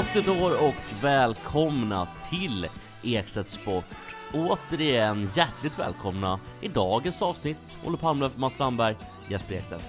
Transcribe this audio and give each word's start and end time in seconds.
Gott 0.00 0.14
nytt 0.14 0.28
år 0.28 0.64
och 0.64 1.02
välkomna 1.02 2.08
till 2.30 2.66
Ekstedt 3.02 3.48
Sport. 3.48 3.84
Återigen 4.32 5.28
hjärtligt 5.36 5.78
välkomna 5.78 6.40
i 6.60 6.68
dagens 6.68 7.22
avsnitt. 7.22 7.56
Olle 7.84 7.96
Palmlöf, 7.96 8.36
Mats 8.36 8.56
Sandberg, 8.56 8.94
Jesper 9.28 9.54
Ekstedt. 9.54 9.82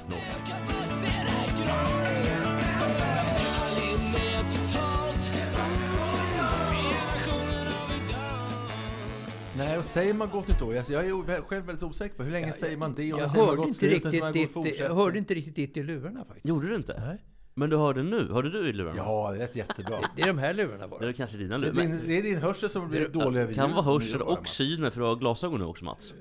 Nej, 9.58 9.78
och 9.78 9.86
säger 9.86 10.14
man 10.14 10.30
gott 10.30 10.48
nytt 10.48 10.62
år? 10.62 10.78
Alltså, 10.78 10.94
jag 10.94 11.06
är 11.06 11.42
själv 11.42 11.66
väldigt 11.66 11.84
osäker 11.84 12.16
på 12.16 12.24
hur 12.24 12.32
länge 12.32 12.54
säger 12.54 12.78
man 12.78 12.94
det? 12.96 13.14
Och 13.14 13.20
Jag 13.20 13.28
man 13.28 13.46
hörde, 13.46 13.58
gott 13.58 13.68
inte 13.68 13.88
riktigt 13.88 14.34
ditt, 14.34 14.80
jag 14.80 14.96
hörde 14.96 15.18
inte 15.18 15.34
riktigt 15.34 15.56
ditt 15.56 15.78
i 15.78 15.84
lurarna 15.84 16.26
faktiskt. 16.26 16.46
Gjorde 16.46 16.70
du 16.70 16.76
inte? 16.76 17.04
Nej. 17.08 17.18
Men 17.54 17.70
du 17.70 17.78
hörde 17.78 18.04
nu? 18.04 18.32
Hörde 18.34 18.50
du 18.50 18.70
i 18.70 18.74
lurarna? 18.74 18.98
Ja, 18.98 19.32
det 19.32 19.38
lät 19.38 19.56
jättebra. 19.56 19.96
Det 20.16 20.22
är 20.22 20.28
de 20.28 20.38
här 20.38 20.54
lurarna 20.54 20.78
Det 20.78 20.88
bara. 20.88 21.10
är 21.10 21.14
kanske 21.14 21.38
dina 21.38 21.58
Det 21.58 21.68
är 21.68 21.72
lurar. 21.74 21.86
din, 21.88 22.02
det 22.08 22.18
är 22.18 22.24
din 22.24 22.38
hörsel 22.38 22.70
som 22.70 22.90
blir 22.90 23.08
dålig 23.10 23.42
över 23.42 23.54
kan 23.54 23.68
jul- 23.70 23.76
vara 23.76 23.86
hörsel 23.86 24.22
och 24.22 24.48
synen 24.48 24.92
för 24.92 25.00
du 25.02 25.06
har 25.08 25.16
glasögon 25.16 25.60
nu 25.60 25.66
också 25.66 25.86
Mats. 25.86 26.14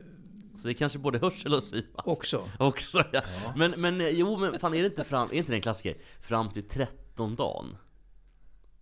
Så 0.57 0.67
det 0.67 0.73
är 0.73 0.75
kanske 0.75 0.99
både 0.99 1.19
hörsel 1.19 1.55
och 1.55 1.63
syn 1.63 1.85
Mats. 1.97 2.07
Också. 2.07 2.49
Också 2.59 3.05
ja. 3.13 3.21
Men, 3.57 3.71
men 3.77 4.01
eh, 4.01 4.09
jo 4.09 4.37
men 4.39 4.59
fan 4.61 4.75
är 4.75 4.79
det 4.81 4.87
inte 4.87 5.05
fram, 5.05 5.29
är 5.29 5.35
inte 5.35 5.53
det 5.53 5.57
en 5.57 5.63
klassiker? 5.63 5.97
Fram 6.21 6.51
till 6.51 6.69
13 6.69 7.35
dagen? 7.37 7.77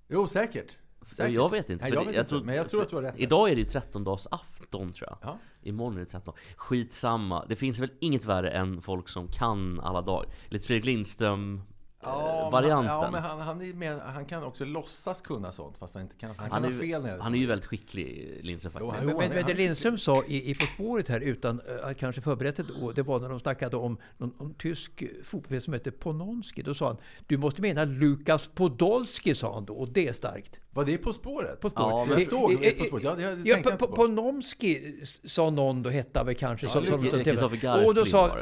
Jo, 0.08 0.28
säkert. 0.28 0.76
säkert. 1.12 1.34
Jag 1.34 1.50
vet 1.50 1.70
inte. 1.70 1.84
Nej, 1.84 1.94
jag 1.94 2.02
det- 2.02 2.10
vet 2.10 2.18
inte, 2.18 2.28
tror- 2.28 2.44
men 2.44 2.54
jag 2.54 2.70
tror 2.70 2.82
att 2.82 2.90
du 2.90 2.96
har 2.96 3.02
rätt. 3.02 3.14
Idag 3.16 3.50
är 3.50 3.54
det 3.54 3.60
ju 3.60 3.66
13 3.66 4.04
dags 4.04 4.26
afton 4.30 4.92
tror 4.92 5.08
jag. 5.10 5.18
Ja. 5.22 5.38
Imorgon 5.62 5.96
är 5.96 6.00
det 6.00 6.06
13. 6.06 6.34
Skitsamma. 6.56 7.46
Det 7.48 7.56
finns 7.56 7.78
väl 7.78 7.90
inget 8.00 8.24
värre 8.24 8.50
än 8.50 8.82
folk 8.82 9.08
som 9.08 9.28
kan 9.28 9.80
alla 9.80 10.02
dagar. 10.02 10.30
Lite 10.48 10.66
Fredrik 10.66 10.84
Lindström 10.84 11.62
Ja, 12.08 12.50
varianten. 12.52 12.84
Men, 12.84 12.94
ja, 13.04 13.10
men 13.10 13.22
han, 13.22 13.40
han, 13.40 13.60
är 13.62 13.72
med, 13.74 13.98
han 14.00 14.24
kan 14.24 14.44
också 14.44 14.64
låtsas 14.64 15.20
kunna 15.20 15.52
sånt, 15.52 15.78
fast 15.78 15.94
han 15.94 16.02
inte 16.02 16.16
kan. 16.16 16.28
Han 16.28 16.36
kan 16.36 16.50
han, 16.50 16.64
ha 16.64 16.70
är, 16.70 16.74
fel 16.74 17.02
när 17.02 17.08
det 17.10 17.16
är 17.16 17.20
han 17.20 17.34
är 17.34 17.38
ju 17.38 17.46
väldigt 17.46 17.66
skicklig 17.66 18.38
Lindström 18.42 18.72
faktiskt. 18.72 18.96
han- 18.96 19.06
Men, 19.16 19.32
han- 19.32 19.46
det 19.46 19.54
Lindström 19.54 19.98
sa 19.98 20.22
i, 20.26 20.50
i 20.50 20.54
På 20.54 20.66
spåret 20.66 21.08
här 21.08 21.20
utan 21.20 21.60
eh, 21.60 21.88
att 21.88 21.98
kanske 21.98 22.20
förberett 22.20 22.56
det 22.56 22.64
det 22.94 23.02
var 23.02 23.20
när 23.20 23.28
de 23.28 23.40
snackade 23.40 23.76
om 23.76 23.96
någon, 24.16 24.32
någon 24.38 24.54
tysk 24.54 25.02
fotbollsspelare 25.24 25.60
som 25.60 25.72
heter 25.72 25.90
Pononski. 25.90 26.62
Då 26.62 26.74
sa 26.74 26.86
han, 26.86 26.96
du 27.26 27.36
måste 27.36 27.62
mena 27.62 27.84
Lukas 27.84 28.50
Podolski, 28.54 29.34
sa 29.34 29.54
han 29.54 29.64
då, 29.64 29.74
och 29.74 29.88
det 29.88 30.08
är 30.08 30.12
starkt. 30.12 30.60
Var 30.70 30.84
det 30.84 30.98
På 30.98 31.12
spåret? 31.12 31.60
På 31.60 31.70
spåret. 31.70 31.88
Ja, 31.90 32.04
men- 32.04 32.18
Jag 32.18 32.28
såg 32.28 32.60
det 32.60 32.70
På 32.78 32.84
spåret. 32.84 33.04
Jag, 33.04 33.20
jag 33.20 33.38
Ja, 33.46 33.54
tänkte 33.54 33.62
på, 33.62 33.70
inte 33.84 33.86
på. 33.86 33.96
Ponomski 33.96 35.00
sa 35.24 35.50
någon 35.50 35.82
då, 35.82 35.90
hette 35.90 36.18
han 36.18 36.26
väl 36.26 36.34
kanske. 36.34 36.66
Ja, 36.66 36.72
som, 36.72 36.86
som, 36.86 37.10
som, 37.10 37.24
Kristoffer 37.24 37.86
och 37.86 37.94
då 37.94 38.04
sa 38.06 38.36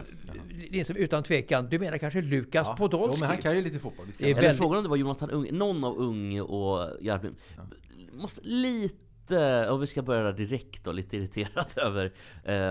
Lindström 0.56 0.96
utan 0.98 1.22
tvekan, 1.22 1.68
du 1.68 1.78
menar 1.78 1.98
kanske 1.98 2.20
Lukas 2.22 2.66
Ja, 2.66 2.76
Podolski? 2.78 3.14
Jo, 3.16 3.20
men 3.20 3.28
han 3.28 3.38
kan 3.42 3.56
ju 3.56 3.62
lite 3.62 3.78
fotboll. 3.78 4.06
Vi 4.06 4.12
ska 4.12 4.24
Det 4.24 4.30
är 4.30 4.34
väldigt- 4.34 4.56
frågan 4.58 4.76
om 4.78 4.82
det 4.84 4.90
var 4.90 4.96
Jonathan 4.96 5.30
Unge, 5.30 5.52
någon 5.52 5.84
av 5.84 5.98
Unge 5.98 6.40
och 6.40 6.88
Järblind. 7.00 7.36
Måste 8.12 8.40
lite, 8.44 9.68
och 9.70 9.82
vi 9.82 9.86
ska 9.86 10.02
börja 10.02 10.32
direkt 10.32 10.84
då, 10.84 10.92
lite 10.92 11.16
irriterad 11.16 11.66
över 11.76 12.12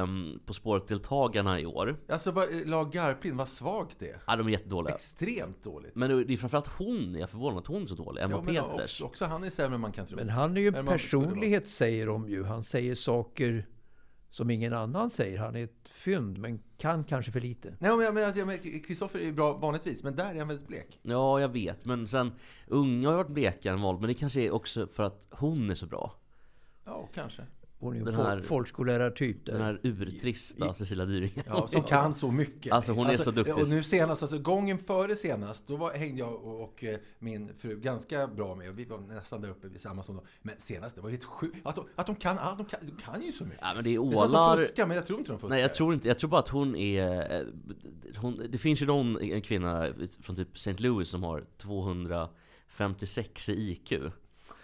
um, 0.01 0.40
På 0.46 0.53
spåret-deltagarna 0.53 1.59
i 1.59 1.66
år. 1.66 1.96
Alltså, 2.09 2.31
vad, 2.31 2.68
lag 2.68 2.91
Garplind, 2.91 3.38
vad 3.38 3.50
svagt 3.50 4.00
det 4.00 4.09
är. 4.09 4.17
Ja, 4.28 4.35
de 4.35 4.47
är 4.47 4.52
jättedåliga. 4.52 4.94
Extremt 4.96 5.63
dåligt. 5.63 5.96
Men 5.96 6.28
det 6.28 6.34
är 6.34 6.38
framförallt 6.38 6.67
hon, 6.67 7.12
jag 7.13 7.22
är 7.22 7.28
förvånad 7.28 7.57
att 7.59 7.67
hon 7.67 7.81
är 7.84 7.88
så 7.88 7.96
dålig. 7.96 8.22
Emma 8.22 8.34
ja, 8.35 8.41
men 8.41 8.56
Peters. 8.56 8.81
också, 9.02 9.03
också 9.03 9.25
han 9.25 9.44
är 9.44 9.50
sämre 9.50 9.75
än 9.75 9.81
man 9.81 9.91
kan 9.91 10.06
tro. 10.06 10.16
Men 10.17 10.29
han 10.29 10.57
är 10.57 10.62
ju 10.62 10.67
en 10.67 10.85
personlighet 10.85 11.67
säger 11.67 12.07
de 12.07 12.29
ju. 12.29 12.44
Han 12.44 12.63
säger 12.63 12.96
saker 12.96 13.66
som 14.35 14.50
ingen 14.50 14.73
annan 14.73 15.09
säger. 15.09 15.38
Han 15.38 15.56
är 15.56 15.63
ett 15.63 15.90
fynd 15.94 16.38
men 16.38 16.59
kan 16.78 17.03
kanske 17.03 17.31
för 17.31 17.41
lite. 17.41 17.69
Nej, 17.79 17.96
men 17.96 18.06
jag 18.06 18.13
menar, 18.13 18.34
jag 18.35 18.47
menar, 18.47 18.84
Kristoffer 18.84 19.19
är 19.19 19.23
ju 19.23 19.31
bra 19.31 19.53
vanligtvis, 19.53 20.03
men 20.03 20.16
där 20.16 20.34
är 20.34 20.40
han 20.40 20.47
väldigt 20.47 20.68
blek. 20.68 21.00
Ja, 21.01 21.40
jag 21.40 21.50
vet. 21.50 21.85
Men 21.85 22.07
sen, 22.07 22.31
Unge 22.68 23.07
har 23.07 23.16
varit 23.16 23.28
blekare 23.28 23.73
än 23.73 23.81
vanligt. 23.81 24.01
Men 24.01 24.07
det 24.07 24.13
kanske 24.13 24.41
är 24.41 24.51
också 24.51 24.88
för 24.88 25.03
att 25.03 25.28
hon 25.29 25.69
är 25.69 25.75
så 25.75 25.85
bra. 25.85 26.13
Ja, 26.85 27.09
kanske. 27.13 27.41
Hon 27.80 27.94
är 27.94 27.97
ju 28.00 28.06
Den 28.06 28.16
här- 28.16 28.41
folkskollärartyp. 28.41 29.46
Den 29.46 29.62
här 29.62 29.80
urtrista 29.84 30.74
Cecilia 30.74 31.06
Dyring. 31.06 31.31
Ja, 31.46 31.68
som 31.68 31.84
kan 31.88 32.13
så 32.13 32.31
mycket. 32.31 32.74
Alltså, 32.74 32.91
hon 32.91 33.08
är 33.08 33.18
så 33.18 33.31
duktig. 33.31 33.56
Och 33.56 33.69
nu 33.69 33.84
senast, 33.84 34.22
alltså 34.22 34.40
gången 34.40 34.78
före 34.78 35.16
senast, 35.16 35.68
då 35.68 35.75
var, 35.75 35.94
hängde 35.94 36.19
jag 36.19 36.34
och, 36.34 36.64
och 36.64 36.84
eh, 36.84 36.97
min 37.19 37.52
fru 37.58 37.80
ganska 37.80 38.28
bra 38.28 38.56
med. 38.56 38.69
Och 38.69 38.80
vi 38.80 38.85
var 38.85 38.97
nästan 39.00 39.41
där 39.41 39.50
uppe 39.50 39.68
vid 39.68 39.81
samma 39.81 40.03
som 40.03 40.16
då. 40.16 40.24
Men 40.41 40.56
senast, 40.58 40.96
det 40.96 41.02
var 41.02 41.09
helt 41.09 41.24
sjukt. 41.24 41.58
Att 41.64 41.75
de, 41.75 41.85
att 41.96 42.06
de 42.06 42.16
kan 42.16 42.38
allt, 42.38 42.58
de 42.58 42.66
kan, 42.66 42.80
de 42.81 42.91
kan 43.02 43.22
ju 43.22 43.31
så 43.31 43.44
mycket. 43.44 43.59
Ja, 43.62 43.74
men 43.75 43.84
det 43.84 43.90
är 43.96 44.00
Det 44.00 44.18
är 44.18 44.24
att 44.24 44.30
ålar. 44.30 44.58
de 44.58 44.64
fuskar, 44.64 44.85
men 44.88 44.96
jag 44.96 45.06
tror 45.06 45.19
inte 45.19 45.31
de 45.31 45.40
fuskar. 45.40 45.50
Nej 45.50 45.62
jag 45.62 45.74
tror 45.74 45.94
inte, 45.94 46.08
jag 46.08 46.18
tror 46.18 46.30
bara 46.30 46.40
att 46.41 46.50
hon 46.50 46.75
är... 46.75 47.35
eh, 47.41 47.47
Hon, 48.18 48.41
det 48.50 48.58
finns 48.58 48.81
ju 48.81 48.85
någon 48.85 49.22
en 49.22 49.41
kvinna 49.41 49.94
från 50.22 50.35
typ 50.35 50.56
St. 50.56 50.74
Louis 50.74 51.09
som 51.09 51.24
har 51.24 51.46
256 51.58 53.50
i 53.50 53.72
IQ. 53.72 53.94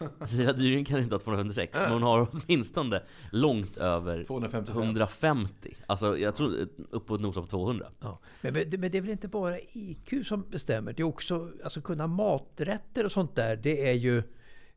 Cecilia 0.19 0.53
Dyring 0.53 0.85
kan 0.85 0.99
inte 0.99 1.15
ha 1.15 1.19
256, 1.19 1.79
men 1.83 1.91
hon 1.91 2.03
har 2.03 2.27
åtminstone 2.31 3.01
långt 3.31 3.77
över 3.77 4.23
255. 4.23 4.77
150. 4.83 5.75
Alltså 5.85 6.17
jag 6.17 6.35
tror 6.35 6.67
uppåt 6.89 7.21
nosa 7.21 7.41
på 7.41 7.47
200. 7.47 7.85
Ja. 7.99 8.19
Men, 8.41 8.53
men, 8.53 8.69
det- 8.69 8.77
men 8.77 8.91
det 8.91 8.97
är 8.97 9.01
väl 9.01 9.11
inte 9.11 9.27
bara 9.27 9.59
IQ 9.59 10.13
som 10.27 10.49
bestämmer. 10.49 10.93
Det 10.93 11.01
är 11.01 11.07
också 11.07 11.51
alltså 11.63 11.81
kunna 11.81 12.07
maträtter 12.07 13.05
och 13.05 13.11
sånt 13.11 13.35
där. 13.35 13.55
Det 13.55 13.89
är 13.89 13.93
ju 13.93 14.17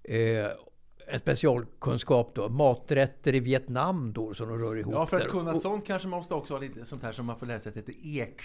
eh, 0.02 0.50
en 1.06 1.20
specialkunskap 1.20 2.30
då. 2.34 2.48
Maträtter 2.48 3.34
i 3.34 3.40
Vietnam 3.40 4.12
då 4.12 4.34
som 4.34 4.48
de 4.48 4.58
rör 4.58 4.76
ihop. 4.76 4.94
Ja, 4.94 5.06
för 5.06 5.16
att 5.16 5.28
kunna 5.28 5.52
Och- 5.52 5.58
sånt 5.58 5.86
kanske 5.86 6.08
man 6.08 6.18
måste 6.18 6.34
också 6.34 6.54
ha 6.54 6.60
lite 6.60 6.84
sånt 6.84 7.02
här 7.02 7.12
som 7.12 7.26
man 7.26 7.38
får 7.38 7.46
lära 7.46 7.60
sig 7.60 7.68
att 7.70 7.74
det 7.86 7.92
heter 7.92 7.94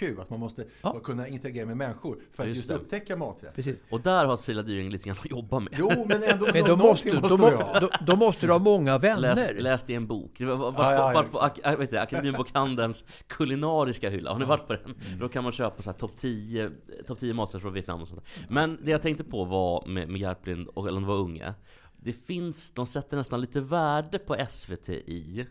EQ. 0.04 0.18
Att 0.20 0.30
man 0.30 0.40
måste 0.40 0.64
Ja. 0.82 0.96
kunna 1.04 1.28
interagera 1.28 1.66
med 1.66 1.76
människor 1.76 2.18
för 2.32 2.42
att 2.42 2.48
Just 2.48 2.58
just, 2.70 2.70
upptäcka 2.82 3.16
maträtt. 3.16 3.54
Precis. 3.54 3.76
Och 3.90 4.00
där 4.00 4.26
har 4.26 4.36
Cecilia 4.36 4.62
Dyring 4.62 4.90
lite 4.90 5.08
grann 5.08 5.16
att 5.24 5.30
jobba 5.30 5.60
med. 5.60 5.74
Jo, 5.78 5.90
men 6.06 6.22
ändå 6.22 6.46
Men 6.52 6.64
då 6.64 6.76
måste, 6.76 7.10
då, 7.10 7.20
måste 7.36 7.56
ha. 7.56 7.80
då, 7.80 7.88
då 8.06 8.16
måste 8.16 8.46
du 8.46 8.52
ha 8.52 8.58
många 8.58 8.98
vänner. 8.98 9.20
Läst, 9.36 9.54
läst 9.54 9.90
i 9.90 9.94
en 9.94 10.06
bok. 10.06 10.30
Det 10.38 10.44
var, 10.44 10.56
var, 10.56 10.72
Ja, 10.84 10.92
ja, 10.92 11.12
var, 11.14 11.22
på 11.22 11.38
ak, 11.40 11.58
äh, 11.64 11.76
vet 11.78 11.90
du, 11.90 11.98
Akademibokhandelns 11.98 13.04
kulinariska 13.26 14.10
hylla. 14.10 14.32
Har 14.32 14.38
ni 14.38 14.44
varit 14.44 14.66
på 14.66 14.72
den? 14.72 14.94
Då 15.20 15.28
kan 15.28 15.44
man 15.44 15.52
köpa 15.52 15.82
så 15.82 15.90
här 15.90 15.98
topp 15.98 16.12
10, 16.16 16.70
top 17.06 17.18
10 17.20 17.34
maträtter 17.34 17.58
från 17.58 17.72
Vietnam 17.72 18.02
och 18.02 18.08
sånt 18.08 18.20
där. 18.24 18.46
Men 18.54 18.78
det 18.82 18.90
jag 18.90 19.02
tänkte 19.02 19.24
på 19.24 19.44
var 19.44 19.86
med, 19.86 20.08
med 20.08 20.20
Järplind, 20.20 20.68
och, 20.68 20.88
eller 20.88 20.96
om 20.96 21.02
det 21.02 21.08
var 21.08 21.16
Unge. 21.18 21.54
Det 22.02 22.12
finns, 22.12 22.70
de 22.70 22.86
sätter 22.86 23.16
nästan 23.16 23.40
lite 23.40 23.60
värde 23.60 24.18
på 24.18 24.36
SVT 24.48 24.88
i 24.88 25.46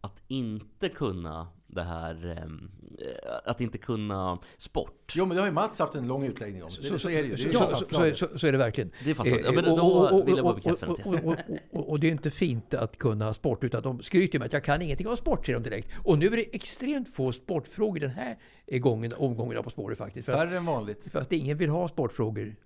att 0.00 0.20
inte 0.28 0.88
kunna 0.88 1.48
det 1.66 1.82
här, 1.82 2.26
ehm, 2.38 2.70
eh, 2.98 3.30
att 3.44 3.60
inte 3.60 3.78
kunna 3.78 4.38
sport. 4.56 5.12
Jo, 5.16 5.26
men 5.26 5.34
det 5.36 5.40
har 5.42 5.48
ju 5.48 5.54
Mats 5.54 5.78
haft 5.78 5.94
en 5.94 6.08
lång 6.08 6.24
utläggning 6.24 6.64
om. 6.64 6.70
Så, 6.70 6.98
så, 6.98 7.10
är 7.10 7.22
det 7.22 7.28
ju. 7.28 7.34
Det 7.36 7.42
är 7.42 7.46
ju 7.46 7.52
ja, 7.52 7.76
så, 7.76 7.84
så, 7.84 8.26
så, 8.28 8.38
så 8.38 8.46
är 8.46 8.52
det 8.52 8.58
verkligen. 8.58 8.90
Det 9.04 9.10
är 9.10 9.14
fastslaget. 9.14 9.46
Ja, 9.46 9.52
men 9.52 9.64
Eh, 9.64 9.76
då 9.76 10.22
vill 10.24 10.36
jag 10.36 10.44
bara 10.44 10.54
bekräfta 10.54 10.94
tesen. 10.94 11.36
och- 11.72 11.88
och- 11.90 12.00
det 12.00 12.06
är 12.06 12.10
inte 12.12 12.30
fint 12.30 12.74
att 12.74 12.98
kunna 12.98 13.34
sport, 13.34 13.64
utan 13.64 13.82
de 13.82 14.02
skryter 14.02 14.38
med 14.38 14.46
att 14.46 14.52
jag 14.52 14.64
kan 14.64 14.82
ingenting 14.82 15.08
om 15.08 15.16
sport, 15.16 15.46
säger 15.46 15.58
de 15.60 15.70
direkt. 15.70 15.88
Och 16.04 16.18
nu 16.18 16.26
är 16.26 16.30
det 16.36 16.54
extremt 16.56 17.14
få 17.14 17.32
sportfrågor 17.32 18.00
den 18.00 18.10
här 18.10 18.38
gången, 18.78 19.12
omgången 19.16 19.58
av 19.58 19.62
På 19.62 19.70
spåret 19.70 19.98
faktiskt. 19.98 20.26
För 20.26 20.32
att, 20.32 20.38
Färre 20.38 20.56
än 20.56 20.64
vanligt. 20.66 21.08
för 21.12 21.20
att 21.20 21.32
ingen 21.32 21.56
vill 21.56 21.70
ha 21.70 21.88
sportfrågor 21.88 22.56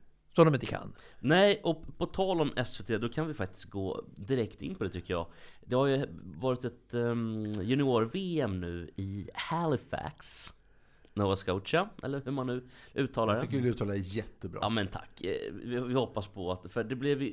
som 0.45 0.53
de 0.53 0.55
inte 0.55 0.67
kan. 0.67 0.93
Nej, 1.21 1.61
och 1.65 1.85
på 1.99 2.07
tal 2.07 2.41
om 2.41 2.53
SVT, 2.67 2.87
då 3.01 3.09
kan 3.09 3.29
vi 3.29 3.35
faktiskt 3.35 3.65
gå 3.65 4.05
direkt 4.17 4.63
in 4.63 4.75
på 4.75 4.85
det 4.85 4.91
tycker 4.91 5.15
jag. 5.15 5.27
Det 5.65 5.75
har 5.77 5.87
ju 5.87 6.07
varit 6.41 6.65
ett 6.65 6.95
um, 6.95 7.53
junior-VM 7.53 8.61
nu 8.61 8.91
i 8.97 9.29
Halifax. 9.35 10.53
Nova 11.15 11.37
Scotia, 11.37 11.89
eller 12.03 12.23
hur 12.25 12.33
man 12.33 12.47
nu 12.47 12.69
uttalar 12.95 13.35
Jag 13.35 13.43
det. 13.43 13.47
tycker 13.47 13.63
du 13.63 13.69
uttalar 13.69 13.93
det 13.95 13.99
jättebra. 14.01 14.59
Ja 14.63 14.69
men 14.69 14.87
tack. 14.87 15.21
Eh, 15.25 15.53
Vi, 15.65 15.81
vi 15.81 15.95
hoppas 15.95 16.27
på 16.27 16.53
att, 16.53 16.73
för 16.73 16.85
det 16.85 16.97
blev 16.97 17.23
eh, 17.23 17.29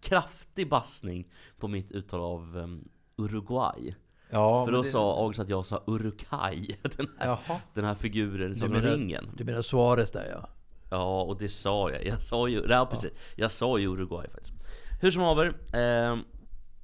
kraftig 0.00 0.68
bassning 0.68 1.28
på 1.58 1.68
mitt 1.68 1.92
uttal 1.92 2.20
av 2.20 2.56
um, 2.56 2.88
Uruguay. 3.16 3.94
Ja, 4.30 4.64
För 4.66 4.72
då 4.72 4.82
det- 4.82 4.88
sa 4.90 5.20
August 5.22 5.40
att 5.40 5.48
jag 5.48 5.66
sa 5.66 5.82
Urukaj. 5.86 6.78
Den 6.96 7.08
här, 7.18 7.26
Jaha. 7.26 7.60
den 7.74 7.84
här 7.84 7.94
figuren 7.94 8.56
som 8.56 8.70
menar, 8.70 8.90
ringen. 8.90 9.30
du 9.36 9.44
menar 9.44 9.62
Suarez 9.62 10.10
där 10.10 10.28
ja. 10.30 10.48
Ja, 10.92 11.22
och 11.22 11.38
det 11.38 11.48
sa 11.48 11.90
jag. 11.90 12.06
Jag 12.06 12.22
sa 12.22 12.48
ju, 12.48 12.66
ja, 12.68 12.88
precis. 12.90 13.10
Jag 13.36 13.50
sa 13.50 13.78
ju 13.78 13.86
Uruguay 13.86 14.28
faktiskt. 14.28 14.52
Hur 15.00 15.10
som 15.10 15.22
haver, 15.22 15.46
eh, 15.76 16.18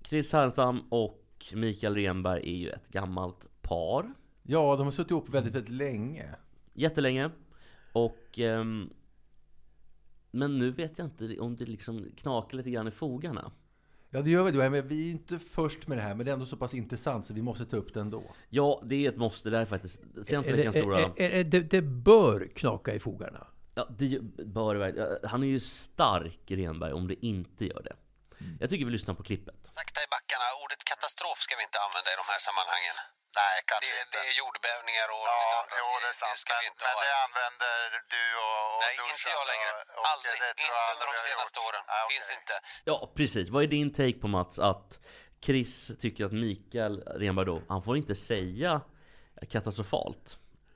Chris 0.02 0.32
Härenstam 0.32 0.80
och 0.90 1.46
Mikael 1.52 1.94
Renberg 1.94 2.50
är 2.50 2.56
ju 2.56 2.70
ett 2.70 2.88
gammalt 2.88 3.62
par. 3.62 4.12
Ja, 4.42 4.76
de 4.76 4.86
har 4.86 4.92
suttit 4.92 5.10
ihop 5.10 5.28
väldigt, 5.28 5.54
väldigt 5.54 5.72
länge. 5.72 6.34
Jättelänge. 6.74 7.30
Och... 7.92 8.38
ehm, 8.38 8.90
men 10.30 10.58
nu 10.58 10.70
vet 10.70 10.98
jag 10.98 11.06
inte 11.06 11.38
om 11.40 11.56
det 11.56 11.64
liksom 11.64 12.06
knakar 12.16 12.56
lite 12.56 12.70
grann 12.70 12.88
i 12.88 12.90
fogarna. 12.90 13.52
Ja, 14.10 14.22
det 14.22 14.30
gör 14.30 14.44
vi 14.44 14.50
då. 14.50 14.58
Men 14.58 14.88
vi 14.88 15.08
är 15.08 15.10
inte 15.10 15.38
först 15.38 15.88
med 15.88 15.98
det 15.98 16.02
här, 16.02 16.14
men 16.14 16.26
det 16.26 16.32
är 16.32 16.34
ändå 16.34 16.46
så 16.46 16.56
pass 16.56 16.74
intressant 16.74 17.26
så 17.26 17.34
vi 17.34 17.42
måste 17.42 17.64
ta 17.64 17.76
upp 17.76 17.94
det 17.94 18.00
ändå. 18.00 18.22
Ja, 18.48 18.82
det 18.84 19.06
är 19.06 19.08
ett 19.08 19.16
måste. 19.16 19.50
Det 19.50 19.56
här 19.56 19.62
är 19.62 19.66
faktiskt 19.66 20.02
senaste 20.26 20.52
veckans 20.52 20.74
det, 20.74 20.80
stora... 20.80 21.08
det, 21.44 21.70
det 21.70 21.82
bör 21.82 22.48
knaka 22.54 22.94
i 22.94 22.98
fogarna. 22.98 23.46
Ja, 23.78 23.84
det 24.00 24.10
bör. 24.56 24.74
Han 25.32 25.40
är 25.46 25.50
ju 25.56 25.60
stark, 25.86 26.40
Renberg, 26.60 26.92
om 27.00 27.04
det 27.12 27.18
inte 27.32 27.62
gör 27.72 27.82
det. 27.88 27.96
Jag 28.62 28.66
tycker 28.70 28.84
vi 28.88 28.92
lyssnar 28.98 29.14
på 29.20 29.24
klippet. 29.30 29.58
Sakta 29.78 29.98
i 30.06 30.08
backarna. 30.16 30.46
Ordet 30.62 30.80
katastrof 30.92 31.38
ska 31.46 31.52
vi 31.60 31.64
inte 31.68 31.78
använda 31.86 32.08
i 32.14 32.16
de 32.22 32.26
här 32.32 32.40
sammanhangen. 32.48 32.96
Nej, 33.40 33.56
kanske 33.70 33.90
Det, 33.96 34.00
inte. 34.04 34.16
det 34.22 34.26
är 34.30 34.34
jordbävningar 34.42 35.08
och 35.16 35.24
Ja, 35.30 35.36
lite 35.42 35.56
andra 35.62 35.76
jo, 35.82 35.88
det 36.04 36.10
är 36.14 36.18
sant. 36.22 36.34
Det 36.36 36.42
ska 36.44 36.52
vi 36.62 36.66
men, 36.66 36.70
inte 36.72 36.84
men 36.88 36.94
ha. 36.98 37.02
det 37.08 37.14
använder 37.26 37.80
du 38.14 38.24
och, 38.46 38.58
och 38.74 38.80
Nej, 38.84 38.92
inte 38.98 39.06
Dusan 39.16 39.32
jag 39.38 39.46
längre. 39.52 39.70
och- 39.78 39.98
och 40.00 40.06
Aldrig. 40.12 40.36
Inte 40.64 40.78
under 40.92 41.06
de 41.12 41.16
senaste 41.28 41.56
gjort. 41.58 41.66
åren. 41.68 41.82
Nej, 41.90 42.00
okej. 42.04 42.12
Finns 42.14 42.30
inte. 42.40 42.54
Ja, 42.90 42.96
precis. 43.18 43.46
Vad 43.54 43.60
är 43.66 43.70
din 43.76 43.88
take 43.98 44.18
på 44.24 44.28
Mats? 44.36 44.54
Att 44.70 44.88
Chris 45.46 45.74
tycker 46.02 46.20
att 46.28 46.34
Mikael 46.46 46.94
Renberg 47.22 47.46
då, 47.52 47.56
han 47.72 47.80
får 47.86 47.94
inte 48.02 48.14
säga 48.30 48.72
katastrofalt 49.54 50.26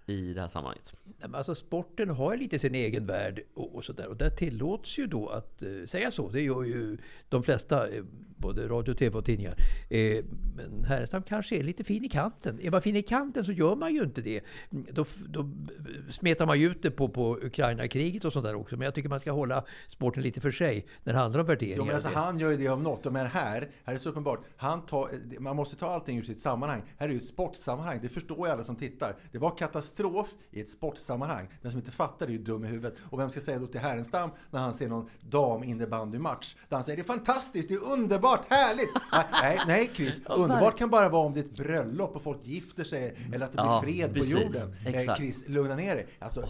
i 0.06 0.18
det 0.34 0.40
här 0.44 0.48
sammanhanget. 0.54 0.88
Alltså 1.32 1.54
sporten 1.54 2.08
har 2.08 2.32
ju 2.32 2.38
lite 2.38 2.58
sin 2.58 2.74
egen 2.74 3.06
värld 3.06 3.42
och, 3.54 3.74
och 3.74 3.84
sådär. 3.84 4.08
Och 4.08 4.16
där 4.16 4.30
tillåts 4.30 4.98
ju 4.98 5.06
då 5.06 5.28
att 5.28 5.62
eh, 5.62 5.68
säga 5.86 6.10
så. 6.10 6.28
Det 6.28 6.40
gör 6.40 6.62
ju 6.62 6.98
de 7.28 7.42
flesta, 7.42 7.88
eh, 7.88 8.04
både 8.36 8.68
radio, 8.68 8.94
tv 8.94 9.18
och 9.18 9.24
tidningar. 9.24 9.54
Eh, 9.90 10.24
men 10.56 10.84
Härenstam 10.84 11.22
kanske 11.22 11.56
är 11.56 11.62
lite 11.62 11.84
fin 11.84 12.04
i 12.04 12.08
kanten. 12.08 12.60
Är 12.60 12.70
man 12.70 12.82
fin 12.82 12.96
i 12.96 13.02
kanten 13.02 13.44
så 13.44 13.52
gör 13.52 13.76
man 13.76 13.94
ju 13.94 14.02
inte 14.02 14.20
det. 14.20 14.40
Då, 14.70 15.04
då 15.28 15.50
smetar 16.10 16.46
man 16.46 16.60
ju 16.60 16.70
ut 16.70 16.82
det 16.82 16.90
på, 16.90 17.08
på 17.08 17.38
Ukraina-kriget 17.42 18.24
och 18.24 18.32
sånt 18.32 18.44
där 18.44 18.54
också. 18.54 18.76
Men 18.76 18.84
jag 18.84 18.94
tycker 18.94 19.08
man 19.08 19.20
ska 19.20 19.32
hålla 19.32 19.64
sporten 19.88 20.22
lite 20.22 20.40
för 20.40 20.50
sig 20.50 20.86
när 21.02 21.12
det 21.12 21.18
handlar 21.18 21.40
om 21.40 21.46
värderingar. 21.46 21.76
Jo, 21.76 21.84
men 21.84 21.94
alltså, 21.94 22.10
han 22.14 22.38
gör 22.38 22.50
ju 22.50 22.56
det 22.56 22.68
av 22.68 22.82
något. 22.82 23.04
Men 23.04 23.26
här, 23.26 23.30
här 23.30 23.68
är 23.84 23.92
det 23.92 23.98
så 23.98 24.08
uppenbart. 24.08 24.40
Han 24.56 24.86
tar, 24.86 25.40
man 25.40 25.56
måste 25.56 25.76
ta 25.76 25.94
allting 25.94 26.18
ur 26.18 26.24
sitt 26.24 26.40
sammanhang. 26.40 26.82
Här 26.98 27.08
är 27.08 27.12
ju 27.12 27.18
ett 27.18 27.24
sportsammanhang. 27.24 27.98
Det 28.02 28.08
förstår 28.08 28.46
ju 28.46 28.52
alla 28.52 28.64
som 28.64 28.76
tittar. 28.76 29.16
Det 29.32 29.38
var 29.38 29.56
katastrof 29.56 30.28
i 30.50 30.60
ett 30.60 30.70
sportsammanhang. 30.70 31.48
Den 31.62 31.70
som 31.70 31.80
inte 31.80 31.92
fattar 31.92 32.26
är 32.26 32.30
ju 32.30 32.38
dum 32.38 32.64
i 32.64 32.68
huvudet. 32.68 32.94
Och 33.10 33.20
vem 33.20 33.30
ska 33.30 33.40
säga 33.40 33.58
då 33.58 33.66
till 33.66 33.80
Härenstam 33.80 34.30
när 34.50 34.60
han 34.60 34.74
ser 34.74 34.88
någon 34.88 35.08
dam 35.20 35.64
innebandymatch? 35.64 36.54
Där 36.68 36.76
han 36.76 36.84
säger 36.84 36.96
det 36.96 37.02
är 37.02 37.14
fantastiskt, 37.14 37.68
det 37.68 37.74
är 37.74 37.92
underbart, 37.92 38.40
härligt! 38.48 38.90
nej, 39.42 39.58
nej 39.66 39.90
Chris. 39.94 40.20
Underbart 40.44 40.78
kan 40.78 40.90
bara 40.90 41.08
vara 41.08 41.26
om 41.26 41.34
det 41.34 41.40
är 41.40 41.44
ett 41.44 41.56
bröllop 41.56 42.16
och 42.16 42.22
folk 42.22 42.38
gifter 42.46 42.84
sig 42.84 43.14
eller 43.34 43.46
att 43.46 43.52
det 43.52 43.56
blir 43.56 43.64
Ja, 43.64 43.82
fred 43.82 44.14
precis. 44.14 44.34
på 44.34 44.40
jorden. 44.40 44.74
Eh, 44.86 44.94
Exakt. 44.96 45.18
Chris, 45.20 45.48
lugna 45.48 45.76
ner 45.76 45.94
dig. 45.94 46.06
Alltså, 46.18 46.40
eh, 46.40 46.46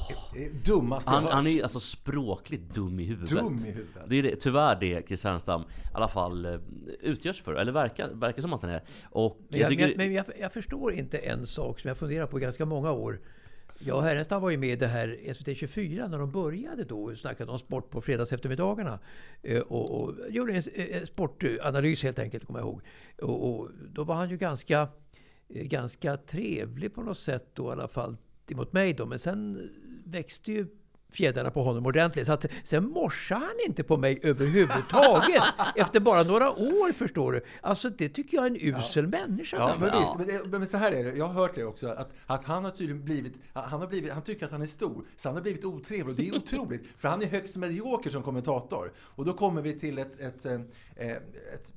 dummaste 0.64 1.10
Han, 1.10 1.24
han 1.24 1.46
är 1.46 1.50
ju 1.50 1.62
alltså 1.62 1.80
språkligt 1.80 2.74
dum 2.74 3.00
i 3.00 3.04
huvudet. 3.04 3.30
Dum 3.38 3.58
i 3.58 3.70
huvudet. 3.70 4.02
Det 4.06 4.16
är 4.16 4.22
det, 4.22 4.36
tyvärr 4.36 4.76
det 4.80 5.06
Chris 5.08 5.24
Härenstam 5.24 5.60
i 5.62 5.64
alla 5.94 6.08
fall 6.08 6.60
utgörs 7.00 7.42
för, 7.42 7.54
eller 7.54 7.72
verkar, 7.72 8.08
verkar 8.08 8.42
som 8.42 8.52
att 8.52 8.62
han 8.62 8.70
är. 8.70 8.82
Och 9.10 9.36
Men 9.48 9.58
jag 9.60 9.64
jag, 9.64 9.70
tycker... 9.70 9.88
men, 9.88 9.96
men 9.96 10.12
jag, 10.12 10.24
jag 10.40 10.52
förstår 10.52 10.92
inte 10.92 11.18
en 11.18 11.46
sak 11.46 11.80
som 11.80 11.88
jag 11.88 11.96
funderar 11.98 12.26
på 12.26 12.38
ganska 12.38 12.64
många 12.66 12.92
år. 12.92 13.20
Ja, 13.84 14.00
Härenstam 14.00 14.42
var 14.42 14.50
ju 14.50 14.56
med 14.58 14.68
i 14.68 14.76
det 14.76 14.86
här 14.86 15.32
SVT 15.34 15.56
24 15.56 16.08
när 16.08 16.18
de 16.18 16.30
började 16.30 16.84
då 16.84 17.02
och 17.04 17.18
snackade 17.18 17.50
om 17.52 17.58
sport 17.58 17.90
på 17.90 18.00
fredags 18.00 18.32
eftermiddagarna. 18.32 18.98
Eh, 19.42 19.60
Och, 19.60 20.02
och 20.02 20.14
gjorde 20.28 20.52
en, 20.52 20.62
eh, 20.74 20.96
en 21.00 21.06
sportanalys 21.06 22.02
helt 22.02 22.18
enkelt, 22.18 22.46
kommer 22.46 22.58
jag 22.60 22.66
ihåg. 22.68 22.80
Och, 23.22 23.60
och 23.60 23.70
då 23.90 24.04
var 24.04 24.14
han 24.14 24.30
ju 24.30 24.36
ganska, 24.36 24.88
eh, 25.48 25.64
ganska 25.64 26.16
trevlig 26.16 26.94
på 26.94 27.02
något 27.02 27.18
sätt 27.18 27.46
då 27.54 27.68
i 27.68 27.72
alla 27.72 27.88
fall 27.88 28.16
mot 28.50 28.72
mig 28.72 28.92
då. 28.94 29.06
Men 29.06 29.18
sen 29.18 29.70
växte 30.04 30.52
ju 30.52 30.66
fjädrarna 31.12 31.50
på 31.50 31.62
honom 31.62 31.86
ordentligt. 31.86 32.26
Så 32.26 32.32
att, 32.32 32.46
sen 32.64 32.84
morsade 32.84 33.40
han 33.40 33.54
inte 33.66 33.82
på 33.82 33.96
mig 33.96 34.20
överhuvudtaget. 34.22 35.42
efter 35.76 36.00
bara 36.00 36.22
några 36.22 36.50
år 36.50 36.92
förstår 36.92 37.32
du. 37.32 37.40
Alltså 37.60 37.90
det 37.90 38.08
tycker 38.08 38.36
jag 38.36 38.46
är 38.46 38.50
en 38.50 38.76
usel 38.76 39.06
människa. 39.06 39.56
Ja, 39.56 39.76
men 39.80 40.00
visst. 40.00 40.14
Men, 40.18 40.50
det, 40.50 40.58
men 40.58 40.68
så 40.68 40.76
här 40.76 40.92
är 40.92 41.04
det. 41.04 41.14
Jag 41.16 41.26
har 41.26 41.34
hört 41.34 41.54
det 41.54 41.64
också. 41.64 41.88
Att, 41.88 42.10
att 42.26 42.44
han 42.44 42.64
har 42.64 42.70
tydligen 42.70 43.04
blivit, 43.04 43.34
han 43.52 43.80
har 43.80 43.88
blivit, 43.88 44.12
han 44.12 44.22
tycker 44.22 44.46
att 44.46 44.52
han 44.52 44.62
är 44.62 44.66
stor. 44.66 45.04
Så 45.16 45.28
han 45.28 45.36
har 45.36 45.42
blivit 45.42 45.64
otrevlig. 45.64 46.08
Och 46.08 46.14
det 46.14 46.28
är 46.28 46.36
otroligt. 46.36 46.82
För 46.98 47.08
han 47.08 47.22
är 47.22 47.26
högst 47.26 47.56
medioker 47.56 48.10
som 48.10 48.22
kommentator. 48.22 48.92
Och 48.98 49.24
då 49.24 49.32
kommer 49.32 49.62
vi 49.62 49.78
till 49.78 49.98
ett, 49.98 50.20
ett, 50.20 50.44
eh, 50.44 50.52
ett, 50.52 50.62
ett, 50.96 51.34
ett, 51.54 51.72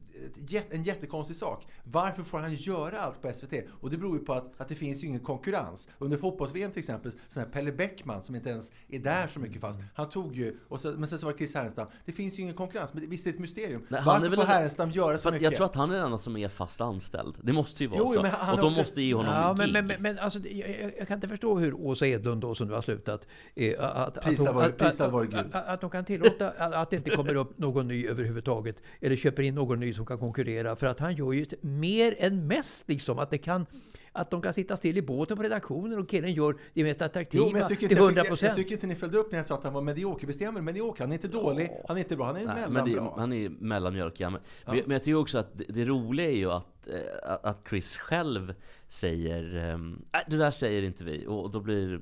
en 0.70 0.84
jättekonstig 0.84 1.38
sak. 1.38 1.68
Varför 1.84 2.24
får 2.24 2.40
han 2.40 2.54
göra 2.56 3.00
allt 3.00 3.22
på 3.22 3.32
SVT? 3.34 3.54
Och 3.82 3.90
det 3.90 3.98
beror 3.98 4.18
ju 4.20 4.26
på 4.26 4.34
att, 4.34 4.52
att 4.62 4.68
det 4.70 4.76
finns 4.76 5.04
ju 5.04 5.08
ingen 5.08 5.20
konkurrens. 5.20 5.88
Under 6.00 6.18
fotbolls-VM 6.18 6.72
till 6.72 6.80
exempel, 6.80 7.12
sån 7.30 7.44
här 7.44 7.50
Pelle 7.50 7.72
Bäckman 7.72 8.24
som 8.24 8.36
inte 8.36 8.50
ens 8.50 8.72
är 8.90 9.00
där 9.00 9.28
så 9.28 9.40
mycket 9.40 9.62
fast. 9.62 9.80
Han 9.96 10.10
tog 10.10 10.36
ju, 10.36 10.58
och 10.68 10.82
så, 10.82 10.92
men 10.92 11.08
sen 11.08 11.20
så 11.20 11.26
var 11.26 11.34
det 11.34 11.38
Chris 11.38 11.56
Härenstam. 11.56 11.88
Det 12.06 12.12
finns 12.12 12.38
ju 12.40 12.42
ingen 12.44 12.56
konkurrens. 12.56 12.94
Men 12.94 13.02
det- 13.04 13.08
visst 13.10 13.28
är 13.28 13.32
det 13.32 13.36
ett 13.36 13.42
mysterium. 13.42 13.86
Nej, 13.90 14.00
han 14.02 14.06
Varför 14.14 14.26
är 14.26 14.30
väl 14.30 14.36
får 14.38 14.44
en- 14.44 14.50
Härenstam 14.50 14.92
göra 14.92 15.18
så 15.18 15.30
mycket? 15.30 15.42
jag 15.44 15.56
tror 15.56 15.66
att 15.66 15.76
han 15.76 15.90
är 15.92 15.96
den 15.96 16.06
enda 16.06 16.18
som 16.18 16.38
är 16.38 16.48
fast 16.50 16.82
anställd. 16.82 17.36
Det 17.42 17.54
måste 17.54 17.84
ju 17.84 17.90
vara 17.90 18.00
Jo, 18.00 18.14
så. 18.14 18.22
men 18.22 18.32
han 18.32 18.54
och 18.56 18.62
de 18.62 18.68
också- 18.68 18.80
måste 18.80 19.02
ge 19.02 19.14
honom 19.14 19.34
Ja, 19.34 19.54
men, 19.58 19.66
gig. 19.66 19.74
men, 19.74 19.86
men, 19.88 20.02
men 20.02 20.20
alltså, 20.20 20.40
jag, 20.40 20.94
jag- 21.00 21.08
kan 21.08 21.18
inte 21.18 21.28
förstå 21.28 21.58
hur 21.58 21.74
Åsa 21.74 22.08
Edlund 22.08 22.42
då, 22.42 22.56
som 22.56 22.68
nu 22.68 22.74
har 22.74 22.82
slutat, 22.82 23.28
eh, 23.56 23.74
att, 23.80 24.18
hon- 24.26 24.46
vare- 24.56 24.66
att, 24.66 24.78
prisad 24.78 25.08
att, 25.08 25.14
vare 25.14 25.26
Gud. 25.26 25.36
att, 25.36 25.56
att 25.68 25.82
de 25.82 25.90
kan 25.90 26.06
tillåta 26.06 26.50
att 26.50 26.74
att 26.74 26.90
det 26.90 26.96
inte 26.98 27.10
kommer 27.16 27.36
upp 27.36 27.58
någon 27.58 27.88
ny 27.88 28.08
överhuvudtaget. 28.08 28.82
Eller 29.02 29.16
köper 29.16 29.44
in 29.44 29.56
någon 29.56 29.80
ny 29.80 29.94
som 29.94 30.05
kan 30.06 30.18
konkurrera. 30.20 30.76
För 30.76 30.88
att 30.88 31.00
han 31.00 31.16
gör 31.16 31.32
ju 31.34 31.42
ett- 31.44 31.64
mer 31.64 32.16
än 32.20 32.48
mest 32.48 32.90
liksom. 32.90 33.20
Att, 33.20 33.32
det 33.32 33.38
kan, 33.38 33.66
att 34.12 34.32
de 34.32 34.42
kan 34.42 34.54
sitta 34.54 34.78
still 34.78 34.98
i 34.98 35.02
båten 35.02 35.38
på 35.38 35.44
redaktionen 35.44 36.00
och 36.00 36.10
killen 36.10 36.34
gör 36.34 36.56
det 36.74 36.84
mest 36.84 37.02
attraktiva 37.02 37.44
Jo, 37.46 37.52
men 37.52 37.62
jag 37.62 37.70
tycker, 37.70 37.88
till 37.88 37.92
inte, 37.98 38.04
100 38.04 38.18
jag, 38.20 38.26
jag 38.26 38.30
procent. 38.30 38.56
tycker 38.56 38.72
inte 38.72 38.88
ni 38.88 38.96
följde 38.96 39.18
upp 39.18 39.32
när 39.32 39.38
jag 39.40 39.48
sa 39.48 39.54
att 39.56 39.64
han 39.64 39.74
var 39.74 39.82
medioker. 39.82 40.28
Bestämmer 40.28 40.62
medioker. 40.62 41.04
Han 41.04 41.12
är 41.12 41.16
inte 41.16 41.28
dålig, 41.28 41.70
han 41.88 41.98
är 41.98 42.02
inte 42.02 42.16
bra, 42.16 42.26
han 42.26 42.36
är 42.38 42.46
Nej, 42.46 42.56
mellanbra. 42.70 43.04
det, 43.04 43.12
han 43.22 43.34
är 43.34 43.50
mellanmjölk, 43.50 44.20
ja. 44.20 44.30
Men, 44.30 44.42
men, 44.66 44.76
men 44.86 44.92
jag 44.92 45.04
tycker 45.04 45.16
också 45.18 45.38
att 45.38 45.58
det, 45.58 45.66
det 45.70 45.86
roliga 45.86 46.28
är 46.30 46.36
ju 46.36 46.52
att, 46.52 46.88
eh, 46.88 47.34
att- 47.44 47.64
Chris 47.70 47.98
själv 47.98 48.54
säger 48.90 49.56
ehm, 49.58 50.06
"Nej, 50.14 50.24
det 50.28 50.38
där 50.38 50.52
säger 50.52 50.84
inte 50.84 51.04
vi. 51.04 51.26
Och 51.28 51.52
då 51.52 51.60
blir 51.60 52.02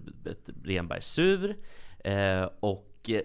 Renberg 0.64 1.02
sur. 1.02 1.56
Eh, 2.04 2.50
och 2.60 3.10
eh, 3.10 3.22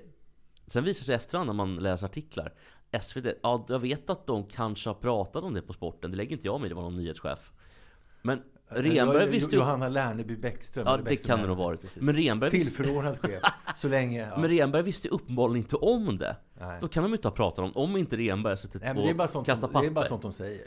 sen 0.67 0.85
visar 0.85 1.01
det 1.01 1.07
sig 1.07 1.15
efterhand 1.15 1.47
när 1.47 1.55
man 1.55 1.77
läser 1.77 2.07
artiklar. 2.07 2.55
SVT, 3.03 3.27
ja 3.43 3.67
jag 3.69 3.79
vet 3.79 4.11
att 4.11 4.27
de 4.27 4.45
kanske 4.45 4.89
har 4.89 4.95
pratat 4.95 5.45
om 5.45 5.55
det 5.55 5.63
på 5.63 5.73
sporten. 5.73 6.11
Det 6.11 6.17
lägger 6.17 6.33
inte 6.33 6.47
jag 6.47 6.61
mig 6.61 6.69
det 6.69 6.75
var 6.75 6.83
någon 6.83 6.97
nyhetschef. 6.97 7.53
Men 8.23 8.43
Renberg 8.69 9.27
visste 9.31 9.55
ju... 9.55 9.61
Johanna 9.61 9.89
Lerneby 9.89 10.37
Bäckström. 10.37 10.85
Ja 10.87 10.97
det 10.97 11.03
Bäckström 11.03 11.37
kan 11.39 11.43
det 11.43 11.49
nog 11.49 11.59
Lerneby. 11.59 11.65
varit. 11.65 11.81
Precis. 11.81 12.03
Men 12.03 12.17
Renberg 12.17 12.51
visste... 12.51 12.77
Tillförordnad 12.77 13.19
chef. 13.19 13.43
Så 13.77 13.89
länge... 13.89 14.29
Ja. 14.29 14.41
Men 14.41 14.51
Renberg 14.51 14.83
visste 14.83 15.09
uppenbarligen 15.09 15.57
inte 15.65 15.77
om 15.77 16.19
det. 16.19 16.37
Nej. 16.61 16.79
Då 16.81 16.89
kan 16.89 17.03
de 17.03 17.13
inte 17.15 17.29
ha 17.29 17.35
pratat 17.35 17.59
om 17.59 17.73
om 17.77 17.97
inte 17.97 18.17
Renberg 18.17 18.59
suttit 18.59 18.83
Nej, 18.83 18.95
men 18.95 18.99
och 18.99 19.05
det 19.05 19.11
är 19.11 19.15
bara 19.15 19.29
sånt, 19.29 19.47
kastat 19.47 19.61
som, 19.61 19.73
papper. 19.73 19.87
det 19.87 19.93
är 19.93 19.95
bara 19.95 20.05
sånt 20.07 20.23
de 20.23 20.33
säger. 20.33 20.67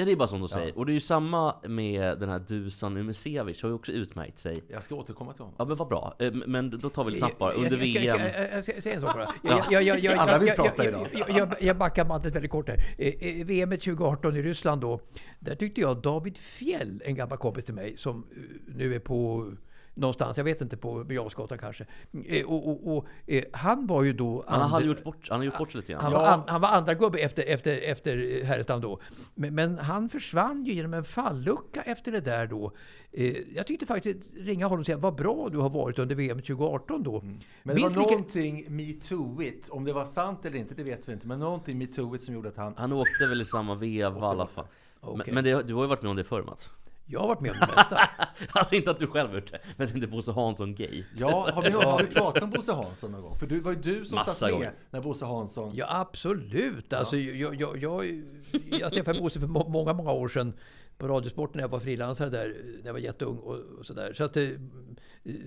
Ja 0.00 0.06
det 0.06 0.12
är 0.12 0.16
bara 0.16 0.28
som 0.28 0.40
de 0.40 0.48
säger. 0.48 0.78
Och 0.78 0.86
det 0.86 0.92
är 0.92 0.94
ju 0.94 1.00
samma 1.00 1.54
med 1.68 2.18
den 2.18 2.28
här 2.28 2.38
Dusan 2.38 2.96
Umesevic, 2.96 3.62
har 3.62 3.68
ju 3.68 3.74
också 3.74 3.92
utmärkt 3.92 4.38
sig. 4.38 4.62
Jag 4.68 4.84
ska 4.84 4.94
återkomma 4.94 5.32
till 5.32 5.40
honom. 5.42 5.54
Ja 5.58 5.64
men 5.64 5.76
vad 5.76 5.88
bra. 5.88 6.14
Eh, 6.18 6.32
Men 6.32 6.70
då 6.78 6.90
tar 6.90 7.04
vi 7.04 7.10
lite 7.10 7.18
snabbt 7.18 7.38
bara. 7.38 7.52
Jag- 7.52 7.56
Under 7.64 7.70
jag 7.70 7.84
VM. 7.84 8.20
Jag, 8.20 8.34
jag, 8.44 8.52
jag 8.52 8.64
ska 8.64 8.80
säga 8.80 8.94
en 8.94 9.00
sak 9.00 9.14
bara. 9.14 9.28
Ja. 9.42 9.64
Jag, 9.70 9.82
jag, 9.82 9.82
jag, 9.82 9.98
jag, 10.12 10.14
Alla 10.18 10.38
vill 10.38 10.48
jag- 10.48 10.56
prata 10.56 10.84
jag, 10.84 10.86
idag. 10.86 11.06
Jag, 11.12 11.38
jag, 11.38 11.54
jag 11.62 11.76
backar 11.78 12.04
bandet 12.04 12.34
väldigt 12.34 12.50
kort 12.50 12.68
här. 12.68 12.76
Eh, 12.98 13.40
eh, 13.40 13.46
VM 13.46 13.70
2018 13.70 14.36
i 14.36 14.42
Ryssland 14.42 14.80
då. 14.80 15.00
Där 15.38 15.54
tyckte 15.54 15.80
jag 15.80 16.02
David 16.02 16.38
Fjell, 16.38 17.02
en 17.04 17.14
gammal 17.14 17.38
kompis 17.38 17.64
till 17.64 17.74
mig, 17.74 17.96
som 17.96 18.26
nu 18.66 18.94
är 18.94 18.98
på 18.98 19.50
någonstans, 19.94 20.36
jag 20.36 20.44
vet 20.44 20.60
inte, 20.60 20.76
på 20.76 21.04
Birger 21.04 21.56
kanske. 21.56 21.86
Eh, 22.26 22.46
Och, 22.46 22.68
och, 22.68 22.96
och, 22.96 23.06
eh, 23.26 23.44
han 23.52 23.86
var 23.86 24.02
ju 24.02 24.12
då... 24.12 24.44
Han 24.48 24.70
hade 24.70 24.86
gjort 24.86 25.04
bort, 25.04 25.26
han 25.30 25.38
har 25.40 25.44
gjort 25.44 25.58
bort 25.58 25.72
sig 25.72 25.80
lite 25.80 25.96
han 25.96 26.12
grann. 26.12 26.22
var, 26.22 26.28
an, 26.28 26.42
han 26.46 26.60
var 26.60 26.68
andra 26.68 26.94
gubbe 26.94 27.18
efter, 27.18 27.42
efter, 27.46 27.78
efter 27.82 28.44
Härenstam 28.44 28.80
då. 28.80 29.00
Men, 29.34 29.54
men 29.54 29.78
han 29.78 30.08
försvann 30.08 30.64
ju 30.64 30.72
genom 30.72 30.94
en 30.94 31.04
fallucka 31.04 31.82
efter 31.82 32.12
det 32.12 32.20
där 32.20 32.46
då. 32.46 32.72
Eh, 33.12 33.36
jag 33.54 33.66
tyckte 33.66 33.86
faktiskt 33.86 34.34
ringa 34.36 34.66
honom 34.66 34.80
och 34.80 34.86
säga 34.86 34.98
vad 34.98 35.14
bra 35.14 35.48
du 35.52 35.58
har 35.58 35.70
varit 35.70 35.98
under 35.98 36.14
VM 36.14 36.38
2018 36.42 37.02
då. 37.02 37.20
Men 37.20 37.38
det 37.62 37.74
Minst 37.74 37.96
var 37.96 38.02
lika- 38.02 38.10
någonting 38.14 38.64
metooigt. 38.68 39.68
Om 39.68 39.84
det 39.84 39.92
var 39.92 40.04
sant 40.06 40.46
eller 40.46 40.56
inte, 40.58 40.74
det 40.74 40.82
vet 40.82 41.08
vi 41.08 41.12
inte. 41.12 41.26
Men 41.26 41.38
någonting 41.38 41.78
metooigt 41.78 42.24
som 42.24 42.34
gjorde 42.34 42.48
att 42.48 42.56
han... 42.56 42.74
Han 42.76 42.92
åkte 42.92 43.26
väl 43.26 43.40
i 43.40 43.44
samma 43.44 43.74
veva 43.74 44.18
i 44.18 44.22
alla 44.22 44.46
fall. 44.46 44.66
Men, 45.02 45.10
Okej. 45.20 45.34
men 45.34 45.44
det, 45.44 45.62
du 45.62 45.74
har 45.74 45.82
ju 45.82 45.88
varit 45.88 46.02
med 46.02 46.10
om 46.10 46.16
det 46.16 46.24
förr 46.24 46.42
Mats. 46.42 46.70
Jag 47.10 47.20
har 47.20 47.28
varit 47.28 47.40
med 47.40 47.50
om 47.50 47.56
det 47.60 47.76
mesta. 47.76 48.00
Alltså 48.50 48.74
inte 48.74 48.90
att 48.90 48.98
du 48.98 49.06
själv 49.06 49.28
har 49.28 49.36
gjort 49.36 49.50
det, 49.52 49.58
men 49.76 49.86
det 49.86 49.92
är 49.92 49.96
inte 49.96 50.06
Bosse 50.08 50.32
Hansson-gate. 50.32 51.04
Ja, 51.16 51.50
har 51.54 51.62
vi, 51.62 51.70
har 51.70 51.98
vi 52.02 52.06
pratat 52.14 52.42
om 52.42 52.50
Bosse 52.50 52.72
Hansson 52.72 53.12
någon 53.12 53.22
gång? 53.22 53.38
För 53.38 53.46
det 53.46 53.58
var 53.60 53.72
ju 53.72 53.78
du 53.78 54.04
som 54.04 54.14
Massa 54.14 54.30
satt 54.32 54.48
med 54.48 54.52
gånger. 54.52 54.72
när 54.90 55.00
Bosse 55.00 55.24
Hansson... 55.24 55.70
Ja, 55.74 55.86
absolut. 55.90 56.92
Alltså, 56.92 57.16
jag, 57.16 57.54
jag, 57.60 57.76
jag, 57.82 58.22
jag 58.70 58.92
träffade 58.92 59.20
Bosse 59.20 59.40
för 59.40 59.46
må- 59.46 59.68
många, 59.68 59.92
många 59.92 60.12
år 60.12 60.28
sedan 60.28 60.52
på 60.98 61.08
Radiosporten 61.08 61.56
när 61.56 61.62
jag 61.64 61.68
var 61.68 61.80
frilansare 61.80 62.28
där, 62.30 62.56
när 62.78 62.86
jag 62.86 62.92
var 62.92 63.00
jätteung 63.00 63.36
och, 63.38 63.56
och 63.78 63.86
sådär. 63.86 64.12
Så 64.12 64.24
att 64.24 64.36
eh, 64.36 64.48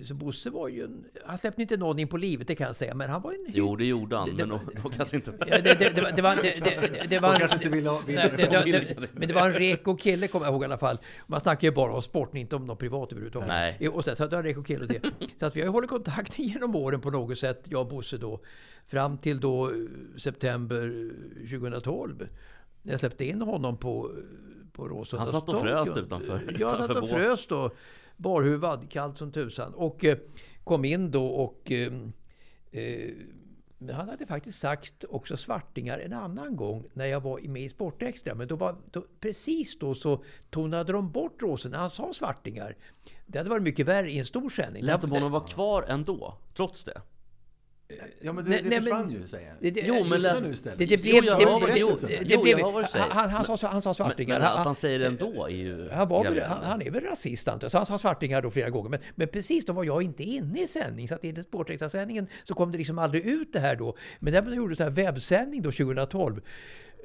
så 0.04 0.14
Bosse 0.14 0.50
var 0.50 0.68
ju 0.68 0.84
en, 0.84 1.04
Han 1.24 1.38
släppte 1.38 1.62
inte 1.62 1.76
någon 1.76 1.98
in 1.98 2.08
på 2.08 2.16
livet, 2.16 2.46
det 2.48 2.54
kan 2.54 2.66
jag 2.66 2.76
säga, 2.76 2.94
men 2.94 3.10
han 3.10 3.22
var 3.22 3.32
en... 3.32 3.46
Jo, 3.48 3.76
det 3.76 3.84
gjorde 3.84 4.16
han, 4.16 4.36
Det- 4.36 4.46
men 4.46 4.58
då 4.82 4.88
kanske 4.88 5.16
inte... 5.16 5.32
Ja, 5.46 5.58
det, 5.60 5.74
det, 5.78 5.90
det, 5.94 6.02
var- 6.02 6.10
det 6.16 6.22
var... 6.22 6.36
Det, 6.36 6.42
det, 6.42 6.80
det, 6.80 7.06
det 7.08 7.18
var 7.18 7.28
De 7.28 7.34
en- 7.34 7.40
kanske 7.40 7.56
inte 7.56 7.68
ville 7.76 7.88
ha- 7.88 8.02
Men 9.12 9.28
det 9.28 9.34
var 9.34 9.46
en 9.46 9.52
reko 9.52 9.96
kille, 9.96 10.28
kommer 10.28 10.46
jag 10.46 10.52
ihåg 10.52 10.62
i 10.62 10.64
alla 10.64 10.78
fall. 10.78 10.98
Man 11.26 11.40
snackar 11.40 11.68
ju 11.68 11.74
bara 11.74 11.92
om 11.92 12.02
sport, 12.02 12.34
inte 12.36 12.56
om 12.56 12.66
något 12.66 12.78
privat 12.78 13.12
överhuvudtaget. 13.12 13.48
Nej. 13.48 13.88
Och 13.88 14.04
sen, 14.04 14.16
så 14.16 14.26
var 14.26 14.38
en 14.38 14.44
reko 14.44 14.62
kille 14.62 14.80
och 14.82 14.88
det. 14.88 15.00
Så 15.40 15.46
att 15.46 15.56
vi 15.56 15.60
har 15.60 15.66
ju 15.66 15.72
hållit 15.72 15.90
kontakten 15.90 16.44
genom 16.48 16.74
åren 16.76 17.00
på 17.00 17.10
något 17.10 17.38
sätt, 17.38 17.66
jag 17.70 17.80
och 17.80 17.86
Bosse 17.88 18.16
då. 18.16 18.40
Fram 18.86 19.18
till 19.18 19.40
då 19.40 19.70
eh, 19.70 19.74
september 20.18 21.10
2012. 21.50 22.28
När 22.82 22.92
jag 22.92 23.00
släppte 23.00 23.24
in 23.24 23.42
honom 23.42 23.76
på, 23.76 24.10
på 24.72 24.88
Råsunda 24.88 25.24
Han 25.24 25.32
satt 25.32 25.48
och 25.48 25.60
frös 25.60 25.96
utanför- 25.96 26.56
Jag 26.60 26.70
satt 26.70 26.80
utanför 26.90 27.02
och 27.02 27.08
frös 27.08 27.46
då. 27.46 27.70
Barhuvad, 28.16 28.90
kallt 28.90 29.18
som 29.18 29.32
tusan. 29.32 29.74
Och 29.74 30.04
eh, 30.04 30.18
kom 30.64 30.84
in 30.84 31.10
då 31.10 31.26
och 31.26 31.72
eh, 31.72 31.92
eh, 32.70 33.10
han 33.92 34.08
hade 34.08 34.26
faktiskt 34.26 34.60
sagt 34.60 35.04
också 35.08 35.36
svartingar 35.36 35.98
en 35.98 36.12
annan 36.12 36.56
gång 36.56 36.84
när 36.92 37.06
jag 37.06 37.20
var 37.20 37.40
med 37.48 37.62
i 37.62 37.68
Sportextra. 37.68 38.34
Men 38.34 38.48
då 38.48 38.56
var, 38.56 38.76
då, 38.90 39.04
precis 39.20 39.78
då 39.78 39.94
så 39.94 40.24
tonade 40.50 40.92
de 40.92 41.10
bort 41.10 41.42
Råsen 41.42 41.70
när 41.70 41.78
han 41.78 41.90
sa 41.90 42.12
svartingar. 42.12 42.76
Det 43.26 43.38
hade 43.38 43.50
varit 43.50 43.62
mycket 43.62 43.86
värre 43.86 44.10
i 44.12 44.18
en 44.18 44.26
stor 44.26 44.50
sändning. 44.50 44.82
Lät 44.82 45.00
de 45.00 45.10
honom 45.10 45.32
vara 45.32 45.44
kvar 45.44 45.82
ändå, 45.88 46.38
trots 46.54 46.84
det? 46.84 47.02
Ja, 48.20 48.32
men 48.32 48.44
det, 48.44 48.50
Nej, 48.50 48.62
det 48.62 48.68
nej, 48.68 48.80
men- 48.80 48.82
försvann 48.82 49.10
ju, 49.10 49.26
säger 49.26 49.48
jag. 49.48 49.56
det- 49.60 49.70
det- 49.70 49.86
Jo, 49.86 49.94
men 49.94 50.20
Lyssna 50.20 50.34
lät- 50.34 50.42
nu 50.42 50.50
istället. 50.52 50.78
Det, 50.78 50.84
det 50.86 50.94
Jo, 50.94 51.00
blev... 51.00 51.14
jag 51.24 51.38
det, 51.38 51.44
har- 51.44 51.60
det, 51.60 51.78
jo, 51.78 51.88
det, 52.00 52.06
det 52.06 52.34
jo, 52.34 52.42
blev 52.42 52.58
jag 52.58 52.64
har 52.66 52.72
vad 52.72 52.84
du 52.84 52.88
säger. 52.88 53.04
han, 53.10 53.30
han, 53.30 53.44
sa, 53.58 53.68
han 53.68 53.82
sa 53.82 53.88
Men, 53.88 53.94
svartingar. 53.94 54.38
men 54.38 54.48
att 54.48 54.64
han 54.66 54.74
säger 54.74 54.98
det 54.98 55.06
ändå 55.06 55.44
är 55.46 55.48
ju... 55.48 55.88
Han, 55.90 56.08
var 56.08 56.24
väl, 56.24 56.40
han, 56.42 56.64
han 56.64 56.82
är 56.82 56.90
väl 56.90 57.04
rasist 57.04 57.48
antar 57.48 57.68
så 57.68 57.76
han 57.78 57.86
sa 57.86 57.98
svartingar 57.98 58.42
då 58.42 58.50
flera 58.50 58.70
gånger. 58.70 58.88
Men, 58.90 59.00
men 59.14 59.28
precis 59.28 59.66
då 59.66 59.72
var 59.72 59.84
jag 59.84 60.02
inte 60.02 60.22
inne 60.22 60.62
i 60.62 60.66
sändning, 60.66 61.08
så 61.08 61.14
att 61.14 61.24
i 61.24 61.42
sportextrasändningen 61.42 62.26
så 62.44 62.54
kom 62.54 62.72
det 62.72 62.78
liksom 62.78 62.98
aldrig 62.98 63.24
ut 63.26 63.52
det 63.52 63.60
här 63.60 63.76
då. 63.76 63.96
Men 64.20 64.32
däremot 64.32 64.54
gjorde 64.54 64.74
jag 64.78 64.86
en 64.88 64.94
webbsändning 64.94 65.62
då 65.62 65.70
2012. 65.72 66.40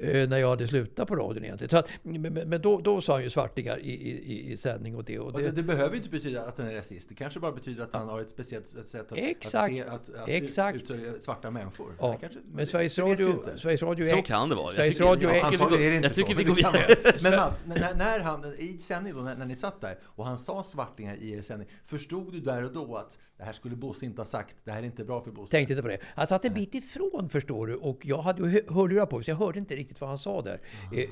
Eh, 0.00 0.28
När 0.28 0.38
jag 0.38 0.48
hade 0.48 0.66
slutat 0.66 1.08
på 1.08 1.16
radion 1.16 1.44
egentligen. 1.44 1.70
Så 1.70 1.76
att, 1.76 1.88
men 2.02 2.22
men, 2.32 2.62
då, 2.62 2.80
då 2.80 3.00
sa 3.00 3.12
han 3.12 3.22
ju 3.22 3.30
svartingar 3.30 3.78
i, 3.78 3.90
i, 3.92 4.52
i 4.52 4.56
sändning 4.56 4.96
och 4.96 5.04
det. 5.04 5.18
Och 5.18 5.26
Och 5.26 5.40
det, 5.40 5.42
det 5.46 5.50
det 5.50 5.62
behöver 5.62 5.90
ju 5.90 5.96
inte 5.96 6.10
betyda 6.10 6.42
att 6.42 6.58
han 6.58 6.68
är 6.68 6.74
rasist. 6.74 7.08
Det 7.08 7.14
kanske 7.14 7.40
bara 7.40 7.52
betyder 7.52 7.82
att 7.82 7.92
han 7.92 8.08
har 8.08 8.20
ett 8.20 8.30
speciellt 8.30 8.66
sätt 8.66 9.12
att, 9.12 9.18
Exakt. 9.18 9.64
att 9.64 9.70
se 9.70 9.82
att, 9.82 10.14
att 10.22 10.28
Exakt. 10.28 10.76
uttrycka 10.76 11.12
svarta 11.20 11.50
människor. 11.50 11.86
ja, 11.98 12.16
kanske, 12.20 12.38
men 12.52 12.66
Sveriges 12.66 12.98
Radio. 12.98 13.42
Sveriges 13.56 13.82
Radio 13.82 14.06
Så 14.08 14.22
kan 14.22 14.48
det 14.48 14.54
vara. 14.54 14.66
Jag 14.66 14.74
Sveriges 14.74 14.94
tycker- 14.96 15.06
Radio 15.10 15.28
ja, 15.28 15.34
är... 15.34 15.40
han- 15.40 15.52
Antagligen 15.52 15.84
är 15.86 15.90
det 15.90 15.96
inte 15.96 16.06
Jag 16.08 16.14
tycker 16.14 16.32
så, 16.32 16.38
vi 16.38 16.44
men 16.44 16.54
går 16.54 16.56
vidare. 16.56 17.12
Men 17.22 17.36
Mats, 17.36 17.64
när, 17.66 17.94
när 17.94 18.20
han, 18.20 18.44
i 18.58 18.78
sändning 18.78 19.14
då, 19.14 19.20
när, 19.20 19.36
när 19.36 19.46
ni 19.46 19.56
satt 19.56 19.80
där 19.80 19.98
och 20.04 20.26
han 20.26 20.38
sa 20.38 20.62
svartingar 20.62 21.16
i 21.16 21.32
er 21.32 21.42
sändning, 21.42 21.68
förstod 21.86 22.32
du 22.32 22.40
där 22.40 22.64
och 22.64 22.72
då 22.72 22.96
att 22.96 23.18
det 23.38 23.44
här 23.44 23.52
skulle 23.52 23.76
Bosse 23.76 24.04
inte 24.04 24.20
ha 24.20 24.26
sagt, 24.26 24.56
det 24.64 24.70
här 24.70 24.78
är 24.82 24.86
inte 24.86 25.04
bra 25.04 25.20
för 25.20 25.30
Bosse? 25.30 25.50
Tänkte 25.50 25.72
inte 25.72 25.82
på 25.82 25.88
det. 25.88 25.98
Han 26.14 26.26
satt 26.26 26.44
en 26.44 26.54
bit 26.54 26.74
ifrån 26.74 27.28
förstår 27.28 27.66
du 27.66 27.74
och 27.74 28.00
jag 28.06 28.18
hade 28.18 28.42
hörlurar 28.68 29.06
på 29.06 29.22
så 29.22 29.30
jag 29.30 29.36
hörde 29.36 29.58
inte 29.58 29.76
riktigt 29.76 29.89
vad 29.98 30.08
han 30.10 30.18
sa 30.18 30.42
där. 30.42 30.60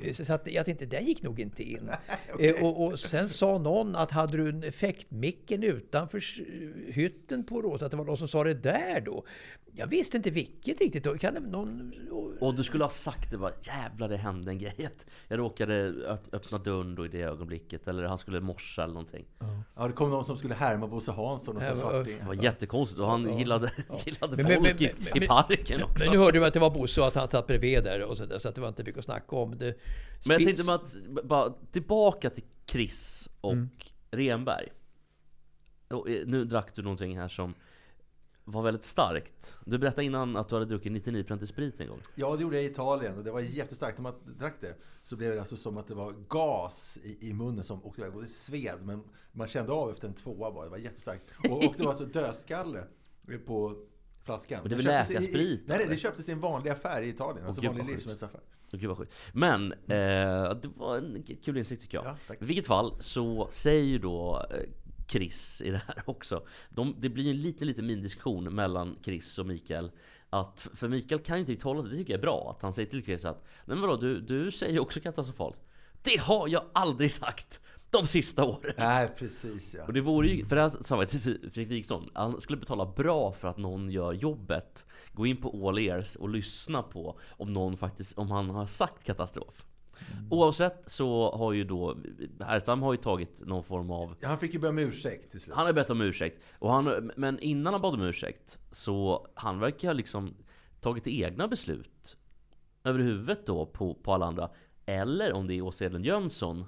Eh, 0.05 0.13
Så 0.13 0.33
att 0.35 0.53
jag 0.53 0.65
tänkte, 0.65 0.87
det 0.87 1.01
gick 1.01 1.23
nog 1.23 1.41
inte 1.41 1.63
in. 1.63 1.91
Eh, 2.41 2.65
och, 2.65 2.87
och 2.87 2.99
sen 3.01 3.29
sa 3.29 3.59
någon 3.59 3.97
att 3.97 4.11
hade 4.11 4.37
du 4.37 4.49
en 4.49 4.63
effektmicken 4.63 5.63
utanför 5.63 6.23
hytten 6.93 7.45
på 7.45 7.63
Rås, 7.63 7.83
att 7.83 7.91
det 7.91 7.97
var 7.97 8.05
någon 8.05 8.17
som 8.17 8.29
sa 8.29 8.45
det 8.45 8.55
där 8.55 9.01
då. 9.01 9.25
Jag 9.77 9.87
visste 9.87 10.17
inte 10.17 10.31
vilket 10.31 10.81
riktigt. 10.81 11.05
Då. 11.05 11.15
Kan 11.19 11.35
det, 11.35 11.41
någon, 11.41 11.93
Och 12.41 12.55
du 12.55 12.65
skulle 12.65 12.85
ha 12.85 12.89
sagt 12.91 13.31
det 13.31 13.39
bara 13.39 13.53
jävlar 13.63 14.09
det 14.09 14.17
hände 14.17 14.51
en 14.51 14.59
grej. 14.59 14.89
Jag 15.29 15.39
råkade 15.39 15.89
öpp- 15.91 16.29
öppna 16.35 16.59
dörren 16.59 16.95
då 16.95 17.05
i 17.05 17.09
det 17.09 17.21
ögonblicket. 17.23 17.89
Eller 17.89 18.03
han 18.05 18.19
skulle 18.19 18.41
morsa 18.41 18.83
eller 18.85 18.95
någonting. 18.95 19.25
Ja, 19.77 19.87
det 19.87 19.93
kom 19.93 20.11
någon 20.11 20.25
som 20.25 20.37
skulle 20.37 20.55
härma 20.55 20.87
Bosse 20.87 21.13
Hansson 21.13 21.57
och 21.57 21.63
sa 21.63 21.69
Ja, 21.69 21.75
svarting. 21.77 22.19
Det 22.21 22.27
var 22.27 22.35
jättekonstigt 22.35 23.01
och 23.01 23.09
han 23.09 23.39
gillade, 23.39 23.71
gillade 24.07 24.37
Men- 24.37 24.47
men- 24.47 24.57
folk 24.65 24.81
i, 24.81 24.93
men- 24.99 25.17
i 25.17 25.21
men- 25.21 25.29
parken 25.29 25.83
också. 25.83 26.05
men 26.05 26.13
nu 26.13 26.19
hörde 26.19 26.41
vi 26.41 26.47
att 26.47 26.55
det 26.55 26.61
var 26.61 26.71
Bosse 26.71 27.01
och 27.01 27.07
att 27.07 27.15
han 27.15 27.31
satt 27.31 27.47
bredvid 27.47 27.85
där 27.85 28.03
och 28.03 28.17
så, 28.19 28.27
där, 28.27 28.39
så 28.39 28.49
att 28.49 28.55
det 28.55 28.61
var 28.61 28.68
inte 28.69 28.85
mycket 28.85 28.99
att 28.99 29.05
snacka 29.05 29.37
om. 29.37 29.59
Det, 29.59 29.75
Men 30.27 30.35
jag 30.41 30.45
tänkte 30.45 30.65
bara, 30.65 30.77
att, 30.77 30.97
bara 31.25 31.55
tillbaka 31.73 32.31
till 32.31 32.45
Chris 32.67 33.29
och 33.41 33.53
Mm. 33.53 33.69
Renberg. 34.11 34.69
Och 35.89 36.11
eh, 36.11 36.27
nu 36.27 36.45
drack 36.45 36.75
du 36.75 36.83
någonting 36.83 37.19
här 37.19 37.29
som 37.29 37.55
var 38.45 38.63
väldigt 38.63 38.85
starkt. 38.87 39.57
Du 39.67 39.79
berättade 39.79 40.05
innan 40.05 40.37
att 40.37 40.49
du 40.49 40.55
hade 40.55 40.67
druckit 40.67 40.93
99% 40.93 41.45
sprit 41.45 41.81
en 41.81 41.89
gång. 41.89 42.01
Ja, 42.15 42.37
det 42.37 42.43
gjorde 42.43 42.57
jag 42.57 42.65
i 42.65 42.69
Italien 42.69 43.19
och 43.19 43.25
det 43.25 43.31
var 43.31 43.41
jättestarkt. 43.41 43.99
När 43.99 44.03
man 44.03 44.15
drack 44.39 44.55
det 44.61 44.75
så 45.03 45.17
blev 45.17 45.33
det 45.35 45.41
alltså 45.41 45.57
som 45.57 45.77
att 45.79 45.87
det 45.89 45.95
var 45.95 46.15
gas 46.29 46.99
i, 47.03 47.29
i 47.29 47.33
munnen 47.33 47.65
som 47.65 47.85
åkte 47.85 48.01
iväg. 48.01 48.15
Och 48.17 48.23
det 48.23 48.29
sved, 48.29 48.79
men 48.83 49.03
man 49.33 49.49
kände 49.49 49.73
av 49.73 49.91
efter 49.91 50.09
en 50.09 50.15
tvåa 50.15 50.51
bara. 50.53 50.65
Det 50.65 50.71
var 50.71 50.79
jättestarkt. 50.79 51.23
Och, 51.51 51.57
och 51.65 51.75
det 51.77 51.83
var 51.83 51.89
alltså 51.91 52.05
dödskalle 52.05 52.85
på 53.47 53.77
flaskan. 54.25 54.63
Och 54.63 54.69
det 54.69 54.75
är 54.75 54.77
väl 54.77 54.87
köptes 54.87 55.11
i- 55.11 55.15
i- 55.15 55.21
läkarsprit, 55.21 55.63
Nej, 55.67 55.87
det 55.91 55.97
köptes 55.97 56.29
i 56.29 56.33
en 56.33 56.41
vanlig 56.41 56.71
affär 56.71 57.03
i 57.03 57.09
Italien. 57.09 57.47
Alltså 57.47 57.61
gud, 57.63 57.71
vanlig 57.71 57.87
livsmedelsaffär. 57.95 58.41
Gud 58.73 58.89
vad 58.89 58.99
sjukt. 58.99 59.15
Men, 59.33 59.73
eh, 59.73 60.55
det 60.55 60.69
var 60.77 60.97
en 60.97 61.23
kul 61.45 61.59
insikt 61.59 61.83
tycker 61.83 61.99
jag. 61.99 62.07
Ja, 62.07 62.17
tack. 62.27 62.43
I 62.43 62.45
vilket 62.45 62.67
fall 62.67 62.95
så 63.01 63.49
säger 63.51 63.85
ju 63.85 63.99
då 63.99 64.47
eh, 64.51 64.69
Chris 65.09 65.63
i 65.65 65.71
det 65.71 65.83
här 65.87 66.03
också. 66.11 66.47
De, 66.69 66.95
det 66.99 67.09
blir 67.09 67.25
ju 67.25 67.31
en 67.31 67.43
liten, 67.43 67.67
liten 67.67 67.87
mindiskussion 67.87 68.55
mellan 68.55 68.99
Chris 69.05 69.39
och 69.39 69.47
Mikael. 69.47 69.91
Att, 70.31 70.69
för 70.75 70.89
Mikael 70.89 71.21
kan 71.21 71.37
ju 71.37 71.41
inte 71.41 71.53
riktigt 71.53 71.65
hålla 71.65 71.83
sig, 71.83 71.91
det 71.91 71.97
tycker 71.97 72.13
jag 72.13 72.19
är 72.19 72.23
bra. 72.23 72.55
Att 72.57 72.63
han 72.63 72.73
säger 72.73 72.91
till 72.91 73.05
Chris 73.05 73.25
att 73.25 73.45
Nej 73.65 73.77
men 73.77 73.81
vadå, 73.81 73.97
du, 73.97 74.21
du 74.21 74.51
säger 74.51 74.73
ju 74.73 74.79
också 74.79 75.01
katastrofalt. 75.01 75.61
Det 76.03 76.17
har 76.17 76.49
jag 76.49 76.65
aldrig 76.73 77.13
sagt! 77.13 77.61
De 77.91 78.07
sista 78.07 78.45
åren! 78.45 78.73
Nej, 78.79 79.09
precis 79.19 79.75
ja. 79.75 79.85
Och 79.87 79.93
det 79.93 80.01
vore 80.01 80.29
ju, 80.29 80.47
för 80.47 80.57
det 80.57 80.63
här 80.63 80.71
sa 80.85 80.97
jag 80.97 81.09
till 81.09 81.21
Fredrik 81.21 81.71
Wikström, 81.71 82.11
han 82.15 82.41
skulle 82.41 82.59
betala 82.59 82.87
bra 82.87 83.33
för 83.33 83.49
att 83.49 83.57
någon 83.59 83.91
gör 83.91 84.13
jobbet. 84.13 84.87
Gå 85.13 85.27
in 85.27 85.37
på 85.37 85.69
all 85.69 85.79
ears 85.79 86.17
och 86.17 86.29
lyssna 86.29 86.83
på 86.83 87.19
om 87.31 87.53
någon 87.53 87.77
faktiskt, 87.77 88.19
om 88.19 88.31
han 88.31 88.51
har 88.51 88.67
sagt 88.67 89.05
katastrof. 89.05 89.65
Oavsett 90.31 90.83
så 90.87 91.37
har 91.37 91.53
ju 91.53 91.65
då, 91.65 91.97
Härenstam 92.41 92.83
har 92.83 92.93
ju 92.93 92.97
tagit 92.97 93.41
någon 93.47 93.65
form 93.65 93.91
av 93.91 94.15
Ja, 94.21 94.29
Han 94.29 94.39
fick 94.39 94.55
ju 94.55 94.61
be 94.61 94.69
om 94.69 94.79
ursäkt 94.79 95.31
till 95.31 95.41
slut. 95.41 95.57
han 95.57 95.67
har 95.67 95.73
bett 95.73 95.91
om 95.91 96.01
ursäkt. 96.01 96.43
Och 96.59 96.73
han, 96.73 97.11
men 97.17 97.39
innan 97.39 97.73
han 97.75 97.83
bad 97.83 97.95
om 97.95 98.03
ursäkt 98.03 98.59
så 98.71 99.27
han 99.35 99.61
verkar 99.61 99.89
ha 99.89 99.93
liksom 99.93 100.35
tagit 100.81 101.07
egna 101.07 101.49
beslut 101.49 102.17
över 102.85 102.99
huvudet 103.01 103.47
då 103.47 103.67
på, 103.67 103.95
på 103.95 104.13
alla 104.13 104.27
andra. 104.27 104.51
Eller 104.87 105.33
om 105.33 105.47
det 105.47 105.55
är 105.55 105.63
Åsa 105.63 105.85
Edlund 105.85 106.07
Jönsson 106.07 106.65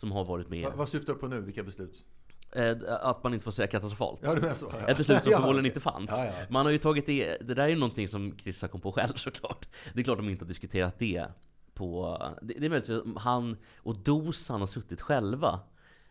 som 0.00 0.12
har 0.12 0.24
varit 0.24 0.48
med. 0.48 0.64
Va, 0.64 0.72
vad 0.76 0.88
syftar 0.88 1.12
du 1.12 1.18
på 1.18 1.28
nu? 1.28 1.40
Vilka 1.40 1.62
beslut? 1.62 2.04
Eh, 2.52 2.76
Att 3.00 3.22
man 3.24 3.32
inte 3.34 3.44
får 3.44 3.50
säga 3.50 3.66
katastrofalt. 3.66 4.20
Ja, 4.22 4.34
du 4.34 4.40
menar 4.40 4.54
så? 4.54 4.72
Ja. 4.80 4.88
Ett 4.88 4.96
beslut 4.96 5.22
som 5.22 5.32
förmodligen 5.32 5.66
inte 5.66 5.80
fanns. 5.80 6.10
Ja. 6.10 6.32
Man 6.50 6.66
har 6.66 6.72
ju 6.72 6.78
tagit 6.78 7.06
det, 7.06 7.36
det 7.40 7.54
där 7.54 7.64
är 7.64 7.68
ju 7.68 7.74
någonting 7.76 8.08
som 8.08 8.38
Chris 8.38 8.62
har 8.62 8.68
kommit 8.68 8.82
på 8.82 8.92
själv 8.92 9.12
såklart. 9.16 9.68
Det 9.94 10.00
är 10.00 10.04
klart 10.04 10.18
de 10.18 10.28
inte 10.28 10.44
har 10.44 10.48
diskuterat 10.48 10.98
det 10.98 11.26
på... 11.74 12.18
Det, 12.42 12.54
det 12.54 12.66
är 12.66 12.70
möjligt 12.70 12.90
att 12.90 13.22
han 13.22 13.56
och 13.78 13.96
Dosan 13.98 14.60
har 14.60 14.66
suttit 14.66 15.00
själva 15.00 15.60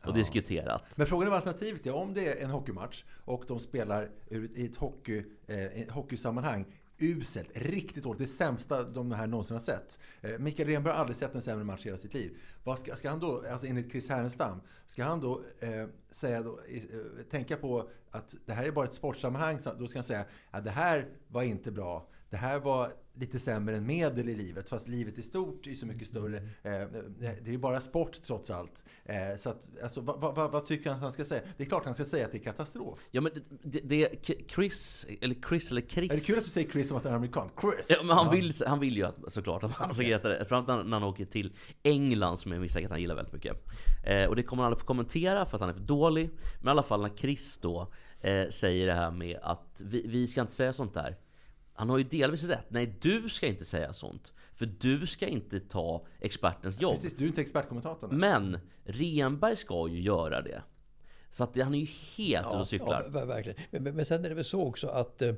och 0.05 0.13
diskuterat. 0.13 0.84
Men 0.96 1.08
frågan 1.08 1.27
är 1.27 1.31
vad 1.31 1.38
alternativet 1.38 1.88
är. 1.88 1.96
Om 1.96 2.13
det 2.13 2.27
är 2.39 2.43
en 2.43 2.50
hockeymatch 2.50 3.03
och 3.25 3.43
de 3.48 3.60
spelar 3.60 4.10
i 4.55 4.65
ett 4.65 4.75
hockey, 4.75 5.24
eh, 5.48 5.93
hockeysammanhang 5.93 6.65
uselt, 7.00 7.50
riktigt 7.53 8.03
dåligt, 8.03 8.22
det 8.22 8.27
sämsta 8.27 8.84
de 8.84 9.12
här 9.12 9.27
någonsin 9.27 9.56
har 9.56 9.62
sett. 9.62 10.00
Eh, 10.22 10.39
Mikael 10.39 10.70
Renberg 10.70 10.94
har 10.94 11.00
aldrig 11.00 11.18
sett 11.18 11.36
en 11.36 11.41
sämre 11.41 11.63
match 11.63 11.86
i 11.86 11.89
hela 11.89 11.98
sitt 11.98 12.13
liv. 12.13 12.38
Vad 12.63 12.79
ska, 12.79 12.96
ska 12.96 13.10
han 13.10 13.20
då, 13.20 13.44
alltså 13.51 13.68
enligt 13.68 13.91
Chris 13.91 14.10
Härenstam, 14.10 14.62
ska 14.86 15.03
han 15.03 15.20
då 15.20 15.41
eh, 15.60 15.86
säga 16.12 16.44
då, 16.44 16.60
eh, 16.68 17.25
tänka 17.32 17.58
på 17.58 17.89
att 18.12 18.36
det 18.46 18.53
här 18.53 18.63
är 18.63 18.72
bara 18.72 18.86
ett 18.86 18.94
sportsammanhang, 18.94 19.60
så 19.60 19.74
då 19.74 19.88
ska 19.88 20.00
han 20.00 20.03
säga 20.03 20.25
att 20.51 20.63
det 20.63 20.72
här 20.72 21.08
var 21.27 21.44
inte 21.44 21.72
bra. 21.72 22.08
Det 22.29 22.38
här 22.38 22.59
var 22.59 22.93
lite 23.19 23.39
sämre 23.39 23.75
än 23.75 23.86
medel 23.86 24.29
i 24.29 24.36
livet, 24.36 24.69
fast 24.69 24.88
livet 24.88 25.17
i 25.17 25.21
stort 25.21 25.67
är 25.67 25.75
så 25.75 25.86
mycket 25.86 26.07
större. 26.07 26.38
Eh, 26.38 26.88
det 27.19 27.48
är 27.48 27.51
ju 27.51 27.57
bara 27.57 27.81
sport 27.81 28.21
trots 28.21 28.50
allt. 28.50 28.86
Eh, 29.05 29.15
så 29.38 29.50
att, 29.50 29.69
alltså, 29.83 30.01
vad, 30.01 30.36
vad, 30.36 30.51
vad 30.51 30.65
tycker 30.65 30.89
han 30.89 30.98
att 30.98 31.03
han 31.03 31.13
ska 31.13 31.25
säga? 31.25 31.41
Det 31.57 31.63
är 31.63 31.67
klart 31.67 31.86
han 31.86 31.93
ska 31.93 32.05
säga 32.05 32.25
att 32.25 32.31
det 32.31 32.38
är 32.38 32.43
katastrof. 32.43 33.00
Ja 33.12 33.21
men 33.21 33.31
det, 33.63 33.79
det 33.79 34.25
Chris, 34.48 35.05
eller 35.21 35.36
Chris 35.50 35.71
eller 35.71 35.81
Chris. 35.81 36.12
Är 36.12 36.15
det 36.15 36.25
kul 36.25 36.38
att 36.38 36.45
du 36.45 36.51
säger 36.51 36.71
Chris 36.71 36.88
som 36.88 36.98
att 36.98 37.03
han 37.03 37.12
är 37.12 37.17
amerikan? 37.17 37.50
Chris! 37.62 37.88
Ja, 37.89 37.98
men 38.03 38.17
han, 38.17 38.31
vill, 38.31 38.53
han 38.67 38.79
vill 38.79 38.98
ju 38.98 39.03
att, 39.03 39.33
såklart 39.33 39.63
att 39.63 39.71
han 39.71 39.93
ska 39.93 40.03
heta 40.03 40.29
det. 40.29 40.45
Framförallt 40.45 40.88
när, 40.88 41.00
han 41.00 41.03
åker 41.03 41.25
till 41.25 41.53
England 41.83 42.38
som 42.38 42.51
jag 42.51 42.62
misstänker 42.62 42.88
att 42.88 42.91
han 42.91 43.01
gillar 43.01 43.15
väldigt 43.15 43.33
mycket. 43.33 43.57
Eh, 44.05 44.25
och 44.25 44.36
det 44.36 44.43
kommer 44.43 44.63
han 44.63 44.71
aldrig 44.71 44.81
få 44.81 44.88
kommentera 44.88 45.45
för 45.45 45.57
att 45.57 45.62
han 45.62 45.69
är 45.69 45.74
för 45.74 45.81
dålig. 45.81 46.29
Men 46.59 46.67
i 46.67 46.71
alla 46.71 46.83
fall 46.83 47.01
när 47.01 47.17
Chris 47.17 47.57
då 47.57 47.93
säger 48.50 48.88
det 48.88 48.93
här 48.93 49.12
med 49.12 49.39
att 49.41 49.81
vi, 49.81 50.07
vi 50.07 50.27
ska 50.27 50.41
inte 50.41 50.53
säga 50.53 50.74
sånt 50.74 50.93
där. 50.93 51.17
Han 51.79 51.89
har 51.89 51.98
ju 51.98 52.03
delvis 52.03 52.43
rätt. 52.43 52.65
Nej, 52.69 52.93
du 53.01 53.29
ska 53.29 53.48
inte 53.48 53.65
säga 53.65 53.93
sånt. 53.93 54.33
För 54.55 54.65
du 54.65 55.07
ska 55.07 55.27
inte 55.27 55.59
ta 55.59 56.05
expertens 56.19 56.81
jobb. 56.81 56.93
Precis, 56.93 57.15
du 57.15 57.24
är 57.24 57.27
inte 57.27 57.41
expertkommentatorn. 57.41 58.17
Men 58.17 58.57
Renberg 58.83 59.55
ska 59.55 59.88
ju 59.88 60.01
göra 60.01 60.41
det. 60.41 60.62
Så 61.31 61.43
att 61.43 61.53
det, 61.53 61.62
han 61.62 61.74
är 61.75 61.79
ju 61.79 61.86
helt 62.17 62.45
ute 62.48 62.55
och 62.55 62.62
Ja, 62.62 62.65
cyklar. 62.65 63.03
ver- 63.09 63.25
verkligen. 63.25 63.59
Men, 63.71 63.83
men, 63.83 63.95
men 63.95 64.05
sen 64.05 64.25
är 64.25 64.29
det 64.29 64.36
väl 64.36 64.45
så 64.45 64.62
också 64.62 64.88
att 64.88 65.21
eh, 65.21 65.33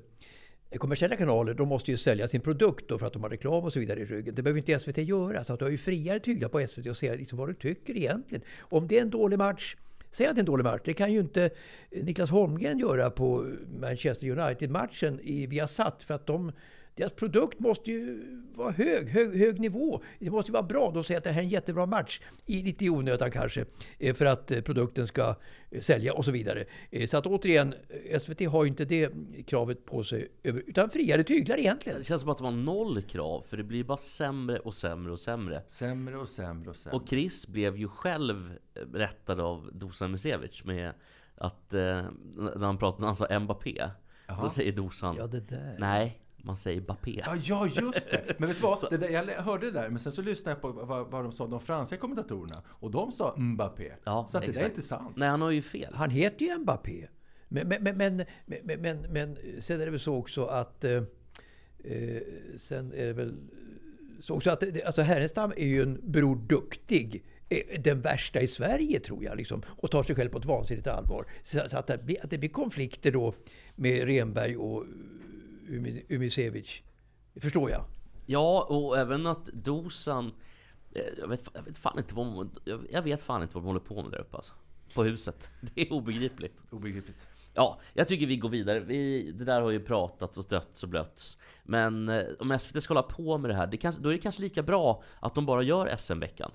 kommersiella 0.78 1.16
kanaler 1.16 1.54
de 1.54 1.68
måste 1.68 1.92
ju 1.92 1.98
sälja 1.98 2.28
sin 2.28 2.42
produkt 2.42 2.86
då 2.90 3.00
för 3.00 3.06
att 3.08 3.14
de 3.14 3.24
har 3.24 3.30
reklam 3.30 3.64
och 3.64 3.74
så 3.74 3.80
vidare 3.80 4.00
i 4.00 4.06
ryggen. 4.06 4.36
Det 4.36 4.42
behöver 4.42 4.58
inte 4.58 4.80
SVT 4.80 4.98
göra. 4.98 5.44
Så 5.44 5.54
att 5.54 5.60
du 5.60 5.66
har 5.66 5.72
ju 5.72 5.78
friare 5.78 6.20
tyglar 6.20 6.50
på 6.50 6.68
SVT 6.68 6.86
och 6.88 6.98
säga 6.98 7.14
liksom 7.16 7.38
vad 7.38 7.50
du 7.50 7.54
tycker 7.54 7.98
egentligen. 7.98 8.44
Om 8.60 8.88
det 8.88 8.98
är 8.98 9.02
en 9.02 9.10
dålig 9.10 9.38
match, 9.38 9.76
säg 10.12 10.28
att 10.28 10.36
det 10.36 10.40
är 10.40 10.42
en 10.42 10.46
dålig 10.46 10.64
match. 10.64 10.82
Det 10.86 10.94
kan 10.94 11.14
ju 11.14 11.20
inte 11.20 11.50
eh, 11.92 12.04
Niklas 12.04 12.30
Holmgren 12.30 12.80
göra 12.80 13.10
på 13.10 13.52
Manchester 13.80 14.40
United-matchen 14.40 15.20
i 15.24 15.48
Viasat. 15.48 16.04
För 16.04 16.14
att 16.14 16.26
de, 16.26 16.52
deras 17.02 17.14
produkt 17.14 17.60
måste 17.60 17.92
ju 17.92 18.24
vara 18.56 18.72
hög, 18.72 19.10
hög, 19.10 19.40
hög 19.40 19.60
nivå. 19.60 20.02
Det 20.20 20.30
måste 20.30 20.50
ju 20.50 20.54
vara 20.54 20.64
bra. 20.64 20.92
De 20.92 21.04
säger 21.04 21.18
att 21.18 21.24
det 21.24 21.32
här 21.32 21.42
är 21.42 21.44
en 21.44 21.50
jättebra 21.50 21.86
match. 21.86 22.22
I, 22.46 22.62
lite 22.64 22.86
i 22.86 22.90
onödan 22.90 23.32
kanske. 23.32 23.66
eh, 24.00 24.14
För 24.16 24.26
att 24.26 24.52
eh, 24.52 24.62
produkten 24.62 25.08
ska 25.08 25.36
eh, 25.72 25.82
sälja 25.82 26.14
och 26.14 26.26
så 26.26 26.32
vidare. 26.32 26.66
Så 27.08 27.18
att 27.18 27.26
återigen, 27.28 27.74
SVT 28.20 28.42
har 28.48 28.64
ju 28.64 28.70
inte 28.70 28.86
det 28.86 29.12
kravet 29.48 29.86
på 29.86 30.04
sig. 30.04 30.28
Utan 30.44 30.90
friare 30.90 31.24
tyglar 31.24 31.58
egentligen. 31.60 32.00
Det 32.00 32.06
känns 32.06 32.22
som 32.22 32.30
att 32.30 32.38
de 32.38 32.44
har 32.46 32.52
noll 32.52 33.02
krav, 33.02 33.46
för 33.50 33.58
det 33.58 33.64
blir 33.64 33.84
bara 33.84 33.98
sämre 33.98 34.60
och 34.60 34.74
sämre 34.74 35.12
och 35.12 35.20
sämre. 35.20 35.64
Sämre 35.68 36.18
och 36.18 36.30
sämre 36.30 36.70
och 36.70 36.76
sämre. 36.76 36.96
Och 36.98 37.10
Chris 37.10 37.48
blev 37.48 37.78
ju 37.78 37.88
själv 37.88 38.54
rättad 38.94 39.40
av 39.40 39.70
Dusan 39.74 40.12
Misevic 40.12 40.64
med 40.66 40.94
att, 41.36 41.72
när 41.72 42.66
han 42.66 42.78
pratade, 42.78 43.02
när 43.02 43.08
han 43.08 43.16
sa 43.16 43.40
Mbappé, 43.40 43.90
då 44.42 44.50
säger 44.50 44.72
Dusan, 44.72 45.16
Ja, 45.20 45.28
det 45.28 45.40
där. 45.50 45.76
nej, 45.80 46.22
man 46.44 46.58
säger 46.58 46.82
Bappé. 46.82 47.22
Ja, 47.26 47.36
ja, 47.44 47.68
just 47.82 48.12
det! 48.12 48.36
Men 48.40 48.48
vet 48.50 48.58
du 48.58 48.64
vad? 48.64 48.88
Det 48.90 48.98
där, 48.98 49.10
jag 49.10 49.26
hörde 49.44 49.66
det 49.66 49.72
där, 49.72 49.90
men 49.90 50.00
sen 50.00 50.12
så 50.12 50.22
lyssnade 50.22 50.52
jag 50.56 50.62
på 50.62 50.86
vad, 50.86 51.08
vad 51.12 51.24
de 51.24 51.32
sa, 51.32 51.48
de 51.48 51.60
franska 51.62 51.98
kommentatorerna. 51.98 52.64
Och 52.68 52.92
de 52.92 53.12
sa 53.12 53.36
Mbappé. 53.38 53.92
Ja, 54.04 54.28
så 54.30 54.38
att 54.38 54.46
det 54.46 54.52
där 54.52 54.62
är 54.62 54.66
inte 54.66 54.82
sant. 54.82 55.14
Nej, 55.16 55.30
han 55.30 55.42
har 55.42 55.52
ju 55.52 55.62
fel. 55.62 55.94
Han 55.94 56.10
heter 56.10 56.46
ju 56.46 56.58
Mbappé. 56.58 57.08
Men, 57.48 57.68
men, 57.68 57.84
men, 57.84 57.98
men, 57.98 58.26
men, 58.46 58.82
men, 58.82 58.98
men 59.10 59.38
sen 59.60 59.82
är 59.82 59.86
det 59.86 59.92
väl 59.92 60.00
så 60.00 60.16
också 60.16 60.46
att... 60.46 60.84
Eh, 60.84 61.04
eh, 61.84 62.22
sen 62.58 62.94
är 62.94 63.06
det 63.06 63.14
väl 63.14 63.34
så 64.22 64.36
också 64.36 64.50
att... 64.52 64.60
det- 64.60 64.84
Alltså 64.86 65.02
Härenstam 65.02 65.52
är 65.58 65.66
ju 65.68 65.82
en 65.82 66.00
Bror 66.12 66.36
Duktig. 66.36 67.24
eh, 67.50 67.82
Den 67.82 68.02
värsta 68.02 68.42
i 68.42 68.48
Sverige 68.48 69.00
tror 69.00 69.24
jag. 69.24 69.38
Liksom, 69.38 69.62
och 69.68 69.92
tar 69.92 70.04
sig 70.04 70.16
själv 70.16 70.30
på 70.30 70.38
ett 70.38 70.46
vansinnigt 70.46 70.88
allvar. 70.88 71.26
Så, 71.44 71.70
så 71.70 71.78
att, 71.78 71.88
det 71.88 71.98
blir, 71.98 72.24
att 72.24 72.30
det 72.30 72.38
blir 72.38 72.50
konflikter 72.50 73.12
då 73.12 73.34
med 73.76 74.06
Renberg 74.06 74.58
och 74.58 74.86
Umi- 75.72 76.16
Umisevic. 76.16 76.82
Det 77.34 77.40
förstår 77.40 77.70
jag. 77.70 77.84
Ja, 78.26 78.66
och 78.70 78.98
även 78.98 79.28
att 79.28 79.46
Dosan 79.46 80.32
eh, 80.96 81.02
jag 81.20 81.28
vet, 81.28 81.50
jag 81.54 81.64
vet 81.64 81.78
fan 81.78 81.98
inte 82.00 82.16
vad 82.16 82.26
man, 82.26 82.52
jag- 82.92 83.02
vet 83.02 83.24
fan 83.24 83.42
inte 83.42 83.54
vad 83.56 83.64
de 83.64 83.68
håller 83.68 83.80
på 83.80 84.02
med 84.04 84.12
där 84.12 84.20
uppe 84.20 84.38
alltså. 84.38 84.54
På 84.94 85.04
huset. 85.04 85.50
Det 85.62 85.82
är 85.82 85.94
obegripligt. 85.94 86.58
Obegripligt. 86.70 87.28
Ja, 87.54 87.80
jag 87.94 88.08
tycker 88.08 88.26
vi 88.28 88.38
går 88.38 88.50
vidare. 88.50 88.80
Vi, 88.80 89.32
det 89.32 89.46
där 89.46 89.62
har 89.62 89.70
ju 89.72 89.80
pratats 89.80 90.38
och 90.38 90.44
stötts 90.44 90.84
och 90.84 90.90
blötts. 90.90 91.38
Men 91.64 92.10
eh, 92.10 92.24
om 92.40 92.60
SVT 92.60 92.84
ska 92.84 92.94
hålla 92.94 93.04
på 93.08 93.38
med 93.38 93.50
det 93.50 93.56
här, 93.56 93.68
det 93.68 93.78
kanske, 93.78 94.02
då 94.02 94.10
är 94.10 94.14
det 94.14 94.20
kanske 94.20 94.42
lika 94.42 94.64
bra 94.64 95.04
att 95.20 95.36
de 95.36 95.46
bara 95.46 95.64
gör 95.64 95.96
SM-veckan. 95.98 96.52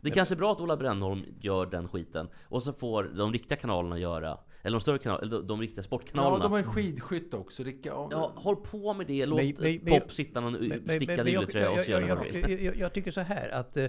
Det 0.00 0.10
kanske 0.10 0.34
är 0.34 0.36
bra 0.36 0.52
att 0.52 0.60
Ola 0.60 0.76
Brännholm 0.76 1.24
gör 1.40 1.66
den 1.66 1.88
skiten. 1.88 2.28
Och 2.42 2.62
så 2.62 2.72
får 2.72 3.04
de 3.04 3.32
riktiga 3.32 3.58
kanalerna 3.58 3.98
göra, 3.98 4.38
eller 4.62 4.74
de 4.76 4.80
större 4.80 4.98
kanalerna, 4.98 5.26
eller 5.26 5.36
de, 5.38 5.46
de 5.46 5.60
riktiga 5.60 5.78
Ja, 5.78 5.82
sportkanalerna. 5.82 6.42
de 6.44 6.52
har 6.52 6.58
en 6.58 6.72
skidskytte 6.72 7.36
också. 7.36 7.64
Det, 7.64 7.74
ja, 7.82 8.08
Ja, 8.10 8.32
håll 8.36 8.56
på 8.56 8.94
med 8.94 9.06
det. 9.06 9.26
Låt 9.26 9.38
Men- 9.42 9.54
men- 9.58 9.80
men- 9.82 10.00
Pop 10.00 10.12
sitta 10.12 10.40
någon 10.40 10.52
Men- 10.52 10.96
stickad 10.96 11.28
ylletröja 11.28 11.70
och 11.70 11.78
jag- 11.78 11.84
så 11.84 11.90
gör 11.90 12.00
jag- 12.00 12.16
vad 12.16 12.24
de 12.26 12.32
vill. 12.32 12.50
jag, 12.50 12.62
jag, 12.62 12.76
jag, 12.76 12.92
tycker 12.92 13.10
så 13.10 13.20
här 13.20 13.48
att 13.48 13.76
eh, 13.76 13.88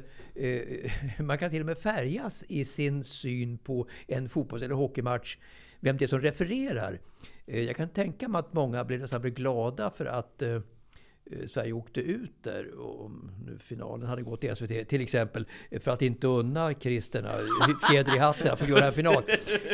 man 1.19 1.37
kan 1.37 1.49
till 1.49 1.59
och 1.59 1.65
med 1.65 1.77
färgas 1.77 2.43
i 2.49 2.65
sin 2.65 3.03
syn 3.03 3.57
på 3.57 3.87
en 4.07 4.29
fotbolls 4.29 4.63
eller 4.63 4.75
hockeymatch. 4.75 5.37
Vem 5.79 5.97
det 5.97 6.05
är 6.05 6.07
som 6.07 6.21
refererar. 6.21 6.99
Eh, 7.45 7.61
jag 7.63 7.75
kan 7.75 7.89
tänka 7.89 8.27
mig 8.27 8.39
att 8.39 8.53
många 8.53 8.83
blir 8.85 8.97
nästan 8.97 9.21
blir 9.21 9.31
glada 9.31 9.89
för 9.89 10.05
att 10.05 10.41
eh, 10.41 10.49
eh, 10.49 10.61
Sverige 11.47 11.73
åkte 11.73 12.00
ut 12.00 12.31
där. 12.43 12.79
Och 12.79 13.05
om 13.05 13.31
nu 13.45 13.57
finalen 13.59 14.07
hade 14.07 14.21
gått 14.21 14.41
till 14.41 14.55
SVT 14.55 14.88
till 14.88 15.01
exempel. 15.01 15.45
eh, 15.69 15.79
För 15.79 15.91
att 15.91 16.01
inte 16.01 16.27
unna 16.27 16.73
Kristerna 16.73 17.31
fjäder 17.91 18.15
i 18.15 18.19
hatten 18.19 18.51
att 18.51 18.59
få 18.59 18.69
göra 18.69 18.85
en 18.85 18.93
final. 18.93 19.23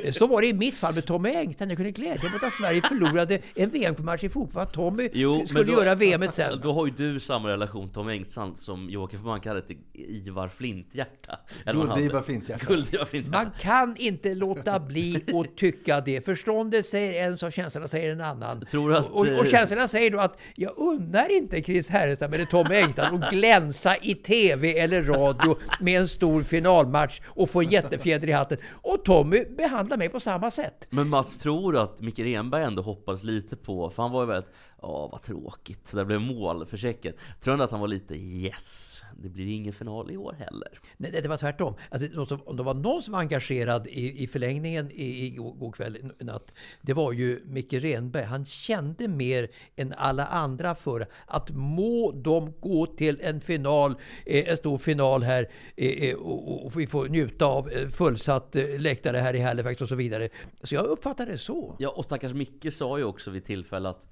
Eh, 0.04 0.12
Så 0.12 0.28
var 0.28 0.42
det 0.42 0.48
i 0.48 0.54
mitt 0.54 0.78
fall 0.78 0.94
med 0.94 1.06
Tommy 1.06 1.30
Engström. 1.30 1.70
Jag 1.70 1.78
kunde 1.78 1.92
glädja 1.92 2.24
mig 2.24 2.32
åt 2.36 2.44
att 2.44 2.54
Sverige 2.54 2.82
förlorade 2.82 3.40
en 3.56 3.70
VM-match 3.70 4.24
i 4.24 4.30
fotboll. 4.30 4.62
Att 4.64 4.74
Tommy 4.74 5.10
Jo, 5.14 5.48
skulle 5.48 5.64
då- 5.64 5.72
göra 5.72 5.96
VM 5.96 6.28
sen. 6.34 6.60
Då 6.64 6.72
har 6.74 6.86
ju 6.86 6.92
du 6.98 7.20
samma 7.20 7.50
relation 7.50 7.90
Tom 7.90 8.08
Engstrand 8.10 8.60
som 8.60 8.90
Joakim 8.90 9.24
von 9.24 9.34
Anka 9.34 9.50
hade 9.50 9.62
till 9.62 9.78
Ivar 9.94 10.48
Flinthjärta. 10.48 11.40
Guld-Ivar. 11.66 12.22
Flinthjärta. 12.24 12.66
Flinthjärta. 13.06 13.30
Man 13.44 13.52
kan 13.60 13.96
inte 13.98 14.34
låta 14.36 14.80
bli 14.80 15.16
att 15.34 15.58
tycka 15.58 16.02
det. 16.02 16.22
Förståndet 16.26 16.86
säger 16.86 17.28
en 17.28 17.38
sak, 17.38 17.54
känslorna 17.54 17.88
säger 17.88 18.12
en 18.12 18.22
annan. 18.22 18.62
Tror 18.66 18.94
att, 18.94 19.06
och, 19.06 19.20
och, 19.20 19.28
eh, 19.28 19.40
och 19.40 19.46
känslorna 19.48 19.88
säger 19.88 20.12
då 20.12 20.20
att 20.20 20.38
jag 20.56 20.78
unnar 20.78 21.32
inte 21.38 21.47
inte 21.48 21.62
Chris 21.64 21.90
Härenstam 21.90 22.34
eller 22.34 22.46
Tommy 22.46 22.76
Engstrand 22.76 23.24
att 23.24 23.32
glänsa 23.32 23.96
i 23.96 24.16
TV 24.16 24.80
eller 24.80 25.04
radio 25.04 25.58
med 25.80 26.00
en 26.00 26.08
stor 26.08 26.44
finalmatch 26.44 27.22
och 27.26 27.50
få 27.50 27.62
en 27.62 27.70
jättefjäder 27.70 28.28
i 28.28 28.32
hatten. 28.32 28.58
Och 28.72 29.06
Tommy 29.06 29.46
behandlar 29.58 29.98
mig 29.98 30.10
på 30.10 30.20
samma 30.20 30.52
sätt. 30.52 30.88
Men 30.90 31.10
Mats, 31.10 31.40
tror 31.40 31.74
du 31.74 31.80
att 31.80 32.02
Micke 32.02 32.20
Renberg 32.20 32.64
ändå 32.64 32.82
hoppades 32.82 33.24
lite 33.24 33.56
på, 33.56 33.90
för 33.90 34.04
han 34.04 34.12
var 34.12 34.22
ju 34.22 34.28
väldigt, 34.28 34.52
ja 34.82 35.10
vad 35.12 35.22
tråkigt, 35.22 35.88
så 35.88 35.98
det 35.98 36.06
blev 36.06 36.22
mål 36.22 36.66
för 36.66 36.78
Tjeckien. 36.78 37.14
Tror 37.40 37.58
du 37.58 37.64
att 37.64 37.72
han 37.72 37.80
var 37.80 37.88
lite 37.88 38.16
yes, 38.16 39.02
det 39.18 39.30
blir 39.30 39.48
ingen 39.48 39.74
final 39.74 40.12
i 40.12 40.18
år 40.18 40.36
heller? 40.40 40.80
Nej, 40.98 41.12
det 41.12 41.30
var 41.30 41.38
tvärtom. 41.38 41.76
Alltså, 41.90 42.38
om 42.46 42.58
det 42.58 42.64
var 42.64 42.74
någon 42.74 43.04
som 43.04 43.12
var 43.12 43.20
engagerad 43.20 43.88
i, 43.88 44.24
i 44.24 44.28
förlängningen 44.28 44.92
i, 44.92 45.26
i 45.26 45.30
går 45.30 45.54
går 45.54 45.72
kväll 45.72 46.12
natt, 46.20 46.54
det 46.82 46.94
var 46.94 47.12
ju 47.12 47.42
Micke 47.46 47.74
Renberg. 47.74 48.24
Han 48.24 48.46
kände 48.46 49.08
mer 49.08 49.50
än 49.76 49.94
alla 49.98 50.26
andra 50.26 50.76
för 50.76 51.08
att 51.26 51.50
må 51.52 52.12
de 52.12 52.54
gå 52.60 52.86
till 52.86 53.22
en 53.22 53.42
final, 53.42 53.96
eh, 54.26 54.50
en 54.50 54.58
stor 54.58 54.78
final 54.78 55.24
här 55.24 55.50
eh, 55.76 56.10
eh, 56.10 56.16
och, 56.16 56.66
och 56.66 56.80
vi 56.80 56.88
får 56.88 57.08
njuta 57.08 57.46
av 57.46 57.70
fullsatt 57.92 58.56
läktare 58.78 59.18
här 59.18 59.34
i 59.34 59.40
Halifax 59.40 59.82
och 59.82 59.90
så 59.90 59.96
vidare. 59.96 60.30
Så 60.64 60.76
jag 60.76 60.86
uppfattar 60.86 61.26
det 61.26 61.38
så. 61.38 61.76
Ja, 61.80 61.90
och 61.90 62.06
stackars 62.06 62.34
Micke 62.34 62.74
sa 62.74 62.98
ju 62.98 63.04
också 63.04 63.32
vid 63.32 63.46
tillfälle 63.46 63.90
att 63.90 64.08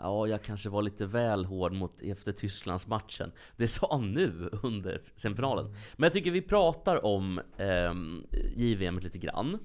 Ja, 0.00 0.26
jag 0.26 0.42
kanske 0.42 0.68
var 0.68 0.82
lite 0.82 1.06
väl 1.06 1.44
hård 1.44 1.72
mot 1.72 2.02
efter 2.02 2.32
Tysklandsmatchen. 2.32 3.32
Det 3.56 3.68
sa 3.68 3.88
han 3.90 4.12
nu 4.12 4.50
under 4.62 5.02
semifinalen. 5.14 5.74
Men 5.96 6.06
jag 6.06 6.12
tycker 6.12 6.30
vi 6.30 6.42
pratar 6.42 7.04
om 7.04 7.40
eh, 7.56 7.94
JVM 8.56 8.98
lite 8.98 9.18
grann. 9.18 9.58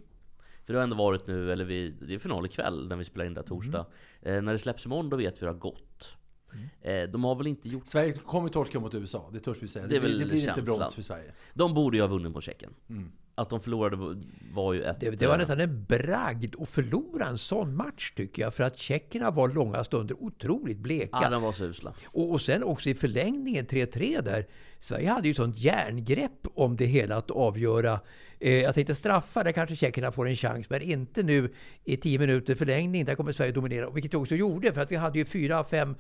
För 0.66 0.74
det 0.74 0.80
har 0.80 0.84
ändå 0.84 0.96
varit 0.96 1.28
nu, 1.28 1.52
eller 1.52 1.66
vi, 1.66 1.90
det 1.90 2.14
är 2.14 2.20
final 2.20 2.46
ikväll 2.46 2.88
när 2.88 2.96
vi 2.96 3.06
spelar 3.06 3.26
in 3.26 3.34
det 3.34 3.42
här 3.42 3.48
torsdag. 3.48 3.86
Eh, 4.22 4.42
när 4.42 4.52
det 4.52 4.60
släpps 4.60 4.86
imorgon 4.86 5.10
då 5.10 5.18
vet 5.18 5.36
vi 5.36 5.40
hur 5.40 5.48
det 5.48 5.54
har 5.54 5.60
gått. 5.60 6.12
Eh, 6.82 7.04
de 7.10 7.24
har 7.24 7.36
väl 7.36 7.48
inte 7.48 7.70
gjort... 7.70 7.88
Sverige 7.88 8.14
kommer 8.14 8.50
torska 8.50 8.80
mot 8.80 8.94
USA, 8.94 9.30
det 9.34 9.40
törs 9.40 9.58
vi 9.64 9.68
säga. 9.68 9.88
Det 9.88 9.94
Det, 9.94 10.00
blir, 10.00 10.20
det 10.20 10.26
blir 10.26 10.50
inte 10.50 10.62
brons 10.62 10.96
för 10.96 11.02
Sverige. 11.02 11.34
De 11.54 11.74
borde 11.74 11.98
ju 11.98 12.04
ha 12.04 12.08
vunnit 12.08 12.32
mot 12.32 12.44
Tjeckien. 12.44 12.74
Att 13.36 13.50
de 13.50 13.62
förlorade 13.62 13.98
var 14.54 14.74
ju 14.74 14.84
ett... 14.84 15.00
Det, 15.00 15.10
det 15.10 15.28
var 15.28 15.34
eh, 15.34 15.40
nästan 15.40 15.60
en 15.60 15.86
bragd 15.86 16.56
att 16.60 16.70
förlora 16.70 17.26
en 17.26 17.38
sån 17.38 17.76
match 17.76 18.12
tycker 18.12 18.42
jag. 18.42 18.54
För 18.54 18.64
att 18.64 18.78
tjeckerna 18.78 19.32
var 19.32 19.48
långa 19.48 19.84
stunder 19.84 20.24
otroligt 20.24 20.78
bleka. 20.78 21.20
Ja, 21.22 21.30
de 21.30 21.42
var 21.42 21.52
så 21.52 21.66
usla. 21.66 21.94
Och, 22.06 22.32
och 22.32 22.42
sen 22.42 22.64
också 22.64 22.90
i 22.90 22.96
förlängningen 22.96 23.66
3-3 23.66 24.22
där. 24.22 24.48
Sverige 24.80 25.10
hade 25.10 25.28
ju 25.28 25.34
sånt 25.34 25.58
järngrepp 25.58 26.48
om 26.56 26.76
det 26.76 26.86
hela 26.86 27.18
att 27.18 27.32
avgöra. 27.32 28.00
Eh, 28.40 28.54
jag 28.54 28.76
tänkte 28.76 28.96
straffa, 28.96 29.44
där 29.44 29.52
kanske 29.52 29.76
tjeckerna 29.76 30.12
får 30.12 30.28
en 30.28 30.36
chans. 30.36 30.70
Men 30.70 30.82
inte 30.82 31.24
nu 31.24 31.54
i 31.84 31.98
10 31.98 32.20
minuter 32.20 32.56
förlängning. 32.56 33.06
Där 33.06 33.16
kommer 33.16 33.32
Sverige 33.32 33.52
dominera. 33.52 33.90
Vilket 33.90 34.14
vi 34.14 34.18
också 34.18 34.36
gjorde. 34.36 34.74
För 34.74 34.82
att 34.82 34.92
vi 34.92 34.96
hade 34.96 35.20
ju 35.20 35.26
4-5 35.26 35.96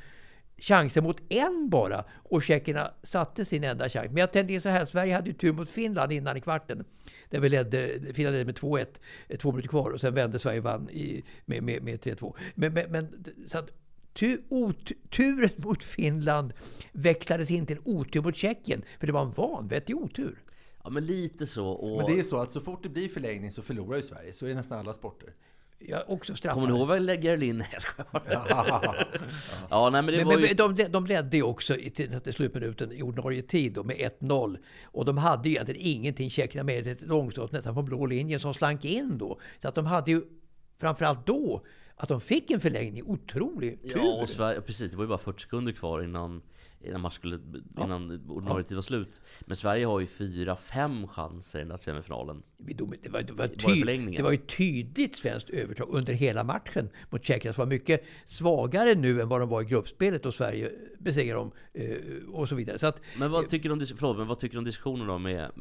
chanser 0.57 1.01
mot 1.01 1.21
en 1.29 1.69
bara. 1.69 2.03
Och 2.13 2.43
tjeckerna 2.43 2.91
satte 3.03 3.45
sin 3.45 3.63
enda 3.63 3.89
chans. 3.89 4.07
Men 4.07 4.17
jag 4.17 4.31
tänkte 4.31 4.61
så 4.61 4.69
här, 4.69 4.85
Sverige 4.85 5.15
hade 5.15 5.27
ju 5.27 5.33
tur 5.33 5.53
mot 5.53 5.69
Finland 5.69 6.11
innan 6.11 6.37
i 6.37 6.41
kvarten. 6.41 6.85
Där 7.31 7.39
vi 7.39 7.49
ledde, 7.49 7.99
Finland 8.13 8.33
ledde 8.33 8.45
med 8.45 8.55
2-1, 8.55 8.85
eh, 9.27 9.37
två 9.37 9.51
minuter 9.51 9.69
kvar. 9.69 9.89
Och 9.89 10.01
sen 10.01 10.13
vände 10.13 10.39
Sverige 10.39 10.59
och 10.59 10.63
vann 10.63 10.89
i, 10.89 11.23
med, 11.45 11.63
med, 11.63 11.83
med 11.83 11.99
3-2. 11.99 12.35
Men, 12.55 12.73
men, 12.73 12.91
men 12.91 13.23
så 13.47 13.57
att 13.57 13.69
Tu, 14.13 14.41
ot, 14.49 14.91
turen 15.09 15.49
mot 15.63 15.83
Finland 15.83 16.53
växlades 16.91 17.51
in 17.51 17.65
till 17.65 17.79
otur 17.83 18.21
mot 18.21 18.35
Tjeckien. 18.35 18.83
För 18.99 19.07
det 19.07 19.13
var 19.13 19.21
en 19.21 19.31
vanvettig 19.31 19.97
otur. 19.97 20.41
Ja, 20.83 20.89
men 20.89 21.05
lite 21.05 21.47
så. 21.47 21.67
Och... 21.67 21.97
Men 21.97 22.15
det 22.15 22.19
är 22.19 22.23
så 22.23 22.37
att 22.37 22.51
så 22.51 22.61
fort 22.61 22.83
det 22.83 22.89
blir 22.89 23.09
förlängning 23.09 23.51
så 23.51 23.61
förlorar 23.61 23.97
ju 23.97 24.03
Sverige. 24.03 24.33
Så 24.33 24.45
är 24.45 24.49
det 24.49 24.55
nästan 24.55 24.79
alla 24.79 24.93
sporter. 24.93 25.33
Jag 25.87 26.09
också. 26.09 26.33
Kommer 26.35 26.67
du 26.67 26.73
ihåg 26.73 26.87
vad 26.87 27.23
Gerlin... 27.23 27.63
Jag 27.71 27.81
skojar 27.81 28.07
bara. 28.11 29.05
Ja, 29.69 29.89
nej 29.89 30.01
men 30.01 30.13
det 30.13 30.17
Men, 30.17 30.27
var 30.27 30.33
men, 30.33 30.43
ju... 30.43 30.55
men 30.57 30.75
de, 30.75 30.83
de 30.83 31.05
ledde 31.05 31.37
ju 31.37 31.43
också 31.43 31.75
i, 31.75 31.89
till, 31.89 32.19
till 32.19 32.33
slutminuten 32.33 32.91
i 32.91 33.01
ordinarie 33.01 33.41
tid 33.41 33.73
då, 33.73 33.83
med 33.83 33.95
1-0. 34.19 34.57
Och 34.83 35.05
de 35.05 35.17
hade 35.17 35.49
ju 35.49 35.55
egentligen 35.55 35.81
ingenting, 35.81 36.29
tjeckerna, 36.29 36.63
med 36.63 36.87
ett 36.87 37.01
långskott 37.01 37.51
nästan 37.51 37.75
på 37.75 37.81
blå 37.81 38.05
linjen 38.05 38.39
som 38.39 38.53
slank 38.53 38.85
in 38.85 39.17
då. 39.17 39.39
Så 39.61 39.67
att 39.67 39.75
de 39.75 39.85
hade 39.85 40.11
ju 40.11 40.21
framförallt 40.79 41.25
då 41.25 41.65
att 41.95 42.09
de 42.09 42.21
fick 42.21 42.51
en 42.51 42.59
förlängning. 42.59 43.03
Otrolig 43.03 43.81
tur! 43.81 43.91
Ja, 43.95 44.21
och 44.21 44.29
Sverige, 44.29 44.61
precis. 44.61 44.91
Det 44.91 44.97
var 44.97 45.03
ju 45.03 45.09
bara 45.09 45.17
40 45.17 45.41
sekunder 45.41 45.71
kvar 45.71 46.03
innan, 46.03 46.41
innan, 46.83 47.01
match 47.01 47.15
skulle, 47.15 47.39
innan 47.77 48.29
ordinarie 48.29 48.63
tid 48.63 48.75
var 48.75 48.81
slut. 48.81 49.21
Men 49.41 49.57
Sverige 49.57 49.85
har 49.85 49.99
ju 49.99 50.07
fyra, 50.07 50.55
fem 50.55 51.07
chanser 51.07 51.59
i 51.59 51.61
den 51.61 51.71
här 51.71 51.77
semifinalen. 51.77 52.43
Det 52.57 52.83
var, 53.09 53.21
det, 53.21 53.33
var 53.33 53.47
förlängningen. 53.57 54.17
det 54.17 54.23
var 54.23 54.31
ju 54.31 54.37
tydligt 54.37 55.15
svenskt 55.15 55.49
övertag 55.49 55.87
under 55.89 56.13
hela 56.13 56.43
matchen 56.43 56.89
mot 57.09 57.25
Tjeckien. 57.25 57.53
som 57.53 57.61
var 57.61 57.69
mycket 57.69 58.03
svagare 58.25 58.95
nu 58.95 59.21
än 59.21 59.29
vad 59.29 59.41
de 59.41 59.49
var 59.49 59.61
i 59.61 59.65
gruppspelet 59.65 60.25
och 60.25 60.33
Sverige 60.33 60.71
besegrade 60.99 61.39
dem 61.39 61.51
eh, 61.73 61.97
och 62.31 62.49
så 62.49 62.55
vidare. 62.55 62.79
Så 62.79 62.87
att, 62.87 63.01
Men 63.17 63.31
vad 63.31 63.49
tycker 63.49 63.69
du 63.69 63.73
om, 63.73 63.87
förlåt, 63.97 64.17
men 64.17 64.27
vad 64.27 64.39
tycker 64.39 64.53
du 64.53 64.59
om 64.59 64.65
diskussionen 64.65 65.07
då 65.07 65.17
med, 65.17 65.51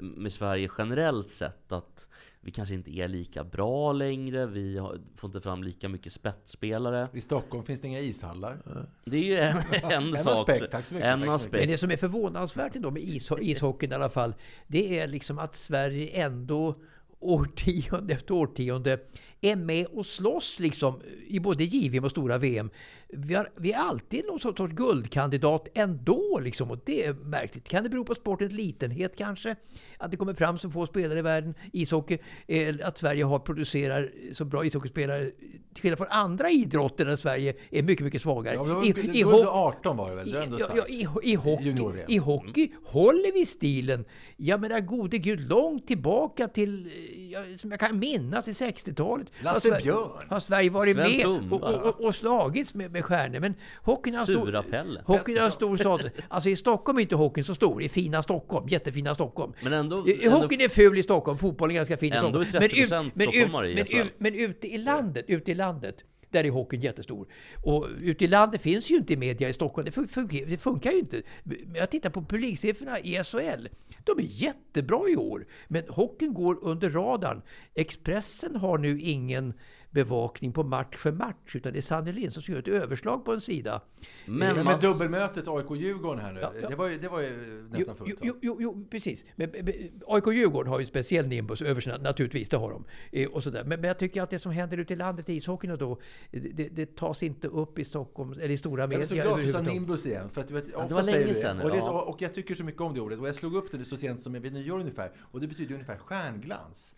med 0.00 0.32
Sverige 0.32 0.70
generellt 0.78 1.30
sett? 1.30 1.72
Att 1.72 2.08
vi 2.46 2.52
kanske 2.52 2.74
inte 2.74 2.90
är 2.90 3.08
lika 3.08 3.44
bra 3.44 3.92
längre, 3.92 4.46
vi 4.46 4.78
har, 4.78 4.98
får 5.16 5.28
inte 5.28 5.40
fram 5.40 5.62
lika 5.62 5.88
mycket 5.88 6.12
spetsspelare. 6.12 7.08
I 7.12 7.20
Stockholm 7.20 7.64
finns 7.64 7.80
det 7.80 7.88
inga 7.88 8.00
ishallar. 8.00 8.58
Det 9.04 9.16
är 9.16 9.22
ju 9.22 9.36
en, 9.36 9.56
en, 9.92 10.14
En 10.14 10.16
sak. 10.16 10.48
aspekt, 10.48 10.70
tack 10.72 10.86
så 10.86 10.94
mycket, 10.94 11.06
En 11.08 11.28
aspekt. 11.28 11.52
Men 11.52 11.68
det 11.68 11.78
som 11.78 11.90
är 11.90 11.96
förvånansvärt 11.96 12.76
ändå 12.76 12.90
med 12.90 13.02
isho- 13.02 13.40
ishockeyn 13.40 13.92
i 13.92 13.94
alla 13.94 14.10
fall, 14.10 14.34
det 14.66 14.98
är 14.98 15.08
liksom 15.08 15.38
att 15.38 15.56
Sverige 15.56 16.08
ändå 16.08 16.74
årtionde 17.20 18.14
efter 18.14 18.34
årtionde 18.34 18.98
är 19.40 19.56
med 19.56 19.86
och 19.86 20.06
slåss 20.06 20.60
liksom 20.60 21.00
i 21.26 21.40
både 21.40 21.64
JVM 21.64 22.04
och 22.04 22.10
stora 22.10 22.38
VM. 22.38 22.70
Vi, 23.16 23.34
har, 23.34 23.50
vi 23.56 23.72
är 23.72 23.78
alltid 23.78 24.24
någon 24.26 24.40
sorts 24.40 24.62
guldkandidat 24.72 25.68
ändå 25.74 26.38
liksom 26.42 26.70
och 26.70 26.78
det 26.84 27.04
är 27.06 27.12
märkligt. 27.14 27.68
Kan 27.68 27.84
det 27.84 27.90
bero 27.90 28.04
på 28.04 28.14
sportens 28.14 28.52
litenhet 28.52 29.16
kanske? 29.16 29.56
Att 29.98 30.10
det 30.10 30.16
kommer 30.16 30.34
fram 30.34 30.58
så 30.58 30.70
få 30.70 30.86
spelare 30.86 31.18
i 31.18 31.22
världen, 31.22 31.54
ishockey, 31.72 32.18
eh, 32.46 32.74
att 32.84 32.98
Sverige 32.98 33.24
har 33.24 33.38
producerar 33.38 34.10
så 34.32 34.44
bra 34.44 34.64
ishockeyspelare 34.64 35.30
till 35.74 35.82
skillnad 35.82 35.98
från 35.98 36.08
andra 36.10 36.50
idrotter 36.50 37.04
där 37.04 37.16
Sverige 37.16 37.54
är 37.70 37.82
mycket, 37.82 38.04
mycket 38.04 38.22
svagare. 38.22 38.54
Ja, 38.54 38.64
det 38.64 38.74
var, 38.74 38.84
I- 38.84 38.92
guld 38.92 39.16
i 39.16 39.24
och 39.24 39.32
ho- 39.32 39.46
18 39.46 39.96
var 39.96 40.10
det 40.10 40.16
väl? 40.16 40.28
i, 40.28 40.32
Det 40.32 40.38
är 40.38 40.42
ändå 40.42 40.60
ja, 40.60 40.64
starkt. 40.64 40.82
ja, 40.88 41.20
i, 41.22 41.30
i, 41.30 41.34
hockey. 41.34 42.04
I 42.08 42.16
hockey 42.18 42.70
håller 42.84 43.32
vi 43.32 43.46
stilen. 43.46 44.04
Jag 44.36 44.60
menar 44.60 44.80
gode 44.80 45.18
gud, 45.18 45.40
långt 45.48 45.86
tillbaka 45.86 46.48
till, 46.48 46.86
eh, 46.86 47.30
ja, 47.32 47.40
som 47.58 47.70
jag 47.70 47.80
kan 47.80 47.98
minnas, 47.98 48.48
i 48.48 48.52
60-talet. 48.52 49.32
har 49.36 49.44
Lasse 49.44 49.68
Sverige- 49.68 49.82
Björn. 49.82 50.26
Har 50.28 50.40
Sverige 50.40 50.70
varit 50.70 50.94
Sven 50.96 51.12
med 51.12 51.26
och, 51.26 51.62
och, 51.62 51.74
och, 51.88 52.00
och 52.04 52.14
slagits 52.14 52.74
med, 52.74 52.92
med 52.92 53.04
stjärnor. 53.06 53.40
Men 53.40 53.54
hockeyn 53.82 54.14
har 54.14 54.22
stor... 54.24 54.46
Sura-Pelle. 54.46 55.02
Hockeyn 55.06 55.38
har 55.38 55.50
stor 55.50 55.76
status. 55.76 56.10
Alltså 56.28 56.48
i 56.48 56.56
Stockholm 56.56 56.98
är 56.98 57.02
inte 57.02 57.16
hockeyn 57.16 57.44
så 57.44 57.54
stor. 57.54 57.82
I 57.82 57.88
fina 57.88 58.22
Stockholm, 58.22 58.68
jättefina 58.68 59.14
Stockholm. 59.14 59.52
Men 59.62 59.72
ändå- 59.72 60.08
i 60.08 60.24
ändå- 60.24 60.36
hockeyn 60.38 60.60
är 60.60 60.68
ful 60.68 60.98
i 60.98 61.02
Stockholm, 61.02 61.38
fotbollen 61.38 61.70
är 61.76 61.78
ganska 61.78 61.96
fin 61.96 62.12
i 62.12 62.16
Ändå 62.16 62.44
Stockholm. 62.44 62.64
är 62.64 62.68
30% 62.68 63.10
men, 63.14 63.28
ut, 63.28 63.34
stockholmare 63.34 63.70
i 63.70 63.74
men, 63.74 64.02
ut, 64.06 64.12
men 64.18 64.34
ute 64.34 64.68
i 64.74 64.78
landet, 64.78 65.24
ute 65.28 65.50
i 65.50 65.54
landet, 65.54 66.04
där 66.30 66.44
är 66.44 66.50
hockeyn 66.50 66.80
jättestor. 66.80 67.28
Och 67.64 67.86
ute 68.00 68.24
i 68.24 68.28
landet 68.28 68.62
finns 68.62 68.90
ju 68.90 68.96
inte 68.96 69.16
media 69.16 69.48
i 69.48 69.52
Stockholm. 69.52 69.84
Det, 69.84 69.90
fun- 69.90 70.06
funkar, 70.08 70.46
det 70.46 70.58
funkar 70.58 70.90
ju 70.92 70.98
inte. 70.98 71.22
Men 71.42 71.58
jag 71.74 71.90
tittar 71.90 72.10
på 72.10 72.24
publiksiffrorna 72.24 73.00
i 73.00 73.24
SHL. 73.24 73.68
De 74.04 74.18
är 74.18 74.22
jättebra 74.22 75.08
i 75.08 75.16
år. 75.16 75.46
Men 75.68 75.82
hockeyn 75.88 76.34
går 76.34 76.58
under 76.62 76.90
radarn. 76.90 77.42
Expressen 77.74 78.56
har 78.56 78.78
nu 78.78 79.00
ingen 79.00 79.54
bevakning 79.90 80.52
på 80.52 80.62
match 80.62 80.96
för 80.96 81.12
match. 81.12 81.54
Utan 81.56 81.72
det 81.72 81.78
är 81.78 81.82
Sanny 81.82 82.12
Lindström 82.12 82.42
som 82.42 82.54
gör 82.54 82.60
ett 82.60 82.68
överslag 82.68 83.24
på 83.24 83.32
en 83.32 83.40
sida. 83.40 83.80
Men 84.26 84.38
Men 84.38 84.56
med 84.56 84.64
Mats, 84.64 84.80
dubbelmötet 84.80 85.48
AIK-Djurgården 85.48 86.20
här 86.20 86.32
nu, 86.32 86.40
Ja, 86.40 86.52
ja. 86.62 86.68
Det, 86.68 86.76
var 86.76 86.88
ju, 86.88 86.98
det 86.98 87.08
var 87.08 87.20
ju 87.20 87.68
Jo, 87.72 87.78
nästan 87.78 87.96
fullt. 87.96 88.18
jo, 88.22 88.38
jo, 88.42 88.56
jo, 88.60 88.86
precis. 88.90 89.24
Men, 89.36 89.50
men, 89.50 89.74
AIK-Djurgården 90.06 90.70
har 90.70 90.78
ju 90.78 90.82
en 90.82 90.86
speciell 90.86 91.26
nimbus 91.26 91.62
över 91.62 91.80
sig, 91.80 91.98
naturligtvis, 91.98 92.48
det 92.48 92.56
har 92.56 92.70
de. 92.70 92.84
Eh, 93.12 93.28
och 93.28 93.42
sådär. 93.42 93.64
Men, 93.64 93.80
men 93.80 93.88
jag 93.88 93.98
tycker 93.98 94.22
att 94.22 94.30
det 94.30 94.38
som 94.38 94.52
händer 94.52 94.78
ute 94.78 94.92
i 94.92 94.96
landet 94.96 95.28
i 95.28 95.34
ishockeyn 95.34 95.70
och 95.70 95.78
då, 95.78 96.00
det, 96.30 96.38
det, 96.38 96.68
det 96.68 96.96
tas 96.96 97.22
inte 97.22 97.48
upp 97.48 97.78
i 97.78 97.84
Stockholm, 97.84 98.32
eller 98.32 98.50
i 98.50 98.58
stora 98.58 98.82
Jag 98.82 98.94
är 98.94 99.04
så 99.04 99.14
glad 99.14 99.28
att 99.28 99.46
du 99.46 99.52
sa 99.52 99.60
nimbus 99.60 100.06
igen. 100.06 100.30
För 100.30 100.40
att, 100.40 100.48
du 100.48 100.54
vet, 100.54 100.74
ofta 100.74 100.94
var 100.94 101.02
säger 101.02 101.20
länge 101.20 101.34
sedan 101.34 101.56
det. 101.56 101.64
Och, 101.64 101.70
det 101.70 101.76
ja. 101.76 102.02
och 102.02 102.22
jag 102.22 102.34
tycker 102.34 102.54
så 102.54 102.64
mycket 102.64 102.80
om 102.80 102.94
det 102.94 103.00
ordet. 103.00 103.18
Och 103.18 103.28
jag 103.28 103.36
slog 103.36 103.54
upp 103.54 103.72
det 103.72 103.84
så 103.84 103.96
sent 103.96 104.22
som 104.22 104.32
vid 104.32 104.52
nyår 104.52 104.78
ungefär. 104.78 105.12
Och 105.18 105.40
det 105.40 105.46
betyder 105.46 105.74
ungefär 105.74 105.98
stjärnglans. 105.98 106.94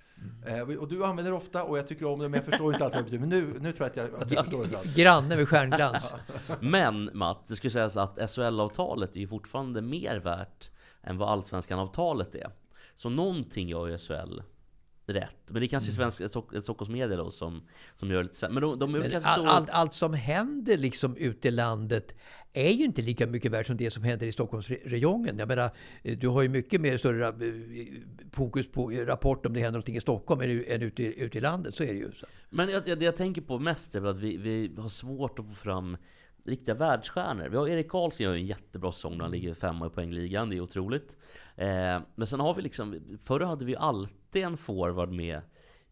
Mm. 0.47 0.71
Eh, 0.71 0.79
och 0.79 0.89
du 0.89 1.05
använder 1.05 1.31
det 1.33 1.37
ofta 1.37 1.65
och 1.65 1.79
jag 1.79 1.89
tycker 1.89 2.07
om 2.07 2.19
det, 2.19 2.29
men 2.29 2.39
jag 2.39 2.45
förstår 2.45 2.73
inte 2.73 2.85
alltid 2.85 3.03
vad 3.03 3.13
det 3.13 3.19
betyder. 3.19 3.41
Men 3.41 3.53
nu, 3.53 3.61
nu 3.61 3.73
tror 3.73 3.91
jag 3.95 4.05
att 4.05 4.13
jag, 4.13 4.23
att 4.23 4.33
jag 4.33 4.45
förstår 4.45 4.67
det. 4.67 5.03
Granne 5.03 5.37
med 5.37 5.49
stjärnglans. 5.49 6.15
men 6.61 7.11
Matt, 7.13 7.45
det 7.47 7.57
skulle 7.57 7.71
sägas 7.71 7.97
att 7.97 8.31
SHL-avtalet 8.31 9.17
är 9.17 9.21
ju 9.21 9.29
fortfarande 9.29 9.83
mer 9.83 10.17
värt 10.17 10.71
än 11.03 11.19
vad 11.19 11.29
Allsvenskan-avtalet 11.29 12.35
är. 12.35 12.51
Så 12.95 13.09
någonting 13.09 13.69
gör 13.69 13.87
ju 13.87 13.99
SHL 13.99 14.41
rätt. 15.13 15.35
Men 15.47 15.61
det 15.61 15.67
är 15.67 15.69
kanske 15.69 15.91
Mm. 15.91 16.11
svensk, 16.11 16.33
Stock- 16.33 16.63
Stockholms 16.63 16.91
media 16.91 17.17
då 17.17 17.31
som, 17.31 17.63
som 17.97 18.11
gör 18.11 18.23
lite 18.23 18.35
sämre. 18.37 18.55
Men 18.55 18.63
de, 18.63 18.79
de 18.79 18.95
är 18.95 18.99
Men 19.01 19.11
kanske 19.11 19.29
all, 19.31 19.37
stora... 19.39 19.51
allt, 19.51 19.71
allt 19.71 19.93
som 19.95 20.15
händer 20.15 20.77
liksom 20.79 21.17
ute 21.17 21.49
i 21.49 21.51
landet 21.51 22.15
är 22.53 22.71
ju 22.71 22.85
inte 22.85 23.03
lika 23.03 23.27
mycket 23.27 23.53
värt 23.53 23.67
som 23.67 23.77
det 23.77 23.91
som 23.91 24.03
händer 24.03 24.27
i 24.27 24.33
Stockholmsregionen. 24.33 25.39
Jag 25.39 25.49
menar, 25.49 25.71
eh, 26.03 26.19
du 26.19 26.29
har 26.29 26.43
ju 26.43 26.49
mycket 26.49 26.81
mer 26.81 26.97
större 26.97 27.27
eh, 27.29 27.33
fokus 28.33 28.69
på 28.73 28.91
eh, 28.93 29.07
rapport 29.07 29.47
om 29.47 29.53
det 29.55 29.61
händer 29.61 29.73
någonting 29.73 29.97
i 29.97 30.01
Stockholm 30.01 30.41
än, 30.41 30.65
än 30.69 30.83
ute, 30.83 31.03
ute 31.03 31.39
i 31.39 31.41
landet. 31.41 31.75
Så 31.75 31.83
är 31.83 31.87
det 31.87 31.99
ju. 31.99 32.13
Så. 32.13 32.27
Men 32.51 32.69
jag, 32.69 32.85
det 32.85 33.05
jag 33.05 33.17
tänker 33.17 33.43
på 33.43 33.59
mest 33.59 33.95
är 33.95 34.01
väl 34.01 34.11
att 34.11 34.19
vi, 34.21 34.37
vi 34.37 34.71
har 34.79 34.89
svårt 34.89 35.39
att 35.39 35.47
få 35.49 35.55
fram 35.55 35.97
riktiga 36.49 36.75
världsstjärnor. 36.75 37.49
Vi 37.49 37.57
har 37.57 37.69
Erik 37.69 37.89
Karlsson 37.91 38.25
gör 38.25 38.33
en 38.35 38.47
jättebra 38.47 38.93
säsong 38.93 39.17
när 39.17 39.25
han 39.25 39.31
ligger 39.33 39.55
femma 39.55 39.87
i 39.87 39.91
poängligan. 39.91 40.51
Det 40.51 40.57
är 40.57 40.61
otroligt. 40.61 41.17
Eh, 41.57 41.67
men 42.15 42.27
sen 42.27 42.41
har 42.41 42.55
vi 42.55 42.63
liksom, 42.63 43.01
förr 43.25 43.41
hade 43.41 43.65
vi 43.65 43.77
alltid 43.77 44.43
en 44.43 44.57
forward 44.57 45.11
med 45.13 45.41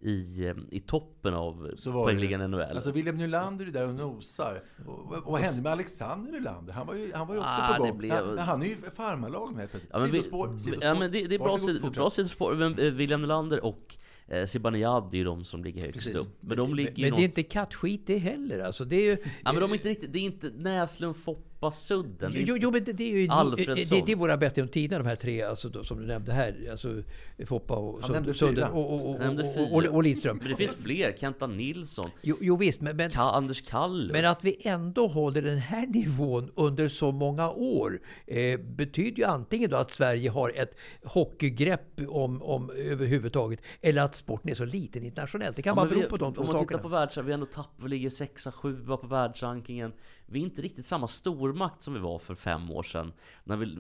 i, 0.01 0.53
i 0.71 0.81
toppen 0.81 1.35
av 1.35 1.71
poängligan. 1.85 2.51
NHL. 2.51 2.61
Alltså 2.63 2.91
William 2.91 3.17
Nylander 3.17 3.67
är 3.67 3.71
där 3.71 3.89
och 3.89 3.95
nosar. 3.95 4.63
Och, 4.87 5.07
vad- 5.11 5.25
vad 5.25 5.41
hände 5.41 5.63
med 5.63 5.73
Alexander 5.73 6.33
Nylander? 6.33 6.73
Han 6.73 6.87
var 6.87 6.95
ju, 6.95 7.13
han 7.15 7.27
var 7.29 7.35
ju 7.35 7.41
också 7.41 7.51
Ah, 7.53 7.75
på 7.79 7.83
gång. 7.83 7.99
blev- 7.99 8.13
Han, 8.13 8.39
han 8.39 8.63
är 8.63 8.67
ju 8.67 8.77
farmarlag 8.97 9.55
med. 9.55 9.69
Ja, 9.73 9.99
men 9.99 10.09
sidospår, 10.09 10.59
sidospår. 10.59 10.85
Ja 10.89 10.95
men 10.95 11.13
det, 11.13 11.27
det 11.27 11.35
är 11.35 11.39
bra, 11.39 11.59
sid, 11.59 11.93
bra 11.93 12.11
sidospår. 12.11 12.55
Men, 12.55 12.79
eh, 12.79 12.93
William 12.93 13.21
Nylander 13.23 13.65
och 13.65 13.97
eh, 14.29 14.45
Zibanejad 14.45 15.15
är 15.15 15.19
ju 15.19 15.25
de 15.25 15.45
som 15.45 15.65
ligger 15.65 15.83
högst 15.83 15.95
Precis. 15.99 16.17
upp. 16.17 16.37
Men 16.41 16.57
de 16.57 16.75
ligger 16.75 16.93
Men 16.93 16.99
ju 16.99 17.05
det 17.05 17.09
är 17.09 17.11
något... 17.11 17.21
inte 17.21 17.43
kattskit 17.43 18.07
det 18.07 18.19
heller. 18.19 18.59
Alltså, 18.59 18.85
det 18.85 18.97
är 18.97 19.03
ju, 19.11 19.17
Ja 19.45 19.53
men 19.53 19.61
de 19.61 19.71
är 19.71 19.75
inte 19.75 19.89
riktigt, 19.89 20.13
det 20.13 20.19
är 20.19 20.23
inte 20.23 20.51
Näslund, 20.57 21.17
Foppa, 21.17 21.71
Sudden. 21.71 22.33
Det 22.33 22.39
är 22.43 22.47
Jo, 22.47 22.57
jo, 22.61 22.71
men 22.71 22.85
det, 22.85 22.93
det 22.93 23.05
är 23.05 23.19
ju 23.19 23.29
Alfredsson. 23.29 23.99
det, 23.99 24.07
det 24.07 24.13
är 24.13 24.17
våra 24.17 24.37
bästa 24.37 24.61
genom 24.61 24.71
tiderna, 24.71 25.03
de 25.03 25.09
här 25.09 25.17
tre 25.17 25.43
alltså, 25.43 25.69
då, 25.69 25.85
som 25.85 26.01
du 26.01 26.07
nämnde 26.07 26.33
här. 26.33 26.69
Alltså, 26.71 27.03
Foppa 27.47 27.75
och 27.77 28.03
Han 28.03 28.25
fyra. 28.25 28.35
Sunden 28.35 28.71
och, 28.71 28.93
och, 28.95 29.11
och, 29.11 29.21
och, 29.21 29.73
och, 29.73 29.85
och 29.85 30.03
Lidström. 30.03 30.37
Men 30.37 30.49
det 30.49 30.57
finns 30.57 30.77
fler. 30.77 31.13
Kenta 31.13 31.47
Nilsson. 31.47 32.11
Jo, 32.23 32.37
jo 32.41 32.57
visst, 32.57 32.81
men, 32.81 32.97
men, 32.97 33.11
Ka 33.11 33.23
Anders 33.23 33.63
Kallur. 33.63 34.13
men 34.13 34.25
att 34.25 34.45
vi 34.45 34.57
ändå 34.65 35.07
håller 35.07 35.43
den 35.43 35.59
här 35.59 35.87
nivån 35.87 36.51
under 36.55 36.89
så 36.89 37.13
många 37.13 37.51
år 37.51 38.01
eh, 38.27 38.61
betyder 38.61 39.19
ju 39.19 39.25
antingen 39.25 39.71
då 39.71 39.77
att 39.77 39.91
Sverige 39.91 40.31
har 40.31 40.53
ett 40.57 40.75
hockeygrepp 41.05 42.01
om, 42.09 42.43
om 42.43 42.71
överhuvudtaget 42.71 43.61
eller 43.81 44.03
att 44.03 44.16
sporten 44.17 44.51
är 44.51 44.55
så 44.55 44.65
liten 44.65 45.05
internationellt. 45.05 45.57
Det 45.57 45.63
kan 45.63 45.71
Ja, 45.71 45.75
bara 45.85 45.89
bero 45.89 46.09
på 46.09 46.17
de 46.17 46.35
två 46.35 46.41
Om 46.41 46.47
man 46.47 46.53
sakerna. 46.53 46.69
tittar 46.69 46.83
på 46.83 46.89
världsrankingen, 46.89 47.27
vi 47.27 47.33
ändå 47.33 47.47
tappat, 47.47 47.75
vi 47.85 47.89
ligger 47.89 48.11
sexa, 48.11 48.53
sjua 48.53 48.97
på 48.97 49.07
världsrankingen. 49.07 49.93
Vi 50.27 50.41
är 50.41 50.45
inte 50.45 50.63
riktigt 50.63 50.87
samma 50.87 51.09
stormakt 51.09 51.83
som 51.83 51.95
vi 51.95 52.01
var 52.01 52.19
för 52.19 52.35
fem 52.35 52.71
år 52.71 52.83
sedan 52.83 53.13
när 53.45 53.57
vi 53.57 53.77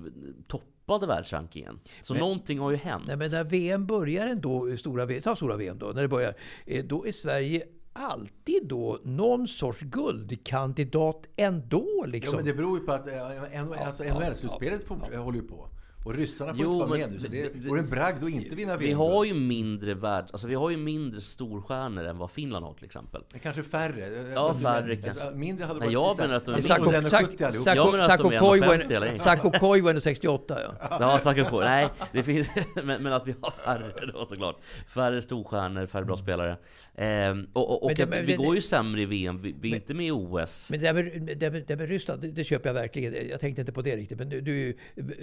toppade 0.46 1.06
världsrankingen. 1.06 1.80
Så 2.02 2.12
Men- 2.12 2.20
någonting 2.20 2.58
har 2.58 2.70
ju 2.70 2.76
hänt. 2.76 3.04
Nej, 3.06 3.16
men 3.16 3.30
när 3.30 3.44
VM 3.44 3.86
börjar 3.86 4.26
ändå, 4.26 4.76
stora, 4.76 5.20
ta 5.20 5.36
stora 5.36 5.56
VM 5.56 5.78
då, 5.78 5.86
när 5.86 6.02
det 6.02 6.08
börjar, 6.08 6.34
eh, 6.66 6.84
då 6.84 7.06
är 7.06 7.12
Sverige 7.12 7.62
alltid 7.92 8.66
då 8.68 9.00
någon 9.04 9.48
sorts 9.48 9.80
guldkandidat 9.80 11.26
ändå. 11.36 11.86
Ja, 12.04 12.06
Liksom. 12.06 12.36
men 12.36 12.44
det 12.44 12.54
beror 12.54 12.78
ju 12.78 12.84
på 12.86 12.92
att 12.92 13.06
eh, 13.08 13.58
en- 13.60 13.72
alltså, 13.72 14.02
NHL-slutspelet 14.04 14.84
fort- 14.86 15.14
håller 15.14 15.38
ju 15.38 15.46
på. 15.48 15.68
Och 16.06 16.14
ryssarna 16.14 16.54
får 16.54 16.62
Jo, 16.62 16.66
inte 16.68 16.78
vara 16.78 16.88
men 16.88 17.00
med 17.00 17.10
nu, 17.12 17.18
så 17.20 17.28
det- 17.28 17.68
vore 17.68 17.80
en 17.80 17.90
bragd 17.90 18.24
att 18.24 18.30
inte 18.30 18.54
vinna 18.54 18.76
VM. 18.76 18.88
vi 18.88 18.92
har 18.92 19.24
ju 19.24 19.34
mindre 19.34 19.94
värld, 19.94 20.24
alltså 20.32 20.46
vi 20.46 20.54
har 20.54 20.70
ju 20.70 20.76
mindre 20.76 21.20
storstjärnor 21.20 22.04
än 22.04 22.18
vad 22.18 22.30
Finland 22.30 22.64
har 22.64 22.74
till 22.74 22.84
exempel. 22.84 23.22
Kanske 23.42 23.62
färre. 23.62 24.30
Ja, 24.34 24.40
Alltså, 24.40 24.62
färre 24.62 24.86
men- 24.86 25.02
kanske. 25.02 25.30
Mindre 25.30 25.64
hade 25.64 25.80
Nej, 25.80 25.86
varit 25.86 25.92
jag 25.92 26.16
så 26.16 26.22
här- 26.22 26.28
menar 26.28 26.36
att 26.36 26.44
de 26.44 26.50
är 26.50 26.54
under 26.56 26.68
Sako- 26.68 26.92
170 26.94 27.10
Sak- 27.10 27.42
allihop. 27.42 27.66
Jag 27.66 27.86
menar 27.92 27.98
att 27.98 28.18
de 28.18 28.24
Sako 28.24 28.30
är 28.34 28.38
Koivunen- 28.40 28.80
1,50 28.80 28.94
eller? 28.96 29.16
Sako 29.16 29.50
Koivunen 29.50 29.96
är 29.96 30.00
68 30.00 30.58
ja. 30.62 30.96
Ja, 31.00 31.18
tackar 31.18 31.44
på. 31.44 31.60
Nej, 31.60 31.88
det 32.12 32.22
finns, 32.22 32.48
men, 32.84 33.02
men 33.02 33.12
att 33.12 33.26
vi 33.26 33.34
har 33.40 33.50
färre 33.50 34.06
då 34.12 34.26
såklart. 34.26 34.56
Färre 34.94 35.22
storstjärnor, 35.22 35.86
färre 35.86 36.04
bra 36.04 36.16
spelare. 36.16 36.56
Ehm, 36.98 37.46
och 37.52 37.70
och, 37.70 37.82
och 37.82 37.88
Men 37.90 37.96
det- 37.96 38.06
men 38.06 38.26
vi 38.26 38.36
går 38.36 38.54
ju 38.54 38.60
sämre 38.60 39.00
i 39.02 39.04
VM, 39.04 39.42
vi, 39.42 39.54
vi 39.60 39.70
är 39.70 39.74
inte 39.74 39.94
med 39.94 40.06
i 40.06 40.10
OS. 40.10 40.70
Men 40.70 40.80
det 40.80 40.86
där 40.86 40.92
med, 40.94 41.36
det, 41.38 41.50
med, 41.50 41.64
det 41.66 41.76
med 41.76 41.88
Ryssland, 41.88 42.22
det, 42.22 42.28
det 42.28 42.44
köper 42.44 42.68
jag 42.68 42.74
verkligen. 42.74 43.28
Jag 43.28 43.40
tänkte 43.40 43.60
inte 43.62 43.72
på 43.72 43.82
det 43.82 43.96
riktigt. 43.96 44.18
Men 44.18 44.32
är 44.32 44.36
ju 44.48 44.74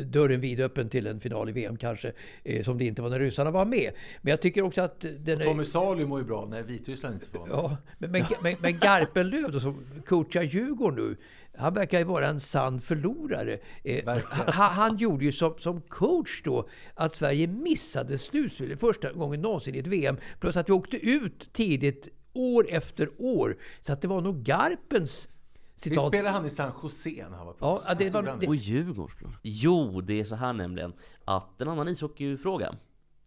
dörren 0.05 0.41
vidöppen 0.41 0.72
till 0.73 1.07
en 1.07 1.19
final 1.19 1.49
i 1.49 1.51
VM 1.51 1.77
kanske. 1.77 2.11
Eh, 2.43 2.63
som 2.63 2.77
det 2.77 2.85
inte 2.85 3.01
var 3.01 3.09
när 3.09 3.19
ryssarna 3.19 3.51
var 3.51 3.65
med. 3.65 3.91
Men 4.21 4.31
jag 4.31 4.41
tycker 4.41 4.61
också 4.61 4.81
att 4.81 5.05
den 5.19 5.41
är... 5.41 5.45
Tommy 5.45 5.65
Salo 5.65 6.07
mår 6.07 6.19
ju 6.19 6.25
bra 6.25 6.45
när 6.45 6.63
Vitryssland 6.63 7.15
inte 7.15 7.27
får. 7.29 7.49
Ja, 7.49 7.77
men, 7.97 8.11
men, 8.11 8.25
men, 8.41 8.55
men 8.59 8.79
Garpenlöv 8.79 9.51
då, 9.51 9.59
som 9.59 9.85
coachar 10.05 10.43
Djurgården 10.43 10.95
nu, 10.95 11.17
han 11.57 11.73
verkar 11.73 11.99
ju 11.99 12.05
vara 12.05 12.27
en 12.27 12.39
sann 12.39 12.81
förlorare. 12.81 13.57
Eh, 13.83 14.19
han, 14.29 14.73
han 14.73 14.97
gjorde 14.97 15.25
ju 15.25 15.31
som, 15.31 15.55
som 15.59 15.81
coach 15.81 16.41
då 16.43 16.69
att 16.93 17.15
Sverige 17.15 17.47
missade 17.47 18.17
slutspelet 18.17 18.79
första 18.79 19.11
gången 19.11 19.41
någonsin 19.41 19.75
i 19.75 19.79
ett 19.79 19.87
VM. 19.87 20.17
Plus 20.39 20.57
att 20.57 20.69
vi 20.69 20.73
åkte 20.73 20.97
ut 20.97 21.53
tidigt 21.53 22.09
år 22.33 22.65
efter 22.69 23.09
år. 23.17 23.57
Så 23.81 23.93
att 23.93 24.01
det 24.01 24.07
var 24.07 24.21
nog 24.21 24.43
Garpens 24.43 25.27
Citat. 25.75 26.07
spelade 26.07 26.29
han 26.29 26.45
i 26.45 26.49
San 26.49 26.71
Jose 26.83 27.09
när 27.29 27.37
han 27.37 27.45
var 27.45 27.53
proffs? 27.53 27.85
ja, 27.87 27.93
det 27.95 28.13
Han 28.13 28.25
var- 28.25 28.37
det- 28.39 28.47
Och 28.47 28.55
Djurgårdsblod. 28.55 29.31
Jo, 29.41 30.01
det 30.01 30.19
är 30.19 30.23
så 30.23 30.35
här 30.35 30.53
nämligen 30.53 30.93
att 31.25 31.61
en 31.61 31.67
annan 31.69 31.87
ishockeyfråga 31.87 32.75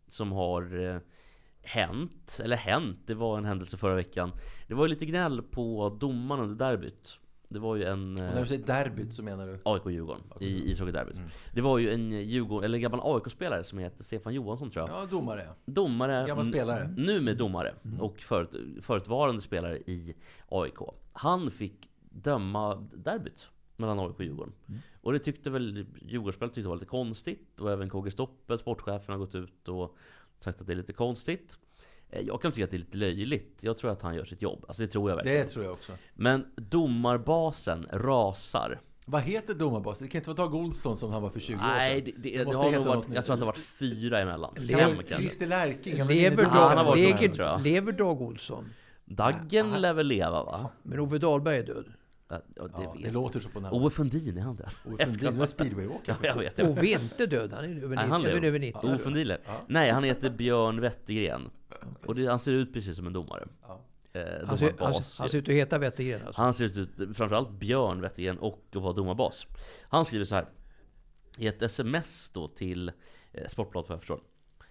som 0.09 0.33
har 0.33 0.89
eh, 0.95 1.01
hänt, 1.63 2.41
eller 2.45 2.57
hänt, 2.57 2.99
det 3.07 3.15
var 3.15 3.39
en 3.39 3.45
händelse 3.45 3.77
förra 3.77 3.95
veckan. 3.95 4.33
Det 4.69 4.75
var 4.75 4.85
ju 4.85 4.89
lite 4.89 5.07
gnäll 5.07 5.43
på 5.43 5.97
domaren 6.01 6.43
under 6.45 6.67
derbyt. 6.71 7.19
Det 7.49 7.59
var 7.59 7.77
ju 7.77 7.85
en... 7.85 8.17
Och 8.17 8.23
Eh, 8.25 8.35
när 8.35 8.41
du 8.41 8.47
säger 8.49 8.67
derbyt 8.67 9.15
så 9.15 9.23
menar 9.23 9.47
du? 9.47 9.61
AIK-Djurgården 9.65 10.23
i 10.41 10.71
ishockeyderbyt. 10.71 11.17
Det 11.53 11.61
var 11.61 11.79
ju 11.79 11.93
en 11.95 12.13
Djurgården, 12.13 12.65
eller 12.65 12.77
en 12.77 12.83
gammal 12.83 13.01
AIK-spelare 13.03 13.65
som 13.65 13.79
heter 13.79 14.05
Stefan 14.05 14.35
Johansson 14.35 14.71
tror 14.71 14.89
jag. 14.89 15.03
Ja, 15.03 15.07
domare. 15.07 15.49
Domare, 15.67 16.27
Gammal 16.27 16.45
spelare. 16.47 16.95
nu 16.97 17.21
med 17.21 17.37
domare 17.37 17.75
och 18.01 18.19
förut, 18.21 18.51
förutvarande 18.83 19.41
spelare 19.41 19.77
i 19.79 20.15
AIK. 20.49 20.79
Han 21.13 21.51
fick 21.51 21.91
döma 22.23 22.75
derbyt 22.95 23.47
mellan 23.77 23.99
AIK 23.99 24.15
och 24.17 24.25
Djurgården. 24.25 24.53
Och 25.01 25.13
det 25.13 25.19
tyckte 25.19 25.51
väl 25.51 25.87
Djurgårdsspelarna 26.03 26.55
tyckte 26.55 26.69
var 26.69 26.77
lite 26.77 26.87
konstigt. 26.87 27.61
Och 27.61 27.71
även 27.73 27.91
KG 27.91 28.11
Stoppel, 28.11 28.59
sportchefen, 28.59 29.13
har 29.13 29.19
gått 29.19 29.35
ut 29.35 29.69
och 29.69 29.97
sagt 30.41 30.61
att 30.61 30.67
det 30.67 30.73
är 30.73 30.77
lite 30.77 30.93
konstigt. 30.93 31.59
Eh, 32.11 32.21
Jag 32.21 32.43
kan 32.43 32.53
tycka 32.53 32.65
att 32.65 32.71
det 32.71 32.77
är 32.77 32.79
lite 32.79 32.97
löjligt. 32.97 33.59
Jag 33.61 33.79
tror 33.79 33.91
att 33.91 34.03
han 34.03 34.15
gör 34.15 34.25
sitt 34.25 34.43
jobb. 34.43 34.65
Alltså 34.69 34.83
det 34.83 34.89
tror 34.89 35.11
jag 35.11 35.17
verkligen. 35.17 35.47
Det 35.47 35.53
tror 35.53 35.65
jag 35.65 35.73
också. 35.73 35.93
Men 36.15 36.47
domarbasen 36.57 37.87
rasar. 37.93 38.81
Vad 39.09 39.23
heter 39.23 39.55
domarbasen? 39.55 40.07
Det 40.07 40.11
kan 40.11 40.19
inte 40.19 40.31
vara 40.31 40.37
Dag 40.49 40.55
Olsson 40.55 40.97
som 40.97 41.13
han 41.13 41.23
var 41.23 41.31
för 41.31 41.41
20 41.41 41.55
år 41.55 41.59
Nej, 41.63 42.05
sedan. 42.05 42.15
det, 42.17 42.31
det, 42.31 42.39
det, 42.39 42.45
måste 42.45 42.59
har 42.59 42.73
nog 42.73 42.85
varit, 42.87 43.05
jag 43.15 43.25
tror 43.25 43.33
att 43.35 43.41
det 43.41 43.47
har 43.47 43.53
varit 43.53 43.59
fyra 43.59 44.19
emellan. 44.21 44.55
Det 44.57 44.67
Fem 44.77 44.91
kanske. 44.97 45.15
Christer 45.17 45.47
Lärking. 45.47 45.99
han 45.99 46.09
Lever, 46.09 46.45
han 46.45 46.77
har 46.79 46.85
varit 46.85 47.21
lever, 47.23 47.59
lever 47.59 47.93
Dag 47.93 48.23
Olsson? 48.23 48.65
Daggen 49.05 49.71
lär 49.81 49.93
väl 49.93 50.07
leva 50.07 50.45
va? 50.45 50.71
Men 50.83 51.01
Ove 51.01 51.19
Dahlberg 51.19 51.57
är 51.59 51.67
död. 51.67 51.87
Ja, 52.29 52.41
ja, 52.57 52.63
det 52.67 52.83
Ja, 52.83 52.97
det 53.05 53.11
låter 53.11 53.41
så 53.41 53.49
på 53.49 53.61
namnet. 53.61 53.81
Ove 53.81 53.91
Fundin, 53.91 54.39
är 54.39 54.43
han 54.43 54.57
det? 54.57 54.69
Ove 54.85 55.05
Fundin 55.05 55.39
var 55.39 55.47
speedwayåkare. 55.47 56.17
Ja, 56.23 56.29
jag 56.29 56.37
vet. 56.37 56.59
Jag. 56.59 56.71
Ove 56.71 56.87
är 56.87 57.01
inte 57.03 57.27
död, 57.27 57.53
han 57.53 57.65
är 57.65 57.83
över, 57.83 57.97
Nej, 57.97 58.09
han 58.09 58.21
90, 58.21 58.31
över, 58.31 58.41
lever. 58.41 58.49
över 58.49 58.59
90. 58.59 58.89
Ove 58.89 58.99
Fundin 58.99 59.29
lever. 59.29 59.45
Nej, 59.67 59.91
han 59.91 60.05
heter 60.05 60.31
Björn 60.31 60.81
Wettergren. 60.81 61.51
Och 62.07 62.15
det, 62.15 62.27
han 62.27 62.39
ser 62.39 62.53
ut 62.53 62.73
precis 62.73 62.97
som 62.97 63.07
en 63.07 63.13
domare. 63.13 63.49
Ja. 63.63 63.81
Eh, 64.13 64.23
Han 64.47 64.59
ser, 64.59 64.67
han, 64.67 64.77
domarbas. 64.77 65.19
han 65.19 65.29
ser 65.29 65.39
ut 65.39 65.49
att 65.49 65.55
heta 65.55 65.79
Wettergren 65.79 66.27
alltså. 66.27 66.43
Han 66.43 66.55
ser 66.55 66.65
ut, 66.65 66.89
framförallt 67.17 67.51
Björn 67.51 68.01
Wettergren 68.01 68.39
och 68.39 68.67
att 68.75 68.83
vara 68.83 68.93
domarbas. 68.93 69.47
Han 69.83 70.05
skriver 70.05 70.25
så 70.25 70.35
här 70.35 70.47
i 71.39 71.47
ett 71.47 71.63
sms 71.63 72.31
då 72.31 72.49
till 72.49 72.89
eh, 73.33 73.49
Sportbladet 73.49 73.89
vad 73.89 73.95
jag 73.97 74.01
förstår. 74.01 74.21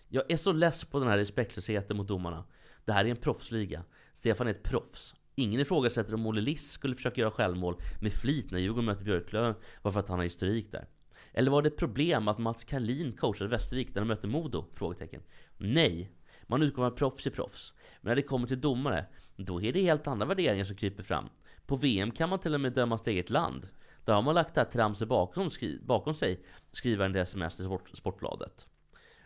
Jag 0.07 0.31
är 0.31 0.37
så 0.37 0.51
less 0.51 0.83
på 0.83 0.99
den 0.99 1.07
här 1.07 1.17
respektlösheten 1.17 1.97
mot 1.97 2.07
domarna. 2.07 2.43
Det 2.85 2.91
här 2.93 3.05
är 3.05 3.09
en 3.09 3.15
proffsliga. 3.17 3.83
Stefan 4.13 4.47
är 4.47 4.51
ett 4.51 4.63
proffs. 4.63 5.15
Ingen 5.35 5.59
ifrågasätter 5.61 6.13
om 6.13 6.25
Olle 6.25 6.41
Liss 6.41 6.71
skulle 6.71 6.95
försöka 6.95 7.21
göra 7.21 7.31
självmål 7.31 7.75
med 8.01 8.13
flit 8.13 8.51
när 8.51 8.59
Djurgården 8.59 8.85
möter 8.85 9.03
Björklöven 9.03 9.55
bara 9.81 9.93
för 9.93 9.99
att 9.99 10.07
han 10.09 10.17
har 10.19 10.23
historik 10.23 10.71
där. 10.71 10.87
Eller 11.33 11.51
var 11.51 11.61
det 11.61 11.67
ett 11.67 11.77
problem 11.77 12.27
att 12.27 12.37
Mats 12.37 12.63
Karlin 12.63 13.13
coachade 13.17 13.49
Västervik 13.49 13.87
när 13.95 14.01
de 14.01 14.07
mötte 14.07 14.27
Modo? 14.27 14.65
Frågetecken. 14.73 15.21
Nej, 15.57 16.11
man 16.43 16.61
utgår 16.61 16.83
från 16.89 16.95
proffs 16.97 17.27
i 17.27 17.29
proffs. 17.29 17.73
Men 18.01 18.09
när 18.11 18.15
det 18.15 18.21
kommer 18.21 18.47
till 18.47 18.61
domare, 18.61 19.05
då 19.35 19.61
är 19.61 19.73
det 19.73 19.81
helt 19.81 20.07
andra 20.07 20.25
värderingar 20.25 20.63
som 20.65 20.75
kryper 20.75 21.03
fram. 21.03 21.29
På 21.65 21.75
VM 21.75 22.11
kan 22.11 22.29
man 22.29 22.39
till 22.39 22.53
och 22.53 22.61
med 22.61 22.73
döma 22.73 22.97
sitt 22.97 23.07
eget 23.07 23.29
land. 23.29 23.67
Där 24.05 24.13
har 24.13 24.21
man 24.21 24.35
lagt 24.35 24.55
det 24.55 24.61
här 24.61 24.67
tramset 24.71 25.07
bakom, 25.07 25.49
skri- 25.49 25.79
bakom 25.85 26.13
sig, 26.13 26.45
skriver 26.71 27.05
en 27.05 27.15
sms 27.15 27.55
till 27.55 27.65
sport, 27.65 27.89
Sportbladet. 27.93 28.67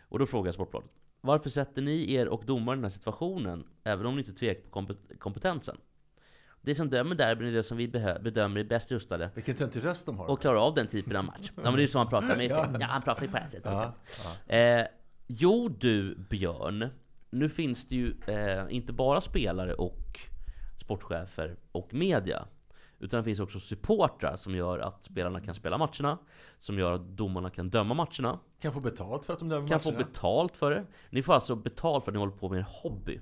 Och 0.00 0.18
då 0.18 0.26
frågar 0.26 0.52
Sportbladet. 0.52 0.90
Varför 1.20 1.50
sätter 1.50 1.82
ni 1.82 2.12
er 2.12 2.28
och 2.28 2.44
domaren 2.46 2.78
i 2.78 2.80
den 2.80 2.84
här 2.84 2.90
situationen, 2.90 3.64
även 3.84 4.06
om 4.06 4.14
ni 4.14 4.20
inte 4.20 4.32
tvekar 4.32 4.62
på 4.62 4.80
kompet- 4.80 5.18
kompetensen? 5.18 5.76
Det 6.62 6.74
som 6.74 6.90
dömer 6.90 7.14
derbyn 7.14 7.48
är 7.48 7.52
det 7.52 7.62
som 7.62 7.76
vi 7.76 7.88
bedömer 7.88 8.60
är 8.60 8.64
bäst 8.64 8.92
rustade 8.92 9.30
Vilken 9.34 9.54
töntig 9.56 9.84
röst 9.84 10.06
de 10.06 10.18
har. 10.18 10.26
och 10.30 10.40
klarar 10.40 10.66
av 10.66 10.74
den 10.74 10.86
typen 10.86 11.16
av 11.16 11.24
match. 11.24 11.52
Ja 11.56 11.62
men 11.64 11.74
det 11.76 11.82
är 11.82 11.86
så 11.86 11.98
han 11.98 12.08
pratar 12.08 12.36
med. 12.36 12.46
Ja. 12.50 12.66
Ja, 12.80 12.86
han 12.86 13.02
pratar 13.02 13.22
ju 13.22 13.28
på 13.28 13.34
det 13.36 13.40
här 13.42 13.48
sättet 13.48 13.72
Ja, 13.72 13.92
också. 14.02 14.52
Eh, 14.52 14.86
jo 15.26 15.68
du 15.68 16.14
Björn, 16.30 16.88
nu 17.30 17.48
finns 17.48 17.86
det 17.88 17.94
ju 17.96 18.14
eh, 18.26 18.64
inte 18.70 18.92
bara 18.92 19.20
spelare 19.20 19.74
och 19.74 20.20
sportchefer 20.80 21.56
och 21.72 21.94
media. 21.94 22.44
Utan 22.98 23.18
det 23.20 23.24
finns 23.24 23.40
också 23.40 23.60
supportrar 23.60 24.36
som 24.36 24.54
gör 24.54 24.78
att 24.78 25.04
spelarna 25.04 25.40
kan 25.40 25.54
spela 25.54 25.78
matcherna. 25.78 26.18
Som 26.58 26.78
gör 26.78 26.92
att 26.92 27.00
domarna 27.16 27.50
kan 27.50 27.70
döma 27.70 27.94
matcherna. 27.94 28.38
Kan 28.62 28.72
få 28.72 28.80
betalt 28.80 29.26
för 29.26 29.32
att 29.32 29.38
de 29.38 29.48
dömer 29.48 29.68
Kan 29.68 29.80
få 29.80 29.90
matcherna. 29.92 30.06
betalt 30.06 30.56
för 30.56 30.70
det. 30.70 30.84
Ni 31.10 31.22
får 31.22 31.34
alltså 31.34 31.54
betalt 31.54 32.04
för 32.04 32.10
att 32.12 32.14
ni 32.14 32.18
håller 32.18 32.32
på 32.32 32.48
med 32.48 32.58
en 32.58 32.64
hobby. 32.68 33.20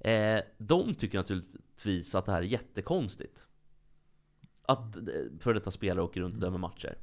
Eh, 0.00 0.40
de 0.58 0.94
tycker 0.94 1.18
naturligtvis 1.18 2.14
att 2.14 2.26
det 2.26 2.32
här 2.32 2.38
är 2.38 2.42
jättekonstigt. 2.46 3.46
Att 4.66 4.96
eh, 4.96 5.02
för 5.40 5.54
detta 5.54 5.70
spelare 5.70 6.04
åker 6.04 6.20
runt 6.20 6.34
och 6.34 6.40
dömer 6.40 6.58
matcher. 6.58 6.98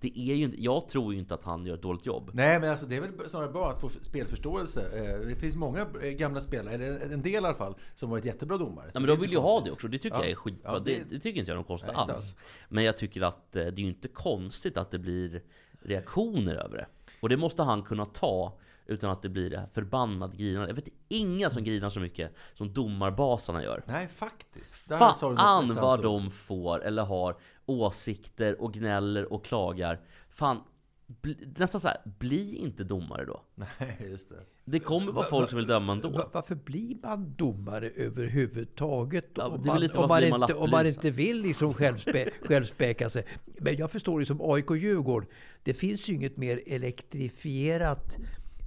Det 0.00 0.18
är 0.18 0.34
ju 0.34 0.44
inte, 0.44 0.62
jag 0.62 0.88
tror 0.88 1.12
ju 1.14 1.18
inte 1.18 1.34
att 1.34 1.44
han 1.44 1.66
gör 1.66 1.74
ett 1.74 1.82
dåligt 1.82 2.06
jobb. 2.06 2.30
Nej, 2.34 2.60
men 2.60 2.70
alltså, 2.70 2.86
det 2.86 2.96
är 2.96 3.00
väl 3.00 3.28
snarare 3.28 3.52
bra 3.52 3.70
att 3.70 3.80
få 3.80 3.88
spelförståelse. 4.00 4.88
Eh, 4.98 5.26
Det 5.28 5.36
finns 5.36 5.56
många 5.56 5.86
eh, 6.02 6.10
gamla 6.10 6.40
spelare, 6.40 6.74
eller 6.74 7.12
en 7.12 7.22
del 7.22 7.32
i 7.32 7.36
alla 7.36 7.54
fall, 7.54 7.74
som 7.94 8.10
varit 8.10 8.24
jättebra 8.24 8.56
domare. 8.58 8.92
Så 8.92 9.00
men 9.00 9.08
de 9.08 9.20
vill 9.20 9.30
ju 9.30 9.38
ha 9.38 9.60
det 9.60 9.70
också, 9.70 9.88
det 9.88 9.98
tycker 9.98 10.16
Ja. 10.16 10.22
jag 10.22 10.30
är 10.30 10.34
skitbra. 10.34 10.72
Ja, 10.72 10.78
det... 10.78 11.02
det- 11.10 11.18
tycker 11.20 11.40
inte 11.40 11.50
jag 11.50 11.56
något 11.58 11.66
konstigt 11.66 11.90
Nej, 11.94 12.02
inte 12.02 12.12
alls. 12.12 12.36
Men 12.68 12.84
jag 12.84 12.96
tycker 12.96 13.22
att 13.22 13.52
det 13.52 13.62
är 13.62 13.72
ju 13.72 13.86
inte 13.86 14.08
konstigt 14.08 14.76
att 14.76 14.90
det 14.90 14.98
blir 14.98 15.42
reaktioner 15.82 16.54
över 16.54 16.76
det. 16.76 16.86
Och 17.20 17.28
det 17.28 17.36
måste 17.36 17.62
han 17.62 17.82
kunna 17.82 18.06
ta 18.06 18.58
utan 18.86 19.10
att 19.10 19.22
det 19.22 19.28
blir 19.28 19.50
det 19.50 19.58
här 19.58 19.66
förbannat 19.66 20.34
grinande. 20.34 20.68
Jag 20.68 20.74
vet 20.74 20.88
inga 21.08 21.50
som 21.50 21.64
grinar 21.64 21.90
så 21.90 22.00
mycket 22.00 22.34
som 22.54 22.72
domarbasarna 22.72 23.62
gör. 23.62 23.82
Nej, 23.86 24.08
faktiskt. 24.08 24.88
Där 24.88 24.98
sa 24.98 25.28
du 25.28 25.34
något 25.34 25.38
Fan 25.40 25.74
vad 25.74 26.02
de 26.02 26.30
får 26.30 26.84
eller 26.84 27.02
har 27.04 27.36
åsikter 27.66 28.60
och 28.62 28.72
gnäller 28.72 29.32
och 29.32 29.44
klagar. 29.44 30.00
Fan, 30.30 30.60
bli, 31.06 31.36
nästan 31.56 31.80
så 31.80 31.88
här, 31.88 31.96
bli 32.04 32.56
inte 32.56 32.84
domare 32.84 33.24
då. 33.24 33.42
Nej, 33.54 34.06
just 34.10 34.28
det. 34.28 34.34
Det 34.64 34.78
kommer 34.80 35.12
vara 35.12 35.26
folk 35.26 35.50
som 35.50 35.56
vill 35.56 35.66
döma 35.66 35.92
ändå. 35.92 36.08
Va- 36.08 36.28
Varför 36.32 36.54
blir 36.54 36.96
man 37.02 37.34
domare 37.36 37.90
överhuvudtaget? 37.90 39.26
Ja, 39.34 39.46
om, 39.46 39.62
det 39.62 39.66
man, 39.66 39.90
om, 39.96 40.08
man 40.08 40.24
inte, 40.24 40.54
om 40.54 40.70
man 40.70 40.86
inte 40.86 41.10
vill 41.10 41.40
liksom 41.40 41.74
självspä, 41.74 42.30
självspäka 42.42 43.10
sig. 43.10 43.26
Men 43.44 43.76
jag 43.76 43.90
förstår 43.90 44.20
det 44.20 44.26
som 44.26 44.40
AIK 44.40 44.70
och 44.70 44.76
Djurgården. 44.76 45.28
Det 45.62 45.74
finns 45.74 46.08
ju 46.08 46.14
inget 46.14 46.36
mer 46.36 46.60
elektrifierat 46.66 48.16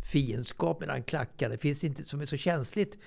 fiendskap 0.07 0.79
mellan 0.79 1.03
klackarna. 1.03 1.51
Det 1.51 1.57
finns 1.57 1.83
inte 1.83 2.03
som 2.03 2.21
är 2.21 2.25
så 2.25 2.37
känsligt 2.37 2.97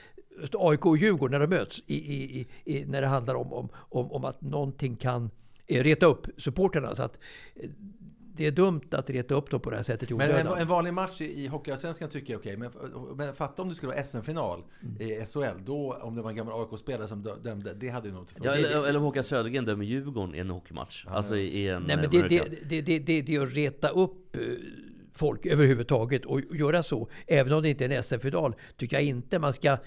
AIK 0.53 0.87
och 0.87 0.97
Djurgården 0.99 1.41
när 1.41 1.47
de 1.47 1.57
möts. 1.57 1.83
I, 1.87 1.95
i, 2.15 2.47
i, 2.65 2.85
när 2.85 3.01
det 3.01 3.07
handlar 3.07 3.35
om, 3.35 3.53
om, 3.53 3.69
om, 3.75 4.13
om 4.13 4.25
att 4.25 4.41
någonting 4.41 4.97
kan 4.97 5.31
eh, 5.67 5.83
reta 5.83 6.07
upp 6.07 6.27
supporterna. 6.37 6.95
Så 6.95 7.03
att, 7.03 7.19
eh, 7.57 7.71
det 8.37 8.47
är 8.47 8.51
dumt 8.51 8.81
att 8.91 9.11
reta 9.11 9.35
upp 9.35 9.51
dem 9.51 9.61
på 9.61 9.71
det 9.71 9.77
här 9.77 9.83
sättet 9.83 10.11
i 10.11 10.15
Men 10.15 10.31
en, 10.31 10.47
en 10.47 10.67
vanlig 10.69 10.95
match 10.95 11.21
i, 11.21 11.45
i 11.45 11.47
Hockeyallsvenskan 11.47 12.09
tycker 12.09 12.33
jag 12.33 12.47
är 12.47 12.57
okej. 12.57 12.57
Men, 12.57 13.17
men 13.17 13.35
fatta 13.35 13.63
om 13.63 13.69
det 13.69 13.75
skulle 13.75 13.93
vara 13.93 14.05
SM-final 14.05 14.63
Mm. 14.83 15.03
i 15.03 15.27
SHL. 15.27 15.65
Då, 15.65 15.93
om 16.03 16.15
det 16.15 16.23
var 16.23 16.31
en 16.31 16.37
gammal 16.37 16.63
AIK-spelare 16.63 17.09
som 17.09 17.23
dö- 17.23 17.37
dömde, 17.43 17.75
det 17.75 17.89
hade 17.89 18.09
ju 18.09 18.15
nog 18.15 18.23
inte 18.23 18.33
Ja, 18.37 18.53
funkat. 18.53 18.71
eller, 18.73 18.89
eller 18.89 18.99
om 18.99 19.05
Håkan 19.05 19.25
Södergren 19.25 19.65
dömer 19.65 19.85
Djurgården 19.85 20.35
i 20.35 20.39
en 20.39 20.51
hockeymatch. 20.51 21.07
Alltså 21.09 21.37
i, 21.37 21.59
i 21.61 21.69
en... 21.69 21.83
Nej, 21.83 21.93
eh, 21.97 22.01
men 22.01 22.11
det, 22.11 22.29
det 22.29 22.45
det, 22.69 22.81
det, 22.83 22.99
det, 22.99 23.23
det, 23.23 23.35
är 23.35 23.41
att 23.43 23.55
reta 23.55 23.89
upp 23.89 24.37
folk 25.13 25.47
överhuvudtaget 25.47 26.25
och 26.25 26.41
göra 26.41 26.83
så. 26.83 27.09
Även 27.27 27.53
om 27.53 27.63
det 27.63 27.69
inte 27.69 27.85
är 27.85 27.91
en 27.91 28.03
SM-final 28.03 28.55
tycker 28.77 28.97
jag 28.97 29.05
inte 29.05 29.39
man 29.39 29.53
ska, 29.53 29.73
i 29.73 29.79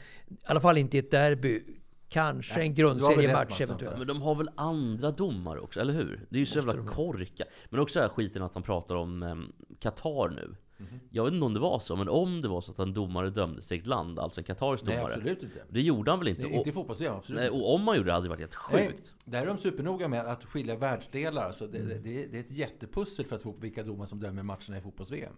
alla 0.43 0.61
fall 0.61 0.77
inte 0.77 0.97
i 0.97 0.99
ett 0.99 1.11
derby, 1.11 1.63
kanske 2.09 2.53
en 2.53 2.59
har 2.59 2.65
väl 2.67 2.75
grundseriematch 2.75 3.61
eventuellt. 3.61 3.97
Men 3.97 4.07
de 4.07 4.21
har 4.21 4.35
väl 4.35 4.49
andra 4.55 5.11
domare 5.11 5.59
också, 5.59 5.79
eller 5.79 5.93
hur? 5.93 6.25
Det 6.29 6.35
är 6.35 6.39
ju 6.39 6.45
så 6.45 6.59
jävla 6.59 6.85
korka. 6.85 7.43
Men 7.69 7.79
också 7.79 7.99
den 7.99 8.09
här 8.09 8.15
skiten 8.15 8.43
att 8.43 8.53
han 8.53 8.63
pratar 8.63 8.95
om 8.95 9.23
um, 9.23 9.53
Qatar 9.79 10.29
nu. 10.29 10.55
Mhm. 10.77 10.99
Jag 11.09 11.23
vet 11.23 11.33
inte 11.33 11.45
om 11.45 11.53
det 11.53 11.59
var 11.59 11.79
så, 11.79 11.95
men 11.95 12.09
om 12.09 12.41
det 12.41 12.47
var 12.47 12.61
så 12.61 12.71
att 12.71 12.79
en 12.79 12.93
domare 12.93 13.29
dömdes 13.29 13.67
till 13.67 13.79
ett 13.79 13.87
land, 13.87 14.19
alltså 14.19 14.39
en 14.39 14.43
qatarisk 14.43 14.83
Nej, 14.85 14.97
domare. 14.97 15.13
absolut 15.15 15.43
inte. 15.43 15.63
Det 15.69 15.81
gjorde 15.81 16.11
han 16.11 16.19
väl 16.19 16.27
inte? 16.27 16.45
Och, 16.45 16.51
inte 16.51 16.69
i 16.69 16.73
fotbolls 16.73 17.01
absolut 17.01 17.41
nej, 17.41 17.49
och 17.49 17.73
om 17.75 17.83
man 17.83 17.97
gjorde 17.97 18.09
det 18.09 18.13
hade 18.13 18.25
det 18.25 18.29
varit 18.29 18.39
helt 18.39 18.57
Nej, 18.71 18.87
sjukt. 18.87 19.13
där 19.25 19.41
är 19.41 19.45
de 19.45 19.57
supernoga 19.57 20.07
med 20.07 20.25
att 20.25 20.43
skilja 20.45 20.75
världsdelar. 20.75 21.51
Så 21.51 21.67
det, 21.67 21.77
Mm. 21.77 21.89
det, 22.03 22.25
det, 22.25 22.37
är- 22.37 22.39
ett 22.39 22.51
jättepussel 22.51 23.25
för 23.25 23.35
att 23.35 23.41
få 23.41 23.51
vilka 23.59 23.83
domare 23.83 24.07
som 24.07 24.19
dömer 24.19 24.43
matcherna 24.43 24.77
i 24.77 24.81
fotbolls-VM. 24.81 25.33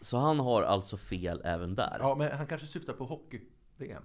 Så 0.00 0.16
han 0.16 0.40
har 0.40 0.62
alltså 0.62 0.96
fel 0.96 1.40
även 1.44 1.74
där. 1.74 1.96
Ja, 2.00 2.14
men 2.18 2.32
han 2.32 2.46
kanske 2.46 2.66
syftar 2.66 2.92
på 2.92 3.04
hockey-VM. 3.04 4.02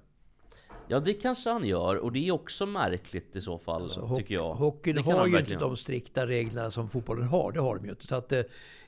Ja, 0.88 1.00
det 1.00 1.14
kanske 1.14 1.50
han 1.50 1.66
gör. 1.66 1.96
Och 1.96 2.12
det 2.12 2.28
är 2.28 2.32
också 2.32 2.66
märkligt 2.66 3.36
i 3.36 3.42
så 3.42 3.58
fall, 3.58 3.84
Alltså, 3.84 4.16
tycker 4.18 4.36
jag. 4.36 4.54
Hockeyn 4.54 4.98
har 4.98 5.28
ju 5.28 5.40
inte 5.40 5.56
de 5.56 5.78
strikta 5.78 6.28
reglerna 6.28 6.72
som 6.72 6.90
fotbollen 6.90 7.28
har. 7.28 7.52
Det 7.52 7.60
har 7.60 7.76
de 7.76 7.86
ju 7.86 7.90
inte. 7.92 8.08
Så 8.08 8.16
att, 8.16 8.32
eh, 8.32 8.42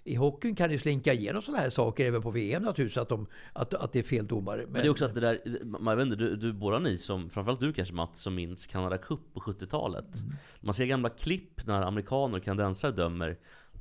I 0.03 0.15
hockeyn 0.15 0.55
kan 0.55 0.69
det 0.69 0.79
slinka 0.79 1.13
igenom 1.13 1.41
sådana 1.41 1.61
här 1.61 1.69
saker 1.69 2.05
även 2.05 2.21
på 2.21 2.31
VM 2.31 2.63
naturligtvis. 2.63 2.97
Att, 2.97 3.09
de, 3.09 3.27
att, 3.53 3.73
att 3.73 3.93
det 3.93 3.99
är 3.99 4.03
fel 4.03 4.27
domare. 4.27 4.57
Men, 4.57 4.71
Men 4.71 4.81
det 4.81 4.87
är 4.87 4.89
också 4.89 5.05
att 5.05 5.15
det 5.15 5.21
där, 5.21 5.63
man 5.63 5.97
vet 5.97 6.05
inte, 6.05 6.15
du, 6.15 6.35
du, 6.35 6.53
båda 6.53 6.79
ni 6.79 6.97
som, 6.97 7.29
framförallt 7.29 7.59
du 7.59 7.73
kanske 7.73 7.93
Mats, 7.93 8.21
som 8.21 8.35
minns 8.35 8.67
Canada 8.67 8.97
Cup 8.97 9.33
på 9.33 9.39
70-talet. 9.39 10.15
Mm. 10.15 10.35
Man 10.59 10.73
ser 10.73 10.85
gamla 10.85 11.09
klipp 11.09 11.67
när 11.67 11.81
amerikaner 11.81 12.37
och 12.37 12.43
kanadensare 12.43 12.91
dömer 12.91 13.37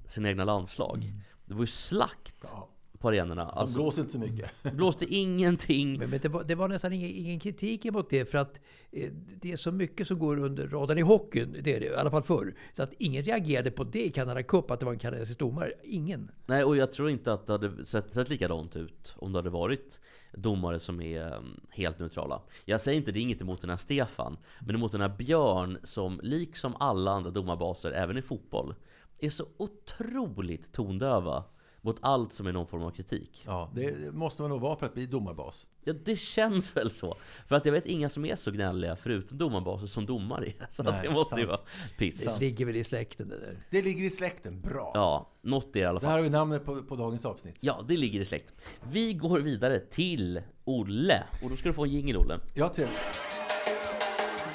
sina 0.07 0.29
egna 0.29 0.44
landslag. 0.44 0.96
Mm. 0.96 1.20
Det 1.46 1.55
var 1.55 1.61
ju 1.61 1.66
slakt. 1.66 2.50
Ja. 2.52 2.68
På 2.98 3.09
arenorna. 3.09 3.44
De 3.44 3.50
Alltså, 3.59 3.78
blåser 3.78 4.00
inte 4.00 4.12
så 4.12 4.18
mycket. 4.18 4.50
blåste 4.72 5.14
ingenting. 5.14 5.98
Men, 5.98 6.11
men 6.11 6.20
det, 6.20 6.28
var, 6.28 6.44
det 6.44 6.54
var 6.54 6.68
nästan 6.68 6.92
ingen, 6.92 7.11
ingen 7.11 7.40
kritik 7.40 7.85
emot 7.85 8.11
det 8.11 8.30
för 8.30 8.38
att 8.38 8.61
eh, 8.92 9.11
det 9.42 9.52
är 9.52 9.56
så 9.56 9.72
mycket 9.72 10.06
som 10.09 10.18
går 10.18 10.38
under 10.38 10.68
radarn 10.68 10.98
i 10.98 11.02
hockeyn. 11.02 11.56
Det 11.62 11.74
är 11.74 11.80
det, 11.80 11.87
i 11.87 11.94
alla 11.94 12.11
fall 12.11 12.22
förr. 12.22 12.54
Så 12.72 12.82
att 12.82 12.94
ingen 12.98 13.22
reagerade 13.22 13.70
på 13.70 13.85
det 13.85 14.06
i 14.06 14.11
Canada 14.11 14.42
Cup, 14.42 14.70
att 14.70 14.80
det 14.80 14.87
var 14.87 14.92
en 14.92 14.98
kanadensisk 14.98 15.38
domare. 15.38 15.72
Ingen. 15.85 16.30
Nej, 16.46 16.64
och 16.64 16.76
jag 16.76 16.92
tror 16.92 17.11
inte 17.11 17.32
att 17.32 17.46
det 17.46 17.52
hade 17.52 17.87
sett, 17.87 18.14
sett 18.14 18.28
likadant 18.28 18.76
ut 18.76 19.14
om 19.16 19.32
det 19.32 19.38
hade 19.38 19.50
varit 19.50 20.00
domare 20.32 20.80
som 20.80 21.00
är 21.00 21.26
mm, 21.26 21.61
helt 21.70 21.98
neutrala. 21.98 22.42
Jag 22.64 22.80
säger 22.80 22.96
inte 22.96 23.12
det 23.12 23.18
är 23.18 23.22
inget 23.22 23.40
emot 23.40 23.61
den 23.61 23.70
här 23.70 23.76
Stefan, 23.76 24.37
men 24.61 24.74
emot 24.74 24.92
den 24.92 25.00
här 25.00 25.16
Björn 25.16 25.78
som 25.82 26.20
liksom 26.22 26.74
alla 26.78 27.11
andra 27.11 27.30
domarbaser, 27.30 27.92
även 27.92 28.18
i 28.18 28.22
fotboll, 28.22 28.74
är 29.18 29.30
så 29.30 29.44
otroligt 29.56 30.72
tondöva 30.72 31.44
mot 31.87 31.96
allt 32.01 32.33
som 32.33 32.46
är 32.46 32.53
någon 32.53 32.66
form 32.66 32.83
av 32.83 32.90
kritik. 32.90 33.42
Ja, 33.46 33.70
det 33.75 34.14
måste 34.14 34.42
man 34.42 34.51
nog 34.51 34.61
vara 34.61 34.77
för 34.77 34.87
att 34.87 34.94
bli 34.94 35.07
domarbas. 35.07 35.66
Ja, 35.85 35.92
det 36.05 36.16
känns 36.16 36.77
väl 36.77 36.90
så. 36.90 37.16
För 37.49 37.57
att 37.57 37.64
jag 37.66 37.72
vet 37.72 37.87
inga 37.87 38.09
som 38.09 38.25
är 38.25 38.37
så 38.37 38.51
gnälliga 38.51 38.96
förutom 38.96 39.38
domarbaser 39.38 39.87
som 39.87 40.07
domare. 40.07 40.53
Så 40.70 40.83
att 40.83 40.88
Nej, 40.88 41.01
det 41.03 41.11
måste 41.14 41.35
ju 41.40 41.46
sant. 41.46 41.49
vara 41.49 41.61
piss. 41.99 42.25
Det 42.35 42.40
ligger 42.40 42.64
väl 42.66 42.77
i 42.77 42.85
släkten 42.85 43.29
det 43.29 43.40
där. 43.40 43.59
Det 43.70 43.83
ligger 43.83 44.05
i 44.05 44.11
släkten. 44.11 44.61
Bra. 44.61 44.90
Ja, 44.94 45.31
något 45.42 45.77
i 45.77 45.85
alla 45.85 45.94
Det 45.94 46.01
fall. 46.01 46.11
här 46.11 46.16
har 46.18 46.22
vi 46.25 46.31
namnet 46.31 46.64
på, 46.64 46.83
på 46.83 46.96
dagens 46.96 47.25
avsnitt. 47.25 47.57
Ja, 47.61 47.85
det 47.88 47.96
ligger 47.96 48.20
i 48.20 48.25
släkt. 48.25 48.53
Vi 48.90 49.12
går 49.12 49.38
vidare 49.40 49.79
till 49.81 50.42
Olle. 50.64 51.22
Och 51.42 51.51
då 51.51 51.57
ska 51.57 51.68
du 51.68 51.75
få 51.75 51.85
en 51.85 51.90
jingel, 51.90 52.16
Olle. 52.16 52.38
Ja, 52.55 52.68
trevligt. 52.68 52.99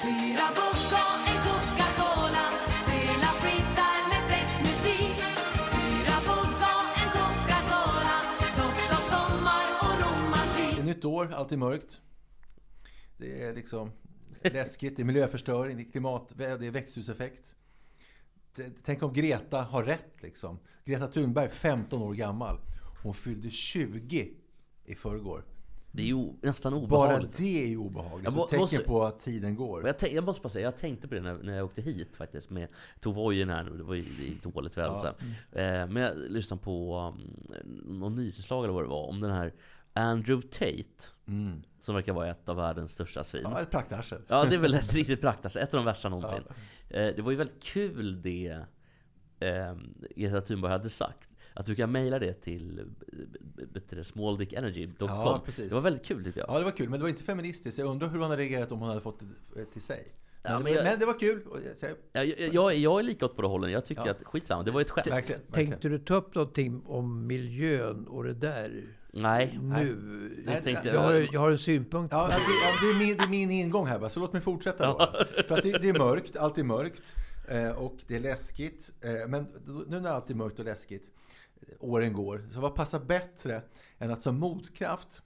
Fyra 0.02 0.44
vodka, 0.56 0.96
nytt 10.94 11.04
år, 11.04 11.32
allt 11.34 11.52
är 11.52 11.56
mörkt. 11.56 12.00
Det 13.16 13.42
är 13.42 13.54
liksom 13.54 13.90
läskigt, 14.42 14.96
det 14.96 15.02
är 15.02 15.04
miljöförstöring, 15.04 15.76
det 15.76 15.82
är 15.82 15.90
klimat, 15.90 16.32
det 16.36 16.44
är 16.44 16.70
växthuseffekt. 16.70 17.54
Tänk 18.84 19.02
om 19.02 19.12
Greta 19.12 19.62
har 19.62 19.84
rätt 19.84 20.22
liksom. 20.22 20.58
Greta 20.84 21.06
Thunberg, 21.06 21.48
15 21.48 22.02
år 22.02 22.14
gammal. 22.14 22.56
Hon 23.02 23.14
fyllde 23.14 23.50
20 23.50 24.30
i 24.84 24.94
förrgår. 24.94 25.44
Det 25.94 26.02
är 26.02 26.06
ju 26.06 26.32
nästan 26.42 26.72
Bara 26.72 26.82
obehagligt. 26.82 27.36
det 27.38 27.64
är 27.64 27.68
ju 27.68 27.76
obehagligt. 27.76 28.24
Jag 28.34 28.48
tecken 28.48 28.60
måste- 28.60 28.78
på 28.78 29.02
att 29.02 29.20
tiden 29.20 29.56
går. 29.56 29.86
jag, 29.86 30.12
jag 30.12 30.24
måste 30.24 30.42
bara 30.42 30.48
säga, 30.48 30.64
jag 30.64 30.76
tänkte 30.76 31.08
på 31.08 31.14
det 31.14 31.20
när, 31.20 31.34
när 31.34 31.56
jag 31.56 31.64
åkte 31.64 31.82
hit 31.82 32.16
faktiskt. 32.16 32.50
Med, 32.50 32.68
tog 33.00 33.14
vojen 33.14 33.48
här 33.50 33.64
nu, 33.64 33.76
det 33.76 33.82
var 33.82 33.94
ju 33.94 34.04
dåligt 34.42 34.78
väder. 34.78 34.96
så. 34.96 35.06
Eh, 35.58 35.86
men 35.88 35.96
jag 35.96 36.16
lyssnade 36.18 36.62
på 36.62 36.98
um, 37.16 37.98
någon 38.00 38.14
nyhetslag 38.14 38.64
eller 38.64 38.74
vad 38.74 38.84
det 38.84 38.88
var, 38.88 39.06
om 39.08 39.20
den 39.20 39.30
här 39.30 39.52
Andrew 39.92 40.48
Tate. 40.48 41.12
Mm. 41.28 41.62
Som 41.80 41.94
verkar 41.94 42.12
vara 42.12 42.30
ett 42.30 42.48
av 42.48 42.56
världens 42.56 42.92
största 42.92 43.24
svin. 43.24 43.42
Ja, 43.44 43.60
ett 43.60 43.70
praktarsel. 43.70 44.22
Ja, 44.28 44.44
det 44.44 44.54
är 44.54 44.58
väl 44.58 44.74
ett 44.74 44.92
riktigt 44.94 45.20
praktarsel. 45.20 45.62
Ett 45.62 45.74
av 45.74 45.78
de 45.78 45.84
värsta 45.84 46.08
någonsin. 46.08 46.38
Eh, 46.88 47.14
det 47.16 47.22
var 47.22 47.30
ju 47.30 47.36
väldigt 47.36 47.62
kul 47.62 48.22
det 48.22 48.58
eh, 49.40 49.74
Greta 50.16 50.40
Thunberg 50.40 50.72
hade 50.72 50.88
sagt. 50.90 51.28
Att 51.54 51.66
du 51.66 51.74
kan 51.74 51.92
mejla 51.92 52.18
det 52.18 52.32
till 52.32 52.78
eh, 53.92 54.02
smalldickenergy.com. 54.02 55.08
Ja, 55.08 55.42
precis. 55.46 55.68
det 55.68 55.74
var 55.74 55.82
väldigt 55.82 56.04
kul 56.04 56.24
tyckte 56.24 56.40
jag. 56.40 56.48
Ja, 56.48 56.58
det 56.58 56.64
var 56.64 56.70
kul, 56.70 56.88
men 56.88 56.98
det 56.98 57.02
var 57.02 57.08
inte 57.10 57.22
feministiskt. 57.24 57.78
Jag 57.78 57.88
undrar 57.88 58.08
hur 58.08 58.18
hon 58.18 58.30
hade 58.30 58.42
reagerat 58.42 58.72
om 58.72 58.78
hon 58.78 58.88
hade 58.88 59.00
fått 59.00 59.20
det 59.54 59.60
eh, 59.60 59.66
till 59.66 59.82
sig. 59.82 60.12
Men, 60.42 60.52
Ja, 60.52 60.58
det, 60.58 60.64
men 60.64 60.72
var, 60.72 60.78
jag- 60.78 60.84
men 60.90 60.98
det 61.00 61.06
var 61.06 61.18
kul. 61.18 61.42
Jag 62.12 62.26
Jag, 62.26 62.26
jag, 62.40 62.54
jag, 62.54 62.76
jag 62.76 62.98
är 63.00 63.02
lika 63.02 63.24
åt 63.26 63.36
båda 63.36 63.48
hållen. 63.48 63.70
Jag 63.72 63.84
tycker 63.84 64.06
Ja. 64.06 64.10
att 64.10 64.22
skitsamma, 64.24 64.62
det 64.62 64.70
var 64.70 64.80
ett 64.80 64.90
skämt. 64.90 65.06
Verkligen. 65.06 65.40
verkligen. 65.40 65.70
Tänkte 65.70 65.88
du 65.88 65.98
ta 65.98 66.14
upp 66.14 66.34
någonting 66.34 66.82
om 66.86 67.26
miljön 67.26 68.06
och 68.06 68.24
det 68.24 68.34
där 68.34 68.84
Nej. 69.14 69.58
nu? 69.62 69.98
Nej, 70.46 70.54
Jag 70.54 70.64
tänkte, 70.64 70.88
Jag 70.88 71.00
har, 71.00 71.12
jag 71.32 71.40
har 71.40 71.50
en 71.50 71.58
synpunkt. 71.58 72.12
Ja, 72.12 72.26
det, 72.28 72.34
ja, 72.34 72.72
det, 72.82 72.90
är 72.90 72.98
min, 72.98 73.16
det 73.16 73.24
är 73.24 73.28
min 73.28 73.50
ingång 73.50 73.86
här 73.86 73.98
bara, 73.98 74.10
så 74.10 74.20
låt 74.20 74.32
mig 74.32 74.42
fortsätta 74.42 74.86
då. 74.86 74.96
För 75.48 75.54
att 75.54 75.62
det, 75.62 75.78
det 75.78 75.88
är 75.88 75.98
mörkt, 75.98 76.36
allt 76.36 76.58
är 76.58 76.64
mörkt. 76.64 77.16
Eh, 77.48 77.70
och 77.70 77.98
det 78.06 78.16
är 78.16 78.20
läskigt. 78.20 78.92
Eh, 79.00 79.28
men 79.28 79.46
nu 79.86 80.00
när 80.00 80.10
allt 80.10 80.30
är 80.30 80.34
mörkt 80.34 80.58
och 80.58 80.64
läskigt, 80.64 81.10
eh, 81.60 81.74
åren 81.80 82.12
går, 82.12 82.48
så 82.52 82.60
vad 82.60 82.74
passar 82.74 83.00
bättre 83.00 83.62
än 83.98 84.10
att 84.10 84.22
som 84.22 84.38
motkraft 84.38 85.22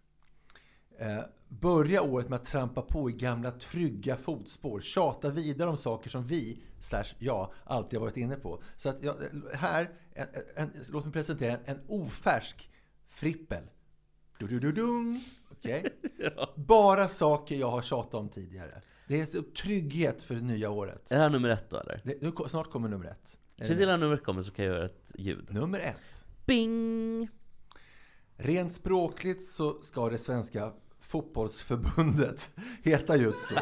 börja 1.49 2.03
året 2.03 2.29
med 2.29 2.37
att 2.37 2.44
trampa 2.44 2.83
på 2.83 3.11
i 3.11 3.12
gamla 3.12 3.51
trygga 3.51 4.16
fotspår. 4.16 4.81
Tjata 4.81 5.31
vidare 5.31 5.68
om 5.68 5.77
saker 5.77 6.11
som 6.11 6.25
vi, 6.25 6.62
slash 6.81 7.05
jag, 7.18 7.53
alltid 7.64 7.99
har 7.99 8.07
varit 8.07 8.16
inne 8.16 8.37
på. 8.37 8.62
Så 8.77 8.88
att 8.88 9.03
jag, 9.03 9.16
här, 9.55 9.90
en, 10.12 10.27
en, 10.57 10.70
låt 10.88 11.05
mig 11.05 11.12
presentera 11.12 11.53
en, 11.53 11.61
en 11.64 11.81
ofärsk 11.87 12.70
frippel. 13.09 13.62
Du-du-du-dung. 14.38 15.25
Okej? 15.51 15.85
Bara 16.57 17.09
saker 17.09 17.57
jag 17.57 17.70
har 17.70 17.83
tjatat 17.83 18.14
om 18.14 18.29
tidigare. 18.29 18.83
Det 19.09 19.20
är 19.20 19.27
så 19.27 19.42
trygghet 19.42 20.22
för 20.22 20.35
det 20.35 20.40
nya 20.40 20.70
året. 20.70 21.11
Är 21.11 21.16
det 21.16 21.22
här 21.22 21.31
nummer 21.31 21.49
ett 21.49 21.70
då 21.70 21.77
eller? 21.77 22.01
Det, 22.05 22.22
nu, 22.22 22.33
snart 22.49 22.70
kommer 22.70 22.88
nummer 22.88 23.07
ett. 23.07 23.38
Se 23.59 23.77
till 23.77 23.87
när 23.87 23.99
numret 23.99 24.25
kommer 24.25 24.42
så 24.42 24.51
kan 24.51 24.64
jag 24.64 24.75
göra 24.75 24.85
ett 24.85 25.12
ljud. 25.14 25.49
Nummer 25.51 25.79
ett. 25.79 26.27
Bing! 26.46 27.29
Rent 28.37 28.72
språkligt 28.72 29.44
så 29.44 29.81
ska 29.83 30.11
det 30.11 30.18
svenska 30.18 30.72
fotbollsförbundet 31.01 32.51
heta 32.83 33.16
just 33.16 33.49
så. 33.49 33.55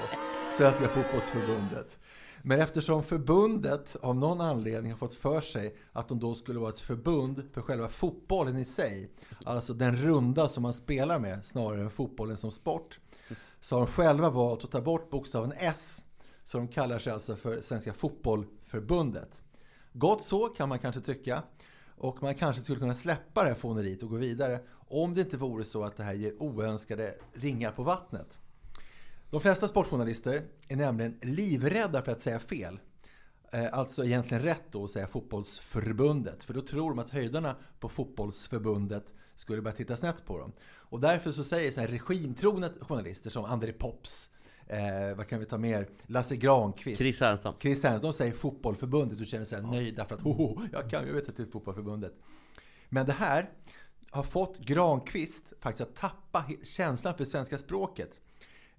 Svenska 0.52 0.88
fotbollsförbundet. 0.88 1.98
Men 2.46 2.60
eftersom 2.60 3.02
förbundet 3.02 3.96
av 4.02 4.16
någon 4.16 4.40
anledning 4.40 4.92
har 4.92 4.98
fått 4.98 5.14
för 5.14 5.40
sig 5.40 5.76
att 5.92 6.08
de 6.08 6.20
då 6.20 6.34
skulle 6.34 6.58
vara 6.58 6.70
ett 6.70 6.80
förbund 6.80 7.42
för 7.52 7.60
själva 7.62 7.88
fotbollen 7.88 8.56
i 8.56 8.64
sig, 8.64 9.10
alltså 9.44 9.74
den 9.74 9.96
runda 9.96 10.48
som 10.48 10.62
man 10.62 10.72
spelar 10.72 11.18
med 11.18 11.46
snarare 11.46 11.80
än 11.80 11.90
fotbollen 11.90 12.36
som 12.36 12.50
sport, 12.50 12.98
så 13.60 13.76
har 13.76 13.86
de 13.86 13.92
själva 13.92 14.30
valt 14.30 14.64
att 14.64 14.70
ta 14.70 14.80
bort 14.80 15.10
bokstaven 15.10 15.52
S, 15.56 16.04
så 16.44 16.58
de 16.58 16.68
kallar 16.68 16.98
sig 16.98 17.12
alltså 17.12 17.36
för 17.36 17.60
Svenska 17.60 17.92
Fotbollförbundet. 17.92 19.44
Gott 19.92 20.22
så 20.22 20.48
kan 20.48 20.68
man 20.68 20.78
kanske 20.78 21.00
tycka. 21.00 21.42
Och 21.96 22.22
man 22.22 22.34
kanske 22.34 22.62
skulle 22.62 22.80
kunna 22.80 22.94
släppa 22.94 23.42
det 23.42 23.48
här 23.48 23.54
fåneriet 23.54 24.02
och 24.02 24.10
gå 24.10 24.16
vidare 24.16 24.60
om 24.88 25.14
det 25.14 25.20
inte 25.20 25.36
vore 25.36 25.64
så 25.64 25.84
att 25.84 25.96
det 25.96 26.04
här 26.04 26.14
ger 26.14 26.42
oönskade 26.42 27.14
ringar 27.32 27.72
på 27.72 27.82
vattnet. 27.82 28.40
De 29.34 29.40
flesta 29.40 29.68
sportjournalister 29.68 30.42
är 30.68 30.76
nämligen 30.76 31.18
livrädda 31.22 32.02
för 32.02 32.12
att 32.12 32.20
säga 32.20 32.38
fel. 32.38 32.80
Eh, 33.52 33.66
Alltså 33.72 34.04
egentligen 34.04 34.42
rätt 34.42 34.62
då 34.70 34.84
att 34.84 34.90
säga 34.90 35.06
fotbollsförbundet. 35.06 36.44
För 36.44 36.54
då 36.54 36.60
tror 36.60 36.90
de 36.90 36.98
att 36.98 37.10
höjdarna 37.10 37.56
på 37.80 37.88
fotbollsförbundet 37.88 39.14
skulle 39.36 39.62
börja 39.62 39.76
titta 39.76 39.96
snett 39.96 40.26
på 40.26 40.38
dem. 40.38 40.52
Och 40.62 41.00
därför 41.00 41.32
så 41.32 41.44
säger 41.44 41.72
så 41.72 41.80
här 41.80 41.88
regimtrogna 41.88 42.68
journalister 42.80 43.30
som 43.30 43.44
André 43.44 43.72
Pops, 43.72 44.30
eh, 44.66 45.16
vad 45.16 45.28
kan 45.28 45.40
vi 45.40 45.46
ta 45.46 45.58
mer, 45.58 45.88
Lasse 46.06 46.36
Granqvist. 46.36 46.98
Chris 46.98 47.20
Härenstam. 47.20 47.54
Chris 47.60 47.82
Härenstam, 47.82 48.10
de 48.10 48.16
säger 48.16 48.32
fotbollförbundet 48.32 49.20
och 49.20 49.26
känner 49.26 49.44
sig 49.44 49.62
nöjda 49.62 50.04
för 50.04 50.14
att 50.14 50.26
oh, 50.26 50.62
jag 50.72 50.90
kan, 50.90 51.06
jag 51.06 51.14
vet 51.14 51.28
att 51.28 51.36
det 51.36 51.42
är 51.42 51.46
fotbollförbundet. 51.46 52.12
Men 52.88 53.06
det 53.06 53.12
här 53.12 53.50
har 54.10 54.22
fått 54.22 54.58
Granqvist 54.58 55.52
faktiskt 55.60 55.88
att 55.88 55.96
tappa 55.96 56.44
känslan 56.62 57.16
för 57.16 57.24
svenska 57.24 57.58
språket. 57.58 58.20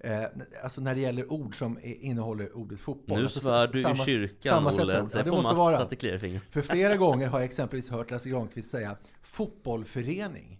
Eh, 0.05 0.25
alltså 0.63 0.81
när 0.81 0.95
det 0.95 1.01
gäller 1.01 1.31
ord 1.31 1.57
som 1.57 1.79
innehåller 1.83 2.57
ordet 2.57 2.79
fotboll. 2.79 3.17
Nu 3.17 3.23
alltså, 3.23 3.39
svär 3.39 3.67
du 3.67 3.79
i 3.79 3.83
samma- 3.83 4.05
kyrkan 4.05 4.53
sammansätta 4.53 4.83
Olle. 4.83 5.09
Säg 5.09 5.19
Ja, 5.19 5.23
det 5.23 5.31
måste 5.31 5.47
Mats 5.47 5.57
vara. 5.57 5.75
så 5.75 5.81
att 5.81 5.89
det 5.89 5.95
kliar 5.95 6.15
i 6.15 6.19
fingret. 6.19 6.43
För 6.49 6.61
flera 6.61 6.95
gånger 6.95 7.27
har 7.27 7.39
jag 7.39 7.45
exempelvis 7.45 7.89
hört 7.89 8.11
Lasse 8.11 8.29
Granqvist 8.29 8.69
säga 8.71 8.97
fotbollförening 9.21 10.59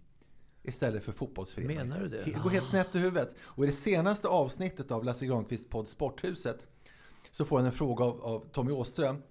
istället 0.64 1.04
för 1.04 1.12
fotbollsförening. 1.12 1.78
Menar 1.78 2.00
du 2.00 2.08
det? 2.08 2.24
Det 2.26 2.32
går 2.32 2.50
helt 2.50 2.68
snett 2.68 2.96
i 2.96 3.00
huvudet. 3.00 3.36
Och 3.42 3.64
i 3.64 3.68
det 3.68 3.74
senaste 3.74 4.28
avsnittet 4.28 4.92
av 4.92 5.04
Lasse 5.04 5.26
Granqvists 5.26 5.70
podd 5.70 5.88
Sporthuset 5.88 6.68
så 7.32 7.46
får 7.46 7.58
han 7.58 7.66
en 7.66 7.72
fråga 7.72 8.04
av, 8.06 8.22
av 8.22 8.46
Tommy 8.52 8.72
Åström. 8.72 9.22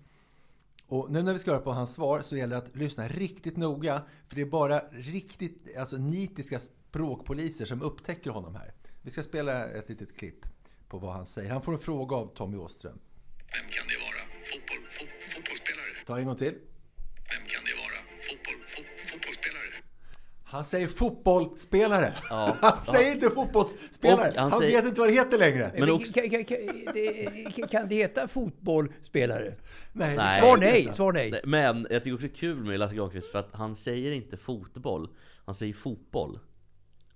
Och 0.86 1.10
nu 1.10 1.22
när 1.22 1.32
vi 1.32 1.38
ska 1.38 1.50
höra 1.50 1.60
på 1.60 1.72
hans 1.72 1.94
svar 1.94 2.20
så 2.22 2.36
gäller 2.36 2.56
det 2.56 2.62
att 2.62 2.76
lyssna 2.76 3.08
riktigt 3.08 3.56
noga. 3.56 4.02
För 4.28 4.36
det 4.36 4.42
är 4.42 4.46
bara 4.46 4.80
riktigt 4.90 5.76
alltså, 5.78 5.96
nitiska 5.96 6.60
språkpoliser 6.60 7.66
som 7.66 7.82
upptäcker 7.82 8.30
honom 8.30 8.54
här. 8.54 8.74
Vi 9.04 9.10
ska 9.10 9.22
spela 9.22 9.64
ett 9.70 9.88
litet 9.88 10.16
klipp 10.18 10.46
på 10.88 10.98
vad 10.98 11.12
han 11.12 11.26
säger. 11.26 11.50
Han 11.50 11.62
får 11.62 11.72
en 11.72 11.78
fråga 11.78 12.16
av 12.16 12.34
Tommy 12.34 12.56
Åström. 12.56 12.98
Vem 13.38 13.70
kan 13.70 13.86
det 13.88 13.96
vara? 14.04 14.44
Fotboll, 14.44 14.90
fo, 14.90 15.04
fotbollsspelare? 15.34 16.06
Ta 16.06 16.18
en 16.18 16.26
gång 16.26 16.36
till. 16.36 16.54
Vem 16.54 17.44
kan 17.46 17.64
det 17.64 17.74
vara? 17.82 17.98
Fotboll, 18.20 18.66
fo, 18.66 18.82
fotbollsspelare? 19.06 19.84
Han 20.44 20.64
säger 20.64 20.88
fotbollsspelare. 20.88 22.14
Ja. 22.30 22.56
Han 22.60 22.82
säger 22.84 23.12
inte 23.14 23.30
fotbollsspelare. 23.30 24.28
Och 24.30 24.36
han 24.36 24.50
han 24.52 24.60
säger- 24.60 24.76
vet 24.76 24.84
inte 24.88 25.00
vad 25.00 25.08
det 25.08 25.12
heter 25.14 25.38
längre. 25.38 25.72
Men 25.78 25.90
också- 25.90 26.12
kan, 26.12 26.30
kan, 26.30 26.44
kan, 26.44 26.58
det, 26.94 27.70
kan 27.70 27.88
det 27.88 27.94
heta 27.94 28.28
fotbollsspelare? 28.28 29.54
Nej, 29.92 30.16
Nej. 30.16 30.40
Svar 30.40 30.56
nej, 30.58 30.92
svar. 30.94 31.12
Nej, 31.12 31.40
Men 31.44 31.86
jag 31.90 32.02
tycker 32.04 32.14
också 32.14 32.26
det 32.26 32.32
är 32.32 32.36
kul 32.36 32.64
med 32.64 32.78
Lasse 32.78 32.94
Granqvist 32.94 33.32
för 33.32 33.38
att 33.38 33.52
han 33.52 33.76
säger 33.76 34.12
inte 34.12 34.36
fotboll. 34.36 35.08
Han 35.44 35.54
säger 35.54 35.72
fotboll. 35.72 36.38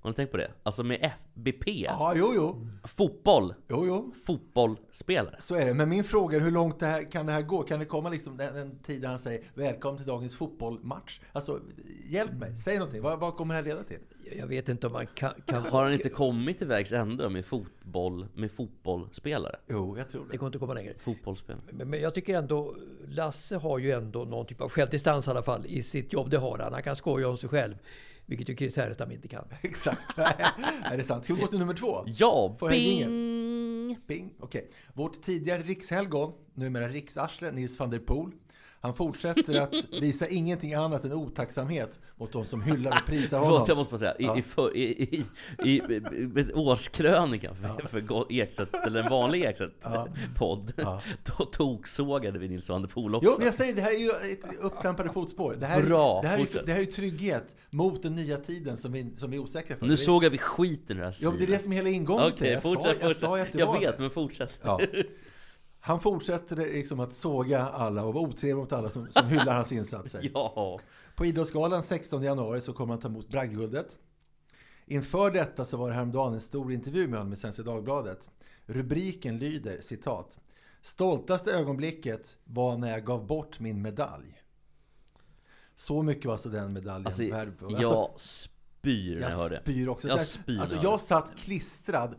Har 0.08 0.12
ni 0.12 0.16
tänkt 0.16 0.30
på 0.30 0.36
det? 0.36 0.50
Alltså 0.62 0.82
med 0.84 0.98
FBP. 1.36 1.70
Ja, 1.84 2.12
jo, 2.16 2.32
jo. 2.34 2.66
Fotboll. 2.84 3.54
Jo, 3.68 3.86
jo. 3.86 4.14
Fotbollsspelare. 4.26 5.36
Så 5.38 5.54
är 5.54 5.66
det. 5.66 5.74
Men 5.74 5.88
min 5.88 6.04
fråga 6.04 6.36
är 6.36 6.40
hur 6.40 6.50
långt 6.50 6.80
det 6.80 6.86
här, 6.86 7.10
kan 7.10 7.26
det 7.26 7.32
här 7.32 7.42
gå? 7.42 7.62
Kan 7.62 7.78
det 7.78 7.84
komma 7.84 8.10
liksom 8.10 8.36
den, 8.36 8.54
den 8.54 8.78
tid 8.78 9.02
där 9.02 9.08
han 9.08 9.18
säger 9.18 9.50
välkommen 9.54 9.96
till 9.98 10.06
dagens 10.06 10.36
fotbollmatch? 10.36 11.20
Alltså, 11.32 11.60
hjälp 12.08 12.32
mig. 12.32 12.58
Säg 12.58 12.78
någonting. 12.78 13.02
Vad, 13.02 13.20
vad 13.20 13.36
kommer 13.36 13.54
det 13.54 13.58
här 13.60 13.64
leda 13.64 13.82
till? 13.82 13.98
Jag 14.38 14.46
vet 14.46 14.68
inte 14.68 14.86
om 14.86 14.92
man 14.92 15.06
kan... 15.06 15.30
kan 15.46 15.62
Har 15.62 15.84
han 15.84 15.92
inte 15.92 16.08
kommit 16.08 16.58
till 16.58 16.66
vägs 16.66 16.92
ände 16.92 17.28
med 17.28 17.44
fotboll, 17.46 18.26
med 18.34 18.52
fotbollsspelare? 18.52 19.56
Jo, 19.66 19.98
jag 19.98 20.08
tror 20.08 20.24
Det 20.24 20.30
det. 20.30 20.36
går 20.36 20.46
inte 20.46 20.58
komma 20.58 20.74
längre. 20.74 20.94
Fotbollsspelare. 20.98 21.62
Men, 21.70 21.90
men 21.90 22.00
jag 22.00 22.14
tycker 22.14 22.38
ändå, 22.38 22.76
Lasse 23.08 23.56
har 23.56 23.78
ju 23.78 23.90
ändå 23.92 24.24
någon 24.24 24.46
typ 24.46 24.60
av 24.60 24.68
självdistans 24.70 25.26
i 25.26 25.30
alla 25.30 25.42
fall 25.42 25.66
i 25.66 25.82
sitt 25.82 26.12
jobb. 26.12 26.30
Det 26.30 26.38
har 26.38 26.58
han. 26.58 26.72
Han 26.72 26.82
kan 26.82 26.96
skoja 26.96 27.28
om 27.28 27.36
sig 27.36 27.48
själv. 27.48 27.74
Vilket 28.28 28.48
ju 28.48 28.56
Chris 28.56 28.76
Härenstam 28.76 29.10
inte 29.10 29.28
kan. 29.28 29.44
Exakt. 29.62 30.18
är 30.84 30.96
det 30.96 31.04
sant? 31.04 31.24
Ska 31.24 31.34
vi 31.34 31.40
gå 31.40 31.46
till 31.46 31.58
nummer 31.58 31.74
två? 31.74 32.04
Ja, 32.06 32.56
Får 32.60 32.70
bing! 32.70 33.98
Bing. 34.06 34.34
Okej. 34.40 34.70
Vårt 34.94 35.22
tidigare 35.22 35.62
rikshelgon, 35.62 36.32
numera 36.54 36.88
riksarsle, 36.88 37.52
Nils 37.52 37.78
van 37.78 37.90
der 37.90 37.98
Poel. 37.98 38.32
Han 38.80 38.94
fortsätter 38.94 39.60
att 39.60 39.74
visa 40.00 40.28
ingenting 40.28 40.74
annat 40.74 41.04
än 41.04 41.12
otacksamhet 41.12 41.98
mot 42.16 42.32
de 42.32 42.46
som 42.46 42.62
hyllar 42.62 42.90
och 43.00 43.06
prisar 43.06 43.38
honom. 43.38 43.52
Förlåt, 43.54 43.68
jag 43.68 43.76
måste 43.76 43.90
bara 43.90 43.98
säga. 43.98 44.12
I, 44.18 44.24
Ja. 44.24 44.38
i, 44.38 44.42
för, 44.42 44.76
i, 44.76 44.82
i, 44.82 45.24
i, 45.64 45.76
i, 46.40 46.52
årskrönikan 46.54 47.54
för, 47.56 47.88
för 47.88 48.00
Go- 48.00 48.26
Ekstedt, 48.30 48.74
eller 48.86 49.02
en 49.02 49.10
vanlig 49.10 49.44
Ekstedt-podd, 49.44 50.72
då 51.38 51.44
toksågade 51.44 52.38
vi 52.38 52.48
Nils 52.48 52.68
van 52.68 52.82
der 52.82 52.88
Poel 52.88 53.14
också. 53.14 53.30
Jo, 53.30 53.34
men 53.38 53.46
jag 53.46 53.54
säger 53.54 53.74
det 53.74 53.82
här 53.82 53.90
är 53.94 53.98
ju 53.98 54.32
ett 54.32 54.44
upptrampade 54.60 55.12
fotspår. 55.12 55.56
Det 55.60 55.66
här, 55.66 55.82
Bra, 55.82 56.20
det 56.22 56.28
här, 56.28 56.38
är, 56.38 56.46
det 56.66 56.72
här 56.72 56.80
är 56.80 56.84
trygghet 56.84 57.56
mot 57.70 58.02
den 58.02 58.14
nya 58.14 58.36
tiden 58.36 58.76
som 58.76 58.92
vi, 58.92 59.10
som 59.16 59.30
vi 59.30 59.36
är 59.36 59.40
osäkra 59.42 59.76
för. 59.76 59.86
Nu 59.86 59.96
sågar 59.96 60.30
vi 60.30 60.38
skiten 60.38 60.96
i 60.96 61.00
det 61.00 61.06
här 61.06 61.16
Ja, 61.20 61.30
men 61.30 61.38
det 61.38 61.44
är 61.44 61.50
det 61.52 61.58
som 61.58 61.72
är 61.72 61.76
hela 61.76 61.88
ingången 61.88 62.24
till 62.24 62.34
Okej, 62.34 62.48
det. 62.48 62.52
Jag 62.54 62.62
sa- 62.62 62.68
fortsätt, 62.74 62.96
jag 63.00 63.08
fortsätt. 63.08 63.20
sa 63.20 63.36
ju 63.36 63.42
att 63.42 63.52
det 63.52 63.58
Jag 63.58 63.66
var 63.66 63.80
vet, 63.80 63.96
det. 63.96 64.02
men 64.02 64.10
fortsätt. 64.10 64.60
Ja. 64.62 64.80
Han 65.80 66.00
fortsätter 66.00 66.56
liksom 66.56 67.00
att 67.00 67.12
såga 67.12 67.60
alla 67.68 68.04
och 68.04 68.14
vara 68.14 68.24
otrevlig 68.24 68.56
mot 68.56 68.72
alla 68.72 68.90
som, 68.90 69.10
som 69.10 69.28
hyllar 69.28 69.54
hans 69.56 69.72
insatser. 69.72 70.20
Ja. 70.34 70.80
På 71.14 71.26
Idrottsgalan 71.26 71.82
16 71.82 72.22
januari 72.22 72.60
så 72.60 72.72
kommer 72.72 72.92
han 72.94 73.00
ta 73.00 73.08
emot 73.08 73.28
bragdguldet. 73.28 73.98
Inför 74.86 75.30
detta 75.30 75.64
så 75.64 75.76
var 75.76 75.88
det 75.88 75.94
häromdagen 75.94 76.34
en 76.34 76.40
stor 76.40 76.72
intervju 76.72 77.08
med 77.08 77.18
honom 77.18 77.32
i 77.32 77.36
Svenska 77.36 77.62
Dagbladet. 77.62 78.30
Rubriken 78.66 79.38
lyder 79.38 79.80
citat. 79.80 80.40
Stoltaste 80.82 81.52
ögonblicket 81.52 82.36
var 82.44 82.76
när 82.76 82.90
jag 82.90 83.04
gav 83.04 83.26
bort 83.26 83.60
min 83.60 83.82
medalj. 83.82 84.42
Så 85.76 86.02
mycket 86.02 86.24
var 86.24 86.32
alltså 86.32 86.48
den 86.48 86.72
medaljen 86.72 87.06
Alltså, 87.06 87.22
värd. 87.30 87.52
jag 87.68 88.10
spyr 88.20 89.14
när 89.20 89.30
jag, 89.30 89.36
hör 89.36 89.42
jag 89.42 89.50
det. 89.50 89.60
spyr 89.62 89.88
också. 89.88 90.08
Jag 90.08 90.26
spyr 90.26 90.60
alltså, 90.60 90.76
jag 90.82 91.00
satt 91.00 91.36
klistrad, 91.36 92.14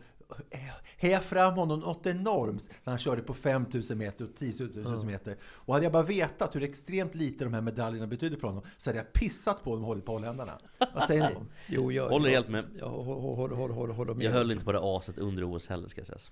hejade 0.98 1.24
fram 1.24 1.54
honom 1.54 1.80
något 1.80 2.06
enormt 2.06 2.70
när 2.84 2.92
han 2.92 3.00
körde 3.00 3.22
på 3.22 3.34
5000 3.34 3.98
meter 3.98 4.26
och 4.26 4.36
10 4.36 4.54
000 4.76 5.06
meter. 5.06 5.38
Och 5.44 5.74
hade 5.74 5.86
jag 5.86 5.94
bara 5.94 6.04
vetat 6.04 6.56
hur 6.56 6.64
extremt 6.64 7.16
lite 7.16 7.44
de 7.44 7.54
här 7.54 7.62
medaljerna 7.62 8.08
betydde 8.08 8.38
för 8.38 8.48
honom 8.48 8.64
så 8.78 8.90
hade 8.90 9.00
jag 9.00 9.14
pissat 9.14 9.64
på 9.64 9.70
dem 9.72 9.82
och 9.82 9.88
hållit 9.88 10.06
på 10.06 10.12
holländarna. 10.12 10.60
Vad 10.94 11.04
säger 11.04 11.30
ni? 11.30 11.36
Jo, 11.68 11.92
jag 11.92 12.10
Håller 12.10 12.30
jag, 12.30 12.36
helt 12.36 12.50
med. 12.50 12.66
Jag 12.80 12.88
håller, 12.88 13.36
håller, 13.36 13.56
håller, 13.56 13.74
håller, 13.74 13.94
håller 13.94 14.14
med. 14.14 14.26
Jag 14.26 14.32
höll 14.32 14.52
inte 14.52 14.66
på 14.66 14.72
det 14.72 14.80
aset 14.82 15.18
under 15.18 15.56
OS 15.56 15.68
heller 15.68 15.88
ska 15.88 16.06
sägas. 16.06 16.32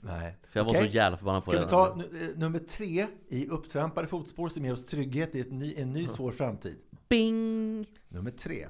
Nej. 0.00 0.36
För 0.50 0.60
jag 0.60 0.64
var 0.64 0.72
Okej. 0.72 0.82
så 0.82 0.88
jävla 0.88 1.16
förbannad 1.18 1.44
på 1.44 1.50
Ska 1.50 1.60
det. 1.60 1.66
vi 1.66 1.70
ta 1.70 2.02
eh, 2.24 2.28
nummer 2.36 2.58
tre 2.58 3.06
i 3.28 3.48
upptrampade 3.48 4.08
fotspår 4.08 4.48
som 4.48 4.64
ger 4.64 4.72
oss 4.72 4.84
trygghet 4.84 5.34
i 5.34 5.40
ett 5.40 5.52
ny, 5.52 5.74
en 5.76 5.92
ny 5.92 6.06
svår 6.06 6.32
framtid? 6.32 6.76
Bing! 7.08 7.86
Nummer 8.08 8.30
tre. 8.30 8.66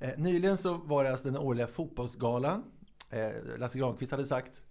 Eh, 0.00 0.10
nyligen 0.18 0.58
så 0.58 0.74
var 0.74 1.04
det 1.04 1.10
alltså 1.10 1.26
den 1.26 1.36
årliga 1.36 1.66
fotbollsgalan. 1.66 2.62
Eh, 3.12 3.58
Lasse 3.58 3.78
Granqvist 3.78 4.12
hade 4.12 4.26
sagt 4.26 4.62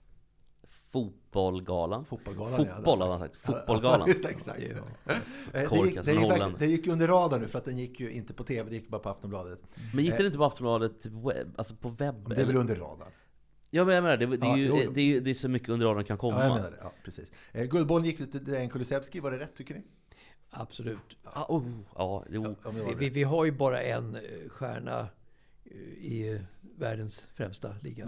Fotbollgalan. 0.91 2.05
Fotbollgalan, 2.05 2.65
ja, 2.65 2.75
Fotboll 2.75 2.97
det 2.99 3.03
hade 3.05 3.11
han 3.13 3.19
sagt. 3.19 3.35
Ja, 3.47 3.53
Fotbollgalan. 3.53 4.07
Just 4.07 4.23
det, 4.23 4.29
exakt. 4.29 4.59
Ja. 4.61 5.13
Eh, 5.13 5.19
Det 5.53 5.61
gick, 5.85 5.93
som 5.95 6.03
det, 6.05 6.11
en 6.11 6.49
gick, 6.49 6.59
det 6.59 6.65
gick 6.65 6.85
ju 6.85 6.91
under 6.91 7.07
radarn 7.07 7.41
nu 7.41 7.47
för 7.47 7.57
att 7.59 7.65
den 7.65 7.77
gick 7.77 7.99
ju 7.99 8.11
inte 8.11 8.33
på 8.33 8.43
TV, 8.43 8.69
det 8.69 8.75
gick 8.75 8.89
bara 8.89 9.01
på 9.01 9.09
Aftonbladet. 9.09 9.59
Men 9.93 10.05
gick 10.05 10.17
den 10.17 10.25
inte 10.25 10.37
på 10.37 10.43
Aftonbladet 10.45 11.05
webb, 11.05 11.53
alltså 11.57 11.75
på 11.75 11.89
webb? 11.89 12.27
Men 12.27 12.37
det 12.37 12.41
är 12.41 12.45
väl 12.45 12.55
under 12.55 12.75
radarn? 12.75 13.11
Ja 13.69 13.85
men 13.85 13.95
jag 13.95 14.03
menar, 14.03 14.17
det, 14.17 14.25
det, 14.25 14.45
är 14.45 14.49
Ja, 14.49 14.57
ju, 14.57 14.65
jo, 14.67 14.77
jo. 14.85 14.91
det, 14.91 15.01
är 15.01 15.05
ju, 15.05 15.19
det 15.19 15.29
är 15.29 15.33
så 15.33 15.49
mycket 15.49 15.69
under 15.69 15.85
radarn 15.85 16.03
kan 16.05 16.17
komma. 16.17 16.37
Ja, 16.37 16.43
jag 16.43 16.55
menar 16.55 16.71
det. 16.71 16.77
Ja, 16.81 16.93
precis. 17.03 17.31
Eh, 17.51 17.65
Guldbollen 17.65 18.05
gick 18.05 18.19
ut 18.19 18.31
till 18.31 18.43
Dejan 18.43 18.69
Kulusevski, 18.69 19.19
var 19.19 19.31
det 19.31 19.39
rätt 19.39 19.55
tycker 19.55 19.73
ni? 19.73 19.81
Absolut. 20.49 21.17
Ah, 21.23 21.45
oh, 21.49 21.63
ja, 21.95 22.25
jo. 22.29 22.43
Var 22.63 22.71
Vi, 22.71 22.93
vi, 22.95 23.09
vi 23.09 23.23
har 23.23 23.45
ju 23.45 23.51
bara 23.51 23.81
en 23.81 24.15
eh, 24.15 24.21
stjärna 24.49 25.07
eh, 25.65 25.71
i 26.05 26.33
eh, 26.35 26.41
världens 26.77 27.29
främsta 27.35 27.75
liga. 27.81 28.07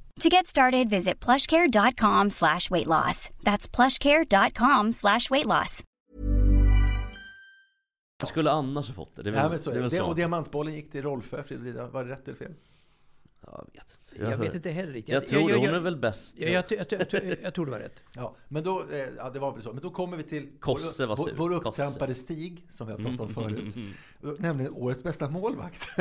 To 0.19 0.29
get 0.29 0.47
started, 0.47 0.89
visit 0.89 1.25
plushcare.com 1.25 2.29
slash 2.29 2.69
weight 2.71 2.87
loss. 2.87 3.29
That's 3.43 3.67
plushcare.com 3.75 4.93
slash 4.93 5.29
weight 5.31 5.45
loss. 5.45 5.83
Skulle 8.23 8.51
annars 8.51 8.87
ha 8.87 8.95
fått 8.95 9.15
det. 9.15 9.21
Det 9.23 9.29
är 9.29 9.31
väl, 9.31 9.43
Ja, 9.43 9.49
men 9.49 9.59
så 9.59 9.69
är 9.69 9.73
det 9.73 9.79
är 9.79 9.83
det. 9.83 9.89
Det, 9.89 10.01
och 10.01 10.15
diamantbollen 10.15 10.73
gick 10.73 10.91
till 10.91 11.01
Rolfö 11.01 11.43
Fridolin. 11.43 11.91
Var 11.91 12.03
det 12.03 12.11
rätt 12.11 12.27
eller 12.27 12.37
fel? 12.37 12.53
Jag 13.45 13.65
vet 13.73 13.99
inte. 14.13 14.31
Jag 14.31 14.37
vet 14.37 14.55
inte 14.55 14.69
heller 14.69 14.93
riktigt. 14.93 15.13
Jag 15.13 15.27
tror 15.27 15.39
det. 15.39 15.49
jag, 15.49 15.57
Hon 15.57 15.65
jag, 15.65 15.75
är 15.75 15.79
väl 15.79 15.97
bäst. 15.97 16.37
jag, 16.37 16.49
jag, 16.49 16.63
jag, 16.69 16.85
jag, 16.89 17.23
jag, 17.23 17.37
jag 17.43 17.53
tror 17.53 17.65
det 17.65 17.71
var 17.71 17.79
rätt. 17.79 18.03
Ja, 18.15 18.35
men 18.47 18.63
då, 18.63 18.79
eh, 18.91 19.07
ja, 19.17 19.29
det 19.29 19.39
var 19.39 19.53
väl 19.53 19.61
så. 19.63 19.73
Men 19.73 19.81
då 19.81 19.89
kommer 19.89 20.17
vi 20.17 20.23
till 20.23 20.49
Kosse 20.59 21.05
var 21.05 21.15
vår, 21.15 21.23
sur. 21.23 21.33
vår 21.37 21.49
Kosse. 21.49 21.69
upptrampade 21.69 22.15
stig, 22.15 22.67
som 22.69 22.87
vi 22.87 22.93
har 22.93 22.99
pratat 22.99 23.19
om 23.21 23.29
förut. 23.29 23.75
Mm. 23.75 23.93
Nämligen 24.39 24.73
årets 24.73 25.03
bästa 25.03 25.29
målvakt. 25.29 25.87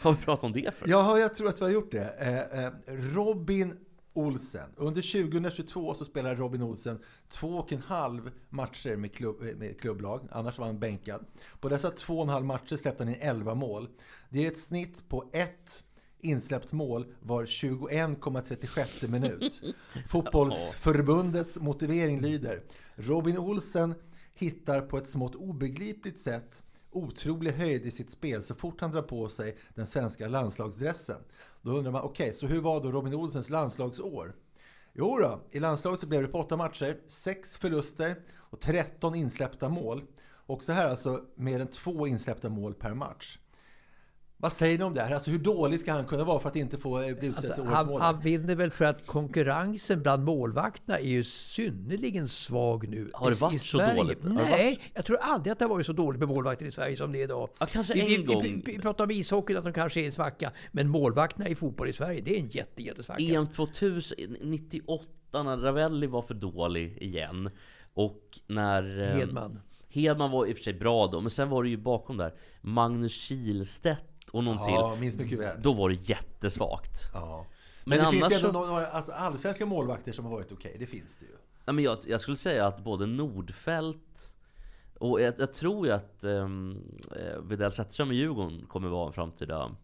Har 0.00 0.12
vi 0.12 0.18
pratat 0.24 0.44
om 0.44 0.52
det 0.52 0.74
för? 0.74 0.90
Ja, 0.90 1.18
jag 1.18 1.34
tror 1.34 1.48
att 1.48 1.60
vi 1.60 1.64
har 1.64 1.72
gjort 1.72 1.90
det. 1.90 2.14
Eh, 2.18 2.64
eh, 2.64 2.72
Robin 2.86 3.76
Olsen. 4.12 4.70
Under 4.76 5.30
2022 5.30 5.94
så 5.94 6.04
spelar 6.04 6.36
Robin 6.36 6.62
Olsen 6.62 6.98
två 7.28 7.48
och 7.48 7.72
en 7.72 7.82
halv 7.82 8.30
matcher 8.48 8.96
med, 8.96 9.14
klubb, 9.14 9.42
med 9.42 9.80
klubblag. 9.80 10.28
Annars 10.30 10.58
var 10.58 10.66
han 10.66 10.78
bänkad. 10.78 11.26
På 11.60 11.68
dessa 11.68 11.90
två 11.90 12.16
och 12.16 12.22
en 12.22 12.28
halv 12.28 12.44
matcher 12.44 12.76
släppte 12.76 13.04
han 13.04 13.14
in 13.14 13.20
11 13.20 13.54
mål. 13.54 13.88
Det 14.28 14.46
är 14.46 14.50
ett 14.50 14.58
snitt 14.58 15.08
på 15.08 15.30
ett 15.32 15.84
insläppt 16.22 16.72
mål 16.72 17.06
var 17.20 17.44
21,36 17.44 19.08
minut. 19.08 19.62
Fotbollsförbundets 20.08 21.58
motivering 21.58 22.20
lyder 22.20 22.62
Robin 22.94 23.38
Olsen 23.38 23.94
hittar 24.34 24.80
på 24.80 24.98
ett 24.98 25.08
smått 25.08 25.34
obegripligt 25.34 26.20
sätt 26.20 26.64
otrolig 26.90 27.52
höjd 27.52 27.86
i 27.86 27.90
sitt 27.90 28.10
spel 28.10 28.42
så 28.42 28.54
fort 28.54 28.80
han 28.80 28.90
drar 28.90 29.02
på 29.02 29.28
sig 29.28 29.56
den 29.74 29.86
svenska 29.86 30.28
landslagsdressen. 30.28 31.22
Då 31.62 31.70
undrar 31.70 31.92
man, 31.92 32.02
okej, 32.02 32.32
så 32.32 32.46
hur 32.46 32.60
var 32.60 32.80
då 32.80 32.90
Robin 32.90 33.14
Olsens 33.14 33.50
landslagsår? 33.50 34.34
Jo 34.92 35.18
då, 35.18 35.40
i 35.50 35.60
landslaget 35.60 36.00
så 36.00 36.06
blev 36.06 36.22
det 36.22 36.28
på 36.28 36.38
åtta 36.38 36.56
matcher, 36.56 37.00
sex 37.08 37.56
förluster 37.56 38.16
och 38.36 38.60
13 38.60 39.14
insläppta 39.14 39.68
mål. 39.68 40.02
Och 40.22 40.64
så 40.64 40.72
här 40.72 40.88
alltså 40.88 41.24
mer 41.34 41.60
än 41.60 41.66
två 41.66 42.06
insläppta 42.06 42.48
mål 42.48 42.74
per 42.74 42.94
match. 42.94 43.38
Vad 44.42 44.52
säger 44.52 44.78
ni 44.78 44.84
om 44.84 44.94
det 44.94 45.02
här? 45.02 45.14
Alltså 45.14 45.30
hur 45.30 45.38
dålig 45.38 45.80
ska 45.80 45.92
han 45.92 46.04
kunna 46.04 46.24
vara 46.24 46.40
för 46.40 46.48
att 46.48 46.56
inte 46.56 46.78
få 46.78 47.00
eh, 47.02 47.16
bli 47.18 47.28
utsedd 47.28 47.34
Alltså, 47.34 47.52
till 47.54 47.62
årets 47.62 47.74
han, 47.74 47.86
målvakt? 47.86 48.04
han 48.14 48.20
vinner 48.20 48.54
väl 48.54 48.70
för 48.70 48.84
att 48.84 49.06
konkurrensen 49.06 50.02
bland 50.02 50.24
målvakterna 50.24 50.98
är 50.98 51.08
ju 51.08 51.24
synnerligen 51.24 52.28
svag 52.28 52.88
nu 52.88 53.10
Har 53.14 53.30
det 53.30 53.36
i, 53.36 53.38
varit 53.40 53.54
i 53.54 53.58
så 53.58 53.78
Sverige. 53.78 54.02
dåligt? 54.02 54.18
Nej, 54.24 54.80
jag 54.94 55.04
tror 55.04 55.16
aldrig 55.20 55.52
att 55.52 55.58
det 55.58 55.64
har 55.64 55.70
varit 55.70 55.86
så 55.86 55.92
dåligt 55.92 56.18
med 56.20 56.28
målvakter 56.28 56.66
i 56.66 56.70
Sverige 56.72 56.96
som 56.96 57.12
det 57.12 57.18
är 57.18 57.24
idag. 57.24 57.48
Ja, 57.58 57.66
kanske 57.66 57.94
vi, 57.94 58.00
en 58.00 58.06
vi, 58.20 58.34
gång. 58.34 58.42
Vi, 58.42 58.62
vi 58.64 58.78
pratar 58.78 59.04
om 59.04 59.10
ishockeyn, 59.10 59.56
att 59.58 59.64
de 59.64 59.72
kanske 59.72 60.00
är 60.00 60.06
en 60.06 60.12
svacka. 60.12 60.52
Men 60.72 60.88
målvakterna 60.88 61.48
i 61.48 61.54
fotboll 61.54 61.88
i 61.88 61.92
Sverige, 61.92 62.20
det 62.20 62.36
är 62.36 62.40
en 62.40 62.48
jätte, 62.48 62.82
jättesvacka. 62.82 63.22
EM 63.22 63.46
2000, 63.46 64.16
98 64.42 65.04
när 65.42 65.56
Ravelli 65.56 66.06
var 66.06 66.22
för 66.22 66.34
dålig 66.34 66.98
igen. 67.02 67.50
Och 67.94 68.38
när... 68.46 69.00
eh, 69.00 69.06
Hedman. 69.06 69.60
Hedman 69.88 70.30
var 70.30 70.46
i 70.46 70.52
och 70.52 70.56
för 70.56 70.64
sig 70.64 70.74
bra 70.74 71.06
då, 71.06 71.20
men 71.20 71.30
sen 71.30 71.48
var 71.48 71.62
det 71.62 71.68
ju 71.68 71.76
bakom 71.76 72.16
där 72.16 72.34
Magnus 72.60 73.12
Och 74.32 74.44
någon 74.44 74.56
Ja, 74.56 74.90
till. 74.92 75.00
minns 75.00 75.16
mycket 75.16 75.38
väl. 75.38 75.62
Då 75.62 75.72
var 75.72 75.88
det 75.88 75.94
jättesvagt. 75.94 77.10
Ja. 77.12 77.46
Men 77.84 77.98
Men, 77.98 78.06
det 78.06 78.18
finns 78.20 78.32
ju 78.32 78.36
ändå 78.36 78.52
så- 78.62 78.68
några 78.68 78.86
alltså, 78.86 79.12
allsvenska 79.12 79.66
målvakter 79.66 80.12
som 80.12 80.24
har 80.24 80.32
varit 80.32 80.52
okej. 80.52 80.76
Det 80.78 80.86
finns 80.86 81.16
det 81.16 81.24
ju. 81.26 81.32
Nej, 81.64 81.74
men 81.74 81.84
jag, 81.84 81.98
jag 82.06 82.20
skulle 82.20 82.36
säga 82.36 82.66
att 82.66 82.84
både 82.84 83.06
Nordfält 83.06 84.34
och 84.98 85.20
jag, 85.20 85.34
jag 85.38 85.52
tror 85.52 85.86
ju 85.86 85.92
att 85.92 86.18
um, 86.24 86.82
Widell 87.42 87.72
Zetterström 87.72 88.12
i 88.12 88.14
Djurgården 88.14 88.66
kommer 88.68 88.88
vara 88.88 89.06
en 89.06 89.12
framtida 89.12 89.76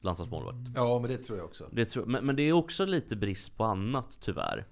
landslagsmålvakt. 0.00 0.58
Ja, 0.74 0.98
men 0.98 1.10
det 1.10 1.16
tror 1.16 1.38
jag 1.38 1.44
också. 1.46 1.68
Det 1.72 1.84
tror, 1.84 2.06
men, 2.06 2.26
men 2.26 2.36
det 2.36 2.42
är 2.42 2.52
också 2.52 2.84
lite 2.84 3.16
brist 3.16 3.56
på 3.56 3.64
annat 3.64 4.18
tyvärr. 4.20 4.66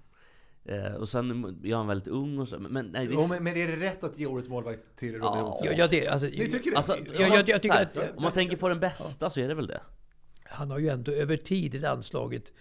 Eh, 0.69 0.95
och 0.95 1.09
sen 1.09 1.45
är 1.64 1.75
han 1.75 1.87
väldigt 1.87 2.09
ung 2.09 2.39
och 2.39 2.49
så, 2.49 2.59
men 2.59 2.87
nej, 2.87 3.07
det, 3.07 3.29
men, 3.29 3.45
men 3.45 3.57
är 3.57 3.66
det 3.69 3.77
rätt 3.77 4.05
att 4.05 4.19
ge 4.19 4.27
årets 4.27 4.49
målvakt 4.49 4.81
till 4.97 5.12
Robin 5.12 5.21
Ja. 5.35 5.45
Olsson? 5.49 5.66
Ja, 5.66 5.73
ja, 5.77 5.87
det, 5.89 6.09
alltså, 6.09 6.27
Ni 6.27 6.49
tycker 6.51 6.71
det? 6.71 6.77
Alltså, 6.77 6.97
Ja, 7.14 7.21
jag- 7.37 7.49
jag 7.49 7.62
tycker 7.62 7.75
här, 7.75 7.83
att- 7.83 8.16
om 8.16 8.23
man 8.23 8.33
tänker 8.33 8.57
på 8.57 8.69
den 8.69 8.81
bästa 8.81 9.31
så 9.31 9.41
är 9.41 9.49
det 9.49 9.55
väl 9.55 9.66
det. 9.66 9.81
Han 10.45 10.71
har 10.71 10.79
ju 10.79 10.89
ändå 10.89 11.12
över 11.12 11.37
tid 11.37 11.75
i 11.75 11.79
landslaget 11.79 12.53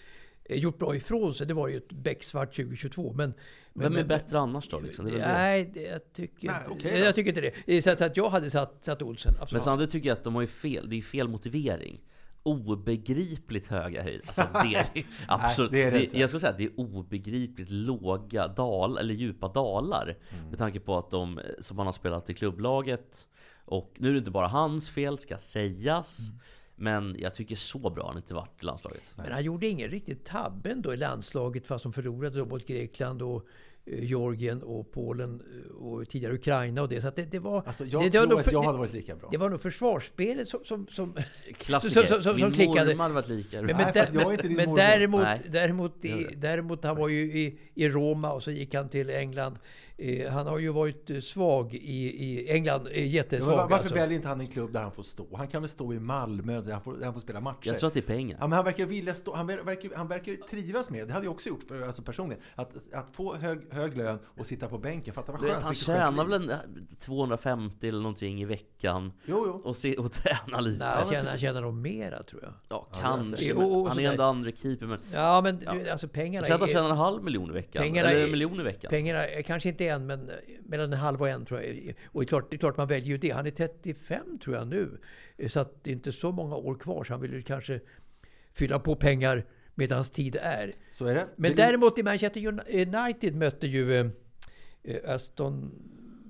eh, 0.45 0.60
gjort 0.60 0.78
bra 0.78 0.95
ifrån 0.95 1.34
sig. 1.34 1.47
Det 1.47 1.53
var 1.53 1.68
ju 1.68 1.78
ett 1.78 1.91
becksvart 1.91 2.55
2022. 2.55 3.14
Men, 3.14 3.34
men, 3.74 3.84
Vem 3.84 3.93
är 3.93 3.97
men- 3.97 4.08
bättre 4.08 4.39
annars 4.39 4.70
då? 4.70 4.80
Liksom? 4.80 5.05
Det 5.05 5.12
det. 5.12 5.18
Nej, 5.18 5.72
det, 5.74 5.82
jag, 5.82 6.14
tycker 6.14 6.47
Nej, 6.47 6.55
inte, 6.72 6.89
då. 6.91 6.97
jag 7.05 7.16
tycker 7.16 7.30
inte 7.41 7.53
det. 7.66 7.82
Så 7.82 7.91
att, 8.05 8.18
jag 8.18 8.30
hade 8.30 8.49
satt, 8.51 8.78
satt 8.86 9.01
Olsen. 9.01 9.34
Men 9.34 9.41
Absolut. 9.41 9.64
samtidigt 9.64 9.91
tycker 9.91 10.08
jag 10.08 10.18
att 10.18 10.24
de 10.24 10.36
har 10.36 10.41
ju 10.41 10.47
fel. 10.47 10.89
Det 10.89 10.97
är 10.97 11.01
fel 11.01 11.28
motivering. 11.28 12.01
Obegripligt 12.48 13.68
höga 13.68 14.04
höjd. 14.04 14.22
Alltså 14.26 14.48
det 14.64 14.76
är 14.76 15.06
absolut. 15.28 15.72
det 15.72 15.84
är 15.84 15.91
det 15.91 16.14
jag 16.14 16.30
skulle 16.30 16.39
säga 16.39 16.52
att 16.52 16.58
det 16.58 16.64
är 16.64 16.80
obegripligt 16.80 17.72
låga 17.72 18.48
dal 18.48 18.98
eller 18.98 19.14
djupa 19.14 19.48
dalar. 19.48 20.18
Mm. 20.30 20.50
Med 20.50 20.58
tanke 20.58 20.80
på 20.80 20.98
att 20.98 21.12
de 21.12 21.39
som 21.60 21.78
han 21.78 21.88
har 21.88 21.93
spelat 21.93 22.30
i 22.30 22.34
klubblaget. 22.34 23.28
Och 23.66 23.93
nu 23.98 24.10
är 24.10 24.12
det 24.14 24.20
inte 24.20 24.32
bara 24.32 24.48
hans 24.48 24.89
fel 24.89 25.18
ska 25.18 25.38
sägas. 25.38 26.20
Mm. 26.30 26.39
Men 26.80 27.16
jag 27.20 27.36
tycker 27.36 27.56
så 27.56 27.89
bra 27.89 28.08
han 28.08 28.18
inte 28.18 28.34
varit 28.34 28.62
i 28.62 28.66
landslaget. 28.66 29.14
Men 29.16 29.32
han 29.32 29.43
gjorde 29.43 29.68
ingen 29.68 29.89
riktigt 29.89 30.26
tabbe 30.26 30.72
ändå 30.72 30.93
i 30.93 30.98
landslaget 30.98 31.68
fast 31.68 31.84
de 31.84 31.93
förlorade 31.93 32.39
då 32.39 32.45
mot 32.45 32.68
Grekland 32.68 33.22
och 33.22 33.48
Georgien 33.92 34.64
och 34.64 34.92
Polen 34.92 35.42
eh, 35.72 35.76
och 35.86 36.10
tidigare 36.10 36.34
Ukraina 36.34 36.82
och 36.82 36.90
det. 36.90 37.02
Så 37.02 37.08
att 37.08 37.16
det, 37.16 37.32
det 37.32 37.40
var... 37.40 37.64
Alltså, 37.66 37.86
jag 37.86 38.02
det, 38.02 38.06
det 38.06 38.12
tror 38.12 38.22
var 38.22 38.30
nog 38.30 38.40
att 38.40 38.46
för- 38.46 38.52
jag 38.52 38.64
hade 38.64 38.78
varit 38.78 38.94
lika 38.94 39.16
bra. 39.16 39.30
Det 39.32 39.38
var 39.38 39.50
nog 39.50 39.62
försvarsspelet 39.62 40.50
som... 40.50 40.60
som, 40.66 40.88
som 40.90 41.14
Klassiker. 41.58 41.94
Som- 42.02 42.08
som- 42.08 42.24
som- 42.24 42.40
som 42.40 42.48
Min 42.50 42.54
klickade. 42.56 42.86
mormor 42.86 43.04
hade 43.04 43.14
varit 43.14 43.28
lika. 43.28 43.58
Men, 43.58 43.66
Nej, 43.66 43.76
men, 43.76 43.94
fast 43.94 44.14
där, 44.14 44.20
jag 44.22 44.28
är 44.28 44.32
inte 44.32 44.44
men, 44.44 44.48
din 44.48 44.58
men 44.58 44.66
mormor. 44.66 44.78
däremot, 44.78 45.22
Nej. 45.24 45.42
däremot, 45.50 46.06
i, 46.06 46.28
däremot, 46.36 46.84
han 46.84 46.96
var 46.98 47.08
ju 47.10 47.20
i, 47.20 47.60
i 47.76 47.90
Roma 47.90 48.32
och 48.34 48.44
så 48.44 48.52
gick 48.52 48.74
han 48.76 48.90
till 48.90 49.10
England. 49.10 49.60
Eh, 50.00 50.32
han 50.32 50.48
har 50.48 50.58
ju 50.60 50.70
varit 50.70 51.10
eh, 51.10 51.20
svag 51.20 51.74
i, 51.74 51.78
i 52.26 52.52
England, 52.52 52.88
eh, 52.88 53.00
Ja, 53.00 53.06
jättesvag 53.06 53.48
men 53.50 53.58
varför 53.58 53.76
alltså. 53.76 53.93
väljer 53.95 54.16
inte 54.16 54.28
han 54.28 54.41
en 54.41 54.48
klubb 54.48 54.74
där 54.74 54.82
han 54.82 54.91
får 54.91 55.04
stå? 55.04 55.28
Han 55.38 55.48
kan 55.48 55.62
väl 55.62 55.70
stå 55.70 55.93
i 55.93 56.00
Malmö 56.00 56.62
där 56.62 56.72
han 56.74 56.82
får, 56.82 56.93
där 56.98 57.06
han 57.06 57.14
får 57.14 57.22
spela 57.22 57.41
matcher? 57.41 57.58
Jag 57.68 57.80
tror 57.80 57.88
att 57.88 57.93
det 57.93 58.00
är 58.00 58.02
pengar. 58.02 58.38
Ja, 58.41 58.48
men 58.48 58.56
han 58.56 58.66
verkar 58.66 58.86
vilja 58.86 59.14
stå, 59.14 59.36
han 59.36 59.48
verkar, 59.48 59.95
han 59.95 60.08
verkar 60.08 60.32
ju 60.32 60.38
trivas 60.38 60.89
med, 60.89 61.08
det 61.08 61.14
hade 61.14 61.26
jag 61.26 61.34
också 61.34 61.50
gjort 61.50 61.64
för, 61.68 61.82
alltså 61.88 62.02
personligen, 62.02 62.43
att, 62.56 62.72
att 62.93 63.08
få 63.16 63.36
hög, 63.36 63.60
hög 63.72 63.98
lön 63.98 64.20
och 64.38 64.45
sitta 64.48 64.68
på 64.68 64.78
bänken. 64.78 65.14
Fatta 65.14 65.32
vad 65.32 65.41
Du 65.41 65.45
vet, 65.45 65.54
skönt. 65.54 65.66
han 65.66 65.74
skönt 65.74 65.86
tjänar 66.18 66.26
väl 66.26 66.50
en 66.50 66.88
250 67.00 67.88
eller 67.88 68.00
någonting 68.02 68.41
i 68.41 68.45
veckan. 68.45 69.12
Jo, 69.26 69.43
jo. 69.48 69.62
Och, 69.70 69.76
se, 69.76 69.95
och 69.95 70.12
träna 70.24 70.60
lite. 70.60 70.86
Nej, 70.86 70.93
han 70.95 71.10
tjänar, 71.12 71.30
han 71.30 71.38
tjänar 71.39 71.62
nog 71.62 71.74
mera 71.74 72.24
tror 72.24 72.43
jag. 72.43 72.52
Ja, 72.70 72.88
Ja, 72.91 73.00
kanske. 73.02 73.54
men 73.54 73.64
och- 73.64 73.82
och 73.82 73.88
han 73.89 74.00
är 74.00 74.12
ändå 74.12 74.24
andra 74.24 74.52
keeper. 74.52 74.86
Men 74.86 75.00
Ja, 75.14 75.41
men 75.41 75.60
Ja. 75.66 75.74
Du, 75.74 75.89
alltså 75.89 76.08
pengarna 76.08 76.45
säg 76.45 76.54
att 76.54 76.60
han 76.60 76.70
tjänar 76.70 76.89
en 76.89 76.98
halv 76.98 77.24
miljon 77.24 77.50
i 77.50 77.54
veckan. 77.54 77.84
Pengarna 77.84 78.10
eller 78.10 78.20
är- 78.20 78.26
en 78.26 78.32
miljon 78.32 78.60
i 78.60 78.64
veckan. 78.64 78.89
Pengarna, 78.89 79.28
är 79.28 79.41
kanske 79.41 79.70
inte 79.70 79.87
en, 79.88 80.06
men 80.06 80.32
mellan 80.64 80.94
en 80.94 81.00
halv 81.00 81.22
och 81.22 81.30
en 81.30 81.46
tror 81.46 81.62
jag. 81.62 81.94
Och 82.06 82.22
det 82.22 82.26
är 82.26 82.28
klart, 82.28 82.52
det 82.52 82.56
är 82.56 82.58
klart 82.58 82.78
man 82.78 82.88
väljer 82.88 83.10
ju 83.10 83.18
det. 83.18 83.30
Han 83.30 83.46
är 83.46 83.52
35 83.52 84.40
tror 84.40 84.56
jag 84.56 84.68
nu. 84.68 84.98
Så 85.48 85.60
att 85.60 85.84
det 85.84 85.90
är 85.92 85.94
inte 85.94 86.12
så 86.12 86.32
många 86.32 86.56
år 86.56 86.76
kvar. 86.76 87.04
Så 87.04 87.14
han 87.14 87.22
vill 87.22 87.34
ju 87.34 87.42
kanske 87.42 87.80
fylla 88.54 88.80
på 88.80 88.96
pengar 88.96 89.46
medan 89.76 90.04
tid 90.04 90.36
är. 90.42 90.72
Så 90.92 91.06
är 91.06 91.16
det. 91.16 91.28
Men 91.36 91.56
däremot 91.56 92.00
i 92.00 92.04
Manchester 92.04 92.48
United 92.98 93.36
mötte 93.36 93.68
ju 93.68 94.00
eh, 94.00 94.06
Aston 95.06 95.72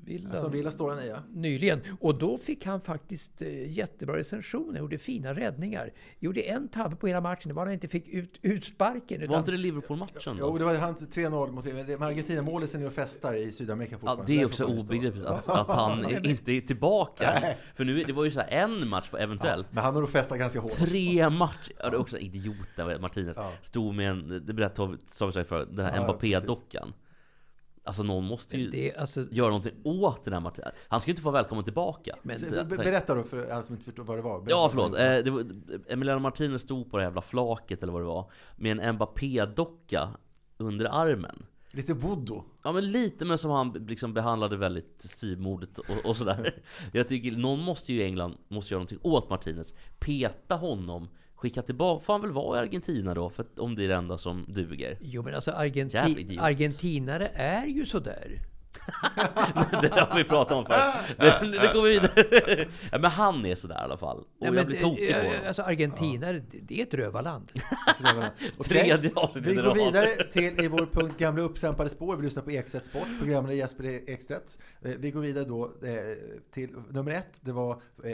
Villa, 0.08 0.34
Aston 0.34 0.52
Villa 0.52 0.72
står 0.72 0.90
han 0.90 1.04
i, 1.04 1.08
ja. 1.08 1.18
nyligen. 1.34 1.82
Och 2.00 2.16
då 2.16 2.38
fick 2.38 2.66
han 2.66 2.82
faktiskt 2.82 3.42
eh, 3.42 3.72
jättebra 3.72 4.18
recensioner. 4.18 4.80
Gjorde 4.80 4.98
fina 4.98 5.34
räddningar. 5.34 5.94
Gjorde 6.20 6.42
en 6.42 6.68
tabbe 6.68 6.96
på 6.96 7.08
hela 7.08 7.22
matchen. 7.22 7.48
Det 7.48 7.54
var 7.54 7.62
när 7.62 7.68
han 7.68 7.74
inte 7.74 7.88
fick 7.88 8.08
ut 8.10 8.40
utsparken. 8.42 9.20
Var 9.20 9.26
Utan, 9.26 9.40
inte 9.40 9.52
det 9.52 9.58
Liverpool-matchen 9.58 10.38
Jo, 10.40 10.58
det 10.58 10.66
var 10.66 10.76
han 10.76 10.96
3-0 10.96 11.52
mot 11.52 11.66
Argentina-målet 12.02 12.70
sen 12.70 12.86
och 12.86 12.94
festar 12.94 13.34
i 13.34 13.52
Sydamerika 13.52 13.96
Ja, 13.96 14.00
fortfarande. 14.00 14.34
det 14.34 14.42
är 14.42 14.46
också 14.46 14.66
obegripligt 14.66 15.26
att, 15.26 15.50
att 15.50 15.68
han 15.68 16.10
inte 16.26 16.52
är 16.52 16.62
tillbaka. 16.62 17.44
För 17.76 17.86
nu, 17.86 18.04
det 18.04 18.14
var 18.14 18.24
ju 18.24 18.32
så 18.32 18.40
här 18.40 18.48
en 18.48 18.88
match 18.88 19.10
eventuellt. 19.20 19.68
Men 19.72 19.84
han 19.84 19.94
har 19.94 20.02
nog 20.02 20.10
festat 20.10 20.40
ganska 20.40 20.60
hårt. 20.60 20.72
Tre 20.72 21.30
matcher! 21.30 21.74
Ja, 21.80 21.90
det 21.90 21.96
är 21.96 22.00
också 22.00 22.18
idioten 22.18 23.02
Martinez. 23.02 23.38
Ja. 23.38 23.52
Stod 23.62 23.96
med 23.96 24.12
en, 24.12 24.46
det 24.46 24.54
berättade 24.54 24.98
sig 25.34 25.44
för, 25.44 25.66
den 25.66 25.86
här 25.86 25.96
Ja, 25.96 26.04
Mbappé-dockan. 26.04 26.94
Alltså 27.88 28.04
någon 28.04 28.24
måste 28.26 28.58
ju 28.58 28.70
det, 28.70 28.96
alltså, 28.96 29.26
göra 29.32 29.48
någonting 29.48 29.74
åt 29.84 30.24
den 30.24 30.34
här 30.34 30.40
Martinez. 30.40 30.74
Han 30.88 31.02
ska 31.02 31.10
ju 31.10 31.12
inte 31.12 31.22
få 31.22 31.32
välkommen 31.32 31.64
tillbaka. 31.64 32.16
Men 32.24 32.38
be- 32.42 32.64
Berätta 32.78 33.16
då 33.16 33.24
för 33.24 33.50
alla 33.50 33.64
som 33.66 33.74
inte 33.76 33.86
förstår 33.86 34.04
vad 34.04 34.18
det 34.18 34.22
var. 34.22 34.40
Berätta 34.40 34.52
Ja, 34.52 34.70
förlåt. 34.70 34.92
var. 34.92 35.00
Eh, 35.18 35.24
det 35.24 35.32
var, 35.32 35.46
Emiliano 35.88 36.20
Martinez 36.20 36.62
stod 36.62 36.92
på 36.92 36.98
det 36.98 37.04
jävla 37.04 37.22
flaket 37.22 37.84
eller 37.84 37.94
vad 37.94 38.02
det 38.02 38.06
var. 38.06 38.32
Med 38.56 38.80
en 38.80 38.96
Mbappé-docka 38.96 40.10
under 40.58 40.86
armen. 40.86 41.46
Lite 41.72 41.94
voodoo. 41.94 42.44
Ja 42.64 42.72
men 42.72 42.92
lite 42.92 43.26
men 43.26 43.38
som 43.38 43.52
han 43.52 43.72
liksom 43.72 44.14
behandlade 44.14 44.58
väldigt 44.58 45.02
styvmodigt 45.02 45.78
och, 45.80 45.86
och 46.06 46.18
sådär. 46.18 46.56
Jag 46.92 47.08
tycker 47.08 47.32
någon 47.32 47.60
måste 47.60 47.94
ju 47.94 48.00
i 48.00 48.04
England 48.04 48.38
måste 48.48 48.74
göra 48.74 48.80
någonting 48.80 49.00
åt 49.02 49.30
Martinez. 49.30 49.74
Peta 50.00 50.56
honom. 50.56 51.10
Skicka 51.38 51.62
tillbaka. 51.62 52.06
Får 52.06 52.14
han 52.14 52.22
väl 52.22 52.32
vara 52.32 52.58
i 52.58 52.62
Argentina 52.62 53.14
då? 53.14 53.30
För 53.30 53.46
om 53.58 53.76
det 53.76 53.84
är 53.84 53.88
det 53.88 53.96
enda 53.96 54.18
som 54.18 54.46
duger. 54.48 54.98
jo, 55.02 55.24
men 55.24 55.36
alltså 55.36 55.52
Argenti 55.52 56.38
argentinare 56.40 57.28
är 57.34 57.66
ju 57.66 57.86
sådär. 57.86 58.40
det 59.82 59.94
har 60.00 60.18
vi 60.18 60.24
pratat 60.24 60.58
om 60.58 60.66
förut. 60.66 61.18
Det, 61.18 61.58
det 61.60 61.74
går 61.74 61.82
vi 61.82 61.90
vidare. 61.90 62.66
Ja, 62.92 62.98
men 63.00 63.12
han 63.12 63.46
är 63.46 63.56
sådär 63.56 63.76
i 63.76 63.80
alla 63.84 63.98
fall. 63.98 64.18
Och 64.18 64.26
Nej, 64.40 64.54
jag 64.56 64.66
blir 64.66 64.80
tokig 64.80 65.14
på 65.14 65.18
honom. 65.20 65.34
Alltså 65.48 65.62
Argentinare, 65.62 66.40
det- 66.52 66.60
det 66.62 66.80
är 66.82 66.84
ett 66.84 66.94
rövarland. 66.94 67.52
Tredje 68.64 69.12
avsnittet 69.16 69.52
Vi 69.52 69.56
går 69.56 69.74
vidare 69.76 70.08
till 70.32 70.60
i 70.64 70.68
vår 70.68 70.86
punkt 70.92 71.18
Gamla 71.18 71.42
upptrampade 71.42 71.90
spår. 71.90 72.16
Vi 72.16 72.24
lyssnar 72.24 72.44
på 72.44 72.52
Ekstedt 72.52 72.86
Sport, 72.86 73.08
programmet 73.20 73.56
Jesper 73.56 74.10
Ekstedt. 74.10 74.58
Eh, 74.82 74.92
Vi 74.98 75.12
går 75.12 75.22
vidare 75.22 75.44
då 75.46 75.66
eh, 75.66 75.92
till 76.54 76.70
nummer 76.90 77.12
ett. 77.12 77.40
Det 77.42 77.52
var 77.52 77.82
eh, 78.04 78.14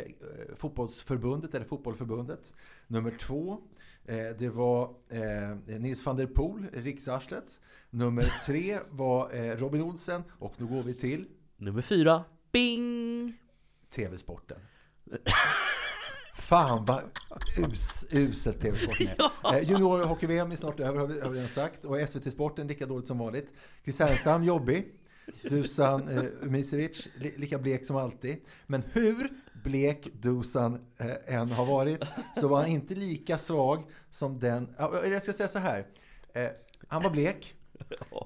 fotbollsförbundet, 0.56 1.56
eller 1.56 1.66
fotbollförbundet. 1.66 2.54
Nummer 2.88 3.12
två. 3.20 3.58
Eh, 4.06 4.38
Det 4.40 4.50
var 4.50 4.90
eh, 5.10 5.80
Nils 5.80 6.06
van 6.06 6.18
der 6.18 6.28
Poel, 6.28 6.68
riksarslet. 6.74 7.60
Nummer 7.90 8.24
tre 8.46 8.80
var 8.90 9.34
eh, 9.34 9.58
Robin 9.58 9.82
Olsen. 9.82 10.24
Och 10.40 10.54
nu 10.58 10.66
går 10.66 10.84
vi 10.84 10.94
till 10.94 11.26
Nummer 11.58 11.82
fyra. 11.82 12.24
Bing! 12.52 13.34
TV-sporten. 13.96 14.58
Fan 16.38 16.86
vad 16.86 17.04
us, 17.58 18.06
uselt 18.12 18.62
TV-sporten 18.62 19.08
är. 19.08 19.54
Eh, 19.58 19.70
Junior-hockey-VM 19.70 20.52
är 20.52 20.56
snart 20.56 20.80
över 20.80 21.00
har 21.00 21.08
vi, 21.08 21.20
har 21.20 21.30
vi 21.30 21.38
redan 21.38 21.50
sagt. 21.50 21.86
Och 21.86 22.10
SVT-sporten 22.10 22.68
lika 22.68 22.86
dåligt 22.86 23.08
som 23.08 23.18
vanligt. 23.18 23.54
Chris 23.84 24.00
Härenstam 24.00 24.44
jobbig. 24.44 24.94
Dusan 25.50 26.08
eh, 26.08 26.24
Umicevic 26.42 27.10
li, 27.18 27.34
lika 27.38 27.58
blek 27.58 27.86
som 27.86 27.96
alltid. 27.96 28.38
Men 28.68 28.84
hur 28.92 29.30
blek 29.64 30.08
Dusan 30.14 30.86
eh, 30.98 31.36
än 31.36 31.52
har 31.52 31.66
varit 31.66 32.04
så 32.36 32.48
var 32.48 32.58
han 32.58 32.68
inte 32.68 32.96
lika 32.96 33.38
svag 33.38 33.84
som 34.12 34.40
den... 34.40 34.76
Jag 34.80 35.24
ska 35.24 35.34
säga 35.34 35.50
så 35.50 35.60
här. 35.60 35.88
Eh, 36.34 36.48
han 36.88 37.04
var 37.04 37.10
blek. 37.10 37.56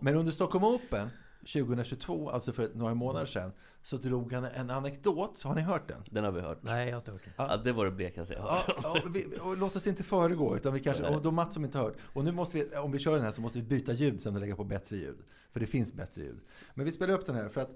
Men 0.01 0.15
under 0.15 0.31
Stockholm 0.31 0.65
Open 0.65 1.09
2022, 1.39 2.29
alltså 2.29 2.53
för 2.53 2.69
några 2.73 2.93
månader 2.93 3.25
sedan, 3.25 3.51
så 3.83 3.97
drog 3.97 4.33
han 4.33 4.45
en 4.45 4.69
anekdot. 4.69 5.41
Har 5.43 5.55
ni 5.55 5.61
hört 5.61 5.87
den? 5.87 6.03
Den 6.11 6.23
har 6.23 6.31
vi 6.31 6.41
hört. 6.41 6.57
Nej, 6.61 6.85
jag 6.85 6.93
har 6.93 6.99
inte 6.99 7.11
hört 7.11 7.23
det. 7.25 7.31
Ja, 7.37 7.57
det 7.57 7.71
var 7.71 7.85
det 7.85 7.91
blekaste 7.91 8.33
jag 8.33 8.43
Ja, 8.43 8.63
hört. 8.67 8.77
ja, 8.83 9.01
vi, 9.13 9.27
låt 9.57 9.75
oss 9.75 9.87
inte 9.87 10.03
föregå, 10.03 10.55
utan 10.55 10.73
vi 10.73 10.79
kanske, 10.79 11.03
och 11.03 11.21
då 11.21 11.31
Mats 11.31 11.53
som 11.53 11.65
inte 11.65 11.77
har 11.77 11.85
hört. 11.85 11.97
Och 12.13 12.23
nu 12.23 12.31
måste 12.31 12.57
vi, 12.57 12.75
om 12.75 12.91
vi 12.91 12.99
kör 12.99 13.13
den 13.13 13.21
här 13.21 13.31
så 13.31 13.41
måste 13.41 13.59
vi 13.59 13.65
byta 13.65 13.93
ljud 13.93 14.21
sen 14.21 14.35
och 14.35 14.41
lägga 14.41 14.55
på 14.55 14.63
bättre 14.63 14.95
ljud. 14.97 15.17
För 15.51 15.59
det 15.59 15.67
finns 15.67 15.93
bättre 15.93 16.21
ljud. 16.21 16.39
Men 16.73 16.85
vi 16.85 16.91
spelar 16.91 17.13
upp 17.13 17.25
den 17.25 17.35
här 17.35 17.49
för 17.49 17.61
att 17.61 17.71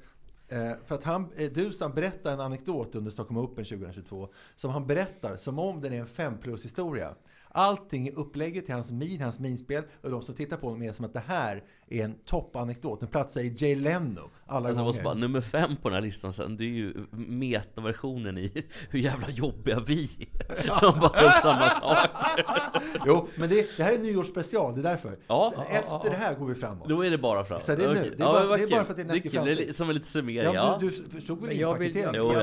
Eh, 0.51 0.71
för 0.85 0.95
att 0.95 1.03
han, 1.03 1.27
eh, 1.35 1.51
Dusan 1.51 1.93
berättar 1.93 2.33
en 2.33 2.39
anekdot 2.39 2.95
under 2.95 3.11
Stockholm 3.11 3.37
Open 3.37 3.65
2022 3.65 4.29
som 4.55 4.71
han 4.71 4.87
berättar 4.87 5.37
som 5.37 5.59
om 5.59 5.81
den 5.81 5.93
är 5.93 5.99
en 5.99 6.07
5 6.07 6.37
plus 6.37 6.65
historia. 6.65 7.15
Allting 7.47 8.07
i 8.07 8.11
upplägget 8.11 8.65
till 8.65 8.73
hans 8.73 8.91
min, 8.91 9.21
hans 9.21 9.39
minspel 9.39 9.83
och 10.01 10.11
de 10.11 10.23
som 10.23 10.35
tittar 10.35 10.57
på 10.57 10.67
honom 10.67 10.83
är 10.83 10.93
som 10.93 11.05
att 11.05 11.13
det 11.13 11.19
här 11.19 11.63
är 11.91 12.03
en 12.05 12.15
toppanekdot. 12.25 12.99
Den 12.99 13.09
platsar 13.09 13.41
i 13.41 13.53
Jay 13.57 13.75
Leno 13.75 14.29
alla 14.45 14.67
Alltså, 14.69 14.83
gånger. 14.83 15.03
bara, 15.03 15.13
nummer 15.13 15.41
fem 15.41 15.75
på 15.81 15.89
den 15.89 15.93
här 15.95 16.01
listan 16.01 16.33
sen, 16.33 16.57
det 16.57 16.63
är 16.63 16.67
ju 16.67 16.93
metaversionen 17.11 18.37
i 18.37 18.65
hur 18.89 18.99
jävla 18.99 19.29
jobbiga 19.29 19.79
vi 19.87 20.27
är. 20.49 20.73
Som 20.73 20.99
bara 20.99 21.09
tar 21.09 21.25
upp 21.25 21.41
samma 21.41 21.59
sak. 21.69 21.97
Jo, 23.05 23.27
men 23.35 23.49
det, 23.49 23.77
det 23.77 23.83
här 23.83 23.93
är 23.93 23.99
nyårsspecial, 23.99 24.73
det 24.75 24.79
är 24.81 24.83
därför. 24.83 25.17
Ja. 25.27 25.51
Så 25.55 25.61
Efter 25.61 26.09
det 26.09 26.15
här 26.15 26.35
går 26.35 26.45
vi 26.45 26.55
framåt. 26.55 26.89
Då 26.89 27.05
är 27.05 27.09
det 27.09 27.17
bara 27.17 27.45
framåt. 27.45 27.63
Så 27.63 27.75
det 27.75 27.83
är 27.85 27.93
nu. 27.93 28.13
Det 28.17 28.23
är 28.23 28.25
bara- 28.25 28.57
det 28.57 28.63
är 28.63 28.67
bara 28.69 28.83
för 28.85 28.91
att 28.91 28.97
det 28.97 29.01
är 29.03 29.15
är 29.25 29.29
framtid. 29.29 29.75
som 29.75 29.89
en 29.89 29.95
lite 29.95 30.07
summering. 30.07 30.37
Ja, 30.37 30.53
Ja, 30.53 30.77
du, 30.81 30.89
du 30.89 31.09
förstod 31.09 31.41
väl 31.47 31.59
jag 31.59 31.83
jag 31.83 31.95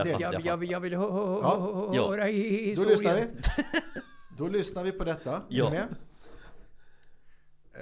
jag, 0.07 0.21
jag, 0.21 0.45
jag 0.47 0.57
vill- 0.57 0.71
jag 0.71 0.81
vill 0.81 0.95
hö- 0.95 1.11
hö- 1.11 1.39
Ja. 1.43 1.59
hö- 1.91 1.97
Ja. 1.97 2.09
höra 2.11 2.29
i- 2.29 2.75
Då 2.75 2.85
lyssnar 2.85 3.15
vi. 3.15 3.21
historien. 3.21 3.43
Då 4.39 4.49
lyssnar 4.49 4.85
vi 4.85 4.93
på 4.93 5.05
detta. 5.05 5.33
Är 5.33 5.41
Ja. 5.49 5.71
med? 5.71 5.87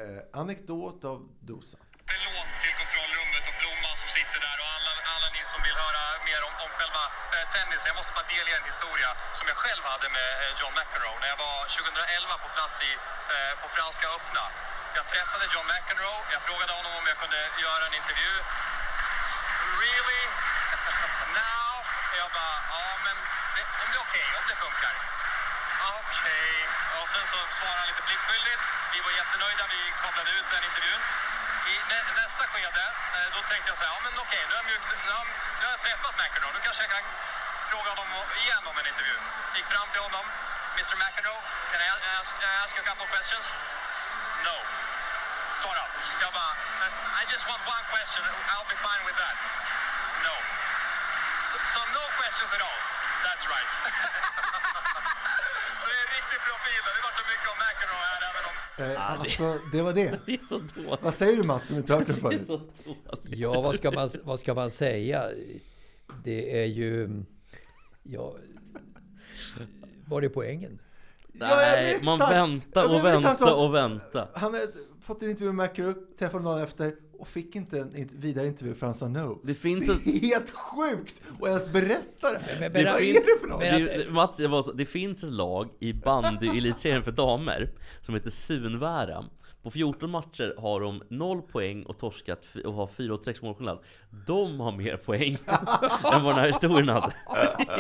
Eh, 0.01 0.23
anekdot 0.41 1.01
av 1.13 1.19
Dosa. 1.49 1.79
Förlåt 2.11 2.51
till 2.63 2.75
kontrollrummet 2.81 3.45
och 3.51 3.57
Blomman 3.61 3.97
som 4.03 4.09
sitter 4.19 4.39
där 4.47 4.57
och 4.63 4.71
alla, 4.77 4.93
alla 5.15 5.29
ni 5.37 5.43
som 5.53 5.61
vill 5.67 5.79
höra 5.85 6.03
mer 6.29 6.41
om, 6.49 6.55
om 6.65 6.71
själva 6.79 7.05
eh, 7.35 7.45
tennisen. 7.55 7.89
Jag 7.93 7.99
måste 8.01 8.13
bara 8.19 8.29
delge 8.35 8.53
en 8.61 8.69
historia 8.73 9.11
som 9.39 9.45
jag 9.51 9.59
själv 9.65 9.83
hade 9.93 10.09
med 10.19 10.31
eh, 10.43 10.53
John 10.61 10.75
McEnroe 10.79 11.17
när 11.23 11.29
jag 11.33 11.41
var 11.49 11.59
2011 11.81 12.45
på 12.45 12.49
plats 12.57 12.77
i, 12.89 12.93
eh, 13.35 13.53
på 13.63 13.67
Franska 13.77 14.07
öppna. 14.17 14.45
Jag 14.99 15.05
träffade 15.13 15.45
John 15.55 15.69
McEnroe, 15.73 16.19
jag 16.35 16.41
frågade 16.49 16.73
honom 16.79 16.93
om 17.01 17.05
jag 17.13 17.19
kunde 17.23 17.41
göra 17.65 17.83
en 17.89 17.97
intervju. 18.01 18.33
Really? 19.83 20.25
Now? 21.41 21.75
Jag 22.21 22.29
bara, 22.39 22.57
ja 22.75 22.85
men 23.07 23.17
det, 23.55 23.63
om 23.83 23.89
det 23.93 23.99
är 24.01 24.05
okej, 24.09 24.29
om 24.41 24.45
det 24.51 24.57
funkar. 24.65 24.95
Okej. 26.01 26.51
Och 26.99 27.09
sen 27.15 27.25
så 27.33 27.39
svarade 27.57 27.81
han 27.83 27.89
lite 27.91 28.03
pliktskyldigt. 28.09 28.65
Vi 28.97 29.03
var 29.09 29.15
jättenöjda, 29.23 29.65
vi 29.77 29.81
kopplade 30.05 30.31
ut 30.39 30.47
den 30.55 30.65
intervjun. 30.71 31.03
I 31.73 31.75
nä, 31.91 31.99
nästa 32.21 32.45
skede, 32.53 32.85
eh, 33.17 33.29
då 33.35 33.41
tänkte 33.51 33.69
jag 33.71 33.77
så 33.79 33.85
här, 33.85 33.93
ja 33.95 34.01
men 34.07 34.15
okej, 34.25 34.43
nu, 34.49 34.53
har 34.57 34.63
jag 34.75 34.83
nu, 35.07 35.13
har, 35.19 35.27
nu 35.59 35.63
har 35.67 35.73
jag 35.77 35.83
träffat 35.87 36.15
McEnroe, 36.21 36.53
nu 36.57 36.61
kanske 36.67 36.83
jag 36.87 36.93
kan 36.97 37.05
fråga 37.71 37.89
honom 37.91 38.09
igen 38.43 38.63
om 38.71 38.77
en 38.81 38.87
intervju. 38.93 39.17
Gick 39.57 39.67
fram 39.75 39.89
till 39.93 40.03
honom, 40.07 40.25
Mr 40.77 40.97
McEnroe, 41.03 41.41
can 41.71 41.81
I 41.87 41.89
ask, 42.19 42.31
can 42.41 42.49
I 42.55 42.57
ask 42.65 42.73
you 42.77 42.83
a 42.85 42.87
couple 42.89 43.05
of 43.07 43.11
questions? 43.17 43.47
No. 44.47 44.57
Svara. 45.61 45.85
Jag 46.23 46.31
bara, 46.39 46.53
I 47.21 47.23
just 47.33 47.45
want 47.51 47.61
one 47.75 47.85
question, 47.95 48.23
I'll 48.53 48.69
be 48.75 48.79
fine 48.87 49.03
with 49.09 49.19
that. 49.23 49.37
No. 50.27 50.35
So, 51.49 51.57
so 51.75 51.81
no 51.99 52.05
questions 52.21 52.51
at 52.57 52.63
all. 52.69 52.81
That's 53.27 53.45
right. 53.55 53.71
så 55.81 55.85
det 55.91 55.97
är 56.01 56.05
en 56.07 56.13
riktig 56.19 56.39
profil. 56.49 56.81
Det 56.97 57.03
var 57.09 57.15
så 57.21 57.25
mycket 57.33 57.49
om 57.53 57.59
McEnroe 57.65 58.05
här, 58.11 58.21
även 58.31 58.45
om 58.51 58.57
Eh, 58.79 59.11
alltså, 59.13 59.59
det 59.73 59.83
var 59.83 59.93
det. 59.93 60.21
Det 60.27 60.33
är 60.33 60.49
så 60.49 60.59
dåligt. 60.59 61.03
Vad 61.03 61.15
säger 61.15 61.37
du 61.37 61.43
Mats 61.43 61.69
som 61.69 61.77
inte 61.77 61.95
hört 61.95 62.07
det 62.07 62.13
förut? 62.15 62.49
Ja, 63.31 63.61
vad 63.61 63.75
ska, 63.75 63.91
man, 63.91 64.11
vad 64.25 64.41
ska 64.41 64.55
man 64.55 64.71
säga? 64.71 65.25
Det 66.25 66.63
är 66.63 66.67
ju... 66.67 67.23
Ja, 68.03 68.37
var 70.07 70.23
är 70.23 70.29
poängen? 70.29 70.79
Ja, 71.33 71.47
ja, 71.51 71.57
Nej, 71.57 71.97
men 71.97 72.05
man 72.05 72.19
väntar 72.19 72.83
Ja, 72.83 72.99
och 72.99 73.05
väntar 73.05 73.55
och 73.55 73.75
väntar. 73.75 74.31
Han 74.35 74.55
hade 74.55 74.67
fått 75.03 75.23
en 75.23 75.31
intervju 75.31 75.53
med 75.53 75.69
McEnroe, 75.71 75.95
träffade 76.19 76.45
honom 76.45 76.59
dagen 76.59 76.65
efter 76.65 76.95
och 77.19 77.29
fick 77.29 77.57
inte 77.57 77.79
en 77.79 78.09
vidare 78.13 78.47
intervju 78.47 78.75
för 78.75 78.87
han 78.87 78.95
sa 78.95 79.09
no. 79.09 79.41
Det 79.45 79.55
finns 79.55 79.87
Det 79.87 79.93
ett... 79.93 80.07
är 80.07 80.21
helt 80.21 80.51
sjukt 80.51 81.23
att 81.41 81.49
ens 81.49 81.73
berätta 81.73 82.33
det. 82.33 82.41
Men- 82.61 82.73
Vad 82.73 82.73
men- 82.73 82.87
är 82.87 83.13
det 83.21 83.41
för 83.41 83.49
något? 83.49 83.61
men- 83.61 83.85
Det, 83.85 83.97
det- 84.05 84.11
Mats, 84.11 84.41
jag 84.41 84.49
var 84.49 84.63
så, 84.63 84.73
det 84.73 84.87
finns 84.87 85.25
ett 85.25 85.33
lag 85.33 85.69
i 85.81 85.93
bandy-elitserien 85.93 87.03
för 87.03 87.13
damer 87.13 87.71
som 88.01 88.15
heter 88.15 88.31
Sunvära. 88.31 89.25
På 89.63 89.71
14 89.71 90.11
matcher 90.11 90.55
har 90.59 90.81
de 90.81 91.03
0 91.09 91.43
poäng 91.43 91.83
och 91.83 91.99
torskat 91.99 92.47
och 92.65 92.73
har 92.73 92.87
4-6 92.87 93.45
målskillnad. 93.45 93.79
De 94.27 94.61
har 94.61 94.73
mer 94.73 94.97
poäng 94.97 95.39
än 96.15 96.23
vad 96.25 96.35
den 96.35 96.41
här 96.41 96.47
historien 96.47 96.89
hade. 96.89 97.13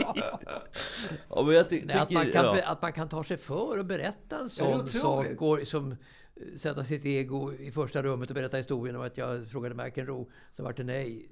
ja, 1.30 1.42
men 1.46 1.54
jag 1.54 1.70
ty- 1.70 1.82
Nej, 1.84 1.96
att, 1.96 2.08
tycker, 2.08 2.22
man 2.24 2.32
kan, 2.32 2.44
ja. 2.44 2.62
att 2.66 2.82
man 2.82 2.92
kan 2.92 3.08
ta 3.08 3.24
sig 3.24 3.36
för 3.36 3.78
och 3.78 3.84
berätta 3.86 4.36
en 4.36 4.42
det 4.44 4.48
sån 4.50 4.88
sak. 4.88 5.26
Och 5.38 5.58
som 5.64 5.96
sätta 6.56 6.84
sitt 6.84 7.04
ego 7.06 7.52
i 7.52 7.70
första 7.72 8.02
rummet 8.02 8.30
och 8.30 8.34
berätta 8.34 8.56
historien 8.56 8.96
om 8.96 9.02
att 9.02 9.16
jag 9.18 9.48
frågade 9.48 9.74
McEnroe, 9.74 10.26
så 10.56 10.62
vart 10.62 10.76
det 10.76 10.84
nej. 10.84 11.28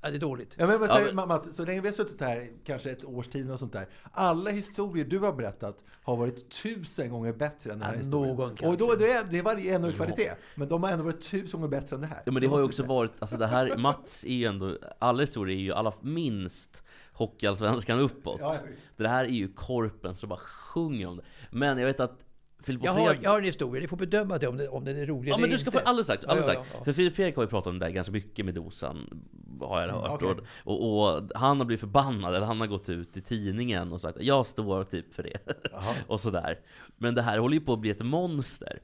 Ja, 0.00 0.10
det 0.10 0.16
är 0.16 0.20
dåligt. 0.20 0.54
Ja, 0.58 0.66
men 0.66 0.80
vad 0.80 0.88
Ja, 0.90 0.96
säger, 0.96 1.12
men- 1.12 1.28
Mats, 1.28 1.56
så 1.56 1.64
länge 1.64 1.80
vi 1.80 1.88
har 1.88 1.94
suttit 1.94 2.20
här, 2.20 2.48
kanske 2.64 2.90
ett 2.90 3.04
års 3.04 3.28
tid 3.28 3.50
och 3.50 3.58
sånt 3.58 3.72
där. 3.72 3.88
Alla 4.12 4.50
historier 4.50 5.04
du 5.04 5.18
har 5.18 5.32
berättat 5.32 5.84
har 6.02 6.16
varit 6.16 6.50
tusen 6.62 7.10
gånger 7.10 7.32
bättre 7.32 7.72
än 7.72 7.78
den 7.78 7.86
här 7.88 7.94
Ja, 7.94 7.98
historien. 7.98 8.36
någon 8.36 8.50
och 8.70 8.76
då, 8.76 8.94
det, 8.98 9.12
är, 9.12 9.24
det 9.30 9.42
varierar 9.42 9.76
ändå 9.76 9.88
i 9.88 9.92
kvalitet. 9.92 10.30
Men 10.54 10.68
de 10.68 10.82
har 10.82 10.90
ändå 10.90 11.04
varit 11.04 11.20
tusen 11.30 11.60
gånger 11.60 11.68
bättre 11.80 11.96
än 11.96 12.02
det 12.02 12.08
här. 12.08 12.22
Ja 12.26 12.32
men 12.32 12.42
det 12.42 12.48
har 12.48 12.58
ju 12.58 12.64
också 12.64 12.82
varit, 12.84 13.12
alltså 13.18 13.36
det 13.36 13.46
här, 13.46 13.76
Mats 13.76 14.24
är 14.24 14.34
ju 14.34 14.44
ändå, 14.44 14.78
alla 14.98 15.20
historier 15.20 15.56
är 15.56 15.60
ju 15.62 15.72
alla 15.72 15.92
minst 16.00 16.84
Hockeyallsvenskan 17.12 17.98
uppåt. 18.00 18.36
Ja, 18.40 18.54
ja, 18.64 18.70
det 18.96 19.08
här 19.08 19.24
är 19.24 19.28
ju 19.28 19.52
korpen 19.52 20.16
som 20.16 20.28
bara 20.28 20.38
sjunger 20.40 21.06
om 21.06 21.16
det. 21.16 21.22
Men 21.50 21.78
jag 21.78 21.86
vet 21.86 22.00
att 22.00 22.24
Filip 22.68 22.84
Jag 22.84 22.92
har, 22.92 23.18
jag 23.22 23.30
har 23.30 23.38
en 23.38 23.44
historia, 23.44 23.80
ni 23.80 23.88
får 23.88 23.96
bedöma 23.96 24.38
det 24.38 24.48
om, 24.48 24.56
det, 24.56 24.68
om 24.68 24.84
den 24.84 24.96
är 24.96 25.06
rolig 25.06 25.30
Ja 25.30 25.34
eller 25.34 25.40
men 25.40 25.50
du 25.50 25.58
ska 25.58 25.70
få 25.70 25.78
inte. 25.78 25.88
alldeles 25.88 26.06
sagt, 26.06 26.22
Ja, 26.26 26.30
alldeles 26.30 26.48
ja, 26.48 26.54
sagt. 26.54 26.68
ja, 26.72 26.76
ja. 26.78 26.84
För 26.84 26.92
Filip 26.92 27.14
Fredrik 27.16 27.36
har 27.36 27.42
ju 27.42 27.48
pratat 27.48 27.66
om 27.66 27.78
det 27.78 27.84
här 27.86 27.92
ganska 27.92 28.12
mycket 28.12 28.44
med 28.44 28.54
Dosan, 28.54 29.22
har 29.60 29.82
jag 29.82 29.88
hört. 29.88 30.22
okej. 30.22 30.44
Och, 30.64 30.84
och, 30.84 31.16
och 31.16 31.22
han 31.34 31.58
har 31.58 31.64
blivit 31.64 31.80
förbannad, 31.80 32.34
eller 32.34 32.46
han 32.46 32.60
har 32.60 32.66
gått 32.66 32.88
ut 32.88 33.16
i 33.16 33.20
tidningen 33.20 33.92
och 33.92 34.00
sagt 34.00 34.18
jag 34.20 34.46
står 34.46 34.84
typ 34.84 35.14
för 35.14 35.22
det. 35.22 35.38
och 36.06 36.20
sådär. 36.20 36.58
Men 36.96 37.14
det 37.14 37.22
här 37.22 37.38
håller 37.38 37.54
ju 37.54 37.60
på 37.60 37.72
att 37.72 37.78
bli 37.80 37.90
ett 37.90 38.02
monster. 38.02 38.78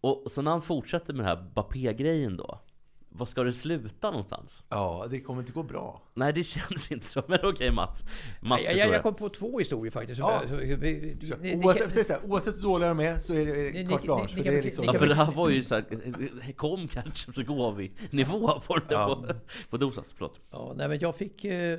Och 0.00 0.24
så 0.30 0.42
när 0.42 0.50
han 0.50 0.62
fortsätter 0.62 1.14
med 1.14 1.26
den 1.26 1.36
här 1.36 1.44
Bappé-grejen 1.54 2.36
då, 2.36 2.60
vad 3.10 3.28
ska 3.28 3.42
det 3.42 3.52
sluta 3.52 4.10
någonstans? 4.10 4.62
Ja, 4.68 5.06
det 5.10 5.20
kommer 5.20 5.40
inte 5.40 5.52
gå 5.52 5.62
bra. 5.62 6.02
Nej 6.14 6.32
det 6.32 6.42
känns 6.44 6.90
inte 6.92 7.06
så, 7.06 7.22
men 7.28 7.38
okej 7.42 7.70
Mats. 7.70 8.04
Mats 8.40 8.62
Jag, 8.64 8.76
jag, 8.76 8.88
jag 8.94 9.02
kom 9.02 9.14
på 9.14 9.28
två 9.28 9.58
historier 9.58 9.90
faktiskt. 9.92 10.18
Ja. 10.18 10.40
Så- 10.42 10.48
så- 10.48 10.56
vi- 10.56 10.74
vi- 10.76 11.16
ni- 11.40 11.56
ni 11.56 11.66
Oavsett, 11.66 12.06
så 12.06 12.12
här, 12.12 12.20
oavsett 12.24 12.56
hur 12.56 12.62
dåliga 12.62 12.88
de 12.88 13.00
är 13.00 13.18
så 13.18 13.32
är 13.34 13.46
det, 13.46 13.60
är 13.60 13.64
det 13.64 13.70
ni- 13.72 13.86
carte 13.86 14.04
blanche. 14.04 14.28
För 14.36 14.44
det 14.44 14.58
är 14.58 14.62
liksom... 14.62 14.84
Ja 14.84 14.92
för 14.92 15.06
det 15.06 15.14
här 15.14 15.32
var 15.32 15.48
ju 15.50 15.64
såhär, 15.64 16.52
kom 16.52 16.88
kanske 16.88 17.32
så 17.32 17.42
går 17.42 17.72
vi 17.72 17.92
nivå 18.10 18.60
på 18.66 18.76
det 18.76 18.82
Ja. 18.90 19.24
på, 19.28 19.34
på 19.70 19.76
Dosas, 19.76 20.12
förlåt. 20.16 20.40
Ja, 20.50 20.72
nej, 20.76 20.88
men 20.88 20.98
jag 20.98 21.16
fick... 21.16 21.44
Eh, 21.44 21.78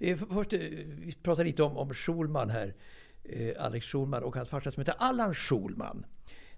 eh, 0.00 0.18
först, 0.30 0.52
eh, 0.52 0.58
vi 0.98 1.14
pratade 1.22 1.48
lite 1.48 1.62
om, 1.62 1.76
om 1.76 1.94
Schulman 1.94 2.50
här. 2.50 2.74
Eh, 3.24 3.64
Alex 3.64 3.86
Schulman 3.86 4.22
och 4.22 4.36
hans 4.36 4.48
farsa 4.48 4.70
som 4.70 4.80
heter 4.80 4.94
Allan 4.98 5.34
Schulman. 5.34 6.06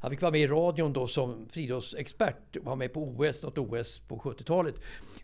Han 0.05 0.11
fick 0.11 0.23
vara 0.23 0.33
med 0.33 0.41
i 0.41 0.47
radion 0.47 0.93
då 0.93 1.07
som 1.07 1.49
friidrottsexpert 1.49 2.57
och 2.57 2.65
var 2.65 2.77
med 2.77 2.93
på 2.93 3.03
OS, 3.03 3.43
något 3.43 3.59
OS 3.59 3.99
på 3.99 4.19
70-talet. 4.19 4.75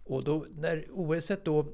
Och 0.04 0.24
då 0.24 0.46
när 0.56 0.86
OS 0.90 1.30
då 1.44 1.66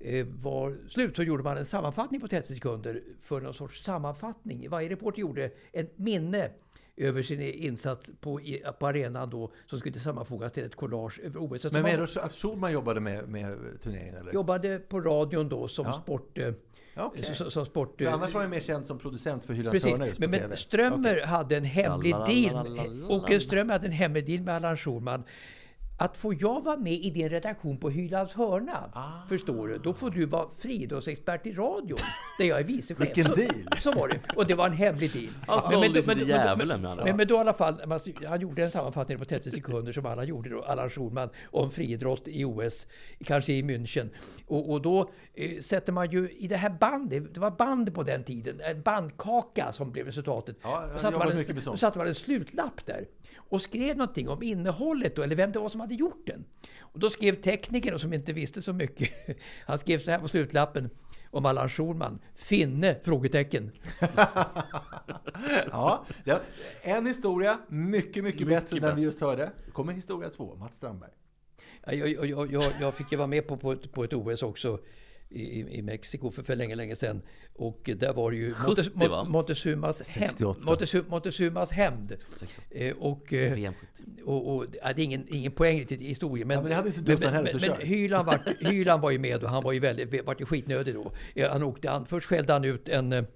eh, 0.00 0.26
var 0.26 0.88
slut 0.88 1.16
så 1.16 1.22
gjorde 1.22 1.42
man 1.42 1.56
en 1.56 1.64
sammanfattning 1.64 2.20
på 2.20 2.28
30 2.28 2.54
sekunder 2.54 3.02
för 3.20 3.40
någon 3.40 3.54
sorts 3.54 3.84
sammanfattning. 3.84 4.68
Varje 4.70 4.88
reporter 4.88 5.20
gjorde 5.20 5.50
ett 5.72 5.98
minne 5.98 6.50
över 6.96 7.22
sin 7.22 7.40
insats 7.40 8.10
på, 8.20 8.40
på 8.78 8.86
arenan 8.86 9.30
då 9.30 9.52
som 9.66 9.78
skulle 9.78 10.00
sammanfogas 10.00 10.52
till 10.52 10.64
ett 10.64 10.76
collage 10.76 11.20
över 11.22 11.40
OS. 11.40 11.64
Men 11.72 11.82
menar 11.82 12.10
du 12.14 12.20
att 12.20 12.32
Schulman 12.32 12.72
jobbade 12.72 13.00
med, 13.00 13.28
med 13.28 13.56
turneringen? 13.82 14.14
Eller? 14.14 14.32
jobbade 14.32 14.78
på 14.78 15.00
radion 15.00 15.48
då 15.48 15.68
som 15.68 15.86
Ja. 15.86 16.00
sport... 16.02 16.38
Okej. 16.98 17.34
som, 17.34 17.50
som 17.50 17.66
sport 17.66 17.94
För 17.98 18.06
annars 18.06 18.34
var 18.34 18.40
jag 18.40 18.50
mer 18.50 18.60
känd 18.60 18.86
som 18.86 18.98
producent 18.98 19.44
för 19.44 19.54
Precis, 19.70 19.92
hörna 19.92 20.06
just 20.06 20.18
men, 20.18 20.30
men. 20.30 20.56
Strömmer 20.56 21.14
Okej. 21.14 21.26
hade 21.26 21.56
en 21.56 21.64
hemlig 21.64 22.14
deal. 22.14 23.04
Åke 23.08 23.40
Strömmer 23.40 23.72
hade 23.72 23.86
en 23.86 23.92
hemlig 23.92 24.26
deal 24.26 24.40
med 24.40 24.56
Allan 24.56 24.76
Schulman. 24.76 25.24
Att 26.00 26.16
får 26.16 26.36
jag 26.40 26.64
vara 26.64 26.76
med 26.76 26.92
i 26.92 27.10
din 27.10 27.28
redaktion 27.28 27.78
på 27.78 27.90
Hylands 27.90 28.32
hörna, 28.34 28.90
Ah. 28.92 29.26
förstår 29.28 29.68
du, 29.68 29.78
då 29.78 29.94
får 29.94 30.10
du 30.10 30.26
vara 30.26 30.48
friidrottsexpert 30.56 31.46
i 31.46 31.52
radion, 31.52 31.98
där 32.38 32.44
jag 32.46 32.60
är 32.60 32.64
vicechef. 32.64 33.00
Vilken 33.00 33.24
så, 33.24 33.34
deal! 33.34 33.54
Så 33.80 33.92
var 33.92 34.08
det. 34.08 34.20
Och 34.36 34.46
det 34.46 34.54
var 34.54 34.66
en 34.66 34.72
hemlig 34.72 35.12
deal. 35.12 35.28
Han 35.46 35.62
sålde 35.62 36.02
sig 36.02 36.14
till 36.14 36.28
djävulen 36.28 36.80
med 36.80 36.90
alla. 36.90 37.04
men, 37.04 37.16
men 37.16 37.26
då 37.26 37.34
i 37.34 37.38
alla 37.38 37.52
fall, 37.52 37.82
man, 37.86 38.00
han 38.26 38.40
gjorde 38.40 38.64
en 38.64 38.70
sammanfattning 38.70 39.18
på 39.18 39.24
30 39.24 39.50
sekunder 39.50 39.92
som 39.92 40.06
alla 40.06 40.24
gjorde 40.24 40.50
då, 40.50 40.62
Allan 40.62 40.90
Schulman, 40.90 41.28
om 41.50 41.70
friidrott 41.70 42.22
i 42.28 42.44
OS, 42.44 42.86
kanske 43.24 43.52
i 43.52 43.62
München. 43.62 44.10
Och, 44.46 44.70
och 44.72 44.82
då 44.82 45.10
eh, 45.34 45.60
sätter 45.60 45.92
man 45.92 46.10
ju 46.10 46.30
i 46.30 46.46
det 46.48 46.56
här 46.56 46.70
bandet, 46.70 47.34
det 47.34 47.40
var 47.40 47.50
band 47.50 47.94
på 47.94 48.02
den 48.02 48.24
tiden, 48.24 48.60
en 48.60 48.80
bandkaka 48.82 49.72
som 49.72 49.92
blev 49.92 50.06
resultatet. 50.06 50.56
Ja, 50.62 50.84
Då 50.92 50.98
satte 50.98 51.18
man 51.18 51.32
en, 51.72 51.78
satte 51.78 51.98
man 51.98 52.06
en 52.06 52.14
slutlapp 52.14 52.86
där 52.86 53.04
och 53.48 53.62
skrev 53.62 53.96
någonting 53.96 54.28
om 54.28 54.42
innehållet 54.42 55.16
då, 55.16 55.22
eller 55.22 55.36
vem 55.36 55.52
det 55.52 55.58
var 55.58 55.68
som 55.68 55.80
hade 55.80 55.94
gjort 55.94 56.26
den. 56.26 56.44
Och 56.80 56.98
då 56.98 57.10
skrev 57.10 57.34
teknikern 57.34 57.98
som 57.98 58.12
inte 58.12 58.32
visste 58.32 58.62
så 58.62 58.72
mycket, 58.72 59.10
han 59.66 59.78
skrev 59.78 59.98
så 59.98 60.10
här 60.10 60.18
på 60.18 60.28
slutlappen 60.28 60.90
om 61.30 61.46
Allan 61.46 61.68
Schulman, 61.68 62.18
finne? 62.34 62.98
Frågetecken. 63.04 63.70
Ja, 65.70 66.04
en 66.82 67.06
historia, 67.06 67.58
mycket, 67.68 68.24
mycket, 68.24 68.46
bättre 68.46 68.76
än 68.76 68.82
den 68.82 68.96
vi 68.96 69.02
just 69.02 69.20
hörde. 69.20 69.50
kommer 69.72 69.92
historia 69.92 70.30
två, 70.30 70.54
Mats 70.56 70.76
Strandberg. 70.76 71.10
Ja, 71.86 71.92
Jag, 71.92 72.26
jag, 72.26 72.52
jag, 72.52 72.72
jag, 72.80 72.94
fick 72.94 73.12
ju 73.12 73.18
vara 73.18 73.26
med 73.26 73.46
på, 73.48 73.56
på, 73.56 73.72
ett, 73.72 73.92
på 73.92 74.04
ett 74.04 74.12
OS 74.12 74.42
också 74.42 74.78
i- 75.28 75.78
i 75.78 75.82
Mexiko 75.82 76.30
för, 76.30 76.42
för 76.42 76.56
länge, 76.56 76.74
länge 76.74 76.96
sedan. 76.96 77.22
Och 77.58 77.90
där 77.96 78.12
var 78.12 78.30
det 78.30 78.36
ju 78.36 78.54
70, 78.54 78.82
Montes- 78.82 79.08
va? 79.08 79.24
Montezumas, 79.24 80.02
hämnd, 80.08 80.30
68. 80.30 80.60
Montezu- 80.60 81.04
Montezumas 81.08 81.70
hämnd. 81.70 82.16
Eh, 82.70 82.96
och, 82.96 83.32
eh, 83.32 83.72
och, 84.24 84.56
och, 84.56 84.66
ja, 84.82 84.92
det 84.96 85.02
är 85.02 85.04
ingen, 85.04 85.26
ingen 85.28 85.52
poäng 85.52 85.78
riktigt 85.80 86.02
i 86.02 86.08
historien. 86.08 86.48
Men, 86.48 86.54
Ja, 86.54 86.60
men 86.60 86.70
det 86.70 86.76
hade 86.76 86.88
inte 86.88 87.00
men, 87.00 87.10
Dusan 87.16 87.32
heller. 87.32 87.76
Hyland, 87.84 88.26
var, 88.26 88.40
Hyland 88.70 89.02
var 89.02 89.10
ju 89.10 89.18
med 89.18 89.44
och 89.44 89.50
han 89.50 89.62
var 89.62 89.72
ju 89.72 89.80
väldigt, 89.80 90.24
var 90.26 90.36
ju 90.38 90.46
skitnödig 90.46 90.94
då. 90.94 91.12
Eh, 91.34 91.50
Han 91.50 91.62
åkte, 91.62 91.90
han, 91.90 92.06
först 92.06 92.26
skällde 92.26 92.52
han 92.52 92.64
ut 92.64 92.88
en 92.88 93.26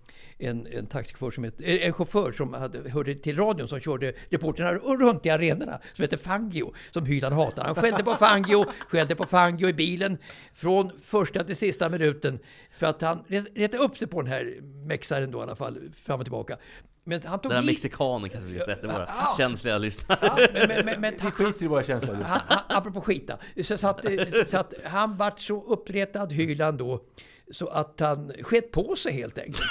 en, 0.42 0.66
en 0.66 0.86
taxichaufför 0.86 1.30
som 1.30 1.44
hette, 1.44 1.64
eh, 1.64 1.86
en 1.86 1.92
chaufför 1.92 2.32
som 2.32 2.54
hade, 2.54 2.90
hörde 2.90 3.14
till 3.14 3.36
radion 3.36 3.68
som 3.68 3.80
körde 3.80 4.12
reporterna 4.30 4.72
runt 4.74 5.26
i 5.26 5.30
arenorna 5.30 5.80
som 5.92 6.02
hette 6.02 6.18
Fangio, 6.18 6.74
som 6.90 7.06
Hyland 7.06 7.34
hatade. 7.34 7.66
Han 7.66 7.74
skällde 7.74 8.02
på 8.04 8.14
Fangio, 8.14 8.64
skällde 8.88 9.14
på 9.14 9.26
Fangio 9.26 9.68
i 9.68 9.72
bilen 9.72 10.18
från 10.54 10.90
första 11.02 11.44
till 11.44 11.56
sista 11.56 11.88
minuten 11.88 12.38
för 12.76 12.86
att 12.86 13.02
han 13.02 13.24
ret- 13.28 13.48
retade 13.54 13.82
upp 13.84 13.98
sig 13.98 14.08
på 14.08 14.22
den 14.22 14.30
här 14.32 14.60
mexaren 14.86 15.30
då 15.30 15.38
i 15.38 15.42
alla 15.42 15.56
fall, 15.56 15.78
fram 16.04 16.20
och 16.20 16.26
tillbaka. 16.26 16.56
Men 17.04 17.20
han 17.24 17.38
tog 17.40 17.50
Den 17.50 17.56
här 17.56 17.62
i- 17.62 17.66
mexikanen 17.66 18.30
kanske 18.30 18.50
vi 18.50 18.56
ska 18.56 18.64
säga 18.64 18.76
till 18.76 18.88
våra 18.88 19.08
Ja. 19.08 19.34
känsliga 19.38 19.78
lyssnare. 19.78 20.18
Ja, 20.22 20.36
men, 20.52 20.68
men, 20.68 20.84
men, 20.84 21.00
men, 21.00 21.14
Vi 21.22 21.30
skiter 21.30 21.64
i 21.64 21.68
våra 21.68 21.82
han, 21.94 22.40
han, 22.46 22.58
apropå 22.68 23.00
skita. 23.00 23.38
Så, 23.64 23.78
så, 23.78 23.88
att, 23.88 24.04
eh, 24.04 24.12
så 24.46 24.58
att 24.58 24.74
han 24.84 25.16
vart 25.16 25.40
så 25.40 25.62
uppretad, 25.64 26.32
Hyland 26.32 26.78
då, 26.78 27.02
så 27.50 27.66
att 27.68 28.00
han 28.00 28.32
sket 28.42 28.70
på 28.72 28.96
sig 28.96 29.12
helt 29.12 29.38
enkelt. 29.38 29.62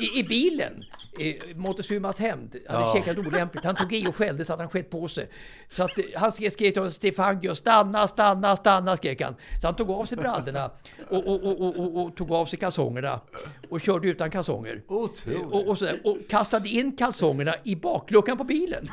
I, 0.00 0.18
i 0.18 0.24
bilen. 0.24 0.82
Montezumas 1.56 2.18
hämnd. 2.18 2.56
hade 2.68 2.80
Ja. 2.84 2.92
käkat 2.94 3.18
olämpligt. 3.18 3.64
Han 3.64 3.74
tog 3.74 3.92
i 3.92 4.06
och 4.06 4.16
skällde 4.16 4.44
så 4.44 4.52
att 4.52 4.58
han 4.58 4.68
sket 4.68 4.90
på 4.90 5.08
sig. 5.08 5.28
Så 5.72 5.84
att 5.84 5.98
eh, 5.98 6.04
han 6.16 6.32
skrek 6.32 6.74
till 6.74 6.90
Stefangio, 6.90 7.54
stanna, 7.54 8.08
stanna, 8.08 8.56
stanna, 8.56 8.96
skrek 8.96 9.22
han. 9.22 9.34
Så 9.60 9.66
han 9.66 9.76
tog 9.76 9.90
av 9.90 10.04
sig 10.04 10.18
brallorna 10.18 10.70
och, 11.08 11.26
och, 11.26 11.42
och, 11.44 11.78
och, 11.78 12.02
och, 12.04 12.16
tog 12.16 12.32
av 12.32 12.46
sig 12.46 12.58
kalsongerna 12.58 13.20
och 13.70 13.80
körde 13.80 14.08
utan 14.08 14.30
kalsonger. 14.30 14.82
Otroligt. 14.88 15.42
Och, 15.42 15.68
och, 15.68 15.78
sådär, 15.78 16.00
och 16.04 16.18
kastade 16.28 16.68
in 16.68 16.96
kalsongerna 16.96 17.54
i 17.64 17.76
bakluckan 17.76 18.38
på 18.38 18.44
bilen. 18.44 18.88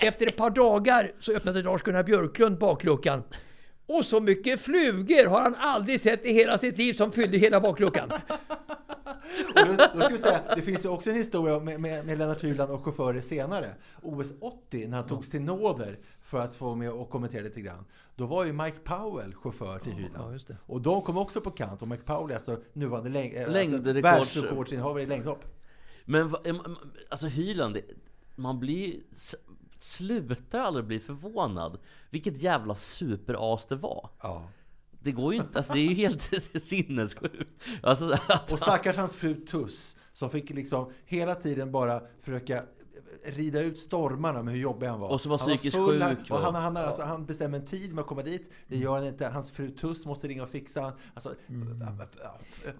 Efter 0.00 0.26
ett 0.26 0.36
par 0.36 0.50
dagar 0.50 1.12
så 1.20 1.32
öppnade 1.32 1.62
Lars-Gunnar 1.62 2.02
Björklund 2.02 2.58
bakluckan. 2.58 3.22
Och 3.88 4.04
så 4.04 4.20
mycket 4.20 4.60
flugor 4.60 5.26
har 5.28 5.40
han 5.40 5.54
aldrig 5.58 6.00
sett 6.00 6.24
i 6.26 6.32
hela 6.32 6.58
sitt 6.58 6.78
liv 6.78 6.92
som 6.92 7.12
fyllde 7.12 7.38
hela 7.38 7.60
bakluckan. 7.60 8.10
Och 9.54 9.66
då, 9.76 9.88
då 9.94 10.00
ska 10.00 10.14
vi 10.14 10.18
säga, 10.18 10.40
det 10.56 10.62
finns 10.62 10.84
ju 10.84 10.88
också 10.88 11.10
en 11.10 11.16
historia 11.16 11.58
med, 11.58 11.80
med, 11.80 12.06
med 12.06 12.18
Lennart 12.18 12.44
Hyland 12.44 12.70
och 12.70 12.84
chaufförer 12.84 13.20
senare. 13.20 13.74
OS 14.02 14.26
80, 14.40 14.86
när 14.88 14.96
han 14.96 15.06
togs 15.06 15.30
till 15.30 15.42
nåder 15.42 15.98
för 16.22 16.40
att 16.40 16.56
få 16.56 16.74
med 16.74 16.90
och 16.90 17.10
kommentera 17.10 17.42
lite 17.42 17.60
grann. 17.60 17.84
Då 18.16 18.26
var 18.26 18.44
ju 18.44 18.52
Mike 18.52 18.78
Powell 18.84 19.34
chaufför 19.34 19.78
till 19.78 19.92
Hyland. 19.92 20.14
ja, 20.18 20.32
just 20.32 20.48
det. 20.48 20.56
Och 20.66 20.80
de 20.82 21.02
kom 21.02 21.18
också 21.18 21.40
på 21.40 21.50
kant. 21.50 21.82
Och 21.82 21.88
Mike 21.88 22.02
Powell 22.02 22.30
är 22.30 22.34
alltså 22.34 22.58
nuvarande 22.72 23.10
läng- 23.10 23.34
eh, 23.36 23.40
alltså 23.40 23.92
världsrekordsinnehavare 24.02 25.02
i 25.02 25.06
längdhopp. 25.06 25.44
Men 26.04 26.36
alltså 27.08 27.26
Hyland, 27.26 27.78
man 28.36 28.58
blir 28.60 28.94
slutar 29.78 30.60
aldrig 30.60 30.84
bli 30.84 31.00
förvånad 31.00 31.78
vilket 32.10 32.42
jävla 32.42 32.74
superas 32.74 33.66
det 33.66 33.76
var. 33.76 34.10
Ja. 34.22 34.48
Det 35.02 35.12
går 35.12 35.34
ju 35.34 35.40
inte, 35.40 35.58
alltså 35.58 35.72
det 35.72 35.80
är 35.80 35.88
ju 35.88 35.94
helt 35.94 36.22
sinnessjukt. 36.62 37.62
Alltså, 37.82 38.18
att 38.28 38.52
Och 38.52 38.58
stackars 38.58 38.96
hans 38.96 39.14
fru 39.14 39.34
Tuss, 39.34 39.96
som 40.12 40.30
fick 40.30 40.50
liksom 40.50 40.92
hela 41.04 41.34
tiden 41.34 41.72
bara 41.72 42.02
försöka 42.22 42.62
rida 43.24 43.60
ut 43.62 43.78
stormarna 43.78 44.42
med 44.42 44.54
hur 44.54 44.60
jobbig 44.60 44.86
han 44.86 45.00
var. 45.00 45.08
Och 45.08 45.20
så 45.20 45.28
var 45.28 45.38
han 45.38 45.48
psykiskt 45.48 45.76
full, 45.76 46.02
han- 46.02 46.16
sjuk 46.16 46.30
Och 46.30 46.38
han, 46.38 46.54
han, 46.54 46.76
alltså, 46.76 47.02
han 47.02 47.26
bestämmer 47.26 47.58
en 47.58 47.64
tid 47.64 47.92
med 47.92 48.00
att 48.02 48.06
komma 48.06 48.22
dit. 48.22 48.50
Det 48.66 48.76
gör 48.76 48.92
han 48.94 49.06
inte. 49.06 49.26
Hans 49.26 49.50
fru 49.50 49.70
Tuss 49.70 50.06
måste 50.06 50.28
ringa 50.28 50.42
och 50.42 50.48
fixa. 50.48 50.92
Alltså, 51.14 51.34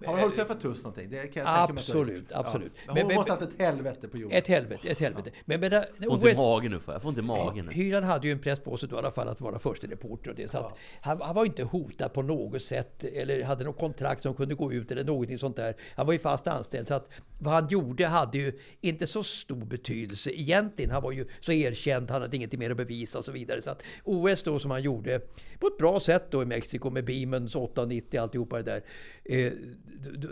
Har, 0.05 0.17
har 0.17 0.29
du 0.29 0.35
träffat 0.35 0.61
Tuss 0.61 0.83
någonting? 0.83 1.09
Det 1.09 1.15
kan 1.27 1.43
jag 1.43 1.55
tänka 1.57 1.73
mig. 1.73 1.81
Absolut, 1.81 2.31
absolut. 2.31 2.71
Ja. 2.75 2.93
Men 2.93 2.97
hon 2.97 3.07
men- 3.07 3.15
måste 3.15 3.31
ha 3.31 3.39
haft 3.39 3.53
ett 3.53 3.61
helvete 3.61 4.07
på 4.07 4.17
jorden. 4.17 4.37
Ett 4.37 4.47
helvete, 4.47 4.89
ett 4.89 4.99
helvete. 4.99 5.31
Men, 5.45 5.59
men, 5.59 5.71
där- 5.71 5.85
får 6.03 6.13
ont 6.13 6.23
i 6.25 6.31
OS 6.31 6.37
magen 6.37 6.71
nu 6.71 6.79
får 6.79 6.93
jag, 6.93 7.01
får 7.01 7.09
ont 7.09 7.17
i 7.17 7.21
magen 7.21 7.65
nu. 7.65 7.71
Hyland 7.71 8.05
hade 8.05 8.27
ju 8.27 8.33
en 8.33 8.39
press 8.39 8.59
på 8.59 8.77
sig 8.77 8.89
då 8.89 8.95
i 8.95 8.99
alla 8.99 9.11
fall 9.11 9.27
att 9.27 9.41
vara 9.41 9.59
första 9.59 9.87
reporter 9.87 10.29
och 10.29 10.35
det. 10.35 10.51
Så 10.51 10.57
att 10.57 10.77
han, 11.01 11.21
han 11.21 11.35
var 11.35 11.43
ju 11.43 11.47
inte 11.49 11.63
hotad 11.63 12.13
på 12.13 12.21
något 12.21 12.61
sätt 12.61 13.03
eller 13.03 13.43
hade 13.43 13.63
något 13.63 13.77
kontrakt 13.77 14.23
som 14.23 14.33
kunde 14.33 14.55
gå 14.55 14.73
ut 14.73 14.91
eller 14.91 15.03
någonting 15.03 15.37
sånt 15.37 15.55
där. 15.55 15.73
Han 15.95 16.05
var 16.05 16.13
ju 16.13 16.19
fast 16.19 16.47
anställd 16.47 16.87
så 16.87 16.93
att 16.93 17.09
vad 17.39 17.53
han 17.53 17.67
gjorde 17.67 18.07
hade 18.07 18.37
ju 18.37 18.59
inte 18.81 19.07
så 19.07 19.23
stor 19.23 19.65
betydelse 19.65 20.28
egentligen. 20.31 20.91
Han 20.91 21.03
var 21.03 21.11
ju 21.11 21.25
så 21.39 21.51
erkänd, 21.51 22.09
han 22.09 22.21
hade 22.21 22.37
ingenting 22.37 22.59
mer 22.59 22.71
att 22.71 22.77
bevisa 22.77 23.19
och 23.19 23.25
så 23.25 23.31
vidare. 23.31 23.61
Så 23.61 23.71
att 23.71 23.83
OS 24.03 24.43
då 24.43 24.59
som 24.59 24.71
han 24.71 24.81
gjorde 24.81 25.21
på 25.59 25.67
ett 25.67 25.77
bra 25.77 25.99
sätt 25.99 26.31
då 26.31 26.43
i 26.43 26.45
Mexiko 26.45 26.89
med 26.89 27.05
Beamons 27.05 27.55
890 27.55 28.21
alltihopa 28.21 28.57
det 28.57 28.63
där. 28.63 28.83
Eh, 29.23 29.53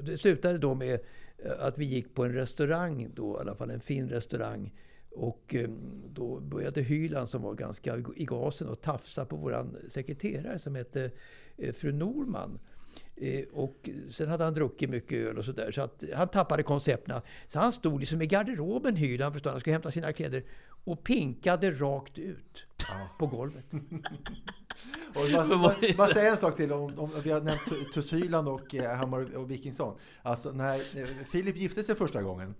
det, 0.01 0.17
slutade 0.17 0.57
då 0.57 0.75
med 0.75 0.99
eh, 1.37 1.51
att 1.59 1.77
vi 1.77 1.85
gick 1.85 2.13
på 2.13 2.25
en 2.25 2.33
restaurang 2.33 3.09
då, 3.15 3.37
i 3.37 3.39
alla 3.39 3.55
fall 3.55 3.69
en 3.69 3.81
fin 3.81 4.09
restaurang. 4.09 4.73
Och 5.11 5.55
eh, 5.55 5.69
då 6.09 6.39
började 6.39 6.81
Hyland 6.81 7.29
som 7.29 7.41
var 7.41 7.53
ganska 7.53 7.97
i 8.15 8.25
gasen 8.25 8.67
och 8.67 8.81
tafsa 8.81 9.25
på 9.25 9.35
våran 9.35 9.77
sekreterare 9.89 10.59
som 10.59 10.75
hette 10.75 11.11
fru 11.73 11.91
Norman. 11.91 12.59
Eh, 13.15 13.43
Och 13.53 13.89
sen 14.11 14.29
hade 14.29 14.43
han 14.43 14.53
druckit 14.53 14.89
mycket 14.89 15.17
öl 15.17 15.37
och 15.37 15.45
sådär. 15.45 15.71
Så 15.71 15.81
att 15.81 16.03
han 16.15 16.27
tappade 16.27 16.63
koncepterna. 16.63 17.21
Så 17.47 17.59
han 17.59 17.71
stod 17.71 17.99
liksom 17.99 18.21
i 18.21 18.27
garderoben 18.27 18.95
Hyland 18.95 19.33
förstår 19.33 19.51
han 19.51 19.59
skulle 19.59 19.73
hämta 19.73 19.91
sina 19.91 20.13
kläder. 20.13 20.43
Och 20.83 21.03
pinkade 21.03 21.71
rakt 21.71 22.17
ut 22.17 22.63
på 23.19 23.27
golvet. 23.27 23.65
Och 25.15 25.31
man, 25.31 25.47
man, 25.47 25.71
man 25.97 26.07
säger 26.07 26.31
en 26.31 26.37
sak 26.37 26.55
till 26.55 26.71
om, 26.73 26.99
om 26.99 27.11
vi 27.23 27.31
har 27.31 27.41
nämnt 27.41 27.65
Tu- 27.69 27.83
Tuss 27.93 28.13
Hyland 28.13 28.47
och 28.49 28.75
eh, 28.75 28.97
Hammar 28.97 29.37
och 29.37 29.51
Wikingsson. 29.51 29.97
Alltså 30.21 30.51
när 30.51 30.75
eh, 31.01 31.07
Filip 31.31 31.57
gifte 31.57 31.83
sig 31.83 31.95
första 31.95 32.21
gången 32.21 32.55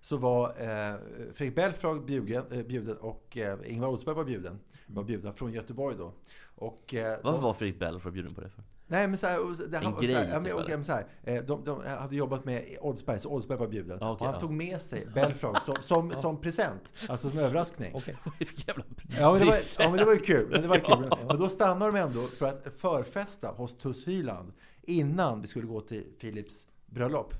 så 0.00 0.16
var 0.16 0.48
eh, 0.48 0.96
Fredrik 1.34 1.56
Belfrage 1.56 2.04
bjuden, 2.06 2.44
eh, 2.52 2.62
bjuden 2.62 2.96
och 2.96 3.36
eh, 3.36 3.58
Ingvar 3.66 3.88
Oldsberg 3.88 4.14
var 4.14 4.24
bjuden. 4.24 4.58
Var 4.86 5.04
bjudna 5.04 5.32
från 5.32 5.52
Göteborg 5.52 5.96
då. 5.98 6.12
Och, 6.54 6.94
eh, 6.94 7.18
Varför 7.22 7.40
var 7.42 7.52
Fredrik 7.54 7.78
Belfrage 7.78 8.12
bjuden 8.12 8.34
på 8.34 8.40
det 8.40 8.48
för? 8.50 8.62
Nej 8.86 9.08
men 9.08 9.18
så 9.18 9.26
här, 9.26 9.40
och 9.40 9.56
det, 9.56 9.76
En 9.76 9.94
grej, 9.94 10.08
så 10.08 10.14
här, 10.14 10.28
ja, 10.28 10.40
typ, 10.40 10.54
men, 10.54 10.64
eller? 10.64 10.76
men 10.76 10.84
så 10.84 10.92
här, 10.92 11.06
eh, 11.22 11.42
de, 11.42 11.64
de 11.64 11.86
hade 11.86 12.16
jobbat 12.16 12.44
med 12.44 12.76
Oldsberg, 12.80 13.20
så 13.20 13.28
Oldsberg 13.28 13.58
var 13.58 13.66
bjuden. 13.66 13.98
Ja, 14.00 14.12
okej, 14.12 14.20
och 14.20 14.26
han 14.26 14.34
ja. 14.34 14.40
tog 14.40 14.50
med 14.50 14.82
sig 14.82 15.06
Belfrage 15.14 15.62
som, 15.62 15.76
som, 15.80 16.12
som 16.12 16.40
present, 16.40 16.82
alltså 17.08 17.30
som 17.30 17.38
överraskning. 17.44 18.02
Vilken 18.38 18.64
jävla 18.66 18.84
Ja 19.18 19.30
men, 19.30 19.40
det 19.40 19.46
var, 19.46 19.54
ja 19.78 19.88
men 19.88 19.98
det 19.98 20.04
var 20.04 20.12
ju 20.12 20.18
kul. 20.18 20.48
Men, 20.50 20.62
det 20.62 20.68
var 20.68 20.78
kul. 21.08 21.26
men 21.28 21.38
då 21.38 21.48
stannade 21.48 21.92
de 21.92 21.98
ändå 21.98 22.22
för 22.22 22.46
att 22.46 22.76
förfesta 22.76 23.48
hos 23.48 23.78
Tuss 23.78 24.06
Hyland 24.06 24.52
innan 24.82 25.40
vi 25.42 25.48
skulle 25.48 25.66
gå 25.66 25.80
till 25.80 26.04
Philips 26.20 26.66
bröllop. 26.86 27.34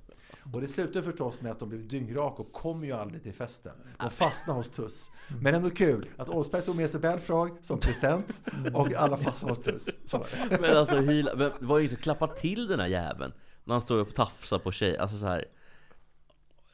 Och 0.53 0.61
det 0.61 0.69
slutade 0.69 1.03
förstås 1.03 1.41
med 1.41 1.53
att 1.53 1.59
de 1.59 1.69
blev 1.69 1.89
dyngrak 1.89 2.41
och 2.41 2.53
kom 2.53 2.85
ju 2.85 2.93
aldrig 2.93 3.23
till 3.23 3.33
festen. 3.33 3.73
De 3.99 4.11
fastnade 4.11 4.59
hos 4.59 4.71
Tuss. 4.71 5.11
Men 5.41 5.55
ändå 5.55 5.71
kul 5.71 6.09
att 6.17 6.29
Oldsberg 6.29 6.63
tog 6.63 6.77
med 6.77 6.91
sig 6.91 7.01
Belfrage 7.01 7.53
som 7.63 7.81
present 7.81 8.43
och 8.75 8.95
alla 8.95 9.17
fastnade 9.17 9.53
hos 9.53 9.61
Tuss. 9.63 9.85
Det. 9.85 10.61
Men 10.61 10.77
alltså 10.77 10.97
Hyland, 10.97 11.39
men 11.39 11.51
det 11.61 11.67
var 11.67 11.79
ju 11.79 11.83
ingen 11.83 11.97
som 11.97 12.03
klappar 12.03 12.27
till 12.27 12.67
den 12.67 12.81
här 12.81 12.87
jäveln 12.87 13.33
När 13.65 13.75
han 13.75 13.83
står 13.83 13.99
och 13.99 14.15
tafsar 14.15 14.59
på 14.59 14.73
tjej, 14.73 14.99
alltså 14.99 15.17
så 15.17 15.27
här. 15.27 15.45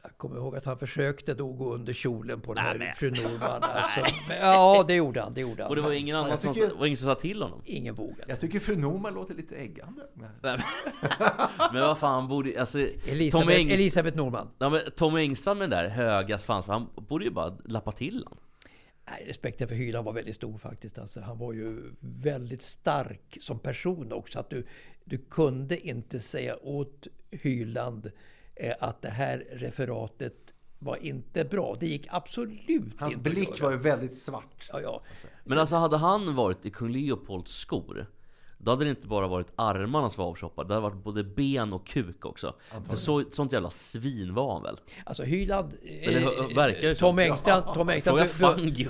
Jag 0.03 0.17
kommer 0.17 0.35
ihåg 0.35 0.55
att 0.55 0.65
han 0.65 0.77
försökte 0.79 1.33
då 1.33 1.53
gå 1.53 1.73
under 1.73 1.93
kjolen 1.93 2.41
på 2.41 2.53
den 2.53 2.63
här 2.63 2.77
men- 2.77 2.95
fru 2.95 3.11
Norman. 3.11 3.63
Alltså. 3.63 3.99
Men, 4.27 4.37
ja, 4.37 4.85
det 4.87 4.95
gjorde 4.95 5.21
han. 5.21 5.33
Det 5.33 5.41
gjorde 5.41 5.63
han. 5.63 5.69
Och 5.69 5.75
det 5.75 5.81
var 5.81 5.91
ingen 5.91 6.15
annan 6.15 6.37
som, 6.37 6.53
tycker- 6.53 6.67
det 6.67 6.73
var 6.73 6.85
ingen 6.85 6.97
som 6.97 7.05
sa 7.05 7.15
till 7.15 7.41
honom 7.41 7.61
Ingen 7.65 7.95
vågade. 7.95 8.25
Jag 8.27 8.39
tycker 8.39 8.59
fru 8.59 8.75
Norman 8.75 9.13
låter 9.13 9.35
lite 9.35 9.55
äggande. 9.55 10.01
Nej, 10.13 10.29
men, 10.41 10.59
men 11.73 11.81
vad 11.81 11.97
fan 11.97 12.27
borde, 12.27 12.59
alltså 12.59 12.79
Elisabeth, 12.79 13.31
Tommy 13.31 13.53
Engst- 13.53 13.73
Elisabeth 13.73 14.17
Norman. 14.17 14.47
Ja 14.59 14.69
men 14.69 14.81
Tommy 14.95 15.19
Engström 15.21 15.57
med 15.57 15.69
den 15.69 15.83
där 15.83 15.89
höga 15.89 16.37
svansen, 16.37 16.71
han 16.73 16.89
borde 16.95 17.25
ju 17.25 17.31
bara 17.31 17.57
lappa 17.65 17.91
till 17.91 18.25
han. 18.29 18.37
Nej, 19.09 19.23
respekten 19.27 19.67
för 19.67 19.75
Hyland 19.75 20.05
var 20.05 20.13
väldigt 20.13 20.35
stor 20.35 20.57
faktiskt. 20.57 20.97
Alltså, 20.99 21.21
han 21.21 21.37
var 21.37 21.53
ju 21.53 21.81
väldigt 21.99 22.61
stark 22.61 23.37
som 23.41 23.59
person 23.59 24.11
också. 24.13 24.39
Att 24.39 24.49
du, 24.49 24.65
du 25.05 25.17
kunde 25.17 25.87
inte 25.87 26.19
säga 26.19 26.55
åt 26.63 27.07
Hyland 27.31 28.11
att 28.79 29.01
det 29.01 29.09
här 29.09 29.47
referatet 29.51 30.53
var 30.79 30.95
inte 30.97 31.45
bra. 31.45 31.77
Det 31.79 31.87
gick 31.87 32.07
absolut 32.09 32.93
Hans 32.97 33.13
inte 33.13 33.29
blick 33.29 33.49
göra. 33.49 33.63
var 33.63 33.71
ju 33.71 33.77
väldigt 33.77 34.17
svart. 34.17 34.69
Ja, 34.73 34.81
ja. 34.81 35.03
Men 35.43 35.59
alltså 35.59 35.75
hade 35.75 35.97
han 35.97 36.35
varit 36.35 36.65
i 36.65 36.69
kung 36.69 36.91
Leopolds 36.91 37.51
skor 37.51 38.07
Då 38.63 38.71
hade 38.71 38.83
det 38.83 38.89
inte 38.89 39.07
bara 39.07 39.27
varit 39.27 39.47
armarna 39.55 40.09
som 40.09 40.23
var 40.23 40.29
avchoppade, 40.31 40.67
det 40.67 40.73
hade 40.73 40.83
varit 40.89 41.03
både 41.03 41.23
ben 41.23 41.73
och 41.73 41.85
kuk 41.87 42.25
också. 42.25 42.53
För 42.89 42.95
så, 42.95 43.23
sånt 43.31 43.51
jävla 43.53 43.69
svin 43.69 44.33
var 44.33 44.53
han 44.53 44.63
väl? 44.63 44.77
Alltså 45.05 45.23
Hyland... 45.23 45.73
Eller 46.01 46.19
hur- 46.19 46.55
verkar 46.55 46.87
det? 46.87 46.95
Tom 46.95 47.19
Engström, 47.19 47.63
Tom 47.73 47.89
Engström, 47.89 48.15
Fråga 48.17 48.23
be- 48.23 48.61
Fangio. 48.61 48.89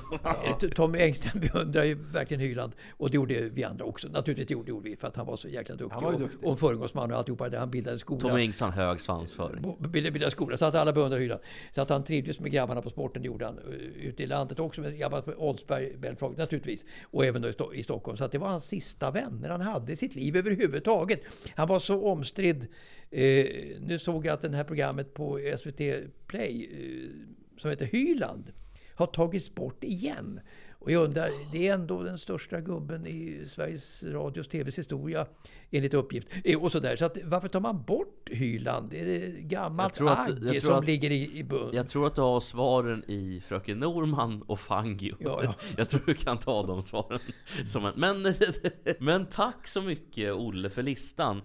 be- 0.60 0.70
Tom 0.76 0.96
Engström 0.96 1.42
beundrar 1.54 1.84
ju 1.84 1.94
verkligen 1.96 2.42
Hyland. 2.42 2.72
Och 2.98 3.10
det 3.10 3.16
gjorde 3.16 3.42
vi 3.42 3.64
andra 3.64 3.86
också. 3.86 4.08
Naturligtvis 4.08 4.48
det 4.48 4.54
gjorde, 4.54 4.70
gjorde 4.70 4.90
vi 4.90 4.96
för 4.96 5.08
att 5.08 5.16
han 5.16 5.26
var 5.26 5.38
så 5.38 5.48
jäkla 5.48 5.76
duktig. 5.76 5.94
Han 5.94 6.04
var 6.04 6.14
och, 6.14 6.20
duktig. 6.20 6.50
och 6.50 6.60
föregångsman 6.60 7.12
och 7.12 7.18
alltihopa 7.18 7.50
det. 7.50 7.60
Han 7.60 7.72
bildade 7.72 8.00
skola. 8.00 8.20
Tom 8.22 8.36
Engström 8.38 8.72
hög 8.72 9.02
svansföring. 9.02 9.76
Bildade, 9.80 10.12
bildade 10.12 10.32
skola. 10.32 10.58
Så 10.58 10.66
att 10.66 10.76
alla 10.76 10.94
beundrar 10.94 11.20
Hyland. 11.20 11.42
Så 11.76 11.82
att 11.82 11.90
han 11.90 12.04
trivdes 12.04 12.40
med 12.40 12.52
grabbarna 12.52 12.82
på 12.82 12.90
sporten, 12.90 13.22
det 13.22 13.26
gjorde 13.28 13.46
han. 13.46 13.58
eh, 13.58 14.08
Ute 14.08 14.24
i 14.24 14.28
landet 14.28 14.60
också 14.60 14.82
med 14.82 14.98
grabbarna 14.98 15.22
på 15.22 15.32
Oldsberg, 15.32 15.98
Belfrage 15.98 16.38
naturligtvis. 16.38 16.86
Och 17.12 17.26
även 17.26 17.42
då 17.42 17.48
i, 17.48 17.52
Sto- 17.52 17.74
i 17.74 17.84
Stockholm. 17.84 18.18
Så 18.18 18.24
att 18.24 18.32
det 18.32 18.38
var 18.38 18.48
hans 18.50 18.66
sista 18.66 19.12
vänner 19.12 19.50
han 19.62 19.74
hade 19.74 19.94
i 19.94 19.96
sitt 19.96 20.16
liv 20.16 20.38
överhuvudtaget. 20.38 21.22
Han 21.56 21.68
var 21.68 21.80
så 21.80 22.08
omstridd. 22.08 22.68
Eh, 23.12 23.46
nu 23.80 24.00
såg 24.00 24.26
jag 24.26 24.34
att 24.34 24.42
det 24.42 24.56
här 24.56 24.64
programmet 24.64 25.14
på 25.14 25.40
SVT 25.58 25.82
Play 26.28 26.70
eh, 26.72 27.10
som 27.58 27.70
heter 27.70 27.86
Hyland 27.86 28.52
har 28.96 29.08
tagits 29.08 29.56
bort 29.56 29.84
igen. 29.84 30.40
Och 30.84 30.92
jag 30.92 31.04
undrar, 31.04 31.30
det 31.52 31.68
är 31.68 31.74
ändå 31.74 32.04
den 32.04 32.18
största 32.18 32.62
gubben 32.62 33.08
i 33.08 33.44
Sveriges 33.48 34.04
Radios 34.04 34.48
TVs 34.48 34.78
historia 34.80 35.26
enligt 35.72 35.94
uppgift. 35.94 36.28
Eh, 36.44 36.60
Och 36.64 36.72
sådär. 36.72 36.96
Så 36.96 37.06
att, 37.06 37.18
varför 37.24 37.48
tar 37.48 37.60
man 37.60 37.84
bort 37.84 38.30
Hyland? 38.32 38.94
Är 38.94 39.06
det 39.06 39.42
gammalt 39.42 40.02
att- 40.02 40.30
agg 40.30 40.62
som 40.62 40.76
att- 40.76 40.86
ligger 40.86 41.12
i, 41.12 41.38
i 41.38 41.44
bund? 41.44 41.74
Jag 41.76 41.88
tror 41.88 42.08
att 42.08 42.16
du 42.16 42.22
har 42.22 42.40
svaren 42.40 43.04
i 43.08 43.42
Fröken 43.48 43.80
Norman 43.80 44.42
och 44.42 44.60
Fangio. 44.60 45.16
Ja, 45.20 45.44
ja. 45.44 45.54
Jag 45.78 45.90
tror 45.90 46.02
du 46.06 46.14
kan 46.14 46.38
ta 46.38 46.66
de 46.66 46.82
svaren. 46.84 47.20
Som 47.66 47.86
en, 47.86 47.94
men, 47.96 48.34
men 49.00 49.26
tack 49.26 49.68
så 49.68 49.82
mycket 49.82 50.34
Olle 50.34 50.70
för 50.70 50.84
listan. 50.84 51.42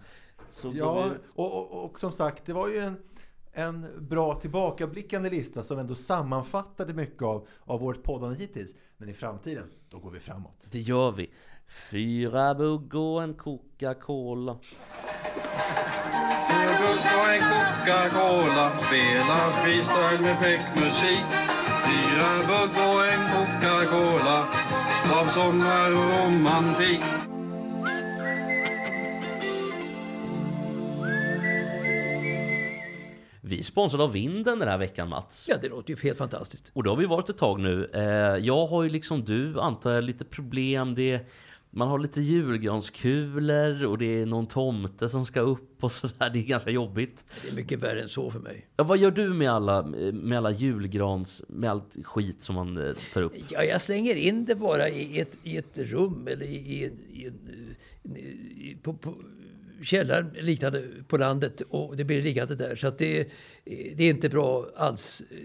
Så 0.50 0.72
Ja, 0.76 1.04
vi- 1.10 1.18
och, 1.34 1.52
och, 1.72 1.84
och 1.84 1.98
som 1.98 2.12
sagt, 2.12 2.46
det 2.46 2.52
var 2.52 2.68
ju 2.68 2.78
en, 2.78 2.96
en 3.52 3.86
bra 4.08 4.34
tillbakablickande 4.34 5.30
lista 5.30 5.62
som 5.62 5.78
ändå 5.78 5.94
sammanfattade 5.94 6.94
mycket 6.94 7.22
av, 7.22 7.48
av 7.64 7.80
vårt 7.80 8.02
poddande 8.02 8.38
hittills. 8.38 8.74
Men 8.98 9.08
i 9.08 9.14
framtiden, 9.14 9.70
då 9.90 9.98
går 9.98 10.10
vi 10.10 10.20
framåt. 10.20 10.68
Det 10.72 10.80
gör 10.80 11.12
vi. 11.12 11.30
Fyra 11.90 12.54
bugg 12.54 12.94
och 12.94 13.22
en 13.22 13.34
Coca-Cola. 13.34 14.58
Fyra 16.48 16.72
bugg 16.80 17.04
och 17.18 17.28
en 17.34 17.40
Coca-Cola 17.40 18.70
Spela 18.86 19.50
freestyle 19.62 20.22
med 20.22 20.38
fräck 20.38 20.74
musik 20.74 21.26
Fyra 21.86 22.30
bugg 22.48 22.74
och 22.88 23.06
en 23.06 23.22
Coca-Cola 23.32 24.46
Av 25.20 25.26
sommar 25.26 25.90
och 25.90 26.24
romantik 26.24 27.02
Vi 33.48 33.58
är 33.58 33.62
sponsrade 33.62 34.04
av 34.04 34.12
Vinden 34.12 34.58
den 34.58 34.68
här 34.68 34.78
veckan 34.78 35.08
Mats. 35.08 35.46
Ja, 35.50 35.56
det 35.62 35.68
låter 35.68 35.90
ju 35.90 35.96
helt 36.02 36.18
fantastiskt. 36.18 36.70
Och 36.74 36.82
det 36.82 36.90
har 36.90 36.96
vi 36.96 37.06
varit 37.06 37.28
ett 37.30 37.38
tag 37.38 37.60
nu. 37.60 37.90
Eh, 37.94 38.00
Jag 38.46 38.66
har 38.66 38.82
ju 38.82 38.88
liksom 38.90 39.24
du, 39.24 39.60
antar 39.60 39.92
jag, 39.92 40.04
lite 40.04 40.24
problem. 40.24 40.94
Det 40.94 41.10
är, 41.12 41.20
man 41.70 41.88
har 41.88 41.98
lite 41.98 42.20
julgranskulor 42.20 43.84
och 43.84 43.98
det 43.98 44.22
är 44.22 44.26
någon 44.26 44.46
tomte 44.46 45.08
som 45.08 45.24
ska 45.26 45.40
upp 45.40 45.84
och 45.84 45.92
sådär. 45.92 46.30
Det 46.30 46.38
är 46.38 46.42
ganska 46.42 46.70
jobbigt. 46.70 47.24
Det 47.42 47.48
är 47.48 47.54
mycket 47.54 47.78
värre 47.82 48.02
än 48.02 48.08
så 48.08 48.30
för 48.30 48.38
mig. 48.40 48.66
Ja, 48.76 48.84
vad 48.84 48.98
gör 48.98 49.10
du 49.10 49.28
med 49.34 49.50
alla, 49.50 49.82
med 50.12 50.38
alla 50.38 50.50
julgrans, 50.50 51.42
med 51.48 51.70
allt 51.70 51.96
skit 52.04 52.42
som 52.42 52.54
man 52.54 52.76
eh, 52.88 52.94
tar 53.14 53.22
upp? 53.22 53.32
Ja, 53.48 53.62
jag 53.64 53.80
slänger 53.82 54.14
in 54.14 54.44
det 54.44 54.54
bara 54.54 54.88
i 54.88 55.20
ett, 55.20 55.38
i 55.42 55.56
ett 55.56 55.78
rum 55.78 56.28
eller 56.30 56.46
i, 56.46 56.56
i, 56.56 56.84
en- 56.86 57.36
i, 58.14 58.20
i 58.70 58.76
på, 58.82 58.94
på 58.94 59.14
källaren 59.82 60.30
liknande 60.40 60.82
på 61.08 61.16
landet 61.16 61.60
och 61.60 61.96
det 61.96 62.04
blir 62.04 62.22
liggande 62.22 62.54
där. 62.54 62.76
Så 62.76 62.86
att 62.86 62.98
det, 62.98 63.28
det 63.64 64.04
är 64.04 64.10
inte 64.10 64.28
bra 64.28 64.66
alls. 64.76 65.22
eh, 65.30 65.36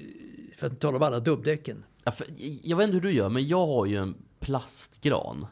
För 0.57 0.67
att 0.67 0.71
inte 0.73 0.81
tala 0.81 0.97
om 0.97 1.03
alla 1.03 1.19
dubbdäcken. 1.19 1.83
Ja, 2.03 2.11
för, 2.11 2.27
jag 2.63 2.77
vet 2.77 2.83
inte 2.83 2.93
hur 2.93 3.01
du 3.01 3.11
gör, 3.11 3.29
men 3.29 3.47
jag 3.47 3.67
har 3.67 3.85
ju 3.85 3.97
en 3.97 4.15
plastgran. 4.39 5.45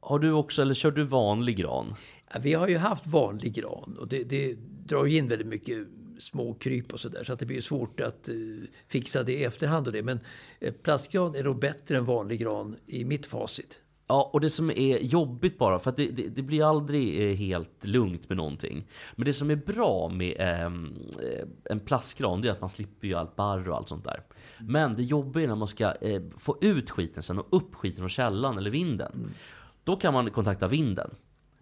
Har 0.00 0.18
du 0.18 0.32
också, 0.32 0.62
eller 0.62 0.74
kör 0.74 0.90
du 0.90 1.04
vanlig 1.04 1.56
gran? 1.56 1.94
Ja, 2.34 2.40
vi 2.42 2.52
har 2.52 2.68
ju 2.68 2.76
haft 2.76 3.06
vanlig 3.06 3.52
gran 3.52 3.96
och 3.98 4.08
det, 4.08 4.24
det 4.24 4.56
drar 4.86 5.04
ju 5.04 5.16
in 5.16 5.28
väldigt 5.28 5.46
mycket 5.46 5.86
små 6.18 6.54
kryp 6.54 6.92
och 6.92 7.00
sådär 7.00 7.24
så 7.24 7.32
att 7.32 7.38
det 7.38 7.46
blir 7.46 7.60
svårt 7.60 8.00
att 8.00 8.28
eh, 8.28 8.34
fixa 8.88 9.22
det 9.22 9.32
i 9.32 9.44
efterhand 9.44 9.86
och 9.86 9.92
det. 9.92 10.02
Men 10.02 10.20
eh, 10.60 10.72
plastgran 10.72 11.34
är 11.34 11.44
nog 11.44 11.58
bättre 11.58 11.96
än 11.96 12.04
vanlig 12.04 12.40
gran 12.40 12.76
i 12.86 13.04
mitt 13.04 13.26
facit. 13.26 13.80
Ja, 14.10 14.30
och 14.32 14.40
det 14.40 14.50
som 14.50 14.70
är 14.70 14.98
jobbigt 14.98 15.58
bara, 15.58 15.78
för 15.78 15.90
att 15.90 15.96
det, 15.96 16.10
det, 16.10 16.28
det 16.28 16.42
blir 16.42 16.68
aldrig 16.68 17.30
eh, 17.30 17.36
helt 17.36 17.84
lugnt 17.84 18.28
med 18.28 18.36
någonting. 18.36 18.86
Men 19.16 19.24
det 19.24 19.32
som 19.32 19.50
är 19.50 19.56
bra 19.56 20.08
med 20.08 20.36
ehm, 20.38 20.94
eh, 21.22 21.46
en 21.64 21.80
plastgran, 21.80 22.40
det 22.40 22.48
är 22.48 22.52
att 22.52 22.60
man 22.60 22.70
slipper 22.70 23.08
ju 23.08 23.14
allt 23.14 23.36
barr 23.36 23.68
och 23.68 23.76
allt 23.76 23.88
sånt 23.88 24.04
där. 24.04 24.22
Men 24.58 24.96
det 24.96 25.02
jobbiga 25.02 25.44
är 25.44 25.48
när 25.48 25.56
man 25.56 25.68
ska 25.68 25.94
eh, 25.94 26.22
få 26.38 26.58
ut 26.60 26.90
skiten 26.90 27.22
sen 27.22 27.38
och 27.38 27.46
upp 27.50 27.74
skiten 27.74 27.98
från 27.98 28.08
källan 28.08 28.58
eller 28.58 28.70
vinden. 28.70 29.34
Då 29.84 29.96
kan 29.96 30.14
man 30.14 30.30
kontakta 30.30 30.68
Vinden. 30.68 31.10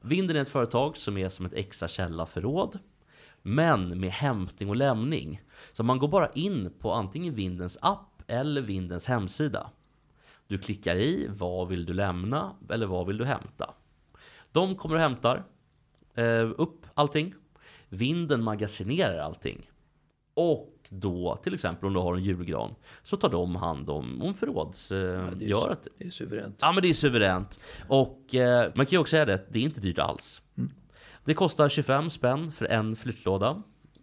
Vinden 0.01 0.37
är 0.37 0.41
ett 0.41 0.49
företag 0.49 0.97
som 0.97 1.19
är 1.19 1.29
som 1.29 1.47
ett 1.47 1.55
extra 1.55 1.89
källarförråd. 1.89 2.79
Men 3.43 4.01
med 4.01 4.11
hämtning 4.11 4.69
och 4.69 4.77
lämning. 4.77 5.43
Så 5.73 5.83
man 5.83 5.99
går 5.99 6.09
bara 6.09 6.29
in 6.29 6.73
på 6.81 6.93
antingen 6.93 7.35
Vindens 7.35 7.79
app 7.83 8.23
eller 8.27 8.61
Vindens 8.61 9.07
hemsida. 9.07 9.71
Du 10.49 10.59
klickar 10.59 10.97
i 10.97 11.27
vad 11.31 11.69
vill 11.69 11.87
du 11.87 11.93
lämna 11.93 12.53
eller 12.71 12.87
vad 12.87 13.07
vill 13.07 13.19
du 13.19 13.25
hämta. 13.25 13.75
De 14.53 14.77
kommer 14.77 14.95
och 14.95 15.01
hämtar 15.01 15.45
eh, 16.15 16.51
upp 16.57 16.87
allting. 16.95 17.35
Vinden 17.89 18.43
magasinerar 18.43 19.19
allting. 19.19 19.71
Och 20.35 20.75
då, 20.91 21.37
till 21.43 21.55
exempel 21.55 21.87
om 21.87 21.93
du 21.95 22.01
har 22.01 22.15
en 22.15 22.25
julgran, 22.25 22.75
så 23.03 23.17
tar 23.17 23.29
de 23.29 23.57
hand 23.57 23.91
om, 23.91 24.23
om 24.23 24.35
förrådsgöret. 24.35 25.89
Det 25.99 26.07
är 26.07 26.11
suveränt. 26.11 26.57
Ja 26.61 26.73
men 26.73 26.83
det 26.83 26.89
är 26.89 26.93
suveränt. 26.93 27.61
Och 27.89 28.35
eh, 28.35 28.73
man 28.75 28.87
kan 28.87 28.91
ju 28.91 28.99
också 28.99 29.11
säga 29.11 29.25
det, 29.25 29.47
det 29.49 29.59
är 29.59 29.63
inte 29.63 29.81
dyrt 29.81 29.99
alls. 29.99 30.43
Det 31.25 31.35
kostar 31.35 31.69
25 31.69 32.11
spänn 32.11 32.53
för 32.53 32.65
en 32.65 32.97
flyttlåda. 32.97 33.63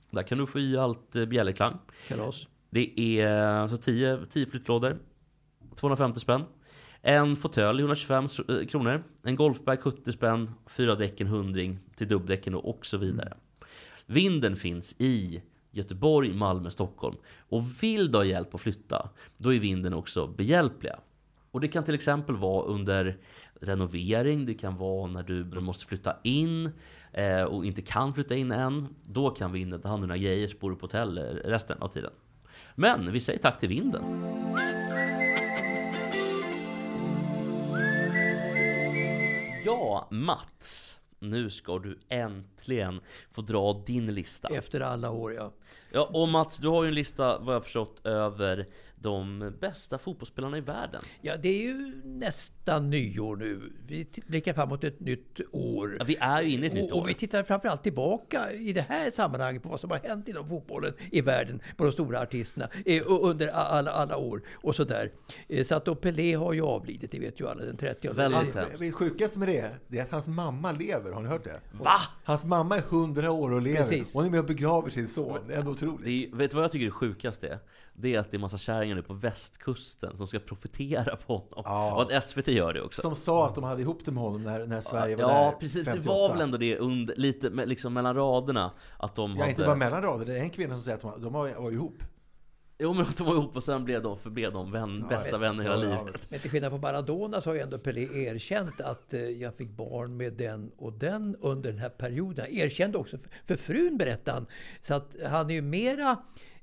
Där 0.10 0.24
kan 0.24 0.38
du 0.38 0.48
få 0.48 0.60
i 0.60 0.78
allt 0.78 1.16
eh, 1.16 1.26
bjällerklang. 1.26 1.78
Kalas. 2.08 2.48
Det 2.70 3.00
är 3.00 3.28
alltså 3.38 3.78
10, 3.78 4.26
10 4.30 4.46
flyttlådor. 4.46 5.00
250 5.76 6.20
spänn. 6.20 6.44
En 7.02 7.36
fåtölj 7.36 7.80
125 7.80 8.28
eh, 8.48 8.68
kronor. 8.68 9.04
En 9.24 9.36
golfbag 9.36 9.82
70 9.82 10.12
spänn. 10.12 10.52
Fyra 10.68 10.96
däcken 10.96 11.28
100 11.28 11.62
till 11.96 12.08
dubbdäcken 12.08 12.56
och 12.56 12.86
så 12.86 12.98
vidare. 12.98 13.34
Vinden 14.06 14.56
finns 14.56 14.96
i 14.98 15.42
Göteborg, 15.72 16.34
Malmö, 16.34 16.70
Stockholm. 16.70 17.16
Och 17.50 17.84
vill 17.84 18.12
du 18.12 18.18
ha 18.18 18.26
hjälp 18.26 18.56
att 18.56 18.62
flytta, 18.62 19.10
då 19.38 19.54
är 19.54 19.60
vinden 19.60 19.94
också 19.94 20.28
behjälpliga. 20.28 21.00
Och 21.52 21.62
det 21.62 21.68
kan 21.68 21.84
till 21.84 21.96
exempel 21.96 22.36
vara 22.36 22.66
under 22.66 23.18
renovering, 23.62 24.46
det 24.46 24.54
kan 24.54 24.78
vara 24.78 25.08
när 25.08 25.24
du 25.24 25.44
måste 25.44 25.86
flytta 25.86 26.16
in 26.24 26.72
eh, 27.12 27.42
och 27.42 27.66
inte 27.66 27.82
kan 27.82 28.14
flytta 28.14 28.36
in 28.36 28.52
än. 28.52 28.88
Då 29.04 29.30
kan 29.30 29.52
vinden 29.52 29.82
ta 29.82 29.88
hand 29.88 30.04
om 30.04 30.10
dina 30.10 30.18
grejer 30.18 30.48
så 30.48 30.58
bor 30.58 30.70
du 30.70 30.76
på 30.76 30.86
hotell 30.86 31.18
eh, 31.18 31.22
resten 31.24 31.82
av 31.82 31.88
tiden. 31.88 32.12
Men 32.76 33.12
vi 33.12 33.20
säger 33.20 33.40
tack 33.40 33.60
till 33.60 33.70
vinden. 33.70 34.04
Ja, 39.66 40.08
Mats. 40.12 40.96
Nu 41.20 41.50
ska 41.50 41.80
du 41.80 42.00
äntligen 42.10 43.02
få 43.32 43.42
dra 43.42 43.84
din 43.86 44.14
lista. 44.14 44.48
Efter 44.48 44.82
alla 44.82 45.12
år, 45.12 45.34
ja. 45.34 45.52
Ja, 45.92 46.10
och 46.14 46.28
Mats, 46.28 46.58
du 46.58 46.68
har 46.68 46.84
ju 46.84 46.90
en 46.90 46.96
lista, 46.96 47.40
vad 47.40 47.56
jag 47.56 47.64
förstått, 47.64 48.06
över 48.06 48.68
de 48.96 49.54
bästa 49.62 49.98
fotbollsspelarna 49.98 50.58
i 50.58 50.62
världen. 50.62 51.02
Ja, 51.22 51.38
det 51.38 51.50
är 51.50 51.62
ju 51.62 52.02
nästan 52.06 52.90
nyår 52.90 53.36
nu. 53.36 53.74
Vi 53.88 54.08
blickar 54.28 54.54
framåt 54.54 54.84
ett 54.84 55.00
nytt 55.00 55.42
år. 55.52 55.96
Ja, 56.00 56.06
vi 56.06 56.18
är 56.20 56.42
ju 56.42 56.52
inne 56.52 56.64
i 56.64 56.68
ett 56.68 56.74
nytt 56.74 56.92
år. 56.92 57.02
och 57.02 57.10
vi 57.10 57.14
tittar 57.14 57.44
framförallt 57.44 57.84
tillbaka 57.84 58.52
i 58.52 58.74
det 58.74 58.82
här 58.82 59.10
sammanhanget 59.10 59.64
på 59.64 59.70
vad 59.70 59.80
som 59.80 59.92
har 59.92 59.98
hänt 59.98 60.28
inom 60.28 60.48
fotbollen 60.48 60.94
i 61.12 61.22
världen, 61.22 61.60
på 61.78 61.84
de 61.84 61.92
stora 61.92 62.22
artisterna, 62.22 62.70
eh, 62.86 63.04
under 63.08 63.48
alla, 63.48 63.92
alla 63.92 64.18
år 64.18 64.42
och 64.54 64.76
sådär. 64.76 65.12
Eh, 65.48 65.64
så 65.64 65.76
att 65.76 65.86
då 65.86 65.96
Pelé 65.96 66.34
har 66.36 66.54
ju 66.54 66.62
avlidit, 66.62 67.12
det 67.12 67.20
vet 67.20 67.40
ju 67.40 67.48
alla, 67.48 67.64
den 67.66 67.78
30 67.78 68.14
Väldigt 68.14 68.56
Eh, 68.56 68.62
hemskt. 68.62 68.80
Det 68.80 68.92
sjukaste 68.92 69.40
med 69.40 69.48
det, 69.48 69.72
det 69.88 70.00
är 70.00 70.04
att 70.04 70.12
hans 70.12 70.28
mamma 70.28 70.72
lever. 70.72 71.12
Har 71.12 71.22
ni 71.22 71.30
hört 71.30 71.44
det? 71.44 71.62
Va? 71.72 72.00
Hans 72.24 72.46
mamma 72.46 72.76
är 72.78 72.82
100 72.82 73.32
år 73.32 73.54
och 73.54 73.62
lever. 73.62 73.78
Precis. 73.80 74.14
Hon 74.14 74.26
är 74.26 74.30
med 74.30 74.40
och 74.40 74.46
begraver 74.46 74.90
sin 74.90 75.08
son. 75.08 75.40
Det 75.48 75.54
är 75.54 75.60
ändå 75.60 75.72
otroligt. 75.72 76.06
Det 76.06 76.26
är, 76.26 76.36
vet 76.38 76.52
du 76.52 76.56
vad 76.56 76.64
jag 76.64 76.72
tycker 76.72 76.86
är 76.86 76.90
sjukast 76.90 77.44
är? 77.44 77.60
Det 77.98 78.16
är 78.16 78.20
att 78.20 78.32
det 78.32 78.38
är 78.38 78.40
massa 78.40 78.58
kärringar 78.58 78.96
nu 78.96 79.02
på 79.02 79.14
västkusten 79.14 80.18
som 80.18 80.28
ska 80.28 80.40
profitera 80.40 81.16
på 81.16 81.38
honom. 81.38 81.64
Ja. 81.66 81.96
Och 81.96 82.14
att 82.14 82.24
SVT 82.24 82.48
gör 82.48 82.74
det 82.74 82.82
också. 82.82 83.02
Som 83.02 83.16
sa 83.16 83.48
att 83.48 83.56
de 83.56 83.64
hade 83.64 83.82
ihop 83.82 84.06
det 84.06 84.12
med 84.12 84.24
honom 84.24 84.44
när, 84.44 84.66
när 84.66 84.82
Sverige 84.82 85.16
var 85.16 85.24
ja, 85.24 85.44
där 85.44 85.52
precis. 85.52 85.86
58. 85.86 86.02
Det 86.02 86.08
var 86.10 86.30
väl 86.30 86.42
ändå 86.42 86.58
det 86.58 86.78
under, 86.78 87.16
lite 87.16 87.50
liksom 87.50 87.94
mellan 87.94 88.16
raderna. 88.16 88.72
Att 89.00 89.16
de 89.16 89.32
Ja, 89.32 89.38
hade... 89.38 89.50
inte 89.50 89.66
bara 89.66 89.76
mellan 89.76 90.02
rader. 90.02 90.26
Det 90.26 90.38
är 90.38 90.42
en 90.42 90.50
kvinna 90.50 90.74
som 90.74 90.82
säger 90.82 90.98
att 90.98 91.02
de, 91.02 91.22
de 91.22 91.34
var, 91.34 91.62
var 91.62 91.72
ihop. 91.72 92.04
Jo 92.78 92.94
men 92.94 93.06
de 93.18 93.24
var 93.24 93.34
ihop 93.34 93.56
och 93.56 93.64
sen 93.64 93.86
blev 93.86 94.04
de, 94.04 94.20
förblev 94.20 94.54
de 94.54 94.72
vän, 94.72 95.08
bästa 95.10 95.38
vänner 95.38 95.64
hela 95.64 95.76
livet. 95.76 96.32
Men 96.32 96.40
till 96.40 96.52
skillnad 96.52 96.72
från 96.72 96.82
Maradona 96.82 97.42
så 97.42 97.50
har 97.50 97.56
ju 97.56 97.62
ändå 97.62 97.78
Pelé 97.78 98.26
erkänt 98.26 98.82
att 98.82 99.14
eh, 99.14 99.22
jag 99.22 99.56
fick 99.56 99.70
barn 99.70 100.18
med 100.18 100.34
den 100.34 100.72
och 100.78 100.94
den 100.94 101.36
under 101.40 101.72
den 101.72 101.80
här 101.80 101.90
perioden. 101.90 102.46
Han 102.46 102.56
erkände 102.56 102.98
också 102.98 103.18
för, 103.18 103.30
för 103.46 103.56
frun 103.56 103.98
berättade 103.98 104.38
han. 104.38 104.48
Så 104.82 104.94
att 104.94 105.16
han 105.26 105.50
är 105.50 105.54
ju 105.54 105.62
mera 105.62 106.18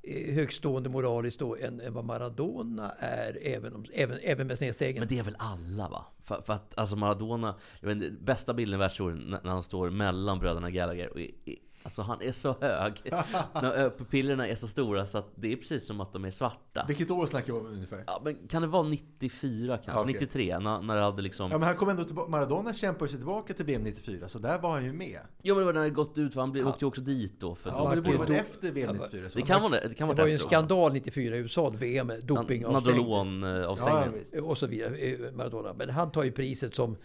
Eh, 0.04 0.34
högstående 0.34 0.88
moraliskt 0.88 1.38
då 1.38 1.56
än, 1.56 1.80
än 1.80 1.94
vad 1.94 2.04
Maradona 2.04 2.90
är, 2.98 3.38
även, 3.42 3.74
om, 3.74 3.84
även, 3.92 4.18
även 4.22 4.46
med 4.46 4.58
snedstegen. 4.58 5.00
Men 5.00 5.08
det 5.08 5.18
är 5.18 5.22
väl 5.22 5.36
alla 5.38 5.88
va? 5.88 6.06
För, 6.24 6.42
för 6.46 6.52
att 6.52 6.78
alltså 6.78 6.96
Maradona, 6.96 7.54
jag 7.80 7.94
vet 7.94 8.20
bästa 8.20 8.54
bilden 8.54 8.74
i 8.74 8.78
världshistorien 8.78 9.18
när 9.18 9.40
när 9.44 9.50
han 9.50 9.62
står 9.62 9.90
mellan 9.90 10.38
bröderna 10.38 10.70
Gallagher 10.70 11.08
och 11.08 11.20
i, 11.20 11.34
i, 11.44 11.58
Alltså 11.84 12.02
han 12.02 12.22
är 12.22 12.32
så 12.32 12.56
hög. 12.60 13.02
Pupillerna 13.98 14.48
är 14.48 14.54
så 14.54 14.66
stora 14.68 15.06
så 15.06 15.18
att 15.18 15.28
det 15.34 15.52
är 15.52 15.56
precis 15.56 15.86
som 15.86 16.00
att 16.00 16.12
de 16.12 16.24
är 16.24 16.30
svarta. 16.30 16.84
Vilket 16.88 17.10
år 17.10 17.26
snackar 17.26 17.52
vi 17.52 17.58
om 17.58 17.66
ungefär? 17.66 18.04
Ja, 18.06 18.20
men 18.24 18.36
kan 18.48 18.62
det 18.62 18.68
vara 18.68 18.82
94 18.82 19.76
kanske? 19.76 19.90
Ja, 19.92 20.00
okej. 20.02 20.12
93? 20.14 20.58
När, 20.58 20.82
när 20.82 20.96
det 20.96 21.02
hade 21.02 21.22
liksom... 21.22 21.50
Ja, 21.50 21.58
men 21.58 21.66
han 21.68 21.76
kom 21.76 21.88
ändå 21.88 22.04
tillbaka. 22.04 22.30
Maradona 22.30 22.74
kämpade 22.74 23.08
sig 23.08 23.18
tillbaka 23.18 23.54
till 23.54 23.64
VM 23.64 23.82
94, 23.82 24.28
så 24.28 24.38
där 24.38 24.58
var 24.58 24.70
han 24.72 24.84
ju 24.84 24.92
med. 24.92 25.20
Jo 25.42 25.54
men 25.54 25.60
det 25.60 25.66
var 25.66 25.72
när 25.72 25.82
det 25.82 25.90
gått 25.90 26.18
ut, 26.18 26.32
för 26.32 26.40
han 26.40 26.52
blev, 26.52 26.68
åkte 26.68 26.84
ju 26.84 26.88
också 26.88 27.00
dit 27.00 27.40
då. 27.40 27.54
För 27.54 27.70
Ja, 27.70 27.84
men 27.88 27.96
det 27.96 28.02
borde 28.02 28.18
vara 28.18 28.38
efter 28.38 28.72
VM 28.72 28.96
94. 28.96 29.30
så. 29.30 29.38
det 29.38 29.44
kan 29.44 29.62
vara 29.62 29.70
det. 29.72 29.88
Det 29.88 29.94
kan 29.94 30.08
det 30.08 30.14
var 30.14 30.26
ju 30.26 30.32
en 30.32 30.38
skandal 30.38 30.92
94 30.92 31.36
i 31.36 31.38
USA, 31.38 31.68
VM, 31.70 32.12
doping 32.22 32.64
Nad- 32.64 32.72
Nadolon-avstängningen. 32.72 34.12
Ja, 34.12 34.18
visst. 34.18 34.34
och 34.34 34.58
så 34.58 34.66
vidare, 34.66 34.96
eh, 34.96 35.32
Maradona. 35.32 35.72
Men 35.72 35.90
han 35.90 36.10
tar 36.12 36.22
ju 36.22 36.32
priset 36.32 36.74
som 36.74 36.96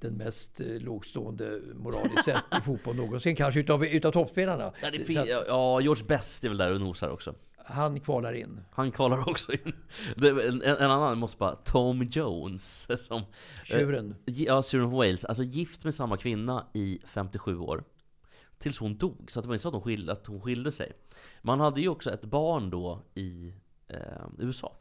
den 0.00 0.14
mest 0.14 0.60
eh, 0.60 0.66
lågstående 0.66 1.60
moraliskt 1.74 2.24
sett 2.24 2.44
i 2.58 2.62
fotboll 2.62 2.96
någonsin. 2.96 3.36
Kanske 3.36 3.60
utav, 3.60 3.84
utav 3.84 4.12
toppspelarna. 4.12 4.72
Ja, 4.82 4.90
det 4.90 4.98
fin- 4.98 5.18
att 5.18 5.28
ja, 5.28 5.80
George 5.80 6.04
Best 6.04 6.44
är 6.44 6.48
väl 6.48 6.58
där 6.58 6.72
och 6.72 6.80
nosar 6.80 7.08
också. 7.08 7.34
han 7.64 8.00
kvalar 8.00 8.32
in. 8.32 8.60
Han 8.70 8.92
kvalar 8.92 9.28
också 9.28 9.52
in. 9.52 9.72
En, 10.16 10.62
en 10.62 10.90
annan 10.90 11.18
måste 11.18 11.38
bara, 11.38 11.54
Tom 11.54 12.02
Jones. 12.02 12.88
Som, 13.06 13.22
Tjuren. 13.64 14.14
Eh, 14.26 14.42
ja, 14.42 14.62
tjuren 14.62 14.90
från 14.90 14.98
Wales. 14.98 15.24
Alltså 15.24 15.42
gift 15.42 15.84
med 15.84 15.94
samma 15.94 16.16
kvinna 16.16 16.66
i 16.74 16.98
57 17.04 17.58
år. 17.58 17.84
Tills 18.58 18.78
hon 18.78 18.96
dog. 18.98 19.30
Så 19.30 19.38
att 19.40 19.44
det 19.44 19.48
var 19.48 19.54
inte 19.54 19.62
så 19.62 19.68
att 19.68 19.74
hon, 19.74 19.82
skilde, 19.82 20.12
att 20.12 20.26
hon 20.26 20.40
skilde 20.40 20.72
sig. 20.72 20.92
Man 21.42 21.60
hade 21.60 21.80
ju 21.80 21.88
också 21.88 22.10
ett 22.10 22.24
barn 22.24 22.70
då 22.70 23.02
i 23.14 23.52
eh, 23.88 23.98
USA. 24.38 24.76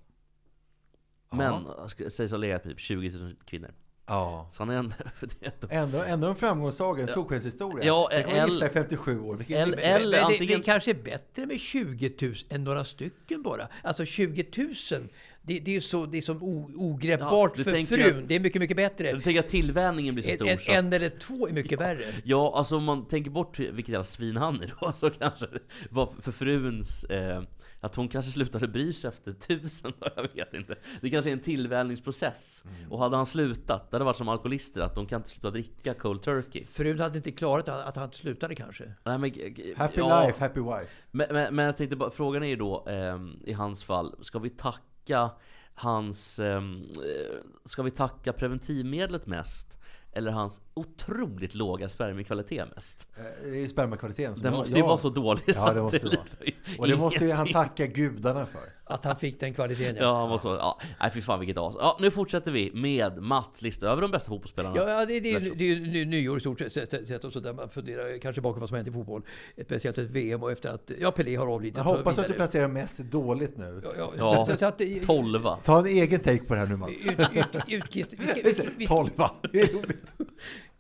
Men 1.32 1.66
sägs 2.10 2.32
ha 2.32 2.38
legat 2.38 2.66
med 2.66 2.74
typ 2.74 2.80
20 2.80 3.10
000 3.18 3.36
kvinnor. 3.46 3.72
Ja. 4.10 4.48
Så 4.52 4.62
han 4.64 4.70
är 4.70 4.78
ändå... 4.80 4.94
det 5.40 5.46
är 5.46 5.52
ändå 5.52 5.68
Ändå, 5.70 6.04
ändå 6.04 6.28
en 6.28 6.36
framgångssaga, 6.36 7.02
en 7.02 7.08
solskenshistoria. 7.08 7.86
Ja, 7.86 8.10
Tänk 8.12 8.28
el- 8.32 8.50
gifta 8.50 8.66
i 8.66 8.70
57 8.70 9.20
år. 9.20 9.46
El- 9.48 9.70
Men 9.70 10.12
det, 10.12 10.22
antingen- 10.24 10.60
det 10.60 10.66
kanske 10.66 10.92
är 10.92 10.96
bättre 11.04 11.46
med 11.46 11.60
20 11.60 12.14
000 12.22 12.36
än 12.50 12.64
några 12.64 12.84
stycken 12.84 13.44
bara. 13.44 13.68
Alltså 13.84 14.06
20 14.06 14.46
000, 14.92 15.08
det, 15.42 15.60
det 15.60 15.76
är 15.76 15.80
så, 15.80 16.06
det 16.06 16.18
är 16.18 16.22
som 16.22 16.44
o, 16.44 16.70
ogreppbart 16.76 17.52
Ja, 17.58 17.64
du 17.64 17.64
för 17.64 17.72
frun. 17.98 18.18
att- 18.20 18.30
Det 18.30 18.36
är 18.36 18.40
mycket, 18.40 18.60
mycket 18.60 18.78
bättre. 18.78 19.10
Jag 19.10 19.24
tänker 19.24 19.40
att 19.40 19.48
tillvänjningen 19.48 20.16
blir 20.16 20.24
så 20.24 20.36
stor. 20.36 20.48
en, 20.48 20.60
så 20.60 20.72
en 20.72 20.94
eller 20.94 21.10
två 21.10 21.48
är 21.48 21.54
mycket 21.54 21.80
värre. 21.80 22.06
Ja, 22.24 22.54
alltså 22.56 22.78
om 22.78 22.84
man 22.84 23.08
tänker 23.08 23.32
bort 23.32 23.60
vilket 23.60 23.90
jävla 23.90 24.04
svin 24.04 24.38
han 24.38 24.62
är 24.62 24.74
då, 24.82 24.92
så 24.96 25.10
kanske 25.10 25.46
det 25.46 25.60
var 25.90 26.14
för 26.22 26.32
fruns... 26.32 27.04
Eh, 27.04 27.44
att 27.82 27.96
hon 27.96 28.08
kanske 28.08 28.32
slutade 28.32 28.68
bry 28.68 28.94
sig 28.94 29.08
efter 29.08 29.34
tusen, 29.34 29.94
jag 30.16 30.24
vet 30.36 30.54
inte. 30.54 30.76
Det 31.02 31.10
kanske 31.10 31.32
är 31.32 31.34
en 31.34 31.40
tillvänjningsprocess. 31.40 32.64
Mm. 32.66 32.92
Och 32.92 33.00
hade 33.00 33.16
han 33.16 33.26
slutat, 33.26 33.92
det 33.92 33.96
hade 33.96 34.06
varit 34.06 34.18
som 34.18 34.30
alkoholister, 34.30 34.82
att 34.82 34.96
de 34.96 35.06
kan 35.06 35.20
inte 35.20 35.30
sluta 35.30 35.52
dricka 35.52 35.94
cold 35.94 36.22
turkey. 36.22 36.66
Frun 36.66 37.00
hade 37.00 37.18
inte 37.18 37.32
klarat 37.32 37.70
att, 37.70 37.86
att 37.86 37.96
han 37.96 38.12
slutade 38.12 38.56
kanske. 38.56 38.84
Nej, 39.04 39.18
men, 39.18 39.32
Happy 39.78 40.00
ja. 40.00 40.26
life, 40.26 40.40
happy 40.40 40.60
wife. 40.60 40.92
Men, 41.12 41.28
men, 41.32 41.56
men 41.56 41.66
jag 41.66 41.78
tänkte 41.78 41.96
bara, 41.96 42.10
frågan 42.10 42.44
är 42.44 42.48
ju 42.48 42.56
då, 42.56 42.86
ehm, 42.88 43.40
i 43.46 43.54
hans 43.54 43.84
fall, 43.84 44.16
ska 44.22 44.40
vi 44.40 44.50
tacka 44.50 45.32
hans... 45.74 46.40
ehm, 46.40 46.82
eh, 46.82 47.38
ska 47.66 47.84
vi 47.84 47.92
tacka 47.92 48.34
preventivmedlet 48.34 49.28
mest? 49.28 49.79
Eller 50.14 50.32
hans 50.32 50.62
otroligt 50.74 51.56
låga 51.56 51.90
spermiekvalitet 51.90 52.68
mest? 52.76 53.08
Eh, 53.18 53.24
Det 53.44 53.50
är 53.58 53.62
ju 53.62 53.70
spermakvaliteten 53.70 54.36
som 54.36 54.44
Den 54.44 54.54
måste 54.54 54.76
ju 54.76 54.82
vara 54.82 54.98
så 54.98 55.10
dålig 55.10 55.56
så 55.56 55.62
Ja, 55.68 55.74
det 55.74 55.78
att 55.80 55.84
måste 55.84 56.00
det 56.00 56.10
det 56.10 56.18
vara. 56.18 56.78
Och 56.80 56.88
det 56.88 56.98
måste 56.98 57.26
ju 57.26 57.32
han 57.32 57.48
tacka 57.48 57.88
gudarna 57.88 58.46
för. 58.46 58.74
Att 58.90 59.06
han 59.06 59.16
fick 59.16 59.40
den 59.40 59.54
kvaliteten. 59.54 59.96
Ja, 60.04 60.20
han 60.20 60.30
var 60.30 60.38
så. 60.38 60.48
Ja, 60.48 60.80
nej 61.00 61.12
fy 61.14 61.22
fan 61.22 61.40
vilket 61.40 61.58
as. 61.58 61.76
Ja, 61.80 61.98
nu 62.02 62.12
fortsätter 62.12 62.52
vi 62.52 62.72
med 62.74 63.22
Mats 63.22 63.62
lista 63.62 63.88
över 63.88 64.02
de 64.02 64.12
bästa 64.12 64.30
fotbollsspelarna. 64.30 64.76
Ja, 64.78 64.90
ja 64.90 65.06
det, 65.06 65.20
det, 65.20 65.32
är, 65.34 65.40
ju- 65.40 65.54
det 65.56 65.64
är 65.64 65.68
ju 65.76 65.80
ny- 65.88 66.06
nyår 66.06 66.38
i 66.38 66.40
stort 66.40 66.60
sett, 66.72 67.24
och 67.24 67.34
så 67.34 67.40
där 67.40 67.54
man 67.54 67.70
funderar 67.70 68.18
kanske 68.18 68.42
bakom 68.42 68.60
vad 68.60 68.70
som 68.70 68.76
hänt 68.76 68.88
i 68.88 68.92
fotboll. 68.92 69.22
Speciellt 69.66 69.98
ett 69.98 70.10
VM 70.10 70.44
och 70.44 70.52
efter 70.52 70.70
att 70.70 70.92
ja, 71.00 71.12
Pelé 71.12 71.36
har 71.36 71.48
avlidit. 71.48 71.78
Jag 71.78 71.84
hoppas 71.84 72.20
att 72.20 72.28
du 72.28 72.34
placerar 72.34 72.68
Messi 72.68 73.04
dåligt 73.04 73.58
nu. 73.58 73.82
Ja, 73.84 73.92
ja, 73.98 74.14
Ja, 74.18 74.46
så, 74.46 74.52
så, 74.52 74.58
så 74.58 74.66
att, 74.66 74.82
ut, 74.82 75.04
tolva. 75.04 75.58
Ta 75.64 75.80
en 75.80 75.86
egen 75.86 76.20
take 76.20 76.44
på 76.44 76.54
det 76.54 76.60
här 76.60 76.68
nu 76.68 76.76
Mats. 76.76 77.08
ut, 77.08 77.64
utkist, 77.68 78.16
vi 78.20 78.28
ska, 78.28 78.42
vi 78.44 78.54
ska, 78.54 78.64
vi 78.78 78.86
ska, 78.86 78.96
Tolva, 78.96 79.32
det 79.52 79.62
är 79.62 79.74
roligt. 79.74 80.16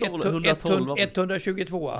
112. 0.01 0.95
122. 0.99 1.93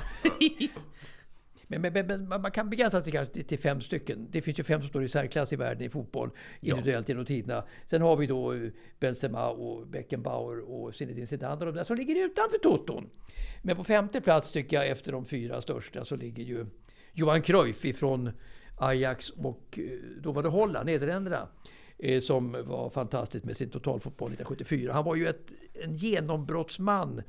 Men, 1.70 1.82
men, 1.82 2.06
men, 2.06 2.28
man 2.28 2.50
kan 2.50 2.70
begränsa 2.70 3.00
sig 3.00 3.12
kanske 3.12 3.42
till, 3.42 3.58
fem 3.58 3.80
stycken. 3.80 4.28
Det 4.30 4.42
finns 4.42 4.58
ju 4.58 4.62
fem 4.62 4.80
som 4.80 4.88
står 4.88 5.02
i 5.04 5.08
särklass 5.08 5.52
i 5.52 5.56
världen 5.56 5.82
i 5.82 5.88
fotboll 5.88 6.30
individuellt 6.60 7.08
genom 7.08 7.24
tiderna. 7.24 7.64
Sen 7.86 8.02
har 8.02 8.16
vi 8.16 8.26
då 8.26 8.52
eh, 8.52 8.70
Benzema 9.00 9.48
och 9.50 9.86
Beckenbauer 9.86 10.70
och 10.70 10.94
Zinedine 10.94 11.26
Zidane 11.26 11.60
och 11.60 11.66
de 11.66 11.74
där 11.74 11.84
som 11.84 11.96
ligger 11.96 12.24
utanför 12.24 12.58
toton. 12.58 13.10
Men 13.62 13.76
på 13.76 13.84
femte 13.84 14.20
plats 14.20 14.50
tycker 14.50 14.76
jag 14.76 14.88
efter 14.88 15.12
de 15.12 15.24
fyra 15.24 15.62
största 15.62 16.04
så 16.04 16.16
ligger 16.16 16.44
ju 16.44 16.66
Johan 17.12 17.42
Cruyff 17.42 17.84
ifrån 17.84 18.30
Ajax 18.78 19.30
och 19.30 19.78
eh, 19.78 19.98
då 20.22 20.32
var 20.32 20.42
det 20.42 20.48
Holland, 20.48 20.86
Nederländerna. 20.86 21.48
eh, 21.98 22.20
Som 22.20 22.52
var 22.52 22.90
fantastiskt 22.90 23.44
med 23.44 23.56
sin 23.56 23.70
totalfotboll 23.70 24.28
1974. 24.32 24.92
Han 24.92 25.04
var 25.04 25.14
ju 25.16 25.26
ett, 25.28 25.52
en 25.84 25.94
genombrottsman 25.94 27.22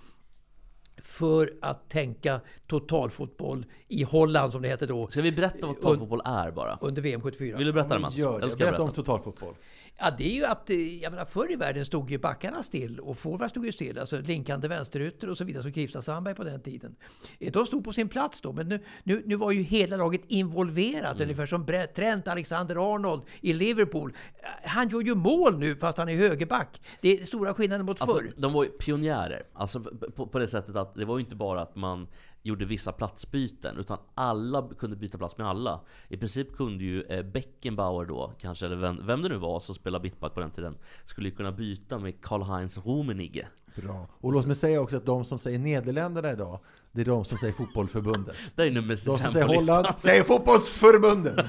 för 1.03 1.53
att 1.61 1.89
tänka 1.89 2.41
totalfotboll 2.67 3.65
i 3.87 4.03
Holland 4.03 4.51
som 4.51 4.61
det 4.61 4.67
hette 4.67 4.85
då. 4.85 5.07
Ska 5.07 5.21
vi 5.21 5.31
berätta 5.31 5.67
vad 5.67 5.75
totalfotboll 5.75 6.21
är 6.25 6.51
bara? 6.51 6.77
Under 6.81 7.01
VM 7.01 7.21
74. 7.21 7.57
Vill 7.57 7.67
du 7.67 7.73
berätta 7.73 7.93
det 7.93 7.99
Mats? 7.99 8.15
gör 8.15 8.39
det. 8.39 8.39
ska 8.39 8.49
jag 8.49 8.57
Berätta 8.57 8.83
om 8.83 8.87
berätta? 8.87 8.95
totalfotboll. 9.03 9.53
Ja, 9.97 10.11
det 10.17 10.23
är 10.31 10.33
ju 10.35 10.45
att, 10.45 10.69
eh, 10.69 10.97
jag 11.03 11.11
menar, 11.11 11.25
förr 11.25 11.51
i 11.51 11.55
världen 11.55 11.85
stod 11.85 12.11
ju 12.11 12.17
backarna 12.17 12.63
still 12.63 12.99
och 12.99 13.17
forwards 13.17 13.51
stod 13.51 13.65
ju 13.65 13.71
still. 13.71 13.99
Alltså 13.99 14.21
linkande 14.21 14.67
vänsterytter 14.67 15.29
och 15.29 15.37
så 15.37 15.43
vidare, 15.43 15.63
som 15.63 15.71
Kristoffer 15.71 16.03
Sandberg 16.03 16.35
på 16.35 16.43
den 16.43 16.61
tiden. 16.61 16.95
Eh, 17.39 17.51
De 17.51 17.65
stod 17.65 17.83
på 17.83 17.93
sin 17.93 18.09
plats 18.09 18.41
då, 18.41 18.53
men 18.53 18.67
nu, 18.67 18.79
nu, 19.03 19.23
nu 19.25 19.35
var 19.35 19.51
ju 19.51 19.61
hela 19.61 19.95
laget 19.97 20.21
involverat. 20.27 21.15
Mm. 21.15 21.21
Ungefär 21.23 21.45
som 21.45 21.65
Trent 21.95 22.27
Alexander-Arnold 22.27 23.21
i 23.41 23.53
Liverpool. 23.53 24.13
Eh, 24.43 24.69
Han 24.69 24.89
gör 24.89 25.01
ju 25.01 25.15
mål 25.15 25.57
nu 25.59 25.75
fast 25.75 25.97
han 25.97 26.09
är 26.09 26.15
högerback. 26.15 26.81
Det 27.01 27.19
är 27.19 27.25
stora 27.25 27.53
skillnaden 27.53 27.85
mot 27.85 28.01
Alltså, 28.01 28.17
förr. 28.17 28.31
de 28.37 28.53
var 28.53 28.63
ju 28.63 28.69
pionjärer. 28.69 29.43
Alltså 29.53 29.79
på, 30.15 30.27
på 30.27 30.39
det 30.39 30.47
sättet 30.47 30.75
att 30.75 30.95
det 30.95 31.05
var 31.05 31.17
ju 31.17 31.23
inte 31.23 31.35
bara 31.35 31.61
att 31.61 31.75
man 31.75 32.07
gjorde 32.43 32.65
vissa 32.65 32.91
platsbyten, 32.91 33.77
utan 33.77 33.97
alla 34.15 34.69
kunde 34.79 34.95
byta 34.95 35.17
plats 35.17 35.37
med 35.37 35.47
alla. 35.47 35.81
I 36.07 36.17
princip 36.17 36.55
kunde 36.57 36.83
ju 36.83 37.01
eh, 37.01 37.23
Beckenbauer 37.25 38.05
då, 38.05 38.33
kanske, 38.39 38.65
eller 38.65 38.75
vem, 38.75 39.07
vem 39.07 39.21
det 39.21 39.29
nu 39.29 39.37
var 39.37 39.59
som 39.59 39.75
spelade 39.75 40.03
mittback 40.03 40.33
på 40.33 40.39
den 40.39 40.51
tiden, 40.51 40.77
skulle 41.05 41.29
ju 41.29 41.35
kunna 41.35 41.51
byta 41.51 41.99
med 41.99 42.21
Karl-Heinz 42.21 42.77
Rummenigge. 42.85 43.47
Bra. 43.75 44.07
Och 44.11 44.33
låt 44.33 44.45
mig 44.45 44.55
säga 44.55 44.81
också 44.81 44.97
att 44.97 45.05
de 45.05 45.25
som 45.25 45.39
säger 45.39 45.59
Nederländerna 45.59 46.31
idag, 46.31 46.59
det 46.93 47.01
är 47.01 47.05
de 47.05 47.25
som 47.25 47.37
säger 47.37 47.53
fotbollförbundet. 47.53 48.35
Det 48.55 48.61
är 48.63 48.71
nummer 48.71 48.87
De 48.89 48.95
som 48.95 49.17
säger. 49.17 49.45
Holland 49.45 49.87
säger 49.97 50.23
fotbollsförbundet. 50.23 51.35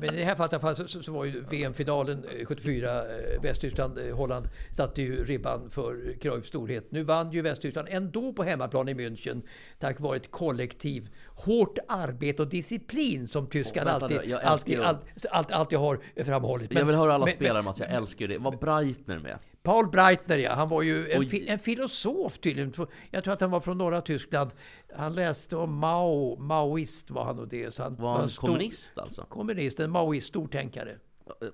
Men 0.00 0.14
i 0.14 0.18
det 0.18 0.24
här 0.24 0.34
fallet 0.34 0.76
så, 0.76 0.88
så, 0.88 1.02
så 1.02 1.12
var 1.12 1.24
ju 1.24 1.44
VM-finalen 1.50 2.24
eh, 2.38 2.46
74, 2.46 2.98
eh, 2.98 3.42
Västtyskland, 3.42 3.98
eh, 3.98 4.16
Holland, 4.16 4.48
satte 4.72 5.02
ju 5.02 5.24
ribban 5.24 5.70
för 5.70 6.14
Cruyffs 6.20 6.48
storhet. 6.48 6.92
Nu 6.92 7.02
vann 7.02 7.32
ju 7.32 7.42
Västtyskland 7.42 7.88
ändå 7.90 8.32
på 8.32 8.42
hemmaplan 8.42 8.88
i 8.88 8.94
München 8.94 9.42
tack 9.78 10.00
vare 10.00 10.16
ett 10.16 10.30
kollektiv, 10.30 11.08
hårt 11.34 11.78
arbete 11.88 12.42
och 12.42 12.48
disciplin 12.48 13.28
som 13.28 13.46
tyskarna 13.46 13.98
nu, 13.98 14.04
alltid, 14.04 14.34
alltid, 14.34 14.80
alltid, 14.80 15.30
alltid, 15.30 15.56
alltid 15.56 15.78
har 15.78 15.98
framhållit. 16.24 16.72
Jag 16.72 16.84
vill 16.84 16.96
höra 16.96 17.14
alla 17.14 17.24
men- 17.24 17.34
spelare 17.34 17.54
men- 17.58 17.64
Mats, 17.64 17.80
jag 17.80 17.90
älskar 17.90 18.28
det. 18.28 18.38
Var 18.38 18.52
Breitner 18.52 19.18
med? 19.18 19.38
Paul 19.62 19.88
Breitner 19.90 20.38
ja, 20.38 20.52
han 20.54 20.68
var 20.68 20.82
ju 20.82 21.10
en, 21.10 21.26
fi, 21.26 21.48
en 21.48 21.58
filosof 21.58 22.38
tydligen. 22.38 22.72
Jag 23.10 23.24
tror 23.24 23.34
att 23.34 23.40
han 23.40 23.50
var 23.50 23.60
från 23.60 23.78
norra 23.78 24.00
Tyskland. 24.00 24.50
Han 24.96 25.14
läste 25.14 25.56
om 25.56 25.78
Mao, 25.78 26.36
maoist 26.36 27.10
var 27.10 27.24
han 27.24 27.38
och 27.38 27.48
det. 27.48 27.74
Så 27.74 27.82
han 27.82 27.96
Var 27.96 28.18
han 28.18 28.30
stor- 28.30 28.46
kommunist 28.46 28.98
alltså? 28.98 29.26
Kommunist, 29.28 29.80
en 29.80 29.90
maoist, 29.90 30.26
stortänkare. 30.26 30.96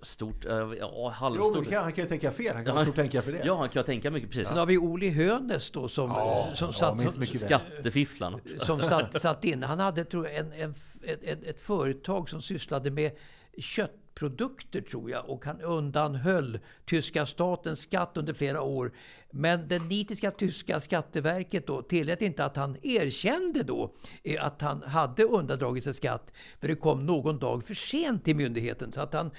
Stort, 0.03 0.45
eh, 0.45 0.53
ja 0.81 1.09
halvstort. 1.09 1.69
kan, 1.71 1.83
han 1.83 1.93
kan 1.93 2.05
ju 2.05 2.09
tänka 2.09 2.33
fel. 2.33 2.55
Han 2.55 2.65
kan 2.65 2.67
Ja, 2.67 2.75
vara 2.75 2.85
stor 2.85 2.93
tänka 2.95 3.23
för 3.23 3.33
det. 3.33 3.43
Ja, 3.45 3.57
han 3.59 3.69
kan 3.69 3.81
ju 3.81 3.87
tänka 3.87 4.11
mycket 4.11 4.31
precis. 4.31 4.49
Sen 4.49 4.59
har 4.59 4.67
vi 4.67 4.79
Oli 4.79 5.11
Hönes 5.11 5.71
då 5.71 5.89
som, 5.89 6.15
som, 6.55 6.73
satt, 6.73 6.97
minns 6.99 7.13
som, 7.13 7.21
mycket 7.21 7.43
väl. 7.43 7.61
Skattefifflan 7.61 8.35
också. 8.35 8.59
som 8.67 8.81
satt, 8.81 9.21
satt 9.21 9.45
in. 9.45 9.63
Han 9.63 9.79
hade 9.79 10.05
tror 10.05 10.27
jag, 10.27 10.37
en, 10.37 10.53
en, 10.53 10.75
ett, 11.03 11.23
ett, 11.23 11.43
ett 11.45 11.61
företag 11.61 12.29
som 12.29 12.41
sysslade 12.43 12.91
med 12.91 13.13
kött 13.59 13.93
produkter 14.17 14.81
tror 14.81 15.11
jag 15.11 15.29
och 15.29 15.45
han 15.45 15.61
undanhöll 15.61 16.59
tyska 16.85 17.27
statens 17.27 17.81
skatt 17.81 18.17
under 18.17 18.35
flera 18.35 18.63
år. 18.63 18.93
Men 19.31 19.69
det 19.69 19.79
nitiska 19.79 20.31
tyska 20.31 20.81
skatteverket 20.81 21.67
då 21.67 21.83
tillät 21.83 22.23
inte 22.23 22.45
att 22.45 22.57
han 22.57 22.77
erkände 22.83 23.63
då 23.63 23.95
eh, 24.25 24.47
att 24.47 24.61
han 24.63 24.83
hade 24.83 25.25
undandragit 25.25 25.85
sig 25.85 25.95
skatt. 25.95 26.33
För 26.61 26.69
det 26.69 26.75
kom 26.75 27.07
någon 27.07 27.39
dag 27.39 27.65
för 27.65 27.75
sent 27.75 28.25
till 28.25 28.37
myndigheten. 28.37 28.93
Så 28.93 29.01
att 29.01 29.15
han, 29.15 29.31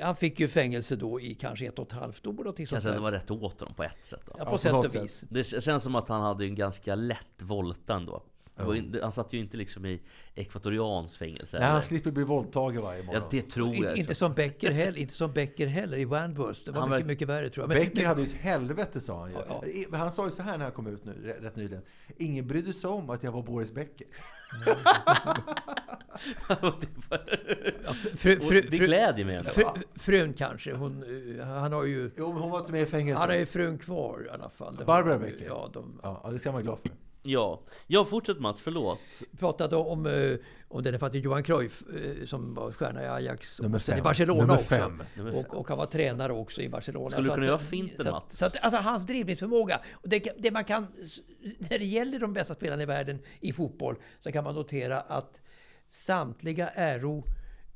han 0.00 0.16
fick 0.16 0.40
ju 0.40 0.48
fängelse 0.48 0.96
då 0.96 1.20
i 1.20 1.34
kanske 1.34 1.66
ett 1.66 1.78
och 1.78 1.86
ett 1.86 1.92
halvt 1.92 2.26
år. 2.26 2.54
Kanske 2.56 2.88
där. 2.88 2.94
det 2.94 3.00
var 3.00 3.12
rätt 3.12 3.30
åt 3.30 3.60
honom 3.60 3.74
på 3.74 3.82
ett 3.82 4.06
sätt 4.06 4.22
då. 4.26 4.34
Ja, 4.38 4.44
på 4.44 4.58
sätt 4.58 4.72
och 4.72 4.94
vis. 4.94 5.24
Det 5.28 5.62
känns 5.62 5.82
som 5.82 5.94
att 5.94 6.08
han 6.08 6.22
hade 6.22 6.44
en 6.44 6.54
ganska 6.54 6.94
lätt 6.94 7.42
volta 7.42 7.94
ändå. 7.94 8.22
Var 8.58 8.74
ju- 8.74 9.00
Han 9.02 9.12
satt 9.12 9.32
ju 9.32 9.38
inte 9.38 9.56
liksom 9.56 9.86
i 9.86 10.00
ekvatorians 10.34 11.16
fängelse. 11.16 11.58
Nej, 11.58 11.68
han 11.68 11.82
slipper 11.82 12.10
bli 12.10 12.24
våldtagen 12.24 12.82
varje 12.82 13.02
morgon. 13.02 13.22
Ja, 13.22 13.28
det 13.30 13.42
tror 13.50 13.68
jag. 13.74 13.76
Inte, 13.84 13.98
inte 14.00 14.14
som 14.14 14.34
Becker 14.34 14.70
heller, 14.72 14.98
inte 14.98 15.14
som 15.14 15.32
Becker 15.32 15.66
heller 15.66 15.96
i 15.98 16.04
Wanburst. 16.04 16.64
Det 16.64 16.72
var 16.72 16.80
Han 16.80 16.90
mycket, 16.90 17.02
verk- 17.04 17.08
mycket 17.08 17.28
värre 17.28 17.50
tror 17.50 17.62
jag. 17.62 17.68
Men- 17.68 17.78
Becker 17.78 17.96
men- 17.96 18.06
hade 18.06 18.20
ju 18.20 18.26
ett 18.26 18.32
helvete 18.34 19.00
sa 19.00 19.20
han 19.20 19.30
ju. 19.30 19.36
Ja, 19.48 19.64
I- 19.66 19.86
Han 19.92 20.12
sa 20.12 20.24
ju 20.24 20.30
så 20.30 20.42
här 20.42 20.58
när 20.58 20.64
han 20.64 20.72
kom 20.72 20.86
ut 20.86 21.04
nu, 21.04 21.12
rätt- 21.42 21.56
nyligen. 21.56 21.82
Ingen 22.16 22.46
brydde 22.46 22.72
sig 22.72 22.90
om 22.90 23.10
att 23.10 23.22
jag 23.22 23.32
var 23.32 23.42
Boris 23.42 23.72
Becker. 23.72 24.06
Ja, 26.48 27.92
fru, 28.16 28.40
fru, 28.40 28.60
Det 28.70 28.78
glädjer 28.78 29.24
mig. 29.26 29.44
Fru, 29.44 29.64
frun 29.94 30.34
kanske. 30.34 30.72
Hon, 30.74 31.02
eh, 31.40 31.46
han 31.46 31.72
har 31.72 31.84
ju... 31.84 32.10
Jo, 32.16 32.32
men 32.32 32.42
hon 32.42 32.50
var 32.50 32.58
inte 32.58 32.72
med 32.72 32.82
i 32.82 32.86
fängelse. 32.86 33.20
Han 33.20 33.28
har 33.28 33.36
ju 33.36 33.46
frun 33.46 33.78
kvar 33.78 34.26
i 34.26 34.30
alla 34.30 34.48
fall. 34.50 34.76
Var- 34.76 34.84
Barbara 34.84 35.18
Becker? 35.18 35.46
Ja, 35.46 35.70
de 35.72 36.00
Ja, 36.02 36.28
det 36.32 36.38
ska 36.38 36.48
man 36.48 36.54
vara 36.54 36.62
glad 36.62 36.78
för. 36.78 36.90
Ja, 37.26 37.62
jag 37.86 38.08
fortsätter 38.08 38.40
Mats, 38.40 38.60
förlåt. 38.60 38.98
pratade 39.38 39.76
om, 39.76 40.06
eh, 40.06 40.36
om 40.68 40.82
den 40.82 40.98
fattige 40.98 41.24
Johan 41.24 41.42
Cruyff 41.42 41.82
eh, 41.94 42.26
som 42.26 42.54
var 42.54 42.72
stjärna 42.72 43.02
i 43.04 43.06
Ajax 43.08 43.60
Nummer 43.60 43.76
och 43.76 43.82
sen 43.82 43.94
i 43.94 43.96
fem. 43.96 44.04
Barcelona 44.04 44.40
Nummer 44.40 44.54
också. 44.54 44.64
fem. 44.66 45.02
Nummer 45.16 45.30
fem. 45.32 45.40
Och, 45.40 45.54
och 45.54 45.68
han 45.68 45.78
var 45.78 45.86
tränare 45.86 46.32
också 46.32 46.60
i 46.60 46.68
Barcelona. 46.68 47.08
Skulle 47.10 47.22
du 47.22 47.28
Så 47.28 47.34
kunna 47.34 47.46
göra 47.46 47.58
finten, 47.58 48.02
så 48.04 48.08
att- 48.08 48.14
Mats? 48.14 48.36
Så 48.38 48.46
att, 48.46 48.56
alltså 48.56 48.80
hans 48.80 49.06
dribblingsförmåga. 49.06 49.80
Och 49.92 50.08
det, 50.08 50.32
det 50.38 50.50
man 50.50 50.64
kan, 50.64 50.86
när 51.70 51.78
det 51.78 51.84
gäller 51.84 52.18
de 52.18 52.32
bästa 52.32 52.54
spelarna 52.54 52.82
i 52.82 52.86
världen 52.86 53.18
i 53.40 53.52
fotboll 53.52 53.96
så 54.20 54.32
kan 54.32 54.44
man 54.44 54.54
notera 54.54 55.00
att 55.00 55.40
samtliga 55.88 56.68
äro 56.68 57.24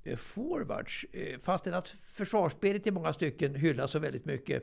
eh, 0.04 0.16
forwards, 0.16 1.04
eh, 1.12 1.38
fastän 1.40 1.74
att 1.74 1.88
försvarsspelet 1.88 2.86
i 2.86 2.90
många 2.90 3.12
stycken 3.12 3.54
hyllas 3.54 3.90
så 3.90 3.98
väldigt 3.98 4.24
mycket, 4.24 4.62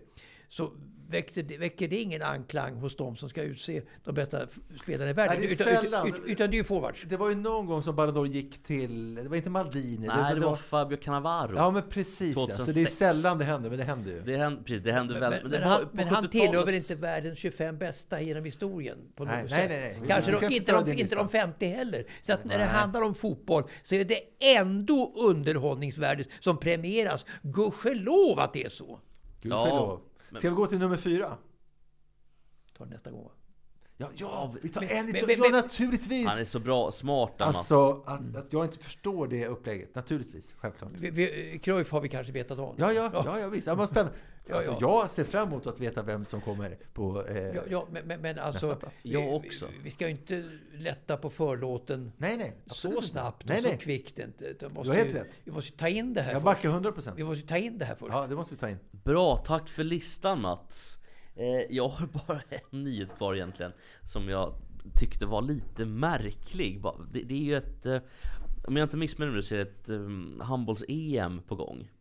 så 0.50 0.72
det, 1.10 1.58
väcker 1.58 1.88
det 1.88 1.98
ingen 1.98 2.22
anklang 2.22 2.76
hos 2.76 2.96
de 2.96 3.16
som 3.16 3.30
ska 3.30 3.42
utse 3.42 3.82
de 4.04 4.16
bästa 4.16 4.48
spelarna 4.84 5.10
i 5.10 5.14
världen. 5.14 5.38
Nej, 5.40 5.48
det 5.48 5.64
är 5.64 5.68
utan, 5.68 5.84
sällan. 5.84 6.08
utan, 6.08 6.26
utan 6.26 6.50
det 6.50 6.56
är 6.56 6.58
ju 6.58 6.64
forwards. 6.64 7.02
Det 7.10 7.18
var 7.18 7.30
ju 7.30 7.36
någon 7.36 7.66
gång 7.66 7.84
som 7.84 7.96
Ballon 7.96 8.16
d'Or 8.16 8.28
gick 8.28 8.64
till, 8.64 9.16
det 9.16 9.30
var 9.30 9.36
inte 9.36 9.50
Maldini. 9.50 10.08
Nej, 10.08 10.36
det 10.36 10.42
var 10.42 10.56
Fabio 10.56 10.98
Cannavaro. 10.98 11.56
Ja, 11.56 11.72
men 11.72 11.84
precis. 11.90 12.36
Ja. 12.38 12.46
Så 12.46 12.48
det 12.48 12.54
är 12.54 12.66
2006. 12.66 12.96
sällan 12.98 13.38
det 13.38 13.46
händer, 13.46 13.70
men 13.70 13.80
det 13.80 13.86
händer 13.86 14.12
ju. 14.12 14.22
Det 14.22 14.38
hände, 14.38 14.64
precis, 14.64 14.84
det 14.84 14.92
hände 14.92 15.14
Men, 15.14 15.22
väl. 15.22 15.32
men, 15.32 15.42
Men, 15.42 15.52
men, 15.52 15.62
det 15.62 15.68
var 15.68 15.76
han, 15.76 15.90
men 15.92 16.08
han 16.08 16.24
70-talet. 16.24 16.32
tillhör 16.32 16.66
väl 16.66 16.76
inte 16.76 16.96
världens 16.96 17.40
25 17.40 17.78
bästa 17.78 18.22
genom 18.22 18.46
historien? 18.46 18.98
På 19.16 19.26
Nej, 19.26 19.42
något 19.42 19.52
nej, 19.52 19.60
sätt. 19.62 19.70
nej, 19.70 19.98
nej. 20.00 20.08
Kanske 20.08 20.32
de, 20.32 20.56
inte 20.56 20.72
de, 20.72 20.80
inte 20.80 21.16
de 21.16 21.22
lista. 21.22 21.28
50 21.28 21.66
heller. 21.66 22.06
Så 22.22 22.34
att 22.34 22.46
när 22.46 22.58
det 22.58 22.66
Nej. 22.66 22.74
handlar 22.74 23.02
om 23.02 23.16
fotboll 23.16 23.64
så 23.84 23.96
är 23.96 24.04
det 24.04 24.20
ändå 24.40 25.14
underhållningsvärdet 25.16 26.28
som 26.40 26.58
premieras. 26.58 27.26
Gudskelov 27.42 28.40
att 28.40 28.54
det 28.54 28.64
är 28.64 28.70
så. 28.70 29.00
Gudskelov. 29.42 30.02
Ska 30.38 30.50
vi 30.50 30.56
gå 30.56 30.68
till 30.68 30.80
nummer 30.80 30.98
fyra? 30.98 31.38
Ta 32.78 32.84
det 32.86 32.90
nästa 32.90 33.12
gång. 33.12 33.24
va? 33.24 33.32
Ja, 34.00 34.10
ja 34.16 34.54
vi 34.62 34.70
tar 34.70 34.82
Men- 34.82 34.90
en 34.90 35.16
i 35.16 35.20
taget. 35.20 35.40
Ja, 35.40 35.50
naturligtvis. 35.52 36.28
Han 36.28 36.40
är 36.40 36.46
så 36.46 36.60
bra, 36.60 36.92
smart 36.92 37.40
Mats. 37.40 37.58
Alltså, 37.58 38.04
att, 38.06 38.36
att 38.36 38.54
jag 38.54 38.66
inte 38.66 38.80
förstår 38.80 39.28
det 39.28 39.48
upplägget. 39.48 39.96
Naturligtvis, 39.96 40.56
självklart. 40.58 40.92
Vi, 41.00 41.10
vi, 41.10 41.60
Cruyff 41.64 41.92
har 41.92 42.02
vi 42.02 42.10
kanske 42.10 42.34
vetat 42.34 42.60
om. 42.60 42.76
Ja, 42.78 42.92
ja, 42.92 43.10
ja, 43.14 43.40
ja 43.40 43.48
visst. 43.48 43.68
Ja, 43.68 43.76
vad 43.76 43.90
spännande. 43.90 44.14
Alltså, 44.52 44.72
ja. 44.72 44.78
Jag 45.02 45.10
ser 45.10 45.24
fram 45.24 45.48
emot 45.48 45.68
att 45.68 45.80
veta 45.80 46.04
vem 46.04 46.26
som 46.26 46.42
kommer 46.42 46.78
på 46.94 47.26
eh, 47.28 47.38
Ja, 47.38 47.62
ja, 47.70 47.88
men, 47.92 48.22
men, 48.22 48.40
alltså, 48.40 48.66
nästa 48.68 48.80
plats. 48.80 49.06
vi, 49.06 49.10
Jag 49.14 49.34
också. 49.36 49.66
Vi, 49.66 49.74
vi 49.84 49.92
ska 49.92 50.06
ju 50.06 50.12
inte 50.12 50.44
lätta 50.74 51.18
på 51.18 51.30
förlåten 51.30 52.12
Nej, 52.18 52.38
nej. 52.38 52.56
så 52.68 53.02
snabbt 53.02 53.44
och 53.44 53.50
Nej, 53.50 53.62
så 53.62 53.68
nej. 53.68 53.78
kvickt. 53.78 54.20
Inte. 54.20 54.54
Du 54.60 54.66
har 54.76 54.94
helt 54.94 55.10
ju- 55.10 55.14
rätt. 55.14 55.42
Vi 55.44 55.52
måste 55.52 55.78
ta 55.78 55.88
in 55.88 56.14
det 56.14 56.22
här 56.22 56.32
Jag 56.32 56.42
först. 56.42 56.46
backar 56.46 56.70
100 56.70 56.92
procent. 56.92 57.20
Vi 57.20 57.24
måste 57.24 57.48
ta 57.48 57.58
in 57.58 57.78
det 57.78 57.86
här 57.86 57.96
först. 57.96 58.12
Ja, 58.14 58.28
det 58.28 58.36
måste 58.36 58.54
vi 58.54 58.60
ta 58.60 58.70
in. 58.70 58.78
Bra, 58.92 59.38
tack 59.38 59.70
för 59.70 59.84
listan 59.84 60.42
Mats. 60.42 60.98
Eh, 61.38 61.62
jag 61.76 61.88
har 61.88 62.08
bara 62.28 62.42
en 62.72 62.84
nyhet 62.84 63.18
kvar 63.18 63.36
egentligen 63.36 63.72
som 64.06 64.30
jag 64.30 64.54
tyckte 65.00 65.26
var 65.26 65.42
lite 65.42 65.86
märklig. 65.86 66.84
Det, 67.12 67.20
det 67.24 67.34
är 67.34 67.44
ju 67.44 67.56
ett, 67.58 67.86
eh, 67.86 68.00
om 68.68 68.78
jag 68.78 68.86
inte 68.86 68.98
missminner 68.98 69.34
mig 69.34 69.44
så 69.44 69.54
är 69.56 69.58
det 69.58 69.64
ett 69.64 69.90
um, 69.90 70.42
handbolls-EM 70.44 71.42
på 71.48 71.56
gång. 71.56 71.92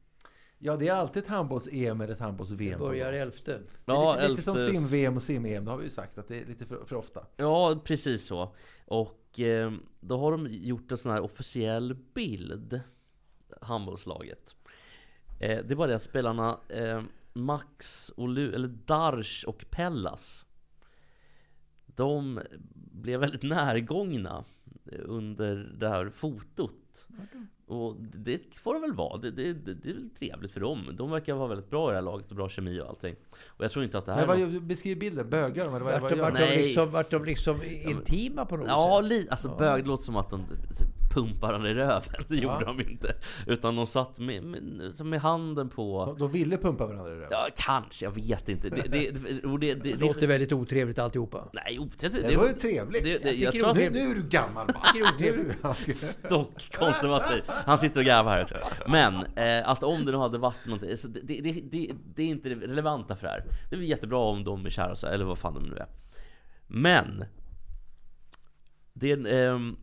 Ja, 0.59 0.77
det 0.77 0.89
är 0.89 0.93
alltid 0.95 1.23
ett 1.23 1.29
handbolls-EM 1.29 2.01
eller 2.01 2.15
ett 2.15 2.21
handbolls-VM. 2.21 2.79
Det 2.81 2.87
börjar 2.87 3.13
elfte. 3.13 3.53
Det 3.85 3.93
är 3.93 3.95
Ja, 3.95 4.17
lite, 4.17 4.29
lite 4.29 4.43
som 4.43 4.57
elfte- 4.57 4.71
sim-VM 4.71 5.17
och 5.17 5.23
sim-EM, 5.23 5.65
det 5.65 5.71
har 5.71 5.79
vi 5.79 5.85
ju 5.85 5.91
sagt 5.91 6.19
att 6.19 6.29
det 6.29 6.41
är 6.41 6.47
lite 6.47 6.67
för, 6.67 6.85
för 6.85 6.97
ofta. 6.97 7.27
Ja, 7.37 7.81
precis 7.85 8.25
så. 8.27 8.55
Och 8.85 9.41
eh, 9.41 9.73
då 10.01 10.19
har 10.19 10.33
de 10.33 10.47
gjort 10.51 10.91
en 10.91 10.97
sån 10.99 11.13
här 11.13 11.21
officiell 11.21 11.97
bild, 12.15 12.81
handbollslaget. 13.61 14.55
Eh, 15.41 15.59
det 15.65 15.71
är 15.71 15.75
bara 15.75 15.89
det 15.89 15.97
att 15.97 16.03
spelarna 16.03 16.59
eh, 16.69 17.03
Max, 17.37 18.09
och 18.17 18.29
Lu, 18.29 18.55
eller 18.55 18.69
Darsh 18.69 19.45
och 19.49 19.65
Pellas 19.71 20.45
De 21.87 22.41
blev 22.75 23.21
väldigt 23.21 23.43
närgångna 23.43 24.45
under 25.05 25.57
det 25.79 25.89
här 25.89 26.11
fotot. 26.11 27.07
Och 27.67 27.97
det 28.01 28.55
får 28.55 28.75
det 28.75 28.81
väl 28.81 28.93
vara. 28.93 29.19
Det, 29.19 29.31
det, 29.31 29.53
det, 29.53 29.75
det 29.75 29.91
är 29.91 29.95
väl 29.95 30.11
trevligt 30.11 30.53
för 30.53 30.61
dem. 30.61 30.89
De 30.93 31.11
verkar 31.11 31.35
vara 31.35 31.49
väldigt 31.49 31.71
bra 31.71 31.89
i 31.89 31.91
det 31.91 31.95
här 31.97 32.03
laget 32.03 32.31
och 32.31 32.37
bra 32.37 32.49
kemi 32.49 32.81
och 32.81 32.89
allting. 32.89 33.17
Och 33.47 33.65
jag 33.65 33.71
tror 33.71 33.85
inte 33.85 33.99
att 33.99 34.07
det 34.07 34.13
här 34.13 34.27
Men 34.27 34.41
vad, 34.41 34.53
något- 34.53 34.63
beskriv 34.63 34.99
bilden, 34.99 35.31
bögar 35.31 35.65
de 35.65 35.75
eller 35.75 35.85
vad, 35.85 36.01
Vart 36.01 36.11
de, 36.11 36.17
gör 36.19 36.25
vart, 36.25 36.39
de? 36.39 36.47
de 36.51 36.57
liksom, 36.57 36.91
vart 36.91 37.11
de 37.11 37.25
liksom 37.25 37.63
intima 37.63 38.45
på 38.47 38.57
något 38.57 38.67
Ja, 38.69 38.99
sätt? 39.03 39.09
li, 39.09 39.27
alltså 39.31 39.57
bög 39.59 39.83
det 39.85 39.89
låter 39.89 40.05
som 40.05 40.17
att 40.17 40.31
de 40.31 40.41
typ 40.79 41.06
pumpar 41.17 41.53
den 41.53 41.67
i 41.67 41.75
röven. 41.75 42.25
Det 42.29 42.37
gjorde 42.37 42.65
de 42.65 42.81
inte. 42.81 43.15
Utan 43.47 43.77
de 43.77 43.87
satt 43.87 44.19
med, 44.19 44.43
med, 44.43 45.07
med 45.07 45.21
handen 45.21 45.69
på... 45.69 46.05
De, 46.07 46.19
de 46.19 46.33
ville 46.33 46.57
pumpa 46.57 46.87
varandra 46.87 47.13
i 47.13 47.15
röven. 47.15 47.29
Ja, 47.31 47.49
kanske. 47.57 48.05
Jag 48.05 48.13
vet 48.13 48.49
inte. 48.49 48.69
Det, 48.69 48.77
det, 48.77 48.89
det, 48.89 49.11
det, 49.11 49.75
det, 49.75 49.75
Det 49.75 49.97
låter 49.97 50.27
väldigt 50.27 50.53
otrevligt 50.53 50.99
alltihopa. 50.99 51.49
Nej, 51.53 51.79
otrevligt. 51.79 52.29
Det 52.29 52.37
var 52.37 52.47
ju 52.47 52.53
trevligt. 52.53 53.05
Det, 53.05 53.23
det, 53.23 53.33
Jag 53.33 53.55
jag 53.55 53.55
tror 53.55 53.71
att 53.71 53.77
det 53.77 53.91
Nu, 53.91 54.05
nu 54.05 54.11
är 54.11 54.15
du 54.15 54.29
gammal 54.29 54.67
Mats. 55.63 55.79
Stockkonservativ. 55.97 57.43
Han 57.49 57.79
sitter 57.79 58.01
och 58.01 58.07
garvar 58.07 58.37
här. 58.37 58.45
tror 58.45 58.61
jag. 58.61 58.91
Men 58.91 59.15
eh, 59.37 59.69
att 59.69 59.83
om 59.83 60.05
det 60.05 60.13
nu 60.13 60.19
hade 60.19 60.39
varit 60.39 60.67
någonting. 60.67 60.97
Så 60.97 61.09
det, 61.09 61.21
det, 61.23 61.41
det, 61.41 61.53
det, 61.71 61.93
det 62.15 62.23
är 62.23 62.27
inte 62.27 62.49
relevanta 62.51 63.17
för 63.17 63.27
det 63.27 63.33
här. 63.33 63.45
Det 63.71 63.77
är 63.77 63.81
väl 63.81 63.89
jättebra 63.89 64.19
om 64.19 64.45
de 64.45 64.67
är 64.67 64.71
kära 64.71 65.11
eller 65.11 65.25
vad 65.25 65.39
fan 65.39 65.55
de 65.55 65.63
nu 65.63 65.77
är. 65.77 65.87
Men. 66.67 67.25
Det, 68.93 69.13
är, 69.13 69.27
ehm, 69.27 69.77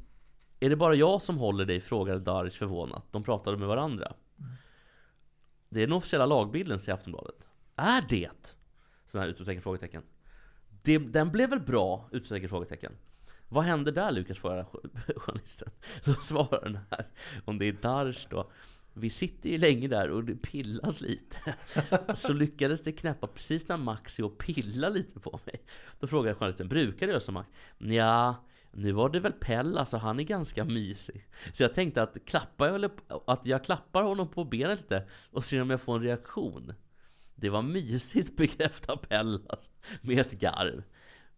är 0.63 0.69
det 0.69 0.75
bara 0.75 0.95
jag 0.95 1.21
som 1.21 1.37
håller 1.37 1.65
dig? 1.65 1.81
Frågade 1.81 2.19
Darich 2.19 2.57
förvånat. 2.57 3.03
De 3.11 3.23
pratade 3.23 3.57
med 3.57 3.67
varandra. 3.67 4.13
Det 5.69 5.79
är 5.79 5.87
den 5.87 5.93
officiella 5.93 6.25
lagbilden, 6.25 6.79
säger 6.79 6.93
Aftonbladet. 6.93 7.49
Är 7.75 8.05
det? 8.09 8.55
Sån 9.05 9.21
här 9.21 9.27
utropstecken, 9.27 9.61
frågetecken. 9.61 10.03
Det, 10.81 10.97
den 10.97 11.31
blev 11.31 11.49
väl 11.49 11.59
bra? 11.59 12.07
Utropstecken, 12.11 12.49
frågetecken. 12.49 12.93
Vad 13.49 13.63
hände 13.63 13.91
där 13.91 14.11
Lukas? 14.11 14.37
frågar 14.37 14.63
journalisten. 15.15 15.69
Då 16.05 16.13
svarar 16.13 16.63
den 16.63 16.79
här. 16.89 17.07
Om 17.45 17.59
det 17.59 17.65
är 17.65 17.73
Darsh 17.73 18.27
då. 18.29 18.51
Vi 18.93 19.09
sitter 19.09 19.49
ju 19.49 19.57
länge 19.57 19.87
där 19.87 20.09
och 20.09 20.23
det 20.23 20.35
pillas 20.35 21.01
lite. 21.01 21.55
Så 22.15 22.33
lyckades 22.33 22.83
det 22.83 22.91
knäppa 22.91 23.27
precis 23.27 23.67
när 23.67 23.77
Max 23.77 24.19
är 24.19 24.25
och 24.25 24.37
pillar 24.37 24.89
lite 24.89 25.19
på 25.19 25.39
mig. 25.45 25.61
Då 25.99 26.07
frågar 26.07 26.33
journalisten, 26.33 26.67
brukar 26.67 27.07
du 27.07 27.11
göra 27.11 27.19
som 27.19 27.33
Max? 27.33 27.49
Ja, 27.77 28.35
nu 28.73 28.91
var 28.91 29.09
det 29.09 29.19
väl 29.19 29.33
Pell, 29.33 29.77
alltså 29.77 29.97
han 29.97 30.19
är 30.19 30.23
ganska 30.23 30.65
mysig. 30.65 31.27
Så 31.53 31.63
jag 31.63 31.73
tänkte 31.73 32.03
att, 32.03 32.25
klappar 32.25 32.67
jag, 32.67 32.91
att 33.27 33.45
jag 33.45 33.63
klappar 33.63 34.03
honom 34.03 34.27
på 34.27 34.43
benet 34.43 34.81
lite 34.81 35.07
och 35.31 35.45
ser 35.45 35.61
om 35.61 35.69
jag 35.69 35.81
får 35.81 35.95
en 35.95 36.03
reaktion. 36.03 36.73
Det 37.35 37.49
var 37.49 37.61
mysigt 37.61 38.35
bekräftar 38.37 38.95
Pellas 38.95 39.41
alltså, 39.47 39.71
med 40.01 40.19
ett 40.19 40.39
garv. 40.39 40.83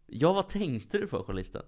Ja, 0.06 0.34
vad 0.34 0.50
tänkte 0.50 0.98
du 0.98 1.08
på 1.08 1.24
journalisten? 1.24 1.62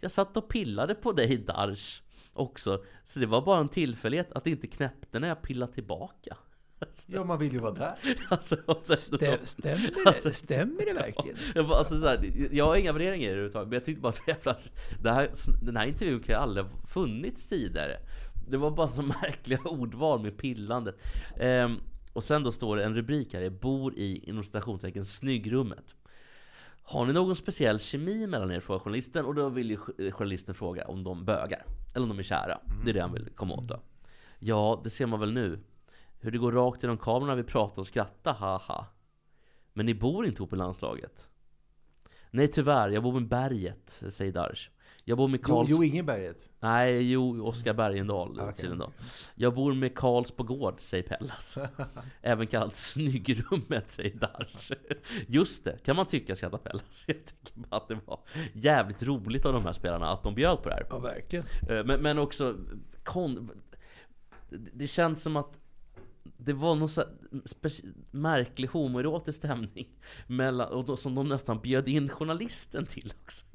Jag 0.00 0.10
satt 0.10 0.36
och 0.36 0.48
pillade 0.48 0.94
på 0.94 1.12
dig 1.12 1.36
Darsh 1.36 2.02
också. 2.32 2.84
Så 3.04 3.20
det 3.20 3.26
var 3.26 3.42
bara 3.42 3.60
en 3.60 3.68
tillfällighet 3.68 4.32
att 4.32 4.44
det 4.44 4.50
inte 4.50 4.66
knäppte 4.66 5.18
när 5.18 5.28
jag 5.28 5.42
pillade 5.42 5.72
tillbaka. 5.72 6.36
Ja, 7.06 7.24
man 7.24 7.38
vill 7.38 7.52
ju 7.52 7.58
vara 7.58 7.72
där. 7.72 7.94
Alltså, 8.28 8.56
sen- 8.82 8.96
Stäm, 8.96 9.38
stämmer, 9.42 9.90
Alltså- 10.06 10.28
det, 10.28 10.34
stämmer 10.34 10.84
det 10.86 10.92
verkligen? 10.92 11.36
Jag, 11.54 11.68
bara, 11.68 11.78
alltså, 11.78 12.00
så 12.00 12.08
här, 12.08 12.30
jag 12.52 12.66
har 12.66 12.76
inga 12.76 12.92
värderingar 12.92 13.16
i 13.24 13.26
det 13.26 13.30
överhuvudtaget, 13.30 13.68
men 13.68 13.74
jag 13.76 13.84
tyckte 13.84 14.02
bara 14.02 14.08
att 14.52 14.58
det 15.02 15.10
här, 15.12 15.30
den 15.62 15.76
här 15.76 15.86
intervjun 15.86 16.20
kan 16.20 16.34
ju 16.34 16.40
aldrig 16.40 16.66
ha 16.66 16.72
funnits 16.86 17.48
tidigare. 17.48 17.96
Det 18.48 18.56
var 18.56 18.70
bara 18.70 18.88
så 18.88 19.02
märkliga 19.22 19.60
ordval 19.64 20.22
med 20.22 20.36
pillandet. 20.38 20.96
Ehm, 21.40 21.76
och 22.12 22.24
sen 22.24 22.42
då 22.42 22.52
står 22.52 22.76
det 22.76 22.84
en 22.84 22.94
rubrik 22.96 23.34
här, 23.34 23.50
bor 23.50 23.94
i 23.94 24.18
inom 24.28 24.44
citationstecken 24.44 25.04
snyggrummet. 25.04 25.94
Har 26.86 27.06
ni 27.06 27.12
någon 27.12 27.36
speciell 27.36 27.80
kemi 27.80 28.26
mellan 28.26 28.50
er? 28.52 28.60
Frågar 28.60 28.78
journalisten. 28.80 29.24
Och 29.24 29.34
då 29.34 29.48
vill 29.48 29.70
ju 29.70 29.78
jo- 29.98 30.10
journalisten 30.10 30.54
fråga 30.54 30.84
om 30.84 31.04
de 31.04 31.24
bögar. 31.24 31.64
Eller 31.94 32.02
om 32.02 32.08
de 32.08 32.18
är 32.18 32.22
kära. 32.22 32.58
Det 32.84 32.90
är 32.90 32.94
det 32.94 33.00
han 33.00 33.12
vill 33.12 33.28
komma 33.36 33.54
åt 33.54 33.68
då. 33.68 33.80
Ja, 34.38 34.80
det 34.84 34.90
ser 34.90 35.06
man 35.06 35.20
väl 35.20 35.32
nu. 35.32 35.58
Hur 36.24 36.30
det 36.30 36.38
går 36.38 36.52
rakt 36.52 36.82
genom 36.82 36.98
kameran 36.98 37.28
när 37.28 37.34
vi 37.34 37.42
pratar 37.42 37.82
och 37.82 37.86
skrattar, 37.86 38.32
haha. 38.34 38.86
Men 39.72 39.86
ni 39.86 39.94
bor 39.94 40.26
inte 40.26 40.36
ihop 40.42 40.52
i 40.52 40.56
landslaget? 40.56 41.30
Nej 42.30 42.48
tyvärr, 42.48 42.88
jag 42.90 43.02
bor 43.02 43.12
med 43.12 43.28
berget, 43.28 44.02
säger 44.10 44.32
Darsh. 44.32 44.68
Jag 45.04 45.18
bor 45.18 45.28
med 45.28 45.40
Jo, 45.42 45.54
Karls... 45.54 45.70
jo 45.70 45.84
Ingeberget. 45.84 46.50
Nej, 46.60 47.12
jo, 47.12 47.46
Oskar 47.46 47.74
Bergendahl 47.74 48.52
tydligen 48.56 48.78
då. 48.78 48.92
Jag 49.34 49.54
bor 49.54 49.72
med 49.74 49.96
Karls 49.98 50.30
på 50.30 50.42
gård, 50.42 50.74
säger 50.78 51.02
Pellas. 51.02 51.58
Även 52.22 52.46
kallat 52.46 52.76
Snyggrummet, 52.76 53.90
säger 53.92 54.14
Darsh. 54.16 54.72
Just 55.26 55.64
det, 55.64 55.78
kan 55.84 55.96
man 55.96 56.06
tycka, 56.06 56.36
skrattar 56.36 56.58
Pellas. 56.58 57.04
Jag 57.06 57.16
tycker 57.24 57.60
bara 57.60 57.76
att 57.76 57.88
det 57.88 57.98
var 58.04 58.20
jävligt 58.52 59.02
roligt 59.02 59.46
av 59.46 59.52
de 59.52 59.64
här 59.64 59.72
spelarna 59.72 60.08
att 60.08 60.22
de 60.22 60.34
bjöd 60.34 60.62
på 60.62 60.68
det 60.68 60.74
här. 60.74 60.86
Ja, 60.90 60.98
verkligen. 60.98 61.44
Eh, 61.68 61.84
Men, 61.84 62.00
men 62.00 62.18
också, 62.18 62.56
kon... 63.02 63.50
det 64.50 64.86
känns 64.86 65.22
som 65.22 65.36
att 65.36 65.60
det 66.36 66.52
var 66.52 66.74
någon 66.74 66.88
så 66.88 67.02
märklig 68.10 68.68
homoerotisk 68.68 69.38
stämning 69.38 69.88
mellan, 70.26 70.72
och 70.72 70.84
då, 70.84 70.96
som 70.96 71.14
de 71.14 71.28
nästan 71.28 71.60
bjöd 71.60 71.88
in 71.88 72.08
journalisten 72.08 72.86
till 72.86 73.12
också. 73.22 73.46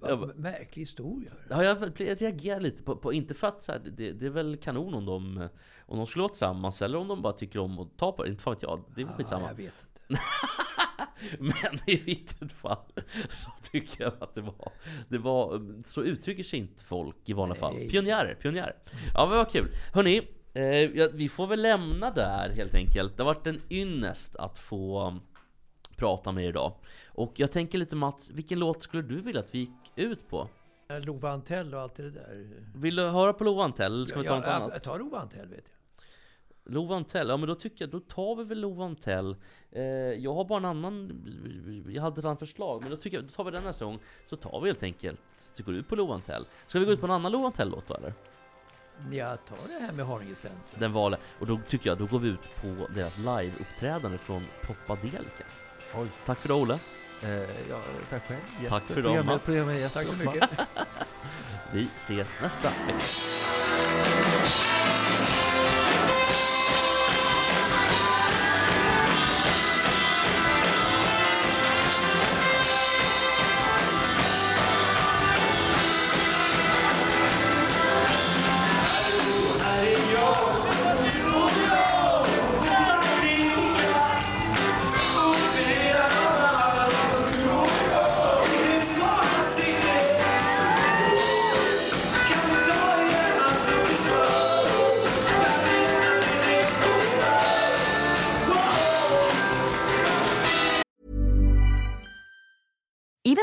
Vad 0.00 0.38
märklig 0.38 0.82
historia. 0.82 1.32
Ja, 1.48 1.64
jag 1.64 2.00
reagerar 2.00 2.60
lite 2.60 2.82
på, 2.82 2.96
på 2.96 3.12
inte 3.12 3.34
för 3.34 3.46
att 3.46 3.62
så 3.62 3.72
här, 3.72 3.80
det, 3.96 4.12
det 4.12 4.26
är 4.26 4.30
väl 4.30 4.56
kanon 4.56 4.94
om 4.94 5.06
de, 5.06 5.48
om 5.86 5.96
de 5.96 6.06
skulle 6.06 6.22
vara 6.22 6.32
tillsammans 6.32 6.82
eller 6.82 6.98
om 6.98 7.08
de 7.08 7.22
bara 7.22 7.32
tycker 7.32 7.58
om 7.58 7.78
att 7.78 7.96
ta 7.96 8.12
på 8.12 8.24
det. 8.24 8.30
Inte 8.30 8.42
fan 8.42 8.54
vet 8.54 8.62
jag, 8.62 8.84
det 8.94 9.00
är 9.00 9.04
väl 9.04 9.14
skitsamma. 9.14 9.46
jag 9.48 9.54
vet 9.54 9.74
inte. 10.08 10.22
Men 11.38 11.80
i 11.86 11.96
vilket 11.96 12.52
fall 12.52 12.92
så 13.30 13.50
tycker 13.70 14.04
jag 14.04 14.12
att 14.20 14.34
det 14.34 14.40
var, 14.40 14.72
det 15.08 15.18
var 15.18 15.62
så 15.86 16.02
uttrycker 16.02 16.42
sig 16.42 16.58
inte 16.58 16.84
folk 16.84 17.16
i 17.24 17.32
vanliga 17.32 17.58
fall. 17.58 17.74
Nej. 17.74 17.90
Pionjärer, 17.90 18.34
pionjärer. 18.34 18.76
Ja 19.14 19.26
men 19.26 19.36
vad 19.36 19.50
kul. 19.50 19.68
Hörni, 19.92 20.22
eh, 20.54 20.96
ja, 20.96 21.08
vi 21.12 21.28
får 21.28 21.46
väl 21.46 21.62
lämna 21.62 22.10
där 22.10 22.48
helt 22.56 22.74
enkelt. 22.74 23.16
Det 23.16 23.22
har 23.22 23.34
varit 23.34 23.46
en 23.46 23.60
ynnest 23.70 24.36
att 24.36 24.58
få 24.58 25.18
prata 25.96 26.32
med 26.32 26.44
er 26.44 26.48
idag. 26.48 26.72
Och 27.08 27.32
jag 27.36 27.52
tänker 27.52 27.78
lite 27.78 27.96
Mats, 27.96 28.30
vilken 28.30 28.58
låt 28.58 28.82
skulle 28.82 29.02
du 29.02 29.20
vilja 29.20 29.40
att 29.40 29.54
vi 29.54 29.58
gick 29.58 29.92
ut 29.96 30.28
på? 30.28 30.48
Lova 30.98 31.30
Antell 31.30 31.74
och 31.74 31.80
allt 31.80 31.94
det 31.94 32.10
där. 32.10 32.48
Vill 32.74 32.96
du 32.96 33.08
höra 33.08 33.32
på 33.32 33.44
Lova 33.44 33.64
Antell 33.64 33.94
eller 33.94 34.06
ska 34.06 34.18
vi 34.18 34.26
ta 34.26 34.36
något 34.36 34.46
jag, 34.46 34.54
annat? 34.54 34.70
jag 34.72 34.82
tar 34.82 34.98
Lova 34.98 35.18
Antell 35.18 35.48
vet 35.48 35.64
jag. 35.64 35.80
Lova 36.64 36.96
Antell, 36.96 37.28
ja 37.28 37.36
men 37.36 37.48
då 37.48 37.54
tycker 37.54 37.84
jag, 37.84 37.90
då 37.90 38.00
tar 38.00 38.36
vi 38.36 38.44
väl 38.44 38.60
Lova 38.60 38.84
Antell 38.84 39.36
eh, 39.70 39.82
Jag 39.84 40.34
har 40.34 40.44
bara 40.44 40.58
en 40.58 40.64
annan, 40.64 41.84
jag 41.88 42.02
hade 42.02 42.18
ett 42.18 42.24
annat 42.24 42.38
förslag 42.38 42.82
Men 42.82 42.90
då 42.90 42.96
tycker 42.96 43.16
jag, 43.16 43.24
då 43.24 43.30
tar 43.30 43.44
vi 43.44 43.50
den 43.50 43.64
nästa 43.64 43.84
gång 43.84 43.98
Så 44.26 44.36
tar 44.36 44.60
vi 44.60 44.68
helt 44.68 44.82
enkelt, 44.82 45.20
så 45.36 45.62
går 45.62 45.74
ut 45.74 45.88
på 45.88 45.96
Lova 45.96 46.14
Antell 46.14 46.44
Ska 46.66 46.78
vi 46.78 46.84
gå 46.84 46.92
ut 46.92 47.00
på 47.00 47.06
en 47.06 47.12
annan 47.12 47.32
Lova 47.32 47.46
Antell-låt 47.46 47.88
då 47.88 47.94
eller? 47.94 48.14
Jag 49.12 49.38
tar 49.48 49.56
det 49.78 49.84
här 49.86 49.92
med 49.92 50.06
Haninge 50.06 50.34
Centrum. 50.34 50.60
Den 50.74 50.92
var, 50.92 51.16
och 51.38 51.46
då 51.46 51.60
tycker 51.68 51.88
jag, 51.90 51.98
då 51.98 52.06
går 52.06 52.18
vi 52.18 52.28
ut 52.28 52.40
på 52.62 52.86
deras 52.94 53.16
live-uppträdande 53.18 54.18
från 54.18 54.46
Popadelica 54.66 55.44
Oj. 55.94 56.08
Tack 56.26 56.38
för 56.38 56.48
det 56.48 56.54
Olle 56.54 56.78
Eh, 57.22 57.30
ja, 57.70 57.78
tack 58.10 58.22
själv. 58.28 58.40
Tack 58.68 58.82
för 58.82 58.94
Programmed- 58.94 59.24
Mats. 59.82 59.92
Tack 59.92 60.06
så 60.06 60.12
mycket. 60.12 60.50
Vi 61.72 61.88
ses 61.96 62.42
nästa 62.42 62.68
vecka 62.86 62.98